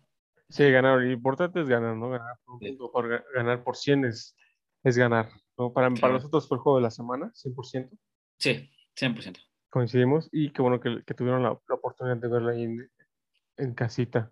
Sí, 0.50 0.70
ganaron. 0.70 1.06
Lo 1.06 1.12
importante 1.12 1.62
es 1.62 1.68
ganar, 1.68 1.96
¿no? 1.96 2.10
Ganar 2.10 2.36
por 2.46 2.60
Sí. 2.60 2.78
por 2.92 3.24
ganar 3.34 3.64
por 3.64 3.76
100 3.76 4.06
es, 4.06 4.36
es 4.84 4.98
ganar. 4.98 5.30
¿no? 5.58 5.72
Para, 5.72 5.88
para 5.90 6.00
Claro. 6.00 6.14
nosotros 6.16 6.48
fue 6.48 6.58
el 6.58 6.62
juego 6.62 6.78
de 6.80 6.84
la 6.84 6.92
semana, 6.92 7.32
100%. 7.34 7.96
Sí, 8.40 8.70
100%. 8.96 9.40
Coincidimos 9.74 10.30
y 10.32 10.52
qué 10.52 10.62
bueno 10.62 10.80
que, 10.80 11.04
que 11.04 11.16
tuvieron 11.16 11.42
la, 11.42 11.50
la 11.68 11.76
oportunidad 11.76 12.18
de 12.18 12.28
verlo 12.28 12.50
ahí 12.52 12.62
en, 12.62 12.92
en 13.58 13.74
casita. 13.74 14.32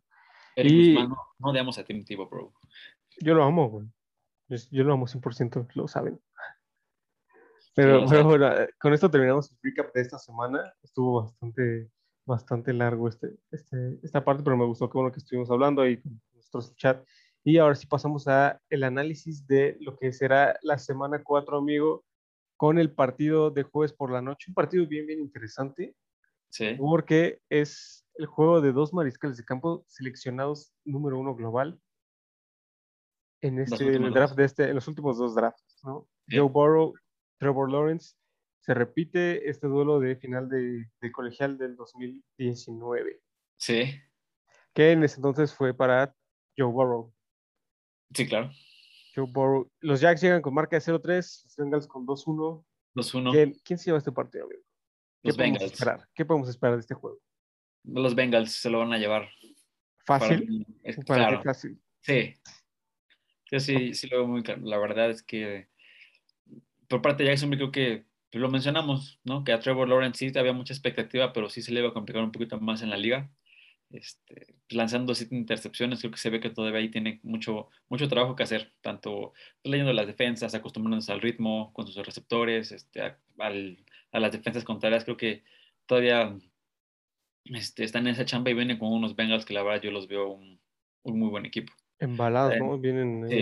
Eric 0.55 0.71
Y- 0.71 0.93
Guzmán, 0.93 1.09
no, 1.09 1.17
no 1.39 1.49
odiamos 1.49 1.79
a 1.79 1.83
Tim 1.83 2.05
Tebow, 2.05 2.29
bro. 2.29 2.53
Yo 3.21 3.33
lo 3.33 3.43
amo, 3.43 3.67
güey. 3.67 3.87
Yo, 4.49 4.57
yo 4.69 4.83
lo 4.83 4.93
amo 4.93 5.07
100%, 5.07 5.67
lo 5.73 5.87
saben. 5.87 6.21
Pero, 7.73 8.07
saben. 8.07 8.27
bueno, 8.27 8.51
eh, 8.51 8.69
con 8.79 8.93
esto 8.93 9.09
terminamos 9.09 9.51
el 9.51 9.57
recap 9.63 9.91
de 9.95 10.01
esta 10.01 10.19
semana. 10.19 10.61
Estuvo 10.83 11.23
bastante, 11.23 11.89
bastante 12.23 12.71
largo 12.73 13.07
este, 13.07 13.35
este, 13.49 13.97
esta 14.03 14.23
parte, 14.23 14.43
pero 14.43 14.57
me 14.57 14.65
gustó 14.65 14.91
que 14.91 14.97
bueno 14.99 15.11
que 15.11 15.19
estuvimos 15.21 15.49
hablando 15.49 15.81
ahí 15.81 15.97
con 15.99 16.21
nuestros 16.35 16.75
chat. 16.75 17.03
Y 17.43 17.57
ahora 17.57 17.73
sí 17.73 17.87
pasamos 17.87 18.27
a 18.27 18.61
el 18.69 18.83
análisis 18.83 19.47
de 19.47 19.75
lo 19.79 19.97
que 19.97 20.13
será 20.13 20.59
la 20.61 20.77
semana 20.77 21.23
4, 21.23 21.57
amigo, 21.57 22.05
con 22.61 22.77
el 22.77 22.93
partido 22.93 23.49
de 23.49 23.63
jueves 23.63 23.91
por 23.91 24.11
la 24.11 24.21
noche. 24.21 24.51
Un 24.51 24.53
partido 24.53 24.85
bien, 24.85 25.07
bien 25.07 25.19
interesante, 25.19 25.95
Sí, 26.47 26.75
porque 26.77 27.41
es 27.49 28.05
el 28.13 28.27
juego 28.27 28.61
de 28.61 28.71
dos 28.71 28.93
mariscales 28.93 29.35
de 29.37 29.43
campo 29.43 29.83
seleccionados 29.87 30.71
número 30.85 31.17
uno 31.17 31.33
global 31.33 31.81
en 33.41 33.57
Los 33.57 33.71
este 33.71 33.85
en 33.85 33.89
el 33.89 33.95
últimos 33.95 34.13
draft 34.13 34.29
dos. 34.33 34.37
de 34.37 34.43
este, 34.43 34.69
en 34.69 34.75
los 34.75 34.87
últimos 34.87 35.17
dos 35.17 35.33
drafts, 35.33 35.79
¿no? 35.83 36.07
Sí. 36.27 36.37
Joe 36.37 36.49
Burrow, 36.49 36.93
Trevor 37.39 37.71
Lawrence. 37.71 38.15
Se 38.59 38.75
repite 38.75 39.49
este 39.49 39.65
duelo 39.65 39.99
de 39.99 40.15
final 40.17 40.47
de, 40.47 40.87
de 41.01 41.11
colegial 41.11 41.57
del 41.57 41.75
2019, 41.75 43.23
sí, 43.57 43.99
que 44.75 44.91
en 44.91 45.03
ese 45.03 45.15
entonces 45.15 45.51
fue 45.51 45.73
para 45.73 46.15
Joe 46.55 46.71
Burrow. 46.71 47.11
sí, 48.13 48.27
claro. 48.27 48.51
Joe 49.15 49.25
Burrow. 49.29 49.69
Los 49.79 49.99
Jacks 50.01 50.21
llegan 50.21 50.41
con 50.41 50.53
marca 50.53 50.75
de 50.77 50.81
0-3, 50.81 51.43
los 51.43 51.55
Bengals 51.57 51.87
con 51.87 52.05
2-1. 52.05 52.63
2-1. 52.95 53.31
¿Quién, 53.31 53.53
quién 53.63 53.79
se 53.79 53.85
lleva 53.85 53.97
este 53.97 54.11
partido, 54.11 54.45
amigo? 54.45 54.61
¿Qué 55.21 55.29
Los 55.29 55.37
Bengals. 55.37 55.71
esperar? 55.71 56.07
¿Qué 56.13 56.25
podemos 56.25 56.49
esperar 56.49 56.75
de 56.75 56.81
este 56.81 56.93
juego? 56.95 57.19
Los 57.83 58.15
Bengals 58.15 58.51
se 58.53 58.69
lo 58.69 58.79
van 58.79 58.93
a 58.93 58.97
llevar. 58.97 59.29
¿Fácil? 60.05 60.47
mí, 60.47 60.65
es- 60.83 60.97
¿Para 61.05 61.27
claro. 61.27 61.43
fácil? 61.43 61.79
Sí. 62.01 62.33
Yo 63.51 63.59
sí, 63.59 63.93
sí 63.93 64.07
lo 64.07 64.17
veo 64.19 64.27
muy 64.27 64.43
claro. 64.43 64.61
La 64.63 64.77
verdad 64.77 65.09
es 65.09 65.21
que 65.23 65.67
por 66.87 67.01
parte 67.01 67.23
de 67.23 67.29
Jacksonville 67.29 67.59
creo 67.59 67.71
que 67.71 68.05
pues, 68.31 68.41
lo 68.41 68.49
mencionamos, 68.49 69.19
¿no? 69.23 69.43
Que 69.43 69.51
a 69.51 69.59
Trevor 69.59 69.87
Lawrence 69.89 70.31
sí 70.31 70.37
había 70.37 70.53
mucha 70.53 70.73
expectativa, 70.73 71.33
pero 71.33 71.49
sí 71.49 71.61
se 71.61 71.71
le 71.71 71.81
iba 71.81 71.89
a 71.89 71.93
complicar 71.93 72.23
un 72.23 72.31
poquito 72.31 72.59
más 72.59 72.81
en 72.81 72.89
la 72.89 72.97
liga. 72.97 73.29
Este, 73.93 74.45
pues, 74.67 74.73
lanzando 74.77 75.13
siete 75.15 75.35
intercepciones, 75.35 75.99
creo 75.99 76.11
que 76.11 76.17
se 76.17 76.29
ve 76.29 76.39
que 76.39 76.49
todavía 76.49 76.79
ahí 76.79 76.89
tiene 76.89 77.19
mucho, 77.23 77.69
mucho 77.89 78.07
trabajo 78.07 78.35
que 78.35 78.43
hacer, 78.43 78.71
tanto 78.81 79.33
pues, 79.61 79.71
leyendo 79.71 79.91
las 79.93 80.07
defensas, 80.07 80.55
acostumbrándose 80.55 81.11
al 81.11 81.21
ritmo 81.21 81.71
con 81.73 81.85
sus 81.87 82.05
receptores, 82.05 82.71
este, 82.71 83.01
a, 83.01 83.19
al- 83.39 83.83
a 84.11 84.19
las 84.19 84.31
defensas 84.31 84.63
contrarias, 84.63 85.03
creo 85.03 85.17
que 85.17 85.43
todavía 85.85 86.35
este, 87.45 87.83
están 87.83 88.07
en 88.07 88.13
esa 88.13 88.25
chamba 88.25 88.51
y 88.51 88.53
vienen 88.53 88.77
con 88.77 88.91
unos 88.91 89.15
Bengals 89.15 89.45
que 89.45 89.53
la 89.53 89.63
verdad 89.63 89.81
yo 89.81 89.91
los 89.91 90.07
veo 90.07 90.29
un, 90.29 90.59
un 91.03 91.19
muy 91.19 91.29
buen 91.29 91.45
equipo. 91.45 91.73
Embalados, 91.99 92.53
Eh, 92.55 92.59
¿no? 92.59 92.77
Vienen 92.79 93.27
Sí, 93.29 93.35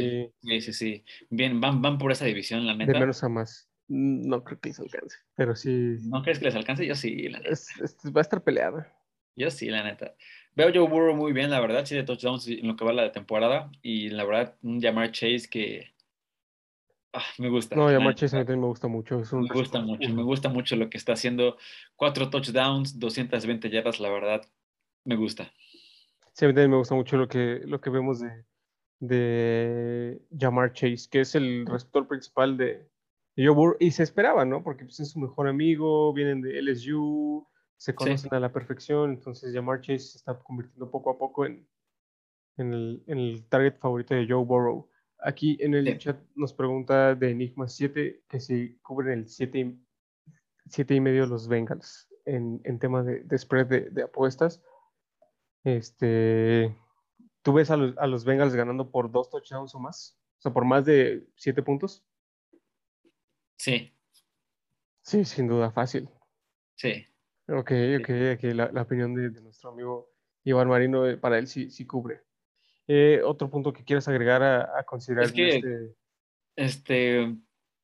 ahí 0.50 0.62
sí, 0.62 0.62
sí, 0.62 0.74
sí. 0.74 1.04
Bien, 1.30 1.60
van, 1.62 1.82
van 1.82 1.98
por 1.98 2.12
esa 2.12 2.26
división, 2.26 2.66
la 2.66 2.74
de 2.74 2.86
neta. 2.86 3.00
menos 3.00 3.24
a 3.24 3.30
más. 3.30 3.70
Mm, 3.88 4.28
No 4.28 4.44
creo 4.44 4.60
que 4.60 4.70
les 4.70 4.80
alcance, 4.80 5.18
pero 5.36 5.56
sí. 5.56 5.98
¿No 6.04 6.22
crees 6.22 6.40
que 6.40 6.46
les 6.46 6.56
alcance? 6.56 6.86
Yo 6.86 6.96
sí, 6.96 7.30
la 7.30 7.40
neta. 7.40 7.52
es- 7.52 7.70
es- 7.82 7.96
va 8.16 8.20
a 8.20 8.22
estar 8.22 8.44
peleada. 8.44 8.94
Yo 9.36 9.50
sí, 9.52 9.70
la 9.70 9.84
neta. 9.84 10.16
Veo 10.56 10.70
a 10.70 10.72
Joe 10.74 10.90
Burrow 10.90 11.16
muy 11.16 11.32
bien, 11.32 11.50
la 11.50 11.60
verdad, 11.60 11.86
sí, 11.86 11.96
de 11.96 12.04
touchdowns 12.04 12.48
en 12.48 12.68
lo 12.68 12.76
que 12.76 12.84
va 12.84 12.94
la 12.94 13.12
temporada. 13.12 13.72
Y 13.82 14.10
la 14.10 14.26
verdad, 14.26 14.56
un 14.62 14.82
Jamar 14.82 15.12
Chase 15.12 15.48
que 15.50 15.94
ah, 17.14 17.24
me 17.38 17.50
gusta. 17.50 17.76
No, 17.76 17.92
Yamar. 17.92 18.16
Chase 18.16 18.38
a 18.38 18.44
mí 18.44 18.56
me 18.56 18.68
gusta 18.68 18.88
mucho. 18.88 19.22
Es 19.22 19.32
un 19.32 19.44
Me 19.44 19.54
gusta 19.54 19.82
mucho, 19.82 20.10
me 20.10 20.24
gusta 20.24 20.50
mucho 20.50 20.76
lo 20.76 20.90
que 20.90 20.98
está 20.98 21.14
haciendo. 21.14 21.58
Cuatro 21.96 22.30
touchdowns, 22.30 23.00
220 23.00 23.70
yardas, 23.70 24.00
la 24.00 24.10
verdad, 24.10 24.42
me 25.06 25.16
gusta. 25.16 25.52
Sí, 26.34 26.46
a 26.46 26.48
mí 26.48 26.54
también 26.54 26.72
me 26.72 26.78
gusta 26.78 26.96
mucho 26.96 27.18
lo 27.18 27.28
que, 27.28 27.62
lo 27.66 27.82
que 27.82 27.90
vemos 27.90 28.20
de, 28.20 28.46
de 29.00 30.22
Jamar 30.38 30.74
Chase, 30.74 31.08
que 31.10 31.22
es 31.22 31.36
el 31.36 31.66
receptor 31.66 32.08
principal 32.08 32.58
de, 32.58 32.88
de 33.36 33.46
Joe 33.46 33.56
Burrow. 33.56 33.78
Y 33.80 33.92
se 33.92 34.04
esperaba, 34.04 34.46
¿no? 34.46 34.64
Porque 34.64 34.86
pues, 34.86 35.00
es 35.00 35.12
su 35.12 35.20
mejor 35.20 35.48
amigo, 35.48 36.14
vienen 36.14 36.42
de 36.42 36.62
LSU, 36.62 37.48
se 37.80 37.96
conocen 37.96 38.34
a 38.34 38.40
la 38.40 38.52
perfección. 38.52 39.12
Entonces, 39.14 39.54
Jamar 39.54 39.80
Chase 39.82 40.00
se 40.00 40.18
está 40.18 40.38
convirtiendo 40.38 40.92
poco 40.92 41.12
a 41.12 41.18
poco 41.18 41.46
en, 41.46 41.66
en, 42.58 42.74
el, 42.74 43.04
en 43.08 43.18
el 43.18 43.46
target 43.48 43.78
favorito 43.80 44.14
de 44.14 44.28
Joe 44.28 44.44
Burrow. 44.44 44.90
Aquí 45.20 45.58
en 45.62 45.74
el 45.74 45.86
Sí. 45.86 45.98
chat 45.98 46.20
nos 46.36 46.54
pregunta 46.54 47.16
de 47.16 47.32
Enigma 47.32 47.68
7 47.68 48.24
que 48.28 48.40
si 48.40 48.78
cubren 48.80 49.20
el 49.20 49.28
7 49.28 49.60
y, 49.60 49.86
siete 50.68 50.94
y 50.94 51.00
medio 51.02 51.26
los 51.26 51.48
Bengals 51.48 52.08
en, 52.26 52.62
en 52.64 52.80
tema 52.80 53.02
de, 53.02 53.22
de 53.24 53.38
spread 53.38 53.68
de, 53.68 53.90
de 53.90 54.04
apuestas. 54.04 54.62
Este, 55.64 56.76
¿Tú 57.42 57.54
ves 57.54 57.72
a 57.72 57.78
los, 57.78 57.98
a 57.98 58.08
los 58.08 58.24
Bengals 58.26 58.54
ganando 58.56 58.92
por 58.92 59.10
dos 59.12 59.30
touchdowns 59.30 59.74
o 59.74 59.80
más? 59.80 60.18
O 60.38 60.42
sea, 60.42 60.54
por 60.54 60.66
más 60.66 60.86
de 60.86 61.28
siete 61.36 61.64
puntos. 61.64 62.06
Sí, 63.58 63.94
Sí, 65.02 65.26
sin 65.26 65.48
duda, 65.48 65.72
fácil. 65.72 66.10
sí. 66.76 67.06
Ok, 67.52 67.72
ok, 68.00 68.10
aquí 68.34 68.54
la, 68.54 68.72
la 68.72 68.82
opinión 68.84 69.14
de, 69.16 69.30
de 69.30 69.42
nuestro 69.42 69.72
amigo 69.72 70.12
Iván 70.44 70.68
Marino, 70.68 71.08
eh, 71.08 71.18
para 71.18 71.38
él 71.40 71.48
sí, 71.48 71.70
sí 71.72 71.86
cubre. 71.86 72.22
Eh, 72.88 73.22
otro 73.24 73.50
punto 73.50 73.72
que 73.74 73.84
quieras 73.84 74.08
agregar 74.08 74.42
a, 74.44 74.80
a 74.80 74.84
considerar 74.84 75.26
Es 75.26 75.32
que- 75.32 75.56
este- 75.58 75.96
Este, 76.56 77.36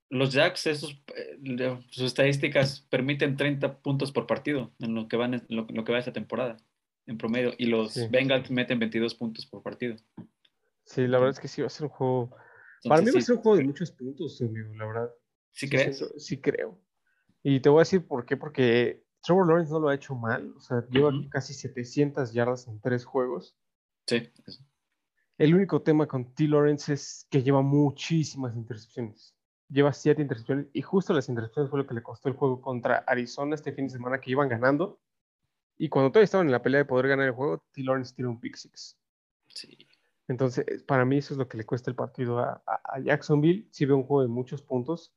los 0.10 0.34
Jacks, 0.34 0.68
esos, 0.68 1.02
eh, 1.16 1.78
sus 1.90 2.06
estadísticas 2.06 2.82
permiten 2.90 3.38
30 3.38 3.78
puntos 3.80 4.12
por 4.12 4.28
partido 4.28 4.74
en 4.80 4.94
lo 4.96 5.08
que, 5.08 5.16
van, 5.18 5.36
en 5.36 5.46
lo, 5.50 5.66
en 5.70 5.76
lo 5.76 5.84
que 5.86 5.92
va 5.94 6.00
esta 6.00 6.12
temporada, 6.14 6.58
en 7.06 7.18
promedio. 7.18 7.54
Y 7.58 7.68
los 7.68 7.94
Sí. 7.94 8.08
Bengals 8.10 8.52
meten 8.52 8.80
22 8.80 9.16
puntos 9.16 9.46
por 9.46 9.64
partido. 9.64 9.96
Sí, 10.84 11.08
la 11.08 11.18
verdad 11.20 11.32
es 11.34 11.40
que 11.40 11.48
sí 11.48 11.62
va 11.62 11.68
a 11.68 11.70
ser 11.72 11.86
un 11.86 11.90
juego. 11.92 12.30
Para 12.84 13.02
mí 13.02 13.06
va 13.08 13.18
a 13.18 13.22
sí, 13.22 13.28
ser 13.28 13.36
un 13.38 13.42
juego 13.42 13.58
de 13.58 13.64
muchos 13.64 13.92
puntos, 13.92 14.42
amigo, 14.42 14.74
la 14.76 14.86
verdad. 14.86 15.10
¿Sí 15.52 15.68
Sí 15.68 15.70
crees? 15.70 15.98
siento- 15.98 16.20
Sí, 16.20 16.42
creo. 16.42 16.80
Y 17.42 17.60
te 17.62 17.70
voy 17.70 17.80
a 17.80 17.82
decir 17.82 18.06
por 18.06 18.26
qué, 18.26 18.36
porque 18.38 19.04
Trevor 19.26 19.48
Lawrence 19.48 19.72
no 19.74 19.80
lo 19.80 19.90
ha 19.90 19.96
hecho 19.96 20.14
mal, 20.16 20.54
o 20.56 20.60
sea, 20.60 20.86
lleva 20.90 21.12
casi 21.30 21.54
700 21.54 22.32
yardas 22.32 22.68
en 22.68 22.80
tres 22.80 23.04
juegos. 23.06 23.58
Sí. 24.08 24.30
El 25.38 25.54
único 25.56 25.82
tema 25.82 26.08
con 26.08 26.34
T. 26.34 26.48
Lawrence 26.48 26.94
es 26.94 27.28
que 27.30 27.44
lleva 27.44 27.62
muchísimas 27.62 28.56
intercepciones. 28.56 29.36
Lleva 29.68 29.92
siete 29.94 30.22
intercepciones 30.22 30.68
y 30.74 30.82
justo 30.84 31.14
las 31.14 31.28
intercepciones 31.28 31.70
fue 31.72 31.80
lo 31.80 31.88
que 31.88 31.96
le 31.96 32.04
costó 32.04 32.30
el 32.30 32.36
juego 32.36 32.62
contra 32.62 32.98
Arizona 33.08 33.56
este 33.56 33.74
fin 33.74 33.88
de 33.88 33.94
semana 33.94 34.22
que 34.22 34.32
iban 34.32 34.48
ganando. 34.48 35.00
Y 35.78 35.90
cuando 35.90 36.12
todavía 36.12 36.26
estaban 36.26 36.48
en 36.48 36.52
la 36.54 36.62
pelea 36.62 36.80
de 36.82 36.86
poder 36.86 37.08
ganar 37.08 37.26
el 37.28 37.34
juego, 37.34 37.64
T. 37.74 37.82
Lawrence 37.84 38.14
tira 38.16 38.30
un 38.30 38.40
pick 38.40 38.56
six. 38.56 38.98
sí. 39.50 39.78
Entonces, 40.28 40.82
para 40.88 41.06
mí 41.06 41.18
eso 41.18 41.36
es 41.36 41.38
lo 41.38 41.48
que 41.48 41.56
le 41.58 41.66
cuesta 41.66 41.92
el 41.92 41.96
partido 41.96 42.40
a, 42.40 42.64
a- 42.66 42.82
a 42.96 43.00
Jacksonville. 43.00 43.68
Sí 43.72 43.86
veo 43.86 43.98
un 43.98 44.04
juego 44.06 44.24
de 44.24 44.28
muchos 44.28 44.64
puntos, 44.64 45.14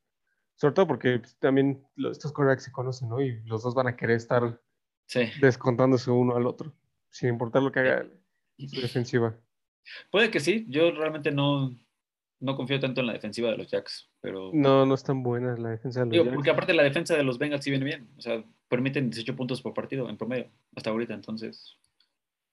sobre 0.60 0.74
todo 0.74 0.86
porque 0.86 1.18
pues, 1.20 1.36
también 1.38 1.82
los- 1.96 2.12
estos 2.12 2.32
quarterbacks 2.32 2.64
se 2.64 2.72
conocen, 2.72 3.08
¿no? 3.08 3.22
Y 3.22 3.40
los 3.44 3.62
dos 3.62 3.74
van 3.74 3.86
a 3.88 3.96
querer 3.96 4.16
estar 4.16 4.60
Sí. 5.06 5.20
descontándose 5.40 6.10
uno 6.10 6.36
al 6.36 6.46
otro, 6.46 6.74
sin 7.08 7.30
importar 7.30 7.62
lo 7.62 7.72
que 7.72 7.80
haga 7.80 8.06
su 8.58 8.80
defensiva. 8.82 9.34
Puede 10.10 10.30
que 10.30 10.40
sí. 10.40 10.66
Yo 10.68 10.90
realmente 10.90 11.30
no, 11.30 11.74
no 12.40 12.56
confío 12.56 12.78
tanto 12.78 13.00
en 13.00 13.06
la 13.06 13.14
defensiva 13.14 13.50
de 13.50 13.56
los 13.56 13.70
Jacks, 13.70 14.10
pero... 14.20 14.50
No, 14.52 14.84
no 14.84 14.94
es 14.94 15.02
tan 15.02 15.22
buena 15.22 15.56
la 15.56 15.70
defensa 15.70 16.00
de 16.00 16.06
los 16.06 16.12
Digo, 16.12 16.24
Jacks. 16.24 16.34
porque 16.34 16.50
aparte 16.50 16.74
la 16.74 16.82
defensa 16.82 17.16
de 17.16 17.22
los 17.22 17.38
Bengals 17.38 17.64
sí 17.64 17.70
viene 17.70 17.86
bien. 17.86 18.10
O 18.18 18.20
sea, 18.20 18.44
permiten 18.68 19.08
18 19.08 19.34
puntos 19.34 19.62
por 19.62 19.72
partido 19.72 20.10
en 20.10 20.18
promedio 20.18 20.50
hasta 20.76 20.90
ahorita. 20.90 21.14
Entonces, 21.14 21.78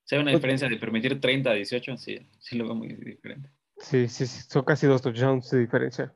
si 0.06 0.16
hay 0.16 0.22
una 0.22 0.32
diferencia 0.32 0.70
de 0.70 0.78
permitir 0.78 1.20
30 1.20 1.50
a 1.50 1.54
18, 1.56 1.98
sí, 1.98 2.26
sí 2.40 2.56
lo 2.58 2.66
veo 2.66 2.76
muy 2.76 2.88
diferente. 2.94 3.50
Sí, 3.80 4.08
sí, 4.08 4.26
sí, 4.28 4.44
son 4.50 4.64
casi 4.64 4.88
dos 4.88 5.02
touchdowns 5.02 5.50
de 5.52 5.60
diferencia. 5.60 6.14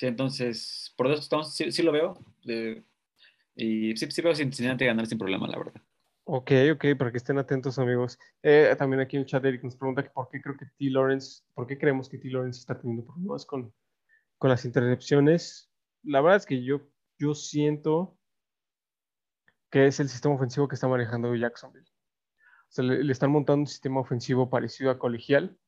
Sí, 0.00 0.06
entonces, 0.06 0.94
por 0.96 1.08
eso 1.08 1.20
estamos, 1.20 1.54
sí, 1.54 1.70
sí 1.70 1.82
lo 1.82 1.92
veo. 1.92 2.14
eh, 2.46 2.82
y 3.54 3.94
sí, 3.98 4.10
sí 4.10 4.22
veo 4.22 4.34
Cincinnati 4.34 4.86
ganar 4.86 5.06
sin 5.06 5.18
problema, 5.18 5.46
la 5.46 5.58
verdad. 5.58 5.82
Ok, 6.24 6.52
ok, 6.72 6.84
para 6.98 7.10
que 7.10 7.18
estén 7.18 7.36
atentos, 7.36 7.78
amigos. 7.78 8.18
Eh, 8.42 8.74
también 8.78 9.02
aquí 9.02 9.16
en 9.16 9.24
el 9.24 9.26
chat 9.26 9.44
Eric 9.44 9.62
nos 9.62 9.76
pregunta 9.76 10.02
que 10.02 10.08
por 10.08 10.30
qué 10.30 10.40
creo 10.40 10.56
que 10.56 10.64
T. 10.64 10.88
Lawrence, 10.88 11.42
por 11.52 11.66
qué 11.66 11.76
creemos 11.76 12.08
que 12.08 12.16
T. 12.16 12.30
Lawrence 12.30 12.60
está 12.60 12.80
teniendo 12.80 13.04
problemas 13.04 13.44
con, 13.44 13.74
con 14.38 14.48
las 14.48 14.64
intercepciones. 14.64 15.70
La 16.02 16.22
verdad 16.22 16.38
es 16.38 16.46
que 16.46 16.64
yo, 16.64 16.80
yo 17.18 17.34
siento 17.34 18.16
que 19.68 19.86
es 19.86 20.00
el 20.00 20.08
sistema 20.08 20.34
ofensivo 20.36 20.66
que 20.66 20.76
está 20.76 20.88
manejando 20.88 21.36
Jacksonville. 21.36 21.90
O 22.70 22.72
sea, 22.72 22.84
le, 22.86 23.04
le 23.04 23.12
están 23.12 23.32
montando 23.32 23.60
un 23.60 23.66
sistema 23.66 24.00
ofensivo 24.00 24.48
parecido 24.48 24.90
a 24.92 24.98
colegial, 24.98 25.58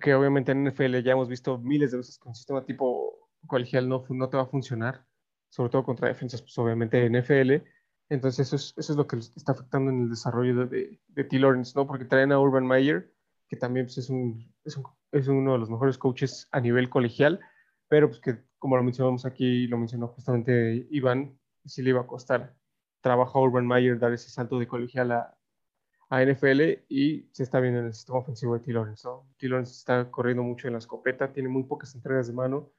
que 0.00 0.14
obviamente 0.14 0.52
en 0.52 0.66
NFL 0.66 1.02
ya 1.02 1.12
hemos 1.12 1.28
visto 1.28 1.58
miles 1.58 1.90
de 1.92 1.98
veces 1.98 2.20
un 2.24 2.34
sistema 2.34 2.64
tipo 2.64 3.30
colegial 3.46 3.88
no, 3.88 4.04
no 4.10 4.28
te 4.28 4.36
va 4.36 4.44
a 4.44 4.46
funcionar, 4.46 5.06
sobre 5.50 5.70
todo 5.70 5.84
contra 5.84 6.08
defensas, 6.08 6.42
pues 6.42 6.56
obviamente 6.58 7.04
en 7.04 7.12
NFL. 7.14 7.64
Entonces 8.10 8.46
eso 8.46 8.56
es, 8.56 8.74
eso 8.76 8.92
es 8.92 8.96
lo 8.96 9.06
que 9.06 9.16
está 9.16 9.52
afectando 9.52 9.90
en 9.90 10.02
el 10.02 10.10
desarrollo 10.10 10.56
de, 10.56 10.66
de, 10.66 11.00
de 11.08 11.24
T. 11.24 11.38
Lawrence, 11.38 11.72
¿no? 11.76 11.86
Porque 11.86 12.04
traen 12.06 12.32
a 12.32 12.40
Urban 12.40 12.66
Meyer, 12.66 13.12
que 13.48 13.56
también 13.56 13.86
pues, 13.86 13.98
es, 13.98 14.10
un, 14.10 14.52
es, 14.64 14.76
un- 14.76 14.84
es 15.12 15.28
uno 15.28 15.52
de 15.52 15.58
los 15.58 15.70
mejores 15.70 15.98
coaches 15.98 16.48
a 16.52 16.60
nivel 16.60 16.88
colegial, 16.90 17.40
pero 17.88 18.08
pues 18.08 18.20
que 18.20 18.44
como 18.58 18.76
lo 18.76 18.82
mencionamos 18.82 19.24
aquí, 19.24 19.66
lo 19.68 19.78
mencionó 19.78 20.08
justamente 20.08 20.86
Iván, 20.90 21.38
sí 21.64 21.82
le 21.82 21.90
iba 21.90 22.00
a 22.00 22.06
costar 22.06 22.56
trabajo 23.00 23.38
a 23.38 23.42
Urban 23.42 23.66
Meyer 23.66 23.98
dar 23.98 24.12
ese 24.12 24.30
salto 24.30 24.58
de 24.58 24.66
colegial 24.66 25.12
a, 25.12 25.37
a 26.10 26.22
NFL 26.22 26.84
y 26.88 27.28
se 27.32 27.42
está 27.42 27.60
viendo 27.60 27.80
en 27.80 27.86
el 27.86 27.94
sistema 27.94 28.18
ofensivo 28.18 28.54
de 28.54 28.60
T. 28.60 28.72
Lawrence, 28.72 29.06
¿no? 29.06 29.28
T. 29.38 29.48
Lawrence 29.48 29.72
está 29.72 30.10
corriendo 30.10 30.42
mucho 30.42 30.66
en 30.66 30.72
la 30.72 30.78
escopeta, 30.78 31.32
tiene 31.32 31.48
muy 31.48 31.64
pocas 31.64 31.94
entregas 31.94 32.26
de 32.26 32.32
mano, 32.32 32.70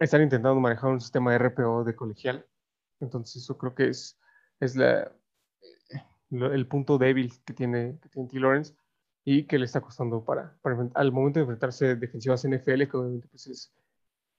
están 0.00 0.22
intentando 0.22 0.58
manejar 0.60 0.90
un 0.90 1.00
sistema 1.00 1.32
de 1.32 1.38
RPO 1.38 1.84
de 1.84 1.94
colegial, 1.94 2.46
entonces 3.00 3.42
eso 3.42 3.56
creo 3.56 3.74
que 3.74 3.88
es, 3.88 4.18
es 4.58 4.76
el 6.30 6.66
punto 6.66 6.98
débil 6.98 7.32
que 7.44 7.54
tiene, 7.54 7.98
que 8.02 8.08
tiene 8.08 8.28
T. 8.28 8.40
Lawrence 8.40 8.74
y 9.24 9.46
que 9.46 9.58
le 9.58 9.64
está 9.64 9.80
costando 9.80 10.24
para, 10.24 10.58
para 10.60 10.90
al 10.94 11.12
momento 11.12 11.38
de 11.38 11.44
enfrentarse 11.44 11.94
defensivas 11.94 12.46
NFL, 12.46 12.88
que 12.88 12.96
obviamente 12.96 13.28
pues 13.28 13.46
es, 13.46 13.72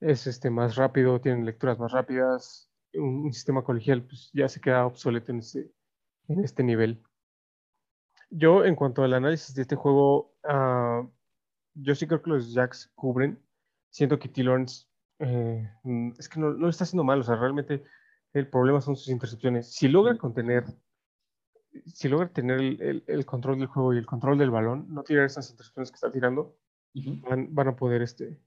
es 0.01 0.27
este, 0.27 0.49
más 0.49 0.75
rápido, 0.75 1.21
tienen 1.21 1.45
lecturas 1.45 1.79
más 1.79 1.93
rápidas, 1.93 2.69
un, 2.93 3.25
un 3.25 3.33
sistema 3.33 3.63
colegial 3.63 4.03
pues 4.03 4.29
ya 4.33 4.49
se 4.49 4.59
queda 4.59 4.85
obsoleto 4.85 5.31
en 5.31 5.39
este, 5.39 5.71
en 6.27 6.43
este 6.43 6.61
nivel. 6.61 7.01
Yo, 8.29 8.65
en 8.65 8.75
cuanto 8.75 9.03
al 9.03 9.13
análisis 9.13 9.53
de 9.55 9.61
este 9.61 9.75
juego, 9.75 10.35
ah, 10.43 11.07
yo 11.75 11.95
sí 11.95 12.07
creo 12.07 12.21
que 12.21 12.29
los 12.29 12.53
Jacks 12.53 12.91
cubren. 12.95 13.39
Siento 13.89 14.19
que 14.19 14.27
T. 14.29 14.43
Lawrence 14.43 14.87
eh, 15.19 15.69
mm, 15.83 16.11
es 16.17 16.27
que 16.27 16.39
no, 16.39 16.51
no 16.51 16.57
lo 16.65 16.69
está 16.69 16.83
haciendo 16.83 17.03
mal, 17.03 17.19
o 17.21 17.23
sea, 17.23 17.35
realmente 17.35 17.83
el 18.33 18.47
problema 18.49 18.81
son 18.81 18.95
sus 18.97 19.07
intercepciones. 19.09 19.73
Si 19.73 19.87
logra 19.87 20.17
contener, 20.17 20.65
si 21.85 22.09
logra 22.09 22.27
tener 22.29 22.59
el, 22.59 22.81
el- 22.81 23.03
el 23.07 23.25
control 23.25 23.59
del 23.59 23.67
juego 23.67 23.93
y 23.93 23.97
el 23.97 24.05
control 24.05 24.37
del 24.37 24.49
balón, 24.51 24.85
no 24.93 25.03
tirar 25.03 25.25
esas 25.25 25.49
intercepciones 25.51 25.91
que 25.91 25.95
está 25.95 26.11
tirando, 26.11 26.57
van, 27.29 27.53
van 27.53 27.67
a 27.69 27.75
poder 27.75 28.01
este, 28.01 28.41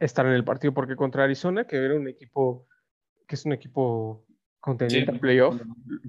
estar 0.00 0.26
en 0.26 0.32
el 0.32 0.44
partido, 0.44 0.74
porque 0.74 0.96
contra 0.96 1.24
Arizona, 1.24 1.66
que 1.66 1.76
era 1.76 1.94
un 1.94 2.08
equipo, 2.08 2.66
que 3.26 3.34
es 3.36 3.44
un 3.46 3.52
equipo 3.52 4.26
contendiente 4.60 5.10
Sí. 5.12 5.16
a 5.16 5.20
playoff, 5.20 5.60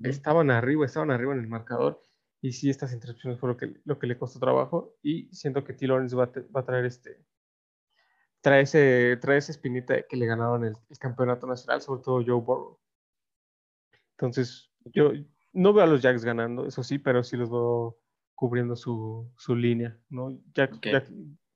estaban 0.03 0.51
arriba, 0.51 0.86
estaban 0.86 1.11
arriba 1.11 1.34
en 1.34 1.39
el 1.39 1.47
marcador. 1.47 2.01
Y 2.44 2.52
sí, 2.52 2.70
estas 2.70 2.91
intercepciones 2.91 3.39
fue 3.39 3.48
lo 3.48 3.56
que, 3.56 3.80
lo 3.86 3.98
que 3.98 4.06
le 4.06 4.18
costó 4.18 4.38
trabajo. 4.38 4.98
Y 5.02 5.34
siento 5.34 5.64
que 5.64 5.72
T. 5.72 5.88
Lawrence 5.88 6.14
va 6.14 6.30
va 6.54 6.60
a 6.60 6.66
traer 6.66 6.84
este. 6.84 7.26
Trae, 8.41 8.64
ese, 8.64 9.18
trae 9.22 9.38
esa 9.38 9.54
espinita 9.54 9.96
que 10.04 10.18
le 10.18 10.26
ganaron 10.26 10.66
el, 10.66 10.76
el 10.89 10.98
campeonato 10.98 11.48
nacional, 11.48 11.82
sobre 11.82 12.02
todo 12.04 12.16
Joe 12.22 12.41
Burrow. 12.41 12.78
Entonces, 14.18 14.70
yo 14.94 15.14
no 15.54 15.72
veo 15.72 15.86
a 15.86 15.88
los 15.88 16.02
Jacks 16.02 16.26
ganando, 16.26 16.66
eso 16.68 16.84
sí, 16.84 17.00
pero 17.00 17.24
sí 17.24 17.38
los 17.38 17.50
veo 17.50 17.98
cubriendo 18.36 18.76
su, 18.76 19.32
su 19.38 19.56
línea, 19.56 19.98
¿no? 20.10 20.38
Jack- 20.54 21.10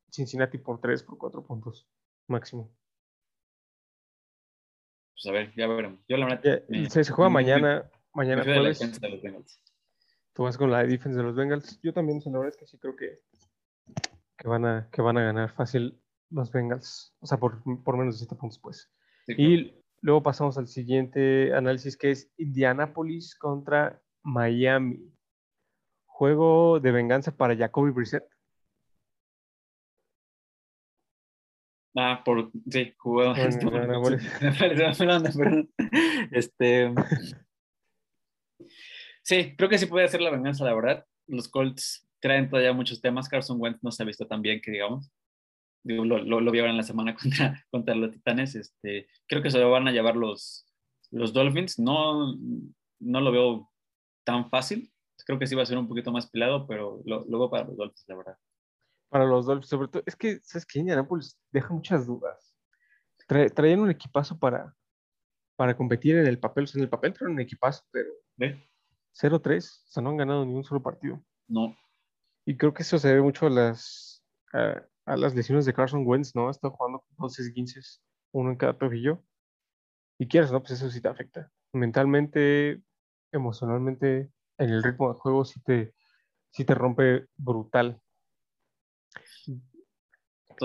Cincinnati 0.10 0.58
por 0.58 0.80
3, 0.80 1.04
por 1.04 1.18
4 1.18 1.44
puntos 1.44 1.86
máximo. 2.28 2.74
Pues 5.14 5.26
a 5.28 5.32
ver, 5.32 5.54
ya 5.56 5.68
veremos. 5.68 6.00
Yo 6.08 6.16
la 6.16 6.28
verdad. 6.28 6.42
Ya, 6.44 6.64
me- 6.70 6.90
se, 6.90 7.04
juega 7.12 7.30
me- 7.30 7.34
mañana, 7.34 7.84
me 7.84 8.00
mañana 8.14 8.44
jueves. 8.44 8.80
defensa 8.80 9.02
de 9.02 9.10
los 9.10 9.22
Bengals. 9.22 9.62
Tú 10.38 10.44
vas 10.44 10.56
con 10.56 10.70
la 10.70 10.84
defensa 10.84 11.18
de 11.18 11.24
los 11.24 11.36
Bengals. 11.36 11.80
Yo 11.82 11.92
también, 11.92 12.22
la 12.24 12.32
verdad 12.32 12.50
es 12.50 12.58
que 12.58 12.68
sí 12.68 12.78
creo 12.78 12.96
que, 12.96 13.22
que, 14.38 14.48
van, 14.48 14.66
a, 14.66 14.88
que 14.92 15.02
van 15.02 15.18
a 15.18 15.24
ganar 15.24 15.50
fácil 15.50 16.00
los 16.30 16.52
Bengals. 16.52 17.16
O 17.22 17.26
sea, 17.26 17.40
por, 17.40 17.64
por 17.84 17.98
menos 17.98 18.14
de 18.14 18.20
7 18.20 18.36
puntos, 18.36 18.60
pues. 18.60 18.88
Sí, 19.26 19.34
claro. 19.34 19.52
Y 19.52 19.84
luego 20.02 20.22
pasamos 20.22 20.60
al 20.60 20.68
siguiente 20.68 21.56
análisis 21.56 21.98
que 21.98 22.12
es 22.12 22.32
Indianapolis 22.38 23.34
contra 23.34 24.00
Miami. 24.22 25.12
Juego 26.06 26.80
de 26.80 26.92
venganza 26.92 27.36
para 27.36 27.58
Jacoby 27.58 27.90
Brissett. 27.90 28.30
Ah, 31.96 32.22
por. 32.24 32.52
Sí, 32.70 32.94
jugó. 33.00 33.34
Bueno, 33.34 33.38
este, 33.48 33.66
perdón, 35.08 35.24
perdón. 35.36 35.70
Este. 36.30 36.94
Sí, 39.28 39.56
creo 39.58 39.70
que 39.70 39.78
sí 39.78 39.88
puede 39.88 40.08
ser 40.08 40.22
la 40.22 40.30
venganza, 40.32 40.64
la 40.64 40.74
verdad. 40.74 41.06
Los 41.28 41.50
Colts 41.50 42.08
traen 42.22 42.50
todavía 42.50 42.72
muchos 42.72 43.02
temas. 43.02 43.28
Carson 43.28 43.58
Wentz 43.60 43.84
no 43.84 43.92
se 43.92 44.02
ha 44.02 44.06
visto 44.06 44.26
tan 44.26 44.42
bien 44.42 44.62
que 44.62 44.72
digamos. 44.72 45.12
Digo, 45.84 46.06
lo, 46.06 46.20
lo, 46.20 46.40
lo 46.40 46.50
vi 46.52 46.60
ahora 46.60 46.72
en 46.72 46.78
la 46.78 46.84
semana 46.84 47.14
contra, 47.22 47.62
contra 47.70 47.94
los 47.94 48.12
Titanes. 48.12 48.56
Este, 48.56 49.10
creo 49.28 49.44
que 49.44 49.52
se 49.52 49.60
lo 49.60 49.70
van 49.70 49.86
a 49.86 49.92
llevar 49.92 50.16
los, 50.16 50.66
los 51.12 51.34
Dolphins. 51.34 51.78
No, 51.78 52.38
no 53.00 53.20
lo 53.20 53.32
veo 53.34 53.70
tan 54.24 54.50
fácil. 54.50 54.94
Creo 55.26 55.38
que 55.38 55.46
sí 55.46 55.56
va 55.56 55.64
a 55.64 55.66
ser 55.66 55.78
un 55.78 55.90
poquito 55.90 56.10
más 56.14 56.28
pelado, 56.30 56.66
pero 56.66 57.02
lo, 57.04 57.26
lo 57.28 57.40
veo 57.40 57.50
para 57.50 57.66
los 57.66 57.76
Dolphins, 57.76 58.06
la 58.08 58.16
verdad. 58.16 58.38
Para 59.10 59.26
los 59.26 59.46
Dolphins, 59.46 59.68
sobre 59.70 59.90
todo, 59.90 60.04
es 60.06 60.16
que, 60.16 60.40
¿sabes 60.42 60.66
qué? 60.66 60.80
Indianapolis 60.80 61.38
deja 61.52 61.74
muchas 61.74 62.08
dudas. 62.08 62.56
Trae- 63.28 63.50
traían 63.54 63.82
un 63.82 63.90
equipazo 63.92 64.40
para, 64.40 64.74
para 65.58 65.76
competir 65.76 66.16
en 66.16 66.28
el 66.28 66.40
papel. 66.40 66.64
O 66.64 66.68
sea, 66.68 66.80
en 66.80 66.84
el 66.84 66.90
papel 66.90 67.14
traen 67.14 67.34
un 67.34 67.42
equipazo, 67.42 67.84
pero 67.92 68.10
¿Ve? 68.38 68.67
0-3. 69.20 69.84
O 69.88 69.92
sea, 69.92 70.04
no 70.04 70.10
han 70.12 70.18
ganado 70.18 70.46
ni 70.46 70.54
un 70.54 70.64
solo 70.64 70.82
partido. 70.82 71.22
No. 71.48 71.76
Y 72.46 72.56
creo 72.58 72.74
que 72.74 72.84
eso 72.84 72.98
se 72.98 73.08
debe 73.10 73.22
mucho 73.22 73.48
a 73.48 73.50
las, 73.50 74.24
a, 74.54 74.82
a 75.06 75.18
las 75.18 75.36
lesiones 75.36 75.66
de 75.66 75.74
Carson 75.74 76.04
Wentz, 76.06 76.36
¿no? 76.36 76.50
Está 76.50 76.70
jugando 76.70 77.00
con 77.00 77.18
dos 77.18 77.38
esguinces, 77.40 78.02
uno 78.32 78.52
en 78.52 78.58
cada 78.58 78.78
tobillo. 78.78 79.24
Y 80.20 80.28
quieres, 80.28 80.52
¿no? 80.52 80.60
Pues 80.62 80.72
eso 80.74 80.90
sí 80.90 81.02
te 81.02 81.08
afecta. 81.10 81.52
Mentalmente, 81.74 82.82
emocionalmente, 83.32 84.32
en 84.58 84.70
el 84.70 84.82
ritmo 84.84 85.14
de 85.14 85.20
juego 85.20 85.46
sí 85.46 85.62
te, 85.62 85.94
sí 86.52 86.64
te 86.66 86.74
rompe 86.74 87.28
brutal. 87.36 88.02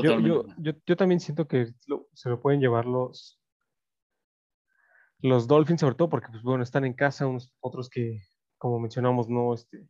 Yo, 0.03 0.19
yo, 0.27 0.45
yo, 0.59 0.73
yo 0.87 0.97
también 0.97 1.21
siento 1.21 1.47
que 1.47 1.75
lo- 1.87 2.09
se 2.15 2.29
lo 2.31 2.41
pueden 2.41 2.61
llevar 2.61 2.87
los, 2.87 3.39
los 5.19 5.47
Dolphins, 5.47 5.81
sobre 5.81 5.97
todo 5.97 6.09
porque, 6.09 6.29
pues 6.31 6.43
bueno, 6.43 6.63
están 6.63 6.85
en 6.85 6.95
casa, 6.95 7.27
unos 7.27 7.53
otros 7.61 7.91
que, 7.91 8.23
como 8.63 8.79
mencionamos, 8.79 9.29
no, 9.29 9.53
este, 9.55 9.89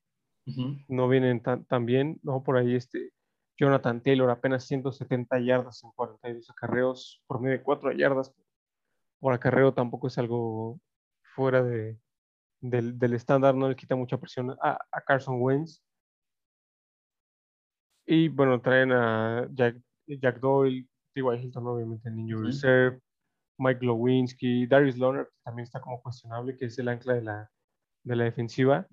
no 0.89 1.07
vienen 1.07 1.43
tan, 1.43 1.63
tan 1.67 1.85
bien, 1.85 2.19
¿no? 2.23 2.43
Por 2.43 2.57
ahí, 2.57 2.75
este, 2.75 3.13
Jonathan 3.59 4.03
Taylor 4.03 4.31
apenas 4.31 4.65
170 4.65 5.41
yardas 5.41 5.85
en 5.85 5.91
42 5.91 6.49
acarreos, 6.49 7.23
por 7.27 7.39
medio 7.39 7.59
de 7.59 7.63
4 7.63 7.93
yardas 7.93 8.35
por 9.21 9.35
acarreo 9.35 9.75
tampoco 9.75 10.07
es 10.07 10.17
algo 10.17 10.81
fuera 11.35 11.63
de, 11.63 11.99
del, 12.63 12.99
del 12.99 13.13
estándar, 13.13 13.55
no 13.55 13.69
le 13.69 13.77
quita 13.77 13.95
mucha 13.95 14.17
presión 14.17 14.57
a, 14.63 14.79
a 14.91 15.01
Carson 15.03 15.37
Wentz. 15.39 15.85
Y 18.07 18.31
bueno, 18.31 18.59
traen 18.63 18.91
a 18.93 19.49
Jack, 19.53 19.77
Jack 20.07 20.41
Doyle, 20.41 20.89
T.Y. 21.13 21.43
Hilton, 21.43 21.67
obviamente 21.67 22.09
en 22.09 22.21
Injury 22.21 22.37
Ujú. 22.37 22.47
Reserve, 22.47 23.01
Mike 23.59 23.85
Lewinsky, 23.85 24.67
Darius 24.67 24.97
Loner, 24.97 25.27
que 25.27 25.41
también 25.45 25.65
está 25.65 25.79
como 25.79 26.01
cuestionable, 26.01 26.57
que 26.57 26.65
es 26.65 26.79
el 26.79 26.89
ancla 26.89 27.13
de 27.13 27.23
la, 27.23 27.51
de 28.05 28.17
la 28.17 28.25
defensiva. 28.25 28.87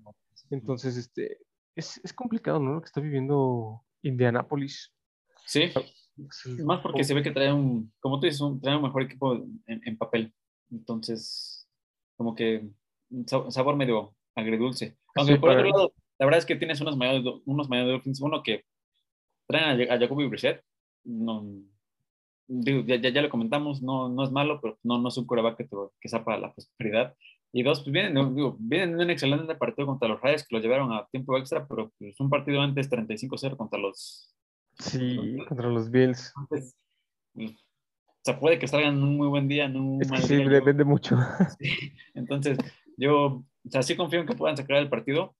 Entonces, 0.50 0.96
este, 0.96 1.38
es, 1.74 2.00
es 2.04 2.12
complicado, 2.12 2.58
¿no? 2.60 2.74
Lo 2.74 2.80
que 2.80 2.86
está 2.86 3.00
viviendo 3.00 3.82
Indianapolis. 4.02 4.92
Sí, 5.46 5.62
Es 5.64 6.46
el- 6.46 6.64
más 6.64 6.80
porque 6.80 7.04
se 7.04 7.14
ve 7.14 7.22
que 7.22 7.30
trae 7.30 7.52
un, 7.52 7.92
como 8.00 8.18
tú 8.20 8.26
dices, 8.26 8.40
un, 8.40 8.60
trae 8.60 8.76
un 8.76 8.82
mejor 8.82 9.02
equipo 9.02 9.34
en, 9.34 9.62
en 9.66 9.96
papel. 9.96 10.34
Entonces, 10.70 11.68
como 12.16 12.34
que 12.34 12.68
sabor 13.48 13.76
medio 13.76 14.14
agridulce. 14.34 14.96
Aunque 15.16 15.34
Sí, 15.34 15.38
por 15.38 15.50
otro 15.50 15.64
lado, 15.64 15.92
la 16.18 16.26
verdad 16.26 16.38
es 16.38 16.46
que 16.46 16.56
tienes 16.56 16.80
unos 16.80 16.96
mayores, 16.96 17.24
unos 17.44 17.68
mayores 17.68 18.20
uno 18.20 18.42
que 18.42 18.64
traen 19.46 19.90
a, 19.90 19.94
a 19.94 19.98
Jacoby 19.98 20.28
Brissett. 20.28 20.62
No, 21.04 21.44
digo, 22.46 22.82
ya, 22.86 22.96
ya, 22.96 23.08
ya 23.10 23.22
lo 23.22 23.30
comentamos, 23.30 23.82
no, 23.82 24.08
no 24.08 24.22
es 24.24 24.30
malo, 24.30 24.60
pero 24.60 24.78
no, 24.82 24.98
no 24.98 25.08
es 25.08 25.16
un 25.16 25.26
coreback 25.26 25.56
que, 25.56 25.64
te- 25.64 25.76
que 26.00 26.08
sea 26.08 26.24
para 26.24 26.38
la 26.38 26.52
prosperidad. 26.52 27.16
Y 27.52 27.62
dos, 27.64 27.80
pues 27.80 27.92
vienen, 27.92 28.34
digo, 28.36 28.56
vienen 28.60 28.96
de 28.96 29.04
un 29.04 29.10
excelente 29.10 29.54
partido 29.56 29.86
contra 29.86 30.08
los 30.08 30.20
Rays 30.20 30.46
que 30.46 30.54
los 30.54 30.62
llevaron 30.64 30.92
a 30.92 31.06
tiempo 31.10 31.36
extra, 31.36 31.66
pero 31.66 31.90
pues, 31.98 32.18
un 32.20 32.30
partido 32.30 32.60
antes 32.60 32.88
35-0 32.88 33.56
contra 33.56 33.78
los 33.78 34.32
Sí, 34.78 35.36
contra 35.48 35.68
los 35.68 35.90
Bills. 35.90 36.32
entonces, 36.40 36.76
pues, 37.34 37.50
o 37.52 38.22
sea, 38.22 38.38
puede 38.38 38.58
que 38.58 38.68
salgan 38.68 38.94
en 38.98 39.02
un 39.02 39.16
muy 39.16 39.28
buen 39.28 39.48
día, 39.48 39.64
en 39.64 39.76
un 39.76 40.00
Es 40.00 40.08
que 40.08 40.12
mal 40.12 40.22
sí, 40.22 40.36
día. 40.36 40.44
yo- 40.44 40.50
depende 40.50 40.84
mucho. 40.84 41.16
Entonces, 42.14 42.56
yo, 42.96 43.16
o 43.26 43.44
sea, 43.70 43.82
sí 43.82 43.96
confío 43.96 44.20
en 44.20 44.26
que 44.26 44.34
puedan 44.36 44.56
sacar 44.56 44.76
el 44.76 44.88
partido, 44.88 45.34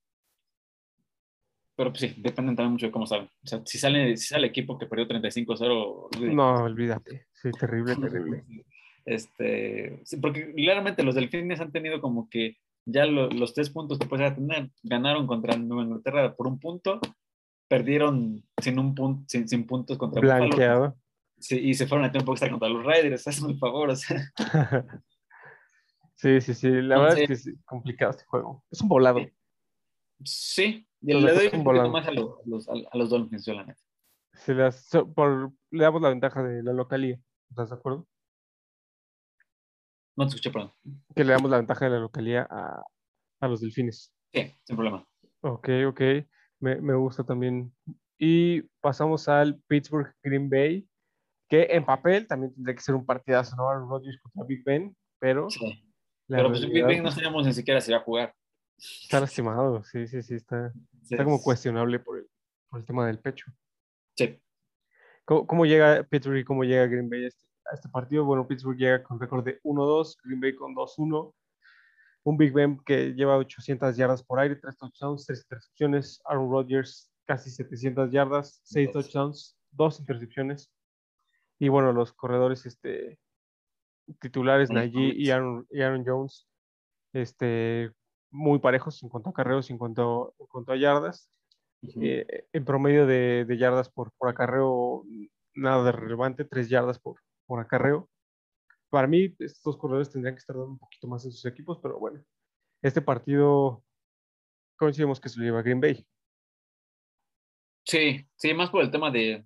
pero 1.77 1.91
pues 1.93 2.01
sí, 2.01 2.15
depende 2.19 2.55
también 2.55 2.73
mucho 2.73 2.87
de 2.87 2.93
cómo 2.93 3.07
salgan. 3.07 3.31
O 3.43 3.47
sea, 3.47 3.63
si 3.65 3.79
sale, 3.79 4.17
si 4.17 4.27
sale 4.27 4.45
el 4.47 4.51
equipo 4.51 4.77
que 4.79 4.87
perdió 4.87 5.07
35-0, 5.09 6.09
olvídate. 6.13 6.35
No, 6.35 6.55
olvídate. 6.65 7.27
Sí, 7.33 7.51
terrible, 7.53 7.97
terrible. 7.97 8.45
Este, 9.05 10.03
porque 10.21 10.53
claramente 10.55 11.03
los 11.03 11.15
delfines 11.15 11.61
han 11.61 11.73
tenido 11.73 12.01
como 12.01 12.29
que 12.29 12.57
ya 12.85 13.07
lo- 13.07 13.29
los 13.31 13.55
tres 13.55 13.71
puntos 13.71 13.99
que 13.99 14.07
pueden 14.07 14.35
tener, 14.35 14.71
ganaron 14.83 15.27
contra 15.27 15.57
Nueva 15.57 15.85
Inglaterra 15.85 16.35
por 16.35 16.47
un 16.47 16.59
punto, 16.59 17.01
perdieron 17.69 18.43
sin 18.61 18.79
un 18.79 18.95
punto, 18.95 19.25
sin, 19.29 19.49
sin 19.49 19.67
puntos 19.67 19.97
contra 19.99 20.21
Buffalo. 20.21 20.47
Blanqueado. 20.47 20.97
Sí, 21.39 21.59
y 21.59 21.75
se 21.75 21.87
fueron 21.87 22.05
a 22.07 22.13
tiempo 22.13 22.33
extra 22.33 22.51
contra 22.51 22.69
los 22.69 22.85
Raiders, 22.85 23.27
hazme 23.27 23.53
el 23.53 23.59
favor, 23.59 23.91
o 23.91 23.97
sea. 23.97 24.21
Sí, 26.17 26.39
sí, 26.43 26.53
sí. 26.53 26.69
La 26.71 26.99
verdad 26.99 27.19
es 27.19 27.27
que 27.29 27.33
es 27.33 27.51
complicado 27.65 28.11
este 28.11 28.25
juego. 28.27 28.63
Es 28.71 28.83
un 28.83 28.89
volado. 28.89 29.21
Sí, 30.23 30.87
y 31.01 31.15
le 31.15 31.33
doy 31.33 31.49
un 31.55 31.65
poquito 31.65 31.89
más 31.89 32.07
a 32.07 32.11
los, 32.11 32.29
a 32.41 32.43
los, 32.45 32.69
a 32.69 32.99
los 32.99 33.09
Dolphins, 33.09 33.47
yo 33.47 33.55
la 33.55 33.65
neta. 33.65 33.81
Se 34.35 34.53
las, 34.55 34.85
so- 34.85 35.11
por, 35.15 35.51
le 35.71 35.83
damos 35.83 36.03
la 36.03 36.11
ventaja 36.11 36.43
de 36.43 36.63
la 36.63 36.75
localía. 36.75 37.19
¿Estás 37.49 37.71
de 37.71 37.77
acuerdo? 37.77 38.07
No 40.21 40.27
te 40.27 40.37
escuché, 40.37 40.51
perdón. 40.51 40.73
Que 41.15 41.25
le 41.25 41.33
damos 41.33 41.51
la 41.51 41.57
ventaja 41.57 41.87
de 41.87 41.93
la 41.93 41.99
localía 41.99 42.47
a, 42.51 42.83
a 43.41 43.49
los 43.49 43.61
delfines. 43.63 44.13
Sí, 44.33 44.53
sin 44.65 44.77
problema. 44.77 45.07
Ok, 45.41 45.69
ok. 45.89 46.01
Me, 46.61 46.77
me 46.81 46.95
gusta 46.95 47.25
también. 47.25 47.75
Y 48.19 48.63
pasamos 48.83 49.29
al 49.29 49.59
Pittsburgh 49.67 50.13
Green 50.23 50.51
Bay, 50.51 50.87
que 51.49 51.69
en 51.71 51.87
papel 51.87 52.27
también 52.27 52.53
tendría 52.53 52.75
que 52.77 52.83
ser 52.83 52.95
un 52.95 53.07
partidazo, 53.07 53.57
¿no? 53.57 53.69
Aaron 53.69 53.89
Rodgers 53.89 54.21
contra 54.21 54.45
Big 54.45 54.63
Ben, 54.63 54.95
pero 55.19 55.49
Sí. 55.49 55.83
la 56.29 56.37
Pero 56.37 56.49
pues 56.51 56.61
Big 56.61 56.71
realidad 56.73 56.89
Ben 56.89 57.03
no 57.03 57.11
sabíamos 57.11 57.47
ni 57.47 57.55
siquiera 57.55 57.81
si 57.81 57.91
iba 57.91 57.99
a 58.01 58.05
jugar. 58.05 58.35
está 58.77 59.21
lastimado. 59.21 59.83
Sí, 59.85 60.07
sí, 60.07 60.23
sí, 60.23 60.35
está, 60.35 60.71
Sí, 61.03 61.15
está 61.15 61.25
como 61.25 61.41
cuestionable 61.43 61.99
por 61.99 62.19
el, 62.19 62.27
por 62.69 62.81
el 62.81 62.85
tema 62.87 63.07
del 63.07 63.19
pecho. 63.21 63.47
Sí. 64.19 64.39
¿Cómo, 65.25 65.47
cómo 65.47 65.65
llega 65.65 66.03
Pittsburgh 66.05 66.39
y 66.41 66.45
cómo 66.45 66.63
llega 66.65 66.87
Green 66.87 67.09
Bay 67.09 67.25
a 67.25 67.29
este, 67.29 67.47
a 67.71 67.75
este 67.75 67.89
partido? 67.89 68.25
Bueno, 68.25 68.47
Pittsburgh 68.47 68.77
llega 68.77 69.03
con 69.03 69.19
récord 69.21 69.45
de 69.45 69.61
1-2, 69.63 70.17
Green 70.25 70.41
Bay 70.41 70.55
con 70.55 70.75
2-1. 70.75 71.33
Un 72.23 72.37
Big 72.37 72.53
Ben 72.53 72.79
que 72.85 73.15
lleva 73.15 73.39
800 73.39 73.97
yardas 73.97 74.23
por 74.23 74.41
aire, 74.41 74.57
3 74.57 74.77
touchdowns, 74.77 75.27
3 75.27 75.41
intercepciones. 75.41 76.21
Aaron 76.25 76.51
Rodgers 76.51 77.11
casi 77.27 77.51
700 77.51 78.11
yardas, 78.11 78.61
6 78.65 78.93
Dos. 78.93 79.05
touchdowns, 79.05 79.57
2 79.73 80.01
intercepciones. 80.01 80.71
Y 81.59 81.69
bueno, 81.69 81.93
los 81.93 82.13
corredores 82.13 82.67
este, 82.67 83.19
titulares, 84.21 84.71
Najee 84.71 85.15
y. 85.15 85.31
Aaron, 85.31 85.67
y 85.71 85.81
Aaron 85.81 86.05
Jones, 86.05 86.47
este, 87.13 87.93
muy 88.31 88.59
parejos 88.59 89.03
en 89.03 89.09
cuanto 89.09 89.31
a 89.31 89.35
carreos, 89.35 89.71
en 89.71 89.79
cuanto, 89.79 90.35
en 90.39 90.47
cuanto 90.47 90.73
a 90.73 90.77
yardas. 90.77 91.31
Eh, 92.03 92.47
en 92.53 92.65
promedio 92.67 93.07
de, 93.07 93.47
de 93.47 93.57
yardas 93.57 93.89
por, 93.89 94.13
por 94.19 94.29
acarreo, 94.29 95.05
nada 95.55 95.83
de 95.85 95.93
relevante, 95.93 96.45
3 96.45 96.69
yardas 96.69 96.99
por, 96.99 97.17
por 97.51 97.59
acarreo. 97.59 98.09
Para 98.91 99.09
mí, 99.09 99.35
estos 99.41 99.77
corredores 99.77 100.09
tendrían 100.09 100.37
que 100.37 100.39
estar 100.39 100.55
dando 100.55 100.71
un 100.71 100.79
poquito 100.79 101.09
más 101.09 101.25
en 101.25 101.33
sus 101.33 101.45
equipos, 101.47 101.81
pero 101.83 101.99
bueno, 101.99 102.25
este 102.81 103.03
partido 103.03 103.83
coincidimos 104.79 105.21
que 105.21 105.29
se 105.29 105.41
lo 105.41 105.45
lleva 105.45 105.63
Green 105.63 105.81
Bay. 105.81 106.07
Sí, 107.85 108.25
sí, 108.37 108.55
más 108.55 108.71
por 108.71 108.85
el 108.85 108.91
tema 108.93 109.11
de, 109.11 109.45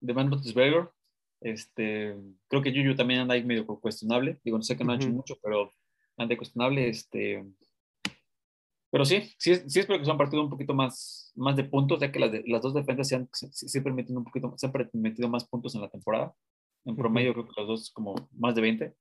de 0.00 0.12
Ben 0.12 0.30
Roethlisberger. 0.30 0.90
Este, 1.40 2.14
creo 2.48 2.60
que 2.60 2.72
Juju 2.72 2.94
también 2.94 3.20
anda 3.20 3.32
ahí 3.32 3.42
medio 3.42 3.66
cuestionable. 3.66 4.38
Digo, 4.44 4.58
no 4.58 4.62
sé 4.62 4.76
que 4.76 4.84
no 4.84 4.92
ha 4.92 4.96
hecho 4.96 5.08
mucho, 5.08 5.38
pero 5.42 5.72
anda 6.18 6.36
cuestionable. 6.36 6.90
Este, 6.90 7.42
pero 8.90 9.06
sí, 9.06 9.32
sí, 9.38 9.54
sí 9.66 9.80
espero 9.80 9.98
que 9.98 10.04
sea 10.04 10.12
un 10.12 10.18
partido 10.18 10.42
un 10.42 10.50
poquito 10.50 10.74
más, 10.74 11.32
más 11.36 11.56
de 11.56 11.64
puntos, 11.64 12.00
ya 12.00 12.12
que 12.12 12.18
las, 12.18 12.32
de- 12.32 12.44
las 12.46 12.60
dos 12.60 12.74
defensas 12.74 13.08
se 13.08 13.16
han, 13.16 13.30
se, 13.32 13.50
se 13.50 13.80
un 13.80 14.24
poquito, 14.24 14.52
se 14.58 14.66
han 14.66 14.72
permitido 14.72 15.30
más 15.30 15.48
puntos 15.48 15.74
en 15.74 15.80
la 15.80 15.88
temporada. 15.88 16.34
En 16.86 16.96
promedio, 16.96 17.32
creo 17.32 17.46
que 17.48 17.60
los 17.60 17.68
dos 17.68 17.90
como 17.90 18.14
más 18.38 18.54
de 18.54 18.60
20. 18.62 18.94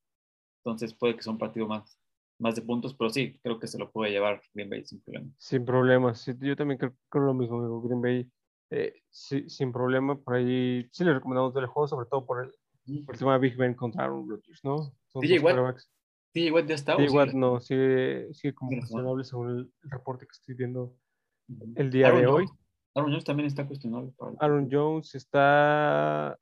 Entonces 0.63 0.93
puede 0.93 1.15
que 1.15 1.21
sea 1.21 1.31
un 1.31 1.37
partido 1.39 1.67
más, 1.67 1.99
más 2.39 2.55
de 2.55 2.61
puntos, 2.63 2.95
pero 2.95 3.09
sí, 3.11 3.39
creo 3.43 3.59
que 3.59 3.67
se 3.67 3.77
lo 3.77 3.91
puede 3.91 4.11
llevar 4.11 4.41
Green 4.53 4.69
Bay 4.69 4.83
sin 4.85 4.99
problema. 5.01 5.29
Sin 5.37 5.63
problemas. 5.65 6.19
Sí, 6.19 6.33
yo 6.41 6.55
también 6.55 6.77
creo, 6.79 6.95
creo 7.09 7.25
lo 7.25 7.33
mismo, 7.33 7.59
amigo. 7.59 7.81
Green 7.83 8.01
Bay, 8.01 8.31
eh, 8.71 8.93
sí, 9.09 9.47
sin 9.49 9.71
problema. 9.71 10.17
Por 10.19 10.35
ahí 10.35 10.87
sí 10.91 11.03
le 11.03 11.13
recomendamos 11.13 11.55
el 11.55 11.67
juego, 11.67 11.87
sobre 11.87 12.07
todo 12.09 12.25
por 12.25 12.43
el, 12.45 13.05
por 13.05 13.13
el 13.15 13.19
tema 13.19 13.33
de 13.33 13.39
Big 13.39 13.55
Ben 13.55 13.75
contra 13.75 14.03
Aaron 14.05 14.27
Rodgers, 14.27 14.59
¿no? 14.63 14.91
Son 15.07 15.21
DJ 15.21 15.39
Watt. 15.39 15.77
TJ 16.33 16.51
Watt 16.51 16.65
ya 16.67 16.75
está. 16.75 16.97
sigue? 16.97 17.09
Watt 17.11 17.33
no, 17.33 17.61
sigue, 17.61 18.33
sigue 18.33 18.53
como 18.55 18.71
cuestionable 18.71 19.23
según 19.23 19.49
el, 19.51 19.71
el 19.83 19.89
reporte 19.91 20.25
que 20.25 20.31
estoy 20.33 20.55
viendo 20.55 20.93
el 21.75 21.89
día 21.91 22.07
Aaron 22.07 22.21
de 22.21 22.27
Jones- 22.27 22.49
hoy. 22.51 22.57
Aaron 22.95 23.11
Jones 23.11 23.23
también 23.25 23.47
está 23.47 23.67
cuestionable. 23.67 24.11
para 24.17 24.31
Aaron. 24.39 24.67
Jones 24.71 25.13
está. 25.15 26.37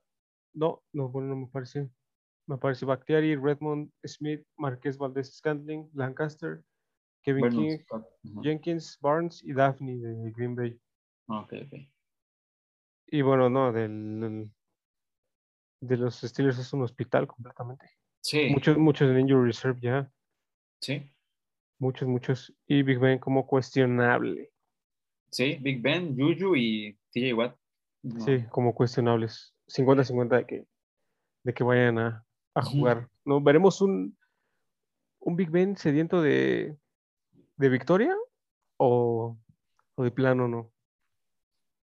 No, 0.53 0.83
no, 0.93 1.09
bueno, 1.09 1.29
no 1.29 1.35
me 1.35 1.47
parece. 1.47 1.89
Me 2.47 2.57
parece 2.57 2.85
Bakhtiari, 2.85 3.35
Redmond, 3.35 3.89
Smith, 4.05 4.45
Marqués 4.57 4.97
Valdés 4.97 5.33
Scantling, 5.37 5.89
Lancaster, 5.93 6.61
Kevin 7.23 7.49
King. 7.49 7.77
Jenkins, 8.41 8.97
Barnes 9.01 9.41
y 9.43 9.53
Daphne 9.53 9.97
de 9.97 10.31
Green 10.31 10.55
Bay. 10.55 10.77
Ah, 11.29 11.39
ok, 11.41 11.53
ok. 11.65 11.73
Y 13.07 13.21
bueno, 13.21 13.49
no, 13.49 13.71
del, 13.71 14.19
del- 14.19 14.51
de 15.81 15.97
los 15.97 16.15
Steelers 16.21 16.57
es 16.59 16.71
un 16.73 16.81
hospital 16.83 17.27
completamente. 17.27 17.89
Sí, 18.21 18.49
Muchos, 18.49 18.77
muchos 18.77 19.09
en 19.09 19.19
Injury 19.19 19.47
Reserve 19.47 19.79
ya. 19.81 20.11
sí, 20.81 21.09
Muchos, 21.79 22.07
muchos. 22.07 22.53
Y 22.67 22.81
Big 22.83 22.99
Ben 22.99 23.19
como 23.19 23.45
cuestionable. 23.45 24.51
sí. 25.31 25.57
Big 25.61 25.81
Ben, 25.81 26.15
Juju 26.17 26.55
y 26.55 26.97
TJ 27.11 27.33
Watt. 27.33 27.57
No. 28.03 28.19
Sí, 28.25 28.43
como 28.49 28.73
cuestionables. 28.73 29.53
50-50 29.75 30.37
de 30.37 30.45
que, 30.45 30.67
de 31.43 31.53
que 31.53 31.63
vayan 31.63 31.99
a, 31.99 32.25
a 32.55 32.61
jugar. 32.61 33.09
¿No? 33.25 33.41
¿Veremos 33.41 33.81
un, 33.81 34.17
un 35.19 35.35
Big 35.35 35.49
Ben 35.49 35.77
sediento 35.77 36.21
de, 36.21 36.77
de 37.57 37.69
victoria? 37.69 38.15
O, 38.77 39.37
o 39.95 40.03
de 40.03 40.11
plano 40.11 40.47
no? 40.47 40.71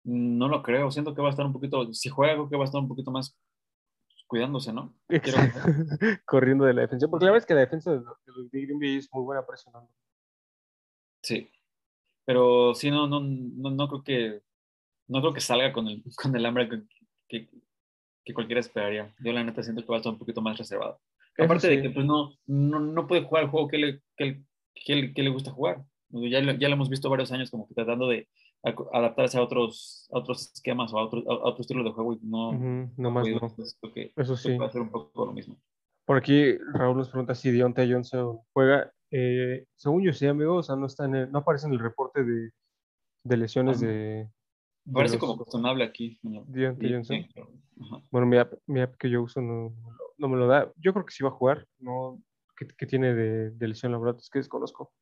No 0.04 0.48
lo 0.48 0.62
creo, 0.62 0.90
siento 0.90 1.14
que 1.14 1.20
va 1.20 1.28
a 1.28 1.30
estar 1.30 1.44
un 1.44 1.52
poquito, 1.52 1.92
si 1.92 2.08
juega, 2.08 2.34
creo 2.34 2.48
que 2.48 2.56
va 2.56 2.62
a 2.62 2.66
estar 2.66 2.80
un 2.80 2.88
poquito 2.88 3.10
más 3.10 3.36
cuidándose, 4.26 4.72
¿no? 4.72 4.94
Quiero. 5.08 5.38
Corriendo 6.24 6.64
de 6.64 6.74
la 6.74 6.82
defensa. 6.82 7.08
Porque 7.08 7.24
la 7.24 7.32
verdad 7.32 7.42
es 7.42 7.46
que 7.46 7.54
la 7.54 7.60
defensa 7.60 7.92
de 7.92 8.02
los 8.04 8.50
de 8.50 8.60
Green 8.62 8.78
Bay 8.78 8.96
es 8.96 9.08
muy 9.12 9.24
buena 9.24 9.44
presionando. 9.46 9.90
Sí. 11.22 11.50
Pero 12.24 12.74
sí, 12.74 12.90
no, 12.90 13.06
no, 13.06 13.20
no, 13.20 13.70
no 13.70 13.88
creo 13.88 14.02
que 14.02 14.42
no 15.08 15.20
creo 15.20 15.32
que 15.32 15.40
salga 15.40 15.72
con 15.72 15.86
el, 15.86 16.02
con 16.22 16.34
el 16.36 16.46
hambre 16.46 16.68
que, 16.68 16.82
que, 17.28 17.50
que 18.26 18.34
cualquiera 18.34 18.60
esperaría. 18.60 19.14
Yo 19.24 19.32
la 19.32 19.42
neta 19.44 19.62
siento 19.62 19.80
que 19.82 19.88
va 19.88 19.94
a 19.94 19.98
estar 19.98 20.12
un 20.12 20.18
poquito 20.18 20.42
más 20.42 20.58
reservado. 20.58 21.00
Aparte 21.38 21.68
sí. 21.68 21.76
de 21.76 21.82
que 21.82 21.90
pues 21.90 22.04
no, 22.04 22.32
no, 22.46 22.80
no 22.80 23.06
puede 23.06 23.22
jugar 23.22 23.44
el 23.44 23.50
juego 23.50 23.68
que 23.68 23.78
le, 23.78 24.00
que, 24.16 24.42
que 24.74 24.94
le- 24.96 25.14
que 25.14 25.22
le 25.22 25.30
gusta 25.30 25.50
jugar. 25.52 25.82
Ya, 26.10 26.40
ya 26.40 26.68
lo 26.68 26.74
hemos 26.74 26.88
visto 26.90 27.08
varios 27.10 27.30
años 27.32 27.50
como 27.50 27.66
que 27.68 27.74
tratando 27.74 28.08
de 28.08 28.28
adaptarse 28.92 29.38
a 29.38 29.42
otros, 29.42 30.08
a 30.12 30.18
otros 30.18 30.50
esquemas 30.54 30.92
o 30.92 30.98
a 30.98 31.04
otro, 31.04 31.20
a 31.30 31.48
otro 31.48 31.60
estilo 31.60 31.84
de 31.84 31.90
juego 31.92 32.14
y 32.14 32.18
no, 32.22 32.50
Ujú, 32.50 32.92
no 32.96 33.10
más 33.10 33.28
no. 33.28 33.40
Que, 33.94 34.12
Eso 34.16 34.36
sí. 34.36 34.56
va 34.58 34.66
a 34.66 34.70
ser 34.70 34.80
un 34.82 34.90
poco 34.90 35.24
lo 35.26 35.32
mismo. 35.32 35.56
Por 36.04 36.16
aquí 36.16 36.56
Raúl 36.72 36.96
nos 36.96 37.08
pregunta 37.10 37.34
si 37.34 37.50
Deontay 37.50 37.92
Johnson 37.92 38.38
juega. 38.52 38.90
Eh, 39.12 39.66
según 39.76 40.02
yo 40.02 40.12
sí, 40.12 40.26
amigo, 40.26 40.56
o 40.56 40.62
sea, 40.62 40.74
no, 40.76 40.86
está 40.86 41.04
en 41.04 41.14
el- 41.14 41.30
no 41.32 41.40
aparece 41.40 41.66
en 41.68 41.74
el 41.74 41.78
reporte 41.80 42.24
de, 42.24 42.50
de 43.24 43.36
lesiones 43.36 43.82
Ah, 43.82 43.86
de 43.86 44.28
Parece 44.92 45.14
los- 45.14 45.20
como 45.20 45.36
cuestionable 45.36 45.84
aquí. 45.84 46.18
Bueno, 48.10 48.26
mi 48.26 48.36
app, 48.38 48.52
mi 48.66 48.80
app 48.80 48.96
que 48.96 49.10
yo 49.10 49.22
uso 49.22 49.40
no, 49.40 49.74
me 50.18 50.36
lo 50.36 50.46
da. 50.46 50.72
Yo 50.76 50.92
creo 50.92 51.04
que 51.04 51.12
sí 51.12 51.22
va 51.22 51.30
a 51.30 51.32
jugar. 51.32 51.66
No, 51.78 52.22
¿qué, 52.56 52.66
qué 52.68 52.86
tiene 52.86 53.14
de, 53.14 53.50
de 53.50 53.68
lesión 53.68 53.92
la 53.92 53.98
verdad? 53.98 54.16
Es 54.20 54.30
que 54.30 54.38
desconozco. 54.38 54.92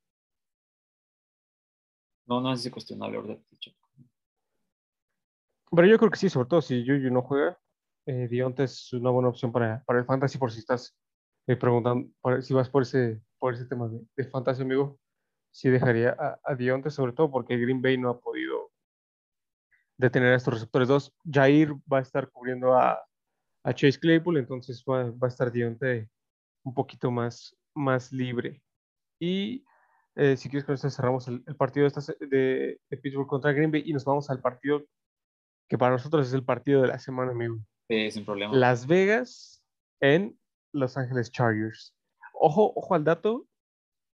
No, 2.26 2.40
no 2.40 2.52
es 2.52 2.68
cuestionable, 2.70 3.20
¿verdad? 3.20 3.38
Pero 5.70 5.86
yo 5.86 5.98
creo 5.98 6.10
que 6.10 6.16
sí, 6.18 6.30
sobre 6.30 6.48
todo 6.48 6.62
si 6.62 6.84
Yuyu 6.84 7.10
no 7.10 7.22
juega, 7.22 7.58
eh, 8.06 8.28
Deontay 8.30 8.64
es 8.66 8.92
una 8.92 9.10
buena 9.10 9.28
opción 9.28 9.50
para, 9.52 9.82
para 9.84 9.98
el 9.98 10.04
fantasy 10.04 10.38
por 10.38 10.52
si 10.52 10.60
estás 10.60 10.96
eh, 11.46 11.56
preguntando, 11.56 12.08
si 12.42 12.54
vas 12.54 12.70
por 12.70 12.82
ese, 12.82 13.20
por 13.38 13.54
ese 13.54 13.66
tema 13.66 13.88
de, 13.88 14.00
de 14.16 14.24
fantasy, 14.24 14.62
amigo. 14.62 14.98
Sí 15.50 15.68
dejaría 15.68 16.16
a, 16.18 16.40
a 16.44 16.54
Deontay, 16.54 16.90
sobre 16.90 17.12
todo 17.12 17.30
porque 17.30 17.56
Green 17.58 17.82
Bay 17.82 17.98
no 17.98 18.10
ha 18.10 18.20
podido 18.20 18.70
detener 20.04 20.32
a 20.32 20.36
estos 20.36 20.54
receptores 20.54 20.88
dos. 20.88 21.14
Jair 21.24 21.72
va 21.90 21.98
a 21.98 22.02
estar 22.02 22.30
cubriendo 22.30 22.74
a, 22.74 23.02
a 23.64 23.74
Chase 23.74 23.98
Claypool, 23.98 24.38
entonces 24.38 24.84
va, 24.88 25.10
va 25.10 25.26
a 25.26 25.28
estar 25.28 25.50
Deontay 25.50 26.08
un 26.64 26.74
poquito 26.74 27.10
más, 27.10 27.56
más 27.74 28.12
libre. 28.12 28.62
Y 29.18 29.64
eh, 30.16 30.36
si 30.36 30.48
quieres 30.48 30.64
con 30.64 30.74
esto 30.74 30.90
cerramos 30.90 31.26
el, 31.28 31.42
el 31.46 31.56
partido 31.56 31.84
de, 31.84 31.88
esta 31.88 32.14
de, 32.20 32.80
de 32.88 32.96
Pittsburgh 32.96 33.26
contra 33.26 33.52
Green 33.52 33.70
Bay 33.70 33.82
y 33.84 33.92
nos 33.92 34.04
vamos 34.04 34.30
al 34.30 34.40
partido 34.40 34.84
que 35.68 35.78
para 35.78 35.92
nosotros 35.92 36.28
es 36.28 36.34
el 36.34 36.44
partido 36.44 36.82
de 36.82 36.88
la 36.88 36.98
semana, 36.98 37.32
amigo. 37.32 37.58
Sí, 37.88 38.10
sin 38.10 38.24
problema. 38.24 38.54
Las 38.54 38.86
Vegas 38.86 39.64
en 40.00 40.38
Los 40.72 40.96
Ángeles 40.96 41.30
Chargers. 41.30 41.94
Ojo, 42.34 42.72
ojo 42.76 42.94
al 42.94 43.04
dato. 43.04 43.46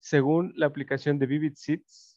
Según 0.01 0.53
la 0.57 0.67
aplicación 0.67 1.19
de 1.19 1.27
Vivid 1.27 1.55
Seats, 1.57 2.15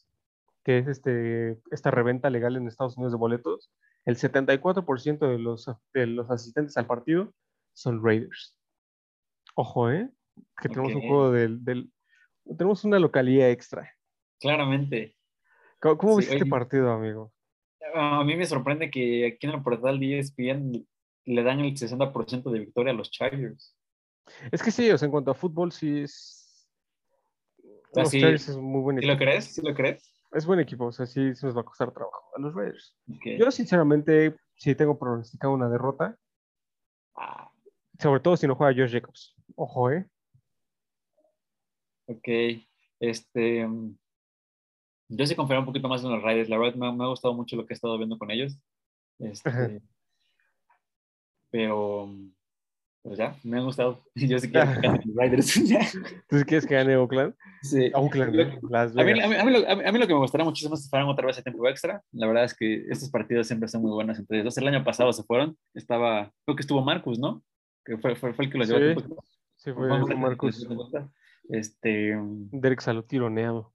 que 0.64 0.78
es 0.78 0.88
este, 0.88 1.58
esta 1.70 1.90
reventa 1.90 2.30
legal 2.30 2.56
en 2.56 2.66
Estados 2.68 2.96
Unidos 2.96 3.12
de 3.12 3.18
boletos, 3.18 3.72
el 4.04 4.16
74% 4.16 5.18
de 5.28 5.38
los, 5.38 5.70
de 5.94 6.06
los 6.06 6.30
asistentes 6.30 6.76
al 6.76 6.86
partido 6.86 7.32
son 7.72 8.04
Raiders. 8.04 8.56
Ojo, 9.54 9.90
¿eh? 9.90 10.10
Que 10.60 10.68
tenemos 10.68 10.94
un 10.94 11.00
juego 11.02 11.30
del, 11.32 11.64
del- 11.64 11.92
Tenemos 12.44 12.84
una 12.84 12.98
localidad 12.98 13.50
extra. 13.50 13.92
Claramente. 14.38 15.16
¿Cómo, 15.80 15.98
cómo 15.98 16.14
Sí, 16.14 16.20
viste 16.20 16.34
este 16.36 16.46
partido, 16.46 16.90
amigo? 16.92 17.32
A 17.94 18.22
mí 18.24 18.36
me 18.36 18.46
sorprende 18.46 18.90
que 18.90 19.26
aquí 19.26 19.46
en 19.46 19.54
el 19.54 19.62
portal 19.62 19.98
de 19.98 20.18
ESPN 20.18 20.86
le 21.26 21.42
dan 21.42 21.60
el 21.60 21.74
60% 21.76 22.50
de 22.50 22.58
victoria 22.60 22.92
a 22.92 22.96
los 22.96 23.10
Chargers. 23.10 23.76
Es 24.52 24.62
que 24.62 24.70
sí, 24.70 24.90
o 24.90 24.96
sea, 24.98 25.06
en 25.06 25.12
cuanto 25.12 25.30
a 25.30 25.34
fútbol, 25.34 25.72
sí 25.72 26.00
es. 26.00 26.68
Los 27.94 28.10
Chargers 28.12 28.48
es 28.48 28.56
muy 28.56 28.80
buen 28.80 29.00
¿Sí 29.00 29.06
lo 29.06 29.16
crees? 29.16 29.44
¿Sí 29.46 29.62
lo 29.62 29.74
crees? 29.74 30.19
Es 30.32 30.46
buen 30.46 30.60
equipo, 30.60 30.86
o 30.86 30.92
sea, 30.92 31.06
sí, 31.06 31.34
sí 31.34 31.44
nos 31.44 31.56
va 31.56 31.62
a 31.62 31.64
costar 31.64 31.92
trabajo 31.92 32.30
a 32.36 32.40
los 32.40 32.54
Raiders. 32.54 32.96
Yo, 33.38 33.50
sinceramente, 33.50 34.36
sí 34.54 34.74
tengo 34.74 34.98
pronosticado 34.98 35.54
una 35.54 35.68
derrota, 35.68 36.16
Ah, 37.16 37.50
sobre 37.98 38.20
todo 38.20 38.36
si 38.36 38.46
no 38.46 38.54
juega 38.54 38.74
Josh 38.74 38.92
Jacobs. 38.92 39.34
Ojo, 39.54 39.90
¿eh? 39.90 40.08
ok. 42.06 42.28
Este. 42.98 43.68
Yo 45.08 45.26
sí 45.26 45.34
confiaría 45.34 45.60
un 45.60 45.66
poquito 45.66 45.88
más 45.88 46.02
en 46.04 46.10
los 46.10 46.22
Raiders. 46.22 46.48
La 46.48 46.58
verdad 46.58 46.76
me, 46.76 46.92
me 46.92 47.04
ha 47.04 47.08
gustado 47.08 47.34
mucho 47.34 47.56
lo 47.56 47.66
que 47.66 47.74
he 47.74 47.76
estado 47.76 47.98
viendo 47.98 48.18
con 48.18 48.30
ellos. 48.30 48.58
Este, 49.18 49.82
pero. 51.50 52.08
Pues 53.02 53.16
ya, 53.18 53.34
me 53.44 53.56
han 53.58 53.64
gustado. 53.64 54.04
Yo 54.14 54.38
sí 54.38 54.50
quiero 54.50 54.70
que. 54.80 54.88
Ya. 55.66 55.80
¿Tú 56.28 56.36
quieres 56.46 56.66
que 56.66 56.74
gane 56.74 56.96
Oakland? 56.96 57.34
Sí. 57.62 57.90
Oakland, 57.94 58.34
Lo- 58.34 58.42
¿eh? 58.42 58.58
Las 58.68 58.92
A 58.96 59.02
mí, 59.04 59.12
Vegas. 59.12 59.24
a, 59.24 59.28
mí, 59.28 59.34
a 59.36 59.44
mí 59.44 59.52
lo, 59.52 59.68
a 59.88 59.92
mí- 59.92 59.98
lo 59.98 60.06
que 60.06 60.12
me 60.14 60.20
gustaría 60.20 60.44
muchísimo 60.44 60.74
es 60.74 60.82
que 60.84 60.90
fueran 60.90 61.08
otra 61.08 61.26
vez 61.26 61.38
a 61.38 61.42
tiempo 61.42 61.66
extra. 61.68 62.02
La 62.12 62.26
verdad 62.26 62.44
es 62.44 62.54
que 62.54 62.84
estos 62.90 63.10
partidos 63.10 63.46
siempre 63.46 63.68
son 63.68 63.82
muy 63.82 63.90
buenos 63.92 64.18
entre 64.18 64.40
ellos. 64.40 64.56
El 64.58 64.68
año 64.68 64.84
pasado 64.84 65.12
se 65.12 65.22
fueron. 65.22 65.56
Estaba, 65.74 66.30
creo 66.44 66.56
que 66.56 66.60
estuvo 66.62 66.82
Marcus, 66.82 67.18
¿no? 67.18 67.42
Que 67.84 67.96
fue, 67.96 68.14
fue, 68.16 68.34
fue 68.34 68.44
el 68.44 68.50
que 68.52 68.58
los 68.58 68.68
llevó 68.68 69.00
Sí. 69.00 69.06
Sí, 69.56 69.72
fue 69.72 70.16
Marcus. 70.16 70.66
Este, 71.48 72.16
Derek 72.52 72.80
Saló 72.80 73.02
tironeado. 73.04 73.72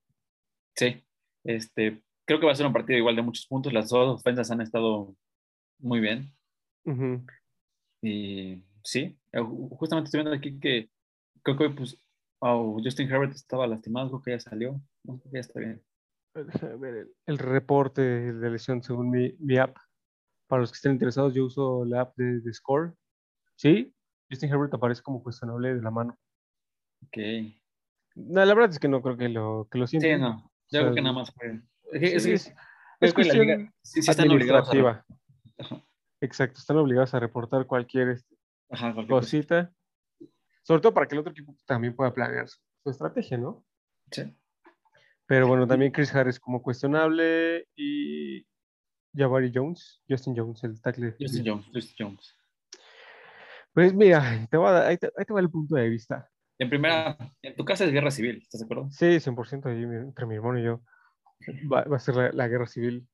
sí, 0.76 1.04
este, 1.44 2.02
creo 2.26 2.40
que 2.40 2.46
va 2.46 2.52
a 2.54 2.56
ser 2.56 2.66
un 2.66 2.74
partido 2.74 2.98
igual 2.98 3.16
de 3.16 3.22
muchos 3.22 3.46
puntos. 3.48 3.74
Las 3.74 3.90
dos 3.90 4.20
ofensas 4.20 4.50
han 4.52 4.62
estado 4.62 5.16
muy 5.80 6.00
bien. 6.00 6.32
Ujú. 6.86 7.26
Y 8.02 8.64
sí, 8.86 9.18
eh, 9.34 9.40
ju- 9.42 9.70
justamente 9.78 10.08
estoy 10.08 10.20
viendo 10.22 10.38
aquí 10.38 10.60
que 10.60 10.90
creo 11.44 11.58
que 11.58 11.70
pues, 11.72 12.00
oh, 12.40 12.80
Justin 12.84 13.10
Herbert 13.12 13.34
estaba 13.34 13.68
lastimado, 13.68 14.10
creo 14.10 14.22
que 14.22 14.32
ya 14.32 14.40
salió. 14.40 14.82
No, 15.04 15.22
ya 15.34 15.40
está 15.40 15.60
bien. 15.60 15.84
Déjame 16.34 16.76
ver 16.78 16.96
el, 16.96 17.16
el 17.26 17.38
reporte 17.38 18.02
de 18.02 18.50
lesión 18.50 18.82
según 18.84 19.10
mi, 19.10 19.34
mi 19.40 19.58
app. 19.58 19.76
Para 20.48 20.62
los 20.62 20.72
que 20.72 20.76
estén 20.76 20.92
interesados, 20.94 21.34
yo 21.34 21.46
uso 21.46 21.86
la 21.86 22.02
app 22.02 22.16
de, 22.18 22.40
de 22.42 22.54
Score. 22.54 22.94
Sí, 23.56 23.94
Justin 24.30 24.50
Herbert 24.52 24.74
aparece 24.74 25.02
como 25.02 25.24
cuestionable 25.24 25.74
de 25.76 25.82
la 25.82 25.92
mano. 25.92 26.18
Ok. 27.08 27.18
No, 28.16 28.46
la 28.46 28.54
verdad 28.54 28.70
es 28.72 28.80
que 28.80 28.88
no 28.88 29.02
creo 29.02 29.18
que 29.18 29.30
lo, 29.30 29.68
que 29.72 29.78
lo 29.78 29.88
Sí, 29.88 30.00
sienta. 30.00 30.18
no. 30.18 30.38
Yo 30.38 30.42
O 30.42 30.70
sea, 30.70 30.82
creo 30.82 30.96
que 30.96 31.02
nada 31.02 31.16
más 31.16 31.32
fue. 31.34 31.62
Es, 31.92 32.24
Sí, 32.24 32.32
es- 32.32 32.54
cuestión 33.00 33.40
liga 33.40 33.72
sí, 33.82 34.02
sí 34.02 34.12
están 34.12 34.30
obligados 34.32 34.70
a. 34.70 35.06
Exacto, 36.22 36.60
están 36.60 36.78
obligados 36.78 37.14
a 37.14 37.20
reportar 37.20 37.66
cualquier 37.68 38.10
este, 38.10 38.35
ajá, 38.70 38.94
cualquier 38.94 39.08
cosa. 39.08 39.22
cosita. 39.22 39.74
Sobre 40.64 40.82
todo 40.82 40.94
para 40.94 41.08
que 41.08 41.16
el 41.16 41.20
otro 41.20 41.32
equipo 41.32 41.56
también 41.66 41.96
pueda 41.96 42.14
planear 42.14 42.48
su, 42.48 42.60
su 42.84 42.90
estrategia, 42.90 43.38
¿no? 43.38 43.64
Sí. 44.12 44.36
Pero 45.28 45.48
bueno, 45.48 45.68
también 45.68 45.92
Chris 45.92 46.14
Harris 46.14 46.40
como 46.40 46.62
cuestionable 46.62 47.68
y 47.76 48.46
Jabari 49.16 49.52
Jones, 49.54 50.02
Justin 50.10 50.36
Jones, 50.36 50.64
el 50.64 50.80
tackle. 50.82 51.16
Justin 51.20 51.44
Jones, 51.46 51.66
Justin 51.74 51.96
Jones. 52.08 52.36
Pues 53.74 53.94
mira, 53.94 54.48
te 54.50 54.58
voy 54.58 54.70
a 54.70 54.72
dar- 54.72 54.88
ahí, 54.88 54.98
te, 54.98 55.08
ahí 55.18 55.26
te 55.26 55.34
va 55.34 55.40
el 55.40 55.50
punto 55.50 55.76
de 55.76 55.90
vista. 55.90 56.30
En 56.58 56.70
primera, 56.70 57.18
en 57.42 57.56
tu 57.56 57.66
casa 57.66 57.84
es 57.86 57.92
guerra 57.92 58.10
civil, 58.12 58.40
¿estás 58.42 58.62
de 58.62 58.66
acuerdo? 58.66 58.88
Sí, 58.92 59.20
100% 59.20 59.66
ahí 59.66 59.84
entre 59.84 60.26
mi 60.26 60.36
hermano 60.36 60.60
y 60.60 60.64
yo. 60.64 60.82
Va, 61.72 61.84
va 61.84 61.98
a 61.98 62.00
ser 62.00 62.16
la, 62.16 62.32
la 62.32 62.48
guerra 62.48 62.66
civil. 62.68 63.08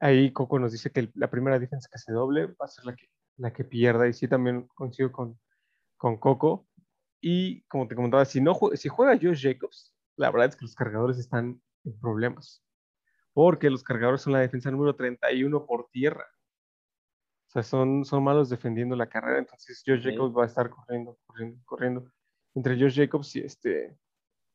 Ahí 0.00 0.32
Coco 0.32 0.58
nos 0.58 0.72
dice 0.72 0.90
que 0.90 1.00
el- 1.00 1.12
la 1.14 1.30
primera 1.30 1.58
defensa 1.58 1.88
que 1.92 1.98
se 1.98 2.12
doble 2.12 2.46
va 2.46 2.64
a 2.64 2.68
ser 2.68 2.84
la 2.86 2.94
que, 2.96 3.08
la 3.36 3.52
que 3.52 3.64
pierda. 3.64 4.08
Y 4.08 4.12
sí, 4.12 4.28
también 4.28 4.68
coincido 4.74 5.10
con, 5.12 5.38
con 5.96 6.16
Coco. 6.18 6.66
Y 7.20 7.62
como 7.64 7.88
te 7.88 7.94
comentaba, 7.94 8.24
si, 8.24 8.40
no, 8.40 8.54
si 8.74 8.88
juega 8.88 9.18
Josh 9.20 9.42
Jacobs, 9.42 9.94
la 10.16 10.30
verdad 10.30 10.48
es 10.50 10.56
que 10.56 10.64
los 10.64 10.74
cargadores 10.74 11.18
están 11.18 11.60
en 11.84 12.00
problemas. 12.00 12.62
Porque 13.32 13.70
los 13.70 13.82
cargadores 13.82 14.20
son 14.22 14.32
la 14.34 14.40
defensa 14.40 14.70
número 14.70 14.94
31 14.94 15.66
por 15.66 15.88
tierra. 15.90 16.26
O 17.48 17.50
sea, 17.54 17.62
son, 17.62 18.04
son 18.04 18.22
malos 18.24 18.48
defendiendo 18.50 18.96
la 18.96 19.08
carrera. 19.08 19.38
Entonces 19.38 19.82
Josh 19.86 20.00
Ok. 20.06 20.12
Jacobs 20.12 20.36
va 20.36 20.42
a 20.44 20.46
estar 20.46 20.70
corriendo, 20.70 21.18
corriendo, 21.26 21.60
corriendo. 21.64 22.12
Entre 22.54 22.78
Josh 22.78 22.96
Jacobs 22.96 23.34
y 23.36 23.40
este 23.40 23.96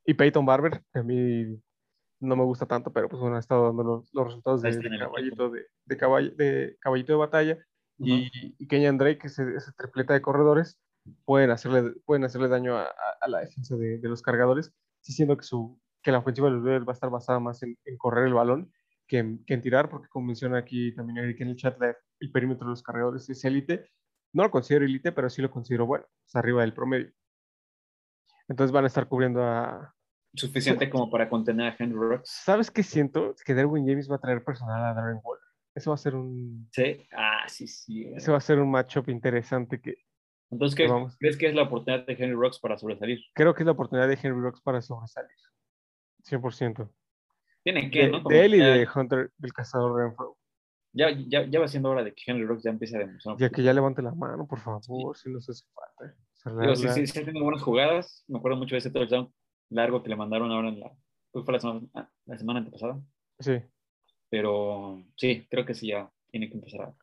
y 0.06 0.14
Peyton 0.14 0.46
Barber, 0.46 0.84
que 0.92 1.00
a 1.00 1.04
mí 1.04 1.62
no 2.22 2.36
me 2.36 2.44
gusta 2.44 2.66
tanto, 2.66 2.92
pero 2.92 3.08
pues 3.10 3.20
bueno, 3.22 3.36
ha 3.36 3.40
estado 3.40 3.66
dando 3.66 3.84
los, 3.84 4.14
los 4.14 4.26
resultados 4.26 4.62
de, 4.62 4.72
de 4.78 4.98
caballito 4.98 5.50
de, 5.50 5.68
de, 5.86 5.98
caball- 5.98 6.36
de 6.36 6.78
caballito 6.80 7.14
de 7.14 7.18
batalla 7.20 7.58
y, 8.00 8.56
y 8.58 8.68
Kenyan 8.68 8.98
Drake, 8.98 9.20
ese, 9.28 9.44
ese 9.56 9.72
tripleta 9.78 10.14
de 10.14 10.22
corredores, 10.22 10.80
pueden 11.26 11.52
hacerle, 11.52 11.94
pueden 12.06 12.24
hacerle 12.24 12.48
daño 12.48 12.78
a, 12.78 12.84
a- 12.84 12.94
a 13.22 13.28
la 13.28 13.40
defensa 13.40 13.76
de, 13.76 13.98
de 14.00 14.10
los 14.10 14.22
cargadores, 14.22 14.74
sí 15.02 15.14
siendo 15.14 15.36
que, 15.38 15.44
su, 15.44 15.80
que 16.02 16.12
la 16.12 16.20
ofensiva 16.20 16.48
de 16.50 16.56
los 16.56 16.64
Raiders 16.64 16.88
va 16.88 16.92
a 16.92 16.94
estar 16.94 17.10
basada 17.10 17.40
más 17.40 17.62
en, 17.64 17.78
en 17.86 17.98
correr 17.98 18.28
el 18.28 18.34
balón 18.34 18.72
que 19.08 19.18
en, 19.20 19.44
que 19.46 19.56
en 19.56 19.62
tirar, 19.62 19.90
porque 19.90 20.08
como 20.08 20.28
menciona 20.28 20.58
aquí 20.60 20.94
también 20.96 21.18
Eric 21.18 21.42
en 21.42 21.50
el 21.50 21.56
chat, 21.56 21.80
la- 21.82 21.96
el 22.20 22.32
perímetro 22.32 22.66
de 22.66 22.72
los 22.72 22.84
cargadores 22.84 23.30
es 23.30 23.44
élite. 23.44 23.90
No 24.34 24.44
lo 24.44 24.52
considero 24.52 24.86
élite, 24.86 25.12
pero 25.12 25.30
sí 25.30 25.42
lo 25.42 25.50
considero 25.50 25.88
bueno, 25.88 26.06
es 26.28 26.36
arriba 26.36 26.62
del 26.62 26.74
promedio. 26.74 27.12
Entonces 28.48 28.72
van 28.72 28.84
a 28.84 28.88
estar 28.88 29.08
cubriendo 29.08 29.44
a, 29.44 29.94
Suficiente 30.36 30.90
como 30.92 31.10
para 31.10 31.28
contener 31.28 31.72
a 31.72 31.76
Henry 31.78 31.98
Rocks. 31.98 32.30
¿Sabes 32.44 32.70
qué 32.70 32.84
siento? 32.84 33.34
Que 33.44 33.56
Derwin 33.56 33.88
James 33.88 34.10
va 34.10 34.18
a 34.18 34.20
traer 34.20 34.44
personal 34.44 34.84
a 34.86 34.94
Darren 34.94 35.20
Waller. 35.24 35.44
Ese 35.80 35.90
va 35.90 35.94
a 35.96 35.98
ser 35.98 36.14
un, 36.16 36.68
Sí. 36.74 37.08
Ah, 37.14 37.46
sí, 37.48 37.68
sí. 37.68 38.04
güey. 38.04 38.18
ese 38.18 38.32
va 38.32 38.38
a 38.38 38.42
ser 38.42 38.60
un 38.60 38.70
matchup 38.70 39.08
interesante 39.10 39.80
que 39.80 39.96
Entonces, 40.52 40.76
¿qué. 40.76 40.88
¿crees 41.20 41.38
que 41.38 41.48
es 41.48 41.56
la 41.56 41.64
oportunidad 41.64 42.06
de 42.06 42.14
Henry 42.14 42.34
Rocks 42.36 42.60
para 42.60 42.78
sobresalir? 42.78 43.20
creo 43.34 43.54
que 43.56 43.64
es 43.64 43.66
la 43.66 43.72
oportunidad 43.72 44.08
de 44.10 44.16
Henry 44.22 44.42
Rocks 44.42 44.62
para 44.62 44.82
sobresalir. 44.82 45.32
100%. 46.24 46.90
Tiene 47.64 47.90
que, 47.90 48.00
De, 48.06 48.12
¿no? 48.12 48.24
Como 48.24 48.36
de 48.36 48.46
él 48.46 48.56
y 48.56 48.58
de 48.60 48.88
Hunter, 48.94 49.32
del 49.38 49.54
cazador 49.54 49.96
Renfro. 50.02 50.38
ya, 50.92 51.12
ya, 51.12 51.46
ya 51.46 51.60
va 51.62 51.68
siendo 51.70 51.90
hora 51.92 52.04
de 52.04 52.14
que 52.14 52.24
Henry 52.30 52.46
Rocks 52.46 52.64
ya 52.64 52.72
empiece 52.72 52.98
a 52.98 53.00
demostrar. 53.00 53.38
Ya 53.38 53.50
que 53.50 53.64
ya 53.64 53.74
levante 53.74 54.02
la 54.02 54.14
mano, 54.14 54.46
por 54.48 54.60
favor, 54.60 55.16
si 55.16 55.30
nos 55.32 55.50
hace 55.50 55.64
falta. 55.74 56.16
La- 56.58 56.62
Digo, 56.64 56.76
sí, 56.76 56.90
sí, 56.90 57.08
sí, 57.08 57.20
ha 57.20 57.26
tenido 57.26 57.44
buenas 57.46 57.64
jugadas. 57.64 58.24
Me 58.28 58.38
acuerdo 58.38 58.58
mucho 58.58 58.76
de 58.76 58.80
ese 58.80 58.92
touchdown 58.92 59.34
largo 59.70 60.04
que 60.04 60.10
le 60.10 60.16
mandaron 60.18 60.52
ahora 60.52 60.70
en 60.70 60.80
la. 60.82 60.92
fue 61.32 61.44
la 61.54 61.60
semana, 61.60 61.82
ah, 61.94 62.10
la 62.26 62.38
semana 62.38 62.60
antepasada. 62.60 63.02
sí. 63.40 63.62
Pero 64.30 65.04
sí, 65.16 65.48
creo 65.50 65.66
que 65.66 65.74
sí 65.74 65.88
ya 65.88 66.12
tiene 66.32 66.50
que 66.50 66.56
empezar 66.56 66.82
a. 66.82 66.94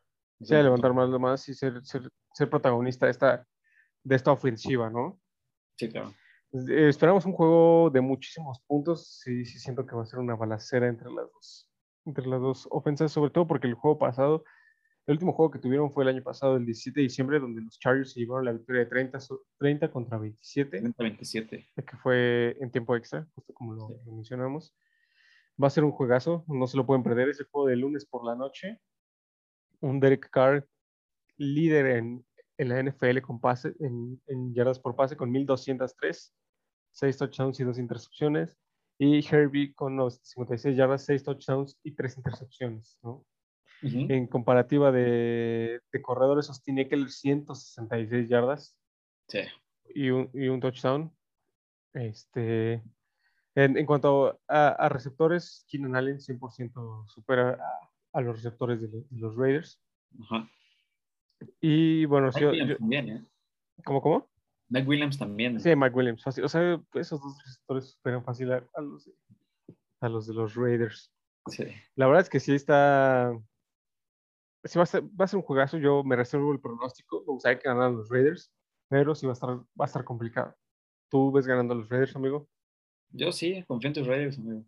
Sí, 0.41 0.53
a 0.53 0.61
levantar 0.61 0.93
más 0.93 1.09
lo 1.09 1.19
más 1.19 1.47
y 1.49 1.53
ser, 1.55 1.83
ser, 1.83 2.09
ser 2.33 2.49
protagonista 2.49 3.05
de 3.07 3.11
esta, 3.11 3.47
de 4.03 4.15
esta 4.15 4.31
ofensiva, 4.31 4.89
¿no? 4.89 5.19
Sí, 5.77 5.89
claro. 5.89 6.13
Eh, 6.53 6.87
esperamos 6.89 7.25
un 7.25 7.33
juego 7.33 7.89
de 7.89 8.01
muchísimos 8.01 8.59
puntos. 8.67 9.19
Sí, 9.23 9.45
sí 9.45 9.59
siento 9.59 9.85
que 9.85 9.95
va 9.95 10.03
a 10.03 10.05
ser 10.05 10.19
una 10.19 10.35
balacera 10.35 10.87
entre 10.87 11.09
las 11.11 11.31
dos, 11.33 11.69
entre 12.05 12.27
las 12.27 12.39
dos 12.39 12.67
ofensas, 12.71 13.11
sobre 13.11 13.31
todo 13.31 13.47
porque 13.47 13.67
el 13.67 13.73
juego 13.73 13.97
pasado, 13.97 14.43
el 15.07 15.13
último 15.13 15.33
juego 15.33 15.49
que 15.51 15.59
tuvieron 15.59 15.91
fue 15.91 16.03
el 16.03 16.09
año 16.09 16.23
pasado, 16.23 16.55
el 16.55 16.65
17 16.65 16.99
de 16.99 17.03
diciembre, 17.05 17.39
donde 17.39 17.61
los 17.61 17.79
Chargers 17.79 18.13
se 18.13 18.19
llevaron 18.19 18.45
la 18.45 18.51
victoria 18.53 18.81
de 18.83 18.89
30, 18.89 19.19
so- 19.19 19.41
30 19.57 19.89
contra 19.91 20.17
27, 20.19 20.81
30-27. 20.81 21.65
que 21.75 21.97
fue 21.97 22.55
en 22.61 22.69
tiempo 22.71 22.95
extra, 22.95 23.27
justo 23.33 23.53
como 23.53 23.73
lo, 23.73 23.87
Sí. 23.87 23.95
lo 24.05 24.11
mencionamos. 24.13 24.75
Va 25.61 25.67
a 25.67 25.71
ser 25.71 25.83
un 25.83 25.91
juegazo, 25.91 26.43
no 26.47 26.67
se 26.67 26.77
lo 26.77 26.85
pueden 26.85 27.03
perder. 27.03 27.29
Ese 27.29 27.45
juego 27.45 27.67
de 27.67 27.75
lunes 27.75 28.05
por 28.05 28.25
la 28.25 28.35
noche. 28.35 28.79
Un 29.81 29.99
Derek 29.99 30.29
Carr 30.29 30.67
líder 31.37 31.85
en, 31.97 32.25
en 32.57 32.69
la 32.69 32.79
NFL 32.81 33.19
con 33.21 33.39
pase, 33.39 33.73
en, 33.79 34.21
en 34.27 34.53
yardas 34.53 34.79
por 34.79 34.95
pase 34.95 35.15
con 35.15 35.29
1203, 35.31 36.33
6 36.91 37.17
touchdowns 37.17 37.59
y 37.59 37.63
2 37.63 37.77
intercepciones. 37.79 38.57
Y 38.99 39.23
Herbie 39.27 39.73
con 39.75 39.95
los 39.95 40.19
56 40.23 40.75
yardas, 40.75 41.05
6 41.05 41.23
touchdowns 41.23 41.77
y 41.83 41.91
3 41.93 42.17
intercepciones. 42.17 42.97
¿no? 43.03 43.25
Ujú. 43.83 44.07
En 44.09 44.25
comparativa 44.27 44.91
de, 44.91 45.79
de 45.91 46.01
corredores, 46.01 46.49
Austin 46.49 46.79
Eckler 46.79 47.09
166 47.09 48.27
yardas 48.29 48.75
Sí. 49.27 49.41
y 49.93 50.09
un, 50.09 50.29
y 50.33 50.47
un 50.47 50.59
touchdown. 50.59 51.11
Este, 51.93 52.81
en, 53.57 53.77
en 53.77 53.85
cuanto 53.85 54.39
a, 54.47 54.67
a 54.69 54.89
receptores, 54.89 55.65
Keenan 55.67 55.95
Allen 55.95 56.19
100% 56.19 57.07
supera 57.07 57.57
a, 57.59 58.17
a 58.19 58.21
los 58.21 58.35
receptores 58.35 58.79
de, 58.81 58.87
lo- 58.87 59.03
de 59.09 59.19
los 59.19 59.35
Raiders. 59.35 59.81
Ajá. 60.21 60.47
Y 61.59 62.05
bueno, 62.05 62.31
sí, 62.31 62.39
Mike 62.39 62.49
Williams 62.51 62.69
yo- 62.71 62.77
también, 62.77 63.09
¿eh? 63.09 63.25
¿cómo, 63.83 64.01
cómo? 64.01 64.29
Mike 64.69 64.87
Williams 64.87 65.17
también. 65.17 65.59
Sí, 65.59 65.75
Mike 65.75 65.95
Williams, 65.95 66.23
fácil. 66.23 66.43
O 66.43 66.49
sea, 66.49 66.81
esos 66.93 67.21
dos 67.21 67.37
receptores 67.43 67.91
superan 67.91 68.23
fácil 68.23 68.51
a, 68.51 68.63
a 68.75 68.81
los, 68.81 69.05
de, 69.05 69.13
a 70.01 70.09
los 70.09 70.27
de 70.27 70.33
los 70.33 70.55
Raiders. 70.55 71.11
Sí. 71.47 71.65
La 71.95 72.05
verdad 72.07 72.21
es 72.23 72.29
que 72.29 72.39
sí 72.39 72.53
está. 72.53 73.31
Sí 74.65 74.77
va 74.77 74.83
a 74.83 74.87
ser, 74.87 75.03
va 75.03 75.23
a 75.25 75.27
ser 75.27 75.37
un 75.37 75.43
juegazo. 75.43 75.77
Yo 75.77 76.03
me 76.03 76.15
reservo 76.17 76.51
el 76.51 76.59
pronóstico. 76.59 77.21
Me 77.21 77.33
gustaría 77.33 77.59
que 77.59 77.69
ganaran 77.69 77.95
los 77.95 78.09
Raiders, 78.09 78.51
pero 78.89 79.15
sí 79.15 79.25
va 79.25 79.31
a 79.31 79.33
estar, 79.33 79.49
va 79.49 79.63
a 79.79 79.85
estar 79.85 80.03
complicado. 80.03 80.53
¿Tú 81.09 81.31
ves 81.31 81.47
ganando 81.47 81.73
a 81.73 81.77
los 81.77 81.87
Raiders, 81.89 82.15
amigo? 82.17 82.49
Yo 83.11 83.31
sí, 83.31 83.63
confío 83.67 83.87
en 83.89 83.93
tus 83.93 84.07
Raiders, 84.07 84.37
amigo. 84.37 84.63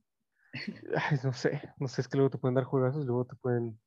Ay, 0.95 1.17
no 1.23 1.33
sé, 1.33 1.61
no 1.77 1.87
sé, 1.87 2.01
es 2.01 2.07
que 2.07 2.17
luego 2.17 2.31
te 2.31 2.37
pueden 2.37 2.55
dar 2.55 2.63
juegazos, 2.63 3.05
luego 3.05 3.25
te 3.25 3.35
pueden. 3.35 3.79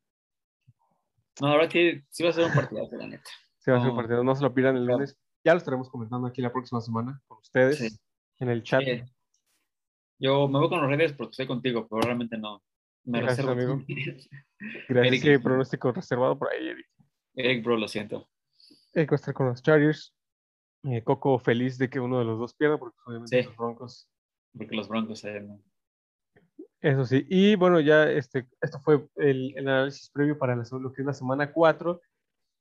No, 1.41 1.51
verdad 1.53 1.69
que 1.70 2.05
sí 2.11 2.23
va 2.23 2.31
a 2.31 2.33
ser 2.33 2.45
un 2.45 2.53
partidazo, 2.53 2.97
la 2.97 3.07
neta. 3.09 3.31
Se 3.59 3.73
va 3.73 3.79
a 3.79 3.85
No. 3.85 3.91
un 3.91 3.97
partido, 3.97 4.23
no 4.23 4.35
se 4.37 4.43
lo 4.43 4.55
pidan 4.55 4.77
el 4.77 4.85
lunes. 4.87 5.19
Ya 5.45 5.53
lo 5.55 5.59
estaremos 5.59 5.89
comentando 5.89 6.29
aquí 6.29 6.41
la 6.43 6.53
próxima 6.53 6.81
semana 6.81 7.20
con 7.27 7.39
ustedes 7.39 7.79
Sí. 7.79 7.89
en 8.39 8.49
el 8.51 8.62
chat. 8.62 8.83
Sí. 8.85 9.03
Yo 10.20 10.47
me 10.47 10.59
voy 10.61 10.69
con 10.69 10.81
los 10.81 10.89
Raiders 10.89 11.15
porque 11.15 11.31
estoy 11.33 11.47
contigo, 11.47 11.89
pero 11.89 12.03
realmente 12.03 12.37
no. 12.39 12.62
Me 13.05 13.20
Gracias, 13.20 13.45
reservo. 13.47 13.73
amigo. 13.73 13.85
Gracias, 14.89 15.07
Eric. 15.07 15.23
sí, 15.23 15.39
pronóstico 15.39 15.91
reservado 15.91 16.39
por 16.39 16.53
ahí, 16.53 16.69
Eric. 16.69 16.87
Eric, 17.35 17.65
bro, 17.65 17.77
lo 17.77 17.89
siento. 17.89 18.29
Eric 18.95 19.11
va 19.11 19.15
a 19.15 19.16
estar 19.16 19.35
con 19.35 19.47
los 19.47 19.62
Chargers. 19.62 20.15
Eh, 20.85 21.03
Coco 21.03 21.39
feliz 21.39 21.79
de 21.79 21.89
que 21.89 21.99
uno 21.99 22.19
de 22.19 22.24
los 22.24 22.39
dos 22.39 22.55
pierda, 22.55 22.79
porque 22.79 22.99
obviamente 23.07 23.43
Sí. 23.43 23.49
los 23.49 23.57
Broncos. 23.57 24.09
Porque 24.57 24.77
los 24.77 24.89
Broncos 24.89 25.24
eh, 25.24 25.41
no. 25.41 25.61
Eso 26.81 27.05
sí. 27.05 27.24
Y 27.29 27.55
bueno, 27.55 27.81
ya 27.81 28.11
este, 28.11 28.49
esto 28.61 28.81
fue 28.81 29.07
el, 29.16 29.57
el 29.57 29.69
análisis 29.69 30.11
previo 30.11 30.37
para 30.37 30.57
la, 30.57 30.65
lo 30.81 30.93
que 30.93 31.03
es 31.03 31.07
la 31.07 31.15
semana 31.15 31.53
4. 31.53 32.01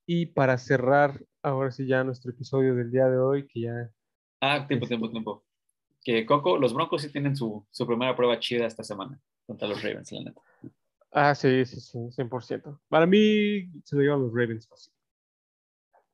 Y 0.05 0.27
para 0.27 0.57
cerrar, 0.57 1.19
ahora 1.41 1.71
sí, 1.71 1.87
ya 1.87 2.03
nuestro 2.03 2.31
episodio 2.31 2.75
del 2.75 2.91
día 2.91 3.07
de 3.07 3.17
hoy, 3.17 3.47
que 3.47 3.61
ya 3.61 3.91
Ah, 4.41 4.65
tiempo, 4.67 4.87
tiempo, 4.87 5.09
tiempo. 5.09 5.45
Que 6.03 6.25
Coco, 6.25 6.57
los 6.57 6.73
Broncos 6.73 7.03
sí 7.03 7.11
tienen 7.11 7.35
su, 7.35 7.65
su 7.69 7.85
primera 7.85 8.15
prueba 8.15 8.39
chida 8.39 8.65
esta 8.65 8.83
semana 8.83 9.21
contra 9.45 9.67
los 9.67 9.83
Ravens, 9.83 10.11
la 10.11 10.23
neta. 10.23 10.41
Ah, 11.11 11.35
sí, 11.35 11.63
sí, 11.65 11.79
sí, 11.79 11.97
100%. 11.97 12.79
Para 12.89 13.05
mí 13.05 13.69
se 13.83 13.95
lo 13.95 14.01
llevan 14.01 14.21
los 14.21 14.33
Ravens 14.33 14.67
fácil. 14.67 14.91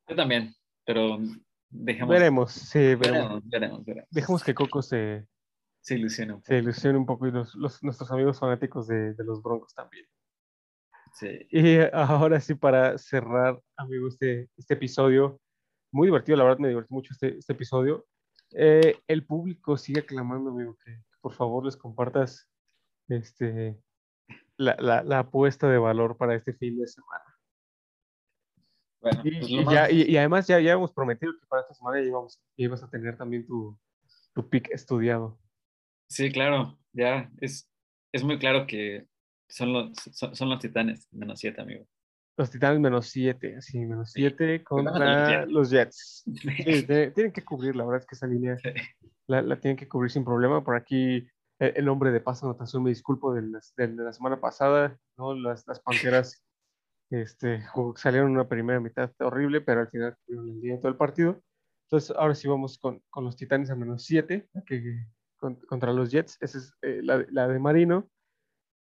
Yo 0.09 0.15
también, 0.15 0.53
pero 0.85 1.19
dejemos. 1.69 2.09
Veremos, 2.09 2.51
sí, 2.51 2.79
veremos. 2.79 3.01
Veremos, 3.01 3.43
veremos, 3.45 3.85
veremos. 3.85 4.09
Dejemos 4.11 4.43
que 4.43 4.53
Coco 4.53 4.81
se, 4.81 5.25
Se 5.87 5.95
ilusiona 5.95 6.33
un 6.35 6.39
poco. 6.41 6.47
se 6.47 6.57
ilusione 6.57 6.97
un 6.97 7.05
poco 7.05 7.27
y 7.27 7.31
los, 7.31 7.55
los- 7.55 7.81
nuestros 7.81 8.11
amigos 8.11 8.39
fanáticos 8.39 8.87
de, 8.87 9.13
de 9.13 9.23
los 9.23 9.41
Broncos 9.41 9.73
también. 9.73 10.05
Sí. 11.13 11.47
Y 11.49 11.77
ahora 11.93 12.41
sí, 12.41 12.55
para 12.55 12.97
cerrar, 12.97 13.57
amigo, 13.77 14.09
este, 14.09 14.49
este 14.57 14.73
episodio, 14.73 15.39
muy 15.93 16.07
divertido, 16.09 16.37
la 16.37 16.43
verdad 16.43 16.59
me 16.59 16.67
divertí 16.67 16.93
mucho 16.93 17.13
este, 17.13 17.37
este 17.37 17.53
episodio. 17.53 18.05
Eh, 18.51 18.99
el 19.07 19.25
público 19.25 19.77
sigue 19.77 20.01
aclamando, 20.01 20.49
amigo, 20.51 20.75
que, 20.83 20.91
que 20.91 21.17
por 21.21 21.33
favor 21.33 21.63
les 21.63 21.77
compartas 21.77 22.49
este, 23.07 23.81
la, 24.57 24.75
la- 24.79 25.03
la 25.03 25.19
apuesta 25.19 25.69
de 25.69 25.77
valor 25.77 26.17
para 26.17 26.35
este 26.35 26.51
fin 26.53 26.77
de 26.79 26.87
semana. 26.87 27.23
Bueno, 28.99 29.21
Y, 29.23 29.39
pues 29.39 29.49
y 29.49 29.63
más- 29.63 29.73
ya, 29.73 29.89
y, 29.89 30.01
y 30.03 30.17
además 30.17 30.47
ya, 30.47 30.59
ya 30.59 30.73
hemos 30.73 30.91
prometido 30.91 31.31
que 31.39 31.45
para 31.47 31.61
esta 31.61 31.73
semana 31.73 32.01
ya, 32.01 32.07
íbamos, 32.07 32.41
ya 32.57 32.65
ibas 32.65 32.83
a 32.83 32.89
tener 32.89 33.17
también 33.17 33.45
tu, 33.47 33.79
tu 34.33 34.49
pick 34.49 34.69
estudiado. 34.71 35.39
Sí, 36.09 36.31
claro, 36.31 36.77
ya 36.93 37.29
es, 37.41 37.69
es 38.13 38.23
muy 38.23 38.39
claro 38.39 38.65
que 38.67 39.07
son 39.49 39.73
los, 39.73 39.91
son, 40.11 40.35
son 40.35 40.49
los 40.49 40.59
titanes, 40.59 41.07
menos 41.11 41.39
siete, 41.39 41.61
amigo. 41.61 41.85
Los 42.39 42.51
Titanes 42.51 42.79
menos 42.79 43.07
7, 43.07 43.59
sí, 43.63 43.79
menos 43.79 44.11
Sí. 44.11 44.19
7 44.21 44.63
van 44.69 44.87
a 44.87 44.91
contra 44.91 45.25
tener 45.27 45.49
los 45.49 45.71
Jets. 45.71 46.23
Sí, 46.65 46.83
te- 46.85 47.09
tienen 47.09 47.31
que 47.33 47.43
cubrir, 47.43 47.75
la 47.75 47.83
verdad 47.83 48.01
es 48.01 48.05
que 48.05 48.13
esa 48.15 48.27
línea 48.27 48.55
Sí. 48.59 48.69
la, 49.25 49.41
la 49.41 49.59
tienen 49.59 49.75
que 49.75 49.87
cubrir 49.87 50.11
sin 50.11 50.23
problema. 50.23 50.63
Por 50.63 50.75
aquí 50.75 51.27
eh, 51.59 51.73
el 51.75 51.85
nombre 51.85 52.11
de 52.11 52.19
paso 52.21 52.45
anotación, 52.45 52.83
me 52.83 52.91
disculpo 52.91 53.33
de, 53.33 53.41
las- 53.41 53.73
de 53.75 53.87
la 53.87 54.13
semana 54.13 54.39
pasada, 54.39 54.95
¿no? 55.17 55.33
Las, 55.33 55.65
las 55.67 55.79
Panteras 55.79 56.45
este, 57.09 57.63
salieron 57.95 58.29
una 58.29 58.47
primera 58.47 58.79
mitad 58.79 59.11
horrible, 59.19 59.61
pero 59.61 59.81
al 59.81 59.89
final 59.89 60.15
tuvieron 60.27 60.47
el 60.49 60.61
día 60.61 60.73
en 60.75 60.79
todo 60.79 60.91
el 60.91 60.97
partido. 60.97 61.41
Entonces, 61.87 62.15
ahora 62.15 62.35
sí 62.35 62.47
vamos 62.47 62.77
con, 62.77 63.01
con 63.09 63.23
los 63.25 63.35
Titanes 63.35 63.71
a 63.71 63.75
menos 63.75 64.03
7 64.05 64.47
que, 64.67 65.05
contra 65.37 65.93
los 65.93 66.11
Jets. 66.11 66.37
Esa 66.41 66.57
es 66.57 66.73
eh, 66.81 67.01
la, 67.03 67.25
la 67.31 67.47
de 67.47 67.59
Marino. 67.59 68.09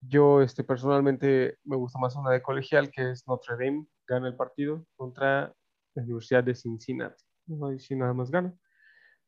Yo 0.00 0.42
este, 0.42 0.64
personalmente 0.64 1.58
me 1.64 1.76
gusta 1.76 1.98
más 1.98 2.14
una 2.16 2.30
de 2.30 2.42
colegial, 2.42 2.90
que 2.90 3.10
es 3.12 3.26
Notre 3.26 3.54
Dame, 3.56 3.86
gana 4.06 4.28
el 4.28 4.36
partido 4.36 4.86
contra 4.96 5.54
la 5.94 6.02
Universidad 6.02 6.44
de 6.44 6.54
Cincinnati. 6.54 7.22
No, 7.46 7.68
ahí 7.68 7.78
sí 7.78 7.94
nada 7.96 8.12
más 8.12 8.30
gana, 8.30 8.54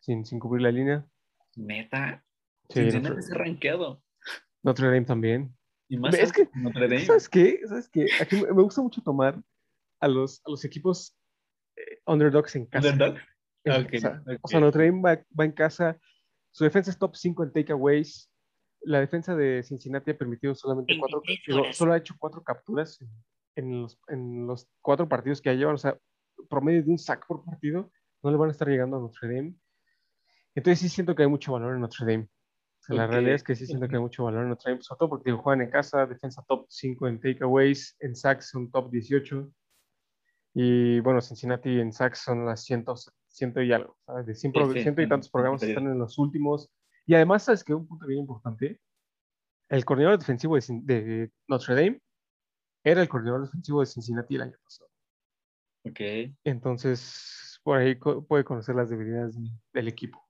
sin, 0.01 0.25
sin 0.25 0.39
cubrir 0.39 0.63
la 0.63 0.71
línea. 0.73 1.07
Neta, 1.57 2.23
Sí, 2.69 2.81
Cincinnati 2.81 3.09
Notre, 3.11 3.21
está 3.21 3.35
rankeado. 3.37 4.03
Notre 4.63 4.87
Dame 4.87 5.03
también. 5.05 5.57
Y 5.89 5.99
más 5.99 6.15
Es 6.15 6.33
que- 6.33 6.49
Notre 6.55 6.89
Dame. 6.89 7.05
¿Sabes 7.07 7.29
qué? 7.29 7.61
¿Sabes 7.67 7.89
qué? 7.89 8.07
Aquí 8.21 8.37
me 8.43 8.63
gusta 8.63 8.83
mucho 8.83 9.01
tomar 9.03 9.41
a 10.01 10.09
los, 10.09 10.43
a 10.45 10.51
los 10.51 10.65
equipos 10.65 11.17
eh, 11.77 12.01
underdogs 12.07 12.57
en 12.57 12.67
casa. 12.67 12.91
Underdog. 12.91 13.19
en 13.65 13.85
Ok, 13.85 13.91
casa. 13.93 14.23
O 14.43 14.49
sea, 14.49 14.61
Notre 14.61 14.87
Dame 14.87 15.01
va, 15.01 15.25
va 15.39 15.45
en 15.45 15.53
casa. 15.53 15.99
Su 16.57 16.65
defensa 16.65 16.91
es 16.91 16.97
top 16.97 17.15
5 17.15 17.43
en 17.45 17.53
takeaways. 17.53 18.33
La 18.81 19.01
defensa 19.01 19.37
de 19.37 19.63
Cincinnati 19.63 20.13
ha 20.13 20.17
permitido 20.17 20.55
solamente 20.55 20.99
cuatro, 20.99 21.21
digo, 21.47 21.65
solo 21.75 21.93
ha 21.93 21.99
hecho 21.99 22.15
cuatro 22.19 22.43
capturas 22.43 22.99
en, 23.03 23.11
en 23.57 23.83
los, 23.83 24.01
en 24.09 24.47
los 24.47 24.67
cuatro 24.81 25.07
partidos 25.07 25.43
que 25.43 25.51
ya 25.51 25.55
llevan. 25.55 25.75
O 25.75 25.79
sea, 25.79 25.99
promedio 26.49 26.83
de 26.83 26.91
un 26.93 26.99
sack 26.99 27.27
por 27.27 27.45
partido. 27.45 27.93
No 28.23 28.31
le 28.31 28.39
van 28.39 28.49
a 28.49 28.53
estar 28.53 28.67
llegando 28.69 28.97
a 28.97 29.01
Notre 29.01 29.35
Dame. 29.35 29.55
Entonces 30.55 30.79
sí 30.79 30.89
siento 30.89 31.15
que 31.15 31.25
hay 31.25 31.29
mucho 31.29 31.53
valor 31.53 31.75
en 31.75 31.83
Notre 31.83 32.07
Dame. 32.07 32.25
O 32.25 32.85
sea, 32.85 32.97
La 32.97 33.07
realidad 33.07 33.35
es 33.35 33.45
que 33.45 33.55
sí 33.55 33.67
siento 33.67 33.87
que 33.87 33.97
hay 33.97 34.01
mucho 34.01 34.25
valor 34.25 34.45
en 34.45 34.49
Notre 34.49 34.71
Dame, 34.71 34.83
sobre 34.83 34.99
todo 34.99 35.09
porque 35.11 35.33
juegan 35.33 35.61
en 35.61 35.71
casa, 35.71 36.07
defensa 36.07 36.43
top 36.49 36.65
5 36.71 37.07
en 37.07 37.21
takeaways, 37.21 37.97
en 38.01 38.17
sacks 38.17 38.49
son 38.49 38.71
top 38.71 38.91
18. 38.91 39.47
Y 40.55 41.01
bueno, 41.01 41.21
Cincinnati 41.21 41.81
en 41.81 41.93
sacks 41.93 42.21
son 42.21 42.47
las 42.47 42.65
100, 42.65 42.87
100 43.37 43.53
y 43.65 43.73
algo, 43.73 43.97
¿sabes? 44.07 44.27
De 44.27 44.35
100, 44.35 44.53
Sí, 44.53 44.61
sí, 44.73 44.83
ciento 44.83 45.03
y 45.03 45.09
tantos 45.09 45.31
programas 45.31 45.61
sí. 45.61 45.69
están 45.69 45.87
en 45.87 45.99
los 45.99 46.19
últimos. 46.19 46.71
Y 47.07 47.15
además, 47.15 47.45
¿sabes 47.45 47.63
qué? 47.63 47.75
Un 47.75 47.87
punto 47.87 48.07
bien 48.07 48.21
importante. 48.21 48.81
El 49.69 49.85
coordinador 49.85 50.19
defensivo 50.19 50.57
de, 50.57 50.63
de 50.83 51.31
Notre 51.49 51.75
Dame 51.75 52.01
era 52.85 53.03
el 53.03 53.09
coordinador 53.09 53.43
defensivo 53.47 53.81
de 53.81 53.87
Cincinnati 53.87 54.37
el 54.37 54.43
año 54.43 54.57
pasado. 54.63 54.91
Ok. 55.85 56.01
Entonces, 56.45 57.61
por 57.63 57.79
ahí 57.79 57.99
co- 57.99 58.25
puede 58.25 58.45
conocer 58.45 58.75
las 58.75 58.91
debilidades 58.91 59.35
de- 59.37 59.51
del 59.73 59.89
equipo. 59.89 60.25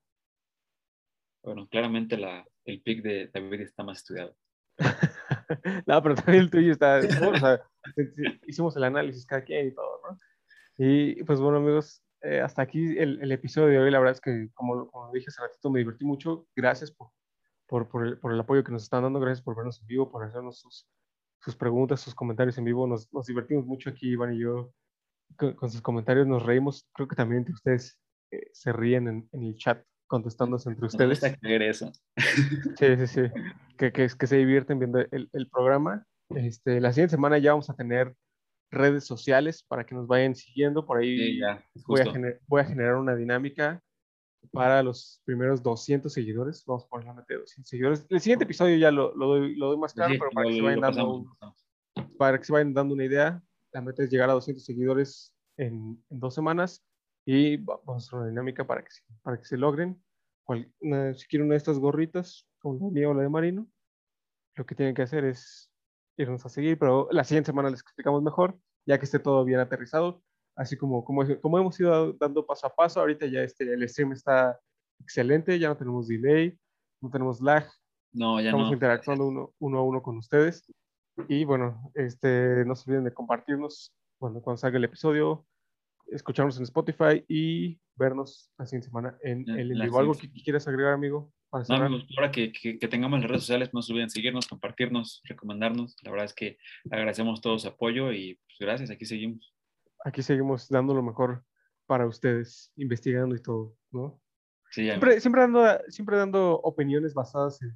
Bueno, 1.42 1.68
claramente 1.68 2.16
la, 2.16 2.44
el 2.64 2.82
pick 2.82 3.02
de 3.02 3.28
David 3.32 3.60
está 3.60 3.82
más 3.84 3.98
estudiado. 3.98 4.36
no, 5.86 6.02
pero 6.02 6.14
también 6.14 6.42
el 6.44 6.50
tuyo 6.50 6.72
está. 6.72 7.00
bueno, 7.20 7.32
o 7.36 7.38
sea, 7.38 7.60
hicimos 8.46 8.76
el 8.76 8.84
análisis 8.84 9.24
cada 9.26 9.44
quien 9.44 9.68
y 9.68 9.74
todo, 9.74 10.00
¿no? 10.10 10.18
Y 10.78 11.22
pues 11.24 11.40
bueno, 11.40 11.58
amigos, 11.58 12.02
eh, 12.26 12.40
hasta 12.40 12.62
aquí 12.62 12.98
el, 12.98 13.22
el 13.22 13.32
episodio 13.32 13.68
de 13.68 13.78
hoy. 13.78 13.90
La 13.90 13.98
verdad 13.98 14.14
es 14.14 14.20
que, 14.20 14.48
como, 14.54 14.90
como 14.90 15.12
dije 15.12 15.26
hace 15.28 15.42
ratito, 15.42 15.70
me 15.70 15.78
divertí 15.78 16.04
mucho. 16.04 16.46
Gracias 16.54 16.90
por, 16.90 17.10
por, 17.66 17.88
por, 17.88 18.06
el, 18.06 18.18
por 18.18 18.32
el 18.32 18.40
apoyo 18.40 18.64
que 18.64 18.72
nos 18.72 18.82
están 18.82 19.02
dando. 19.02 19.20
Gracias 19.20 19.42
por 19.42 19.56
vernos 19.56 19.80
en 19.80 19.86
vivo, 19.86 20.10
por 20.10 20.24
hacernos 20.24 20.58
sus, 20.58 20.88
sus 21.40 21.56
preguntas, 21.56 22.00
sus 22.00 22.14
comentarios 22.14 22.58
en 22.58 22.64
vivo. 22.64 22.86
Nos, 22.86 23.12
nos 23.12 23.26
divertimos 23.26 23.64
mucho 23.66 23.90
aquí, 23.90 24.10
Iván 24.10 24.34
y 24.34 24.40
yo, 24.40 24.72
con, 25.36 25.54
con 25.54 25.70
sus 25.70 25.80
comentarios. 25.80 26.26
Nos 26.26 26.44
reímos. 26.44 26.88
Creo 26.92 27.08
que 27.08 27.16
también 27.16 27.46
ustedes 27.52 27.98
eh, 28.30 28.48
se 28.52 28.72
ríen 28.72 29.08
en, 29.08 29.28
en 29.32 29.44
el 29.44 29.56
chat 29.56 29.82
contestándose 30.08 30.68
entre 30.68 30.86
ustedes. 30.86 31.20
gusta 31.20 31.36
creer 31.36 31.62
eso. 31.62 31.90
Sí, 32.78 32.96
sí, 32.96 33.06
sí. 33.06 33.22
Que, 33.76 33.92
que, 33.92 34.08
que 34.08 34.26
se 34.26 34.36
divierten 34.36 34.78
viendo 34.78 35.00
el, 35.00 35.28
el 35.32 35.48
programa. 35.48 36.06
Este, 36.30 36.80
la 36.80 36.92
siguiente 36.92 37.14
semana 37.14 37.38
ya 37.38 37.52
vamos 37.52 37.70
a 37.70 37.74
tener 37.74 38.14
redes 38.70 39.04
sociales 39.04 39.62
para 39.62 39.84
que 39.86 39.94
nos 39.94 40.06
vayan 40.06 40.34
siguiendo. 40.34 40.84
Por 40.86 40.98
ahí 40.98 41.16
Sí, 41.18 41.38
ya, 41.40 41.64
voy, 41.86 42.00
a 42.00 42.38
voy 42.46 42.60
a 42.60 42.64
generar 42.64 42.96
una 42.96 43.14
dinámica 43.14 43.82
para 44.52 44.82
los 44.82 45.20
primeros 45.24 45.62
200 45.62 46.12
seguidores. 46.12 46.64
Vamos 46.66 46.84
a 46.84 46.88
poner 46.88 47.06
la 47.06 47.14
meta 47.14 47.26
de 47.34 47.40
200 47.40 47.68
seguidores. 47.68 48.06
El 48.08 48.20
siguiente 48.20 48.44
episodio 48.44 48.76
ya 48.76 48.90
lo, 48.90 49.14
lo 49.16 49.26
doy, 49.26 49.56
lo 49.56 49.68
doy 49.68 49.76
más 49.78 49.92
claro, 49.94 50.12
Sí, 50.12 50.18
pero 50.18 50.30
para 50.30 50.44
lo- 50.44 50.50
que, 50.50 50.56
se 50.56 50.62
vayan 50.62 50.80
dando 50.80 51.36
para 52.18 52.38
que 52.38 52.44
se 52.44 52.52
vayan 52.52 52.74
dando 52.74 52.94
una 52.94 53.04
idea, 53.04 53.42
la 53.72 53.80
meta 53.80 54.02
es 54.02 54.10
llegar 54.10 54.30
a 54.30 54.34
200 54.34 54.64
seguidores 54.64 55.34
en, 55.56 56.02
en 56.10 56.20
dos 56.20 56.34
semanas 56.34 56.84
y 57.24 57.56
va- 57.56 57.80
vamos 57.84 58.04
a 58.04 58.06
hacer 58.06 58.18
una 58.20 58.28
dinámica 58.28 58.66
para 58.66 58.82
que, 58.82 58.90
para 59.22 59.38
que 59.38 59.44
se 59.44 59.56
logren. 59.56 60.00
Cual- 60.44 60.70
una- 60.80 61.14
si 61.14 61.26
quieren 61.26 61.46
una 61.46 61.54
de 61.54 61.58
estas 61.58 61.78
gorritas, 61.78 62.46
como 62.58 62.78
la 62.78 62.90
mía 62.92 63.08
o 63.08 63.14
la 63.14 63.22
de 63.22 63.28
Marino, 63.28 63.68
lo 64.54 64.64
que 64.64 64.74
tienen 64.74 64.94
que 64.94 65.02
hacer 65.02 65.24
es 65.24 65.70
irnos 66.16 66.44
a 66.46 66.48
seguir, 66.48 66.78
pero 66.78 67.08
la 67.10 67.24
siguiente 67.24 67.46
semana 67.46 67.70
les 67.70 67.80
explicamos 67.80 68.22
mejor, 68.22 68.58
ya 68.86 68.98
que 68.98 69.04
esté 69.04 69.18
todo 69.18 69.44
bien 69.44 69.60
aterrizado, 69.60 70.22
así 70.56 70.76
como, 70.76 71.04
como, 71.04 71.22
como 71.40 71.58
hemos 71.58 71.78
ido 71.78 72.12
dando 72.14 72.46
paso 72.46 72.66
a 72.66 72.74
paso, 72.74 73.00
ahorita 73.00 73.26
ya 73.26 73.42
este, 73.42 73.72
el 73.72 73.88
stream 73.88 74.12
está 74.12 74.58
excelente, 75.00 75.58
ya 75.58 75.68
no 75.68 75.76
tenemos 75.76 76.08
delay, 76.08 76.58
no 77.00 77.10
tenemos 77.10 77.40
lag, 77.40 77.66
No, 78.12 78.40
ya 78.40 78.46
estamos 78.46 78.68
no. 78.68 78.72
interactuando 78.72 79.26
uno, 79.26 79.54
uno 79.58 79.78
a 79.78 79.82
uno 79.82 80.02
con 80.02 80.16
ustedes. 80.16 80.64
Y 81.28 81.44
bueno, 81.44 81.90
este, 81.94 82.64
no 82.64 82.74
se 82.74 82.90
olviden 82.90 83.04
de 83.04 83.14
compartirnos 83.14 83.94
cuando, 84.18 84.42
cuando 84.42 84.58
salga 84.58 84.78
el 84.78 84.84
episodio, 84.84 85.46
escucharnos 86.06 86.56
en 86.58 86.64
Spotify 86.64 87.24
y 87.28 87.80
vernos 87.94 88.50
la 88.58 88.66
siguiente 88.66 88.88
semana 88.88 89.18
en 89.22 89.48
el 89.48 89.72
en 89.72 89.80
vivo. 89.80 89.98
¿Algo 89.98 90.14
que 90.14 90.30
quieras 90.30 90.66
agregar, 90.68 90.92
amigo? 90.92 91.32
No, 91.52 91.76
amigos, 91.76 92.06
ahora 92.16 92.30
que, 92.30 92.52
que- 92.52 92.78
que 92.78 92.88
tengamos 92.88 93.20
las 93.20 93.28
redes 93.30 93.42
sociales, 93.42 93.70
no 93.72 93.80
se 93.82 93.92
olviden 93.92 94.10
seguirnos, 94.10 94.46
compartirnos, 94.46 95.22
recomendarnos. 95.24 95.96
La 96.02 96.10
verdad 96.10 96.26
es 96.26 96.34
que 96.34 96.58
agradecemos 96.90 97.40
todo 97.40 97.58
su 97.58 97.68
apoyo 97.68 98.12
y 98.12 98.34
pues, 98.34 98.56
gracias, 98.60 98.90
aquí 98.90 99.04
seguimos. 99.06 99.54
Aquí 100.04 100.22
seguimos 100.22 100.68
dando 100.68 100.92
lo 100.94 101.02
mejor 101.02 101.44
para 101.86 102.06
ustedes, 102.06 102.72
investigando 102.76 103.34
y 103.34 103.40
todo, 103.42 103.76
¿no? 103.90 104.20
Sí, 104.70 104.82
Siempre, 104.84 105.20
siempre, 105.20 105.40
dando, 105.42 105.64
siempre 105.88 106.16
dando 106.16 106.54
opiniones 106.60 107.14
basadas 107.14 107.60
en, 107.62 107.72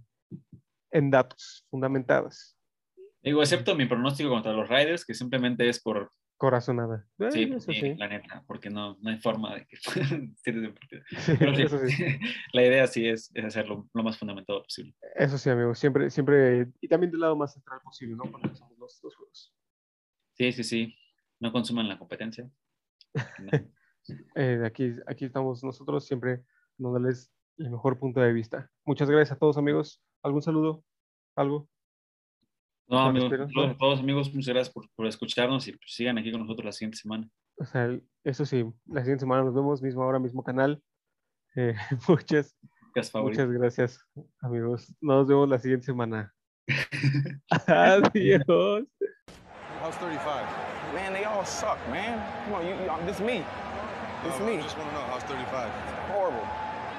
en 0.90 1.10
datos 1.10 1.64
fundamentadas, 1.70 2.56
digo, 3.22 3.40
excepto 3.40 3.74
mi 3.76 3.86
pronóstico 3.86 4.30
contra 4.30 4.52
los 4.52 4.68
Riders, 4.68 5.04
que 5.04 5.14
simplemente 5.14 5.68
es 5.68 5.80
por, 5.80 6.10
corazonada. 6.40 7.06
Eh, 7.18 7.30
sí, 7.30 7.42
eso 7.54 7.70
sí, 7.70 7.94
la 7.96 8.08
neta, 8.08 8.42
porque 8.46 8.70
no, 8.70 8.96
no 9.02 9.10
hay 9.10 9.18
forma 9.18 9.54
de 9.54 9.66
que. 9.66 9.76
Sí, 10.42 11.34
Pero 11.38 11.54
sí, 11.54 11.62
eso 11.62 11.78
sí. 11.86 12.04
la 12.54 12.62
idea 12.62 12.86
sí 12.86 13.06
es, 13.06 13.30
es 13.34 13.44
hacerlo 13.44 13.86
lo 13.92 14.02
más 14.02 14.16
fundamentado 14.16 14.62
posible. 14.62 14.96
Eso 15.16 15.36
sí, 15.36 15.50
amigo, 15.50 15.74
siempre, 15.74 16.08
siempre, 16.08 16.66
y 16.80 16.88
también 16.88 17.10
del 17.10 17.20
lado 17.20 17.36
más 17.36 17.52
central 17.52 17.80
posible, 17.84 18.16
¿no? 18.16 18.22
Cuando 18.22 18.48
empezamos 18.48 18.76
los, 18.78 18.98
los 19.04 19.14
juegos. 19.14 19.54
Sí, 20.32 20.52
sí, 20.52 20.64
sí. 20.64 20.96
No 21.40 21.52
consuman 21.52 21.88
la 21.88 21.98
competencia. 21.98 22.50
No. 23.38 23.50
Eh, 24.34 24.62
aquí, 24.64 24.94
aquí 25.06 25.26
estamos 25.26 25.62
nosotros 25.62 26.06
siempre 26.06 26.42
dándoles 26.78 27.30
el 27.58 27.70
mejor 27.70 27.98
punto 27.98 28.20
de 28.20 28.32
vista. 28.32 28.70
Muchas 28.86 29.10
gracias 29.10 29.36
a 29.36 29.38
todos, 29.38 29.58
amigos. 29.58 30.02
¿Algún 30.22 30.40
saludo? 30.40 30.82
¿Algo? 31.36 31.68
No, 32.90 32.98
amigos, 32.98 33.30
todos 33.78 34.00
amigos, 34.00 34.34
muchas 34.34 34.52
gracias 34.52 34.74
por, 34.74 34.90
por 34.96 35.06
escucharnos 35.06 35.68
y 35.68 35.72
pues, 35.72 35.94
sigan 35.94 36.18
aquí 36.18 36.32
con 36.32 36.40
nosotros 36.40 36.64
la 36.64 36.72
siguiente 36.72 36.98
semana. 36.98 37.28
O 37.56 37.64
sea, 37.64 37.96
eso 38.24 38.44
sí, 38.44 38.66
la 38.86 39.02
siguiente 39.02 39.20
semana 39.20 39.44
nos 39.44 39.54
vemos, 39.54 39.80
misma 39.80 40.04
hora, 40.04 40.18
mismo 40.18 40.42
canal. 40.42 40.82
Eh, 41.54 41.74
muchas, 42.08 42.58
muchas 43.14 43.48
gracias, 43.48 44.04
amigos. 44.40 44.92
Nos 45.00 45.28
vemos 45.28 45.48
la 45.48 45.60
siguiente 45.60 45.86
semana. 45.86 46.34
Adiós. 47.68 48.88
How's 49.80 49.96
35? 49.98 50.44
Man, 50.92 51.12
they 51.12 51.24
all 51.24 51.44
suck, 51.44 51.78
man. 51.90 52.18
Come 52.44 52.54
on, 52.54 52.66
you, 52.66 52.74
you, 52.74 53.06
this 53.06 53.20
me. 53.20 53.44
This 54.24 54.38
No, 54.40 54.46
me. 54.46 54.58
I 54.58 54.62
just 54.62 54.76
want 54.76 54.90
to 54.90 54.94
know 54.96 55.02
how's 55.02 55.22
35. 55.22 55.70
Horrible. 56.10 56.59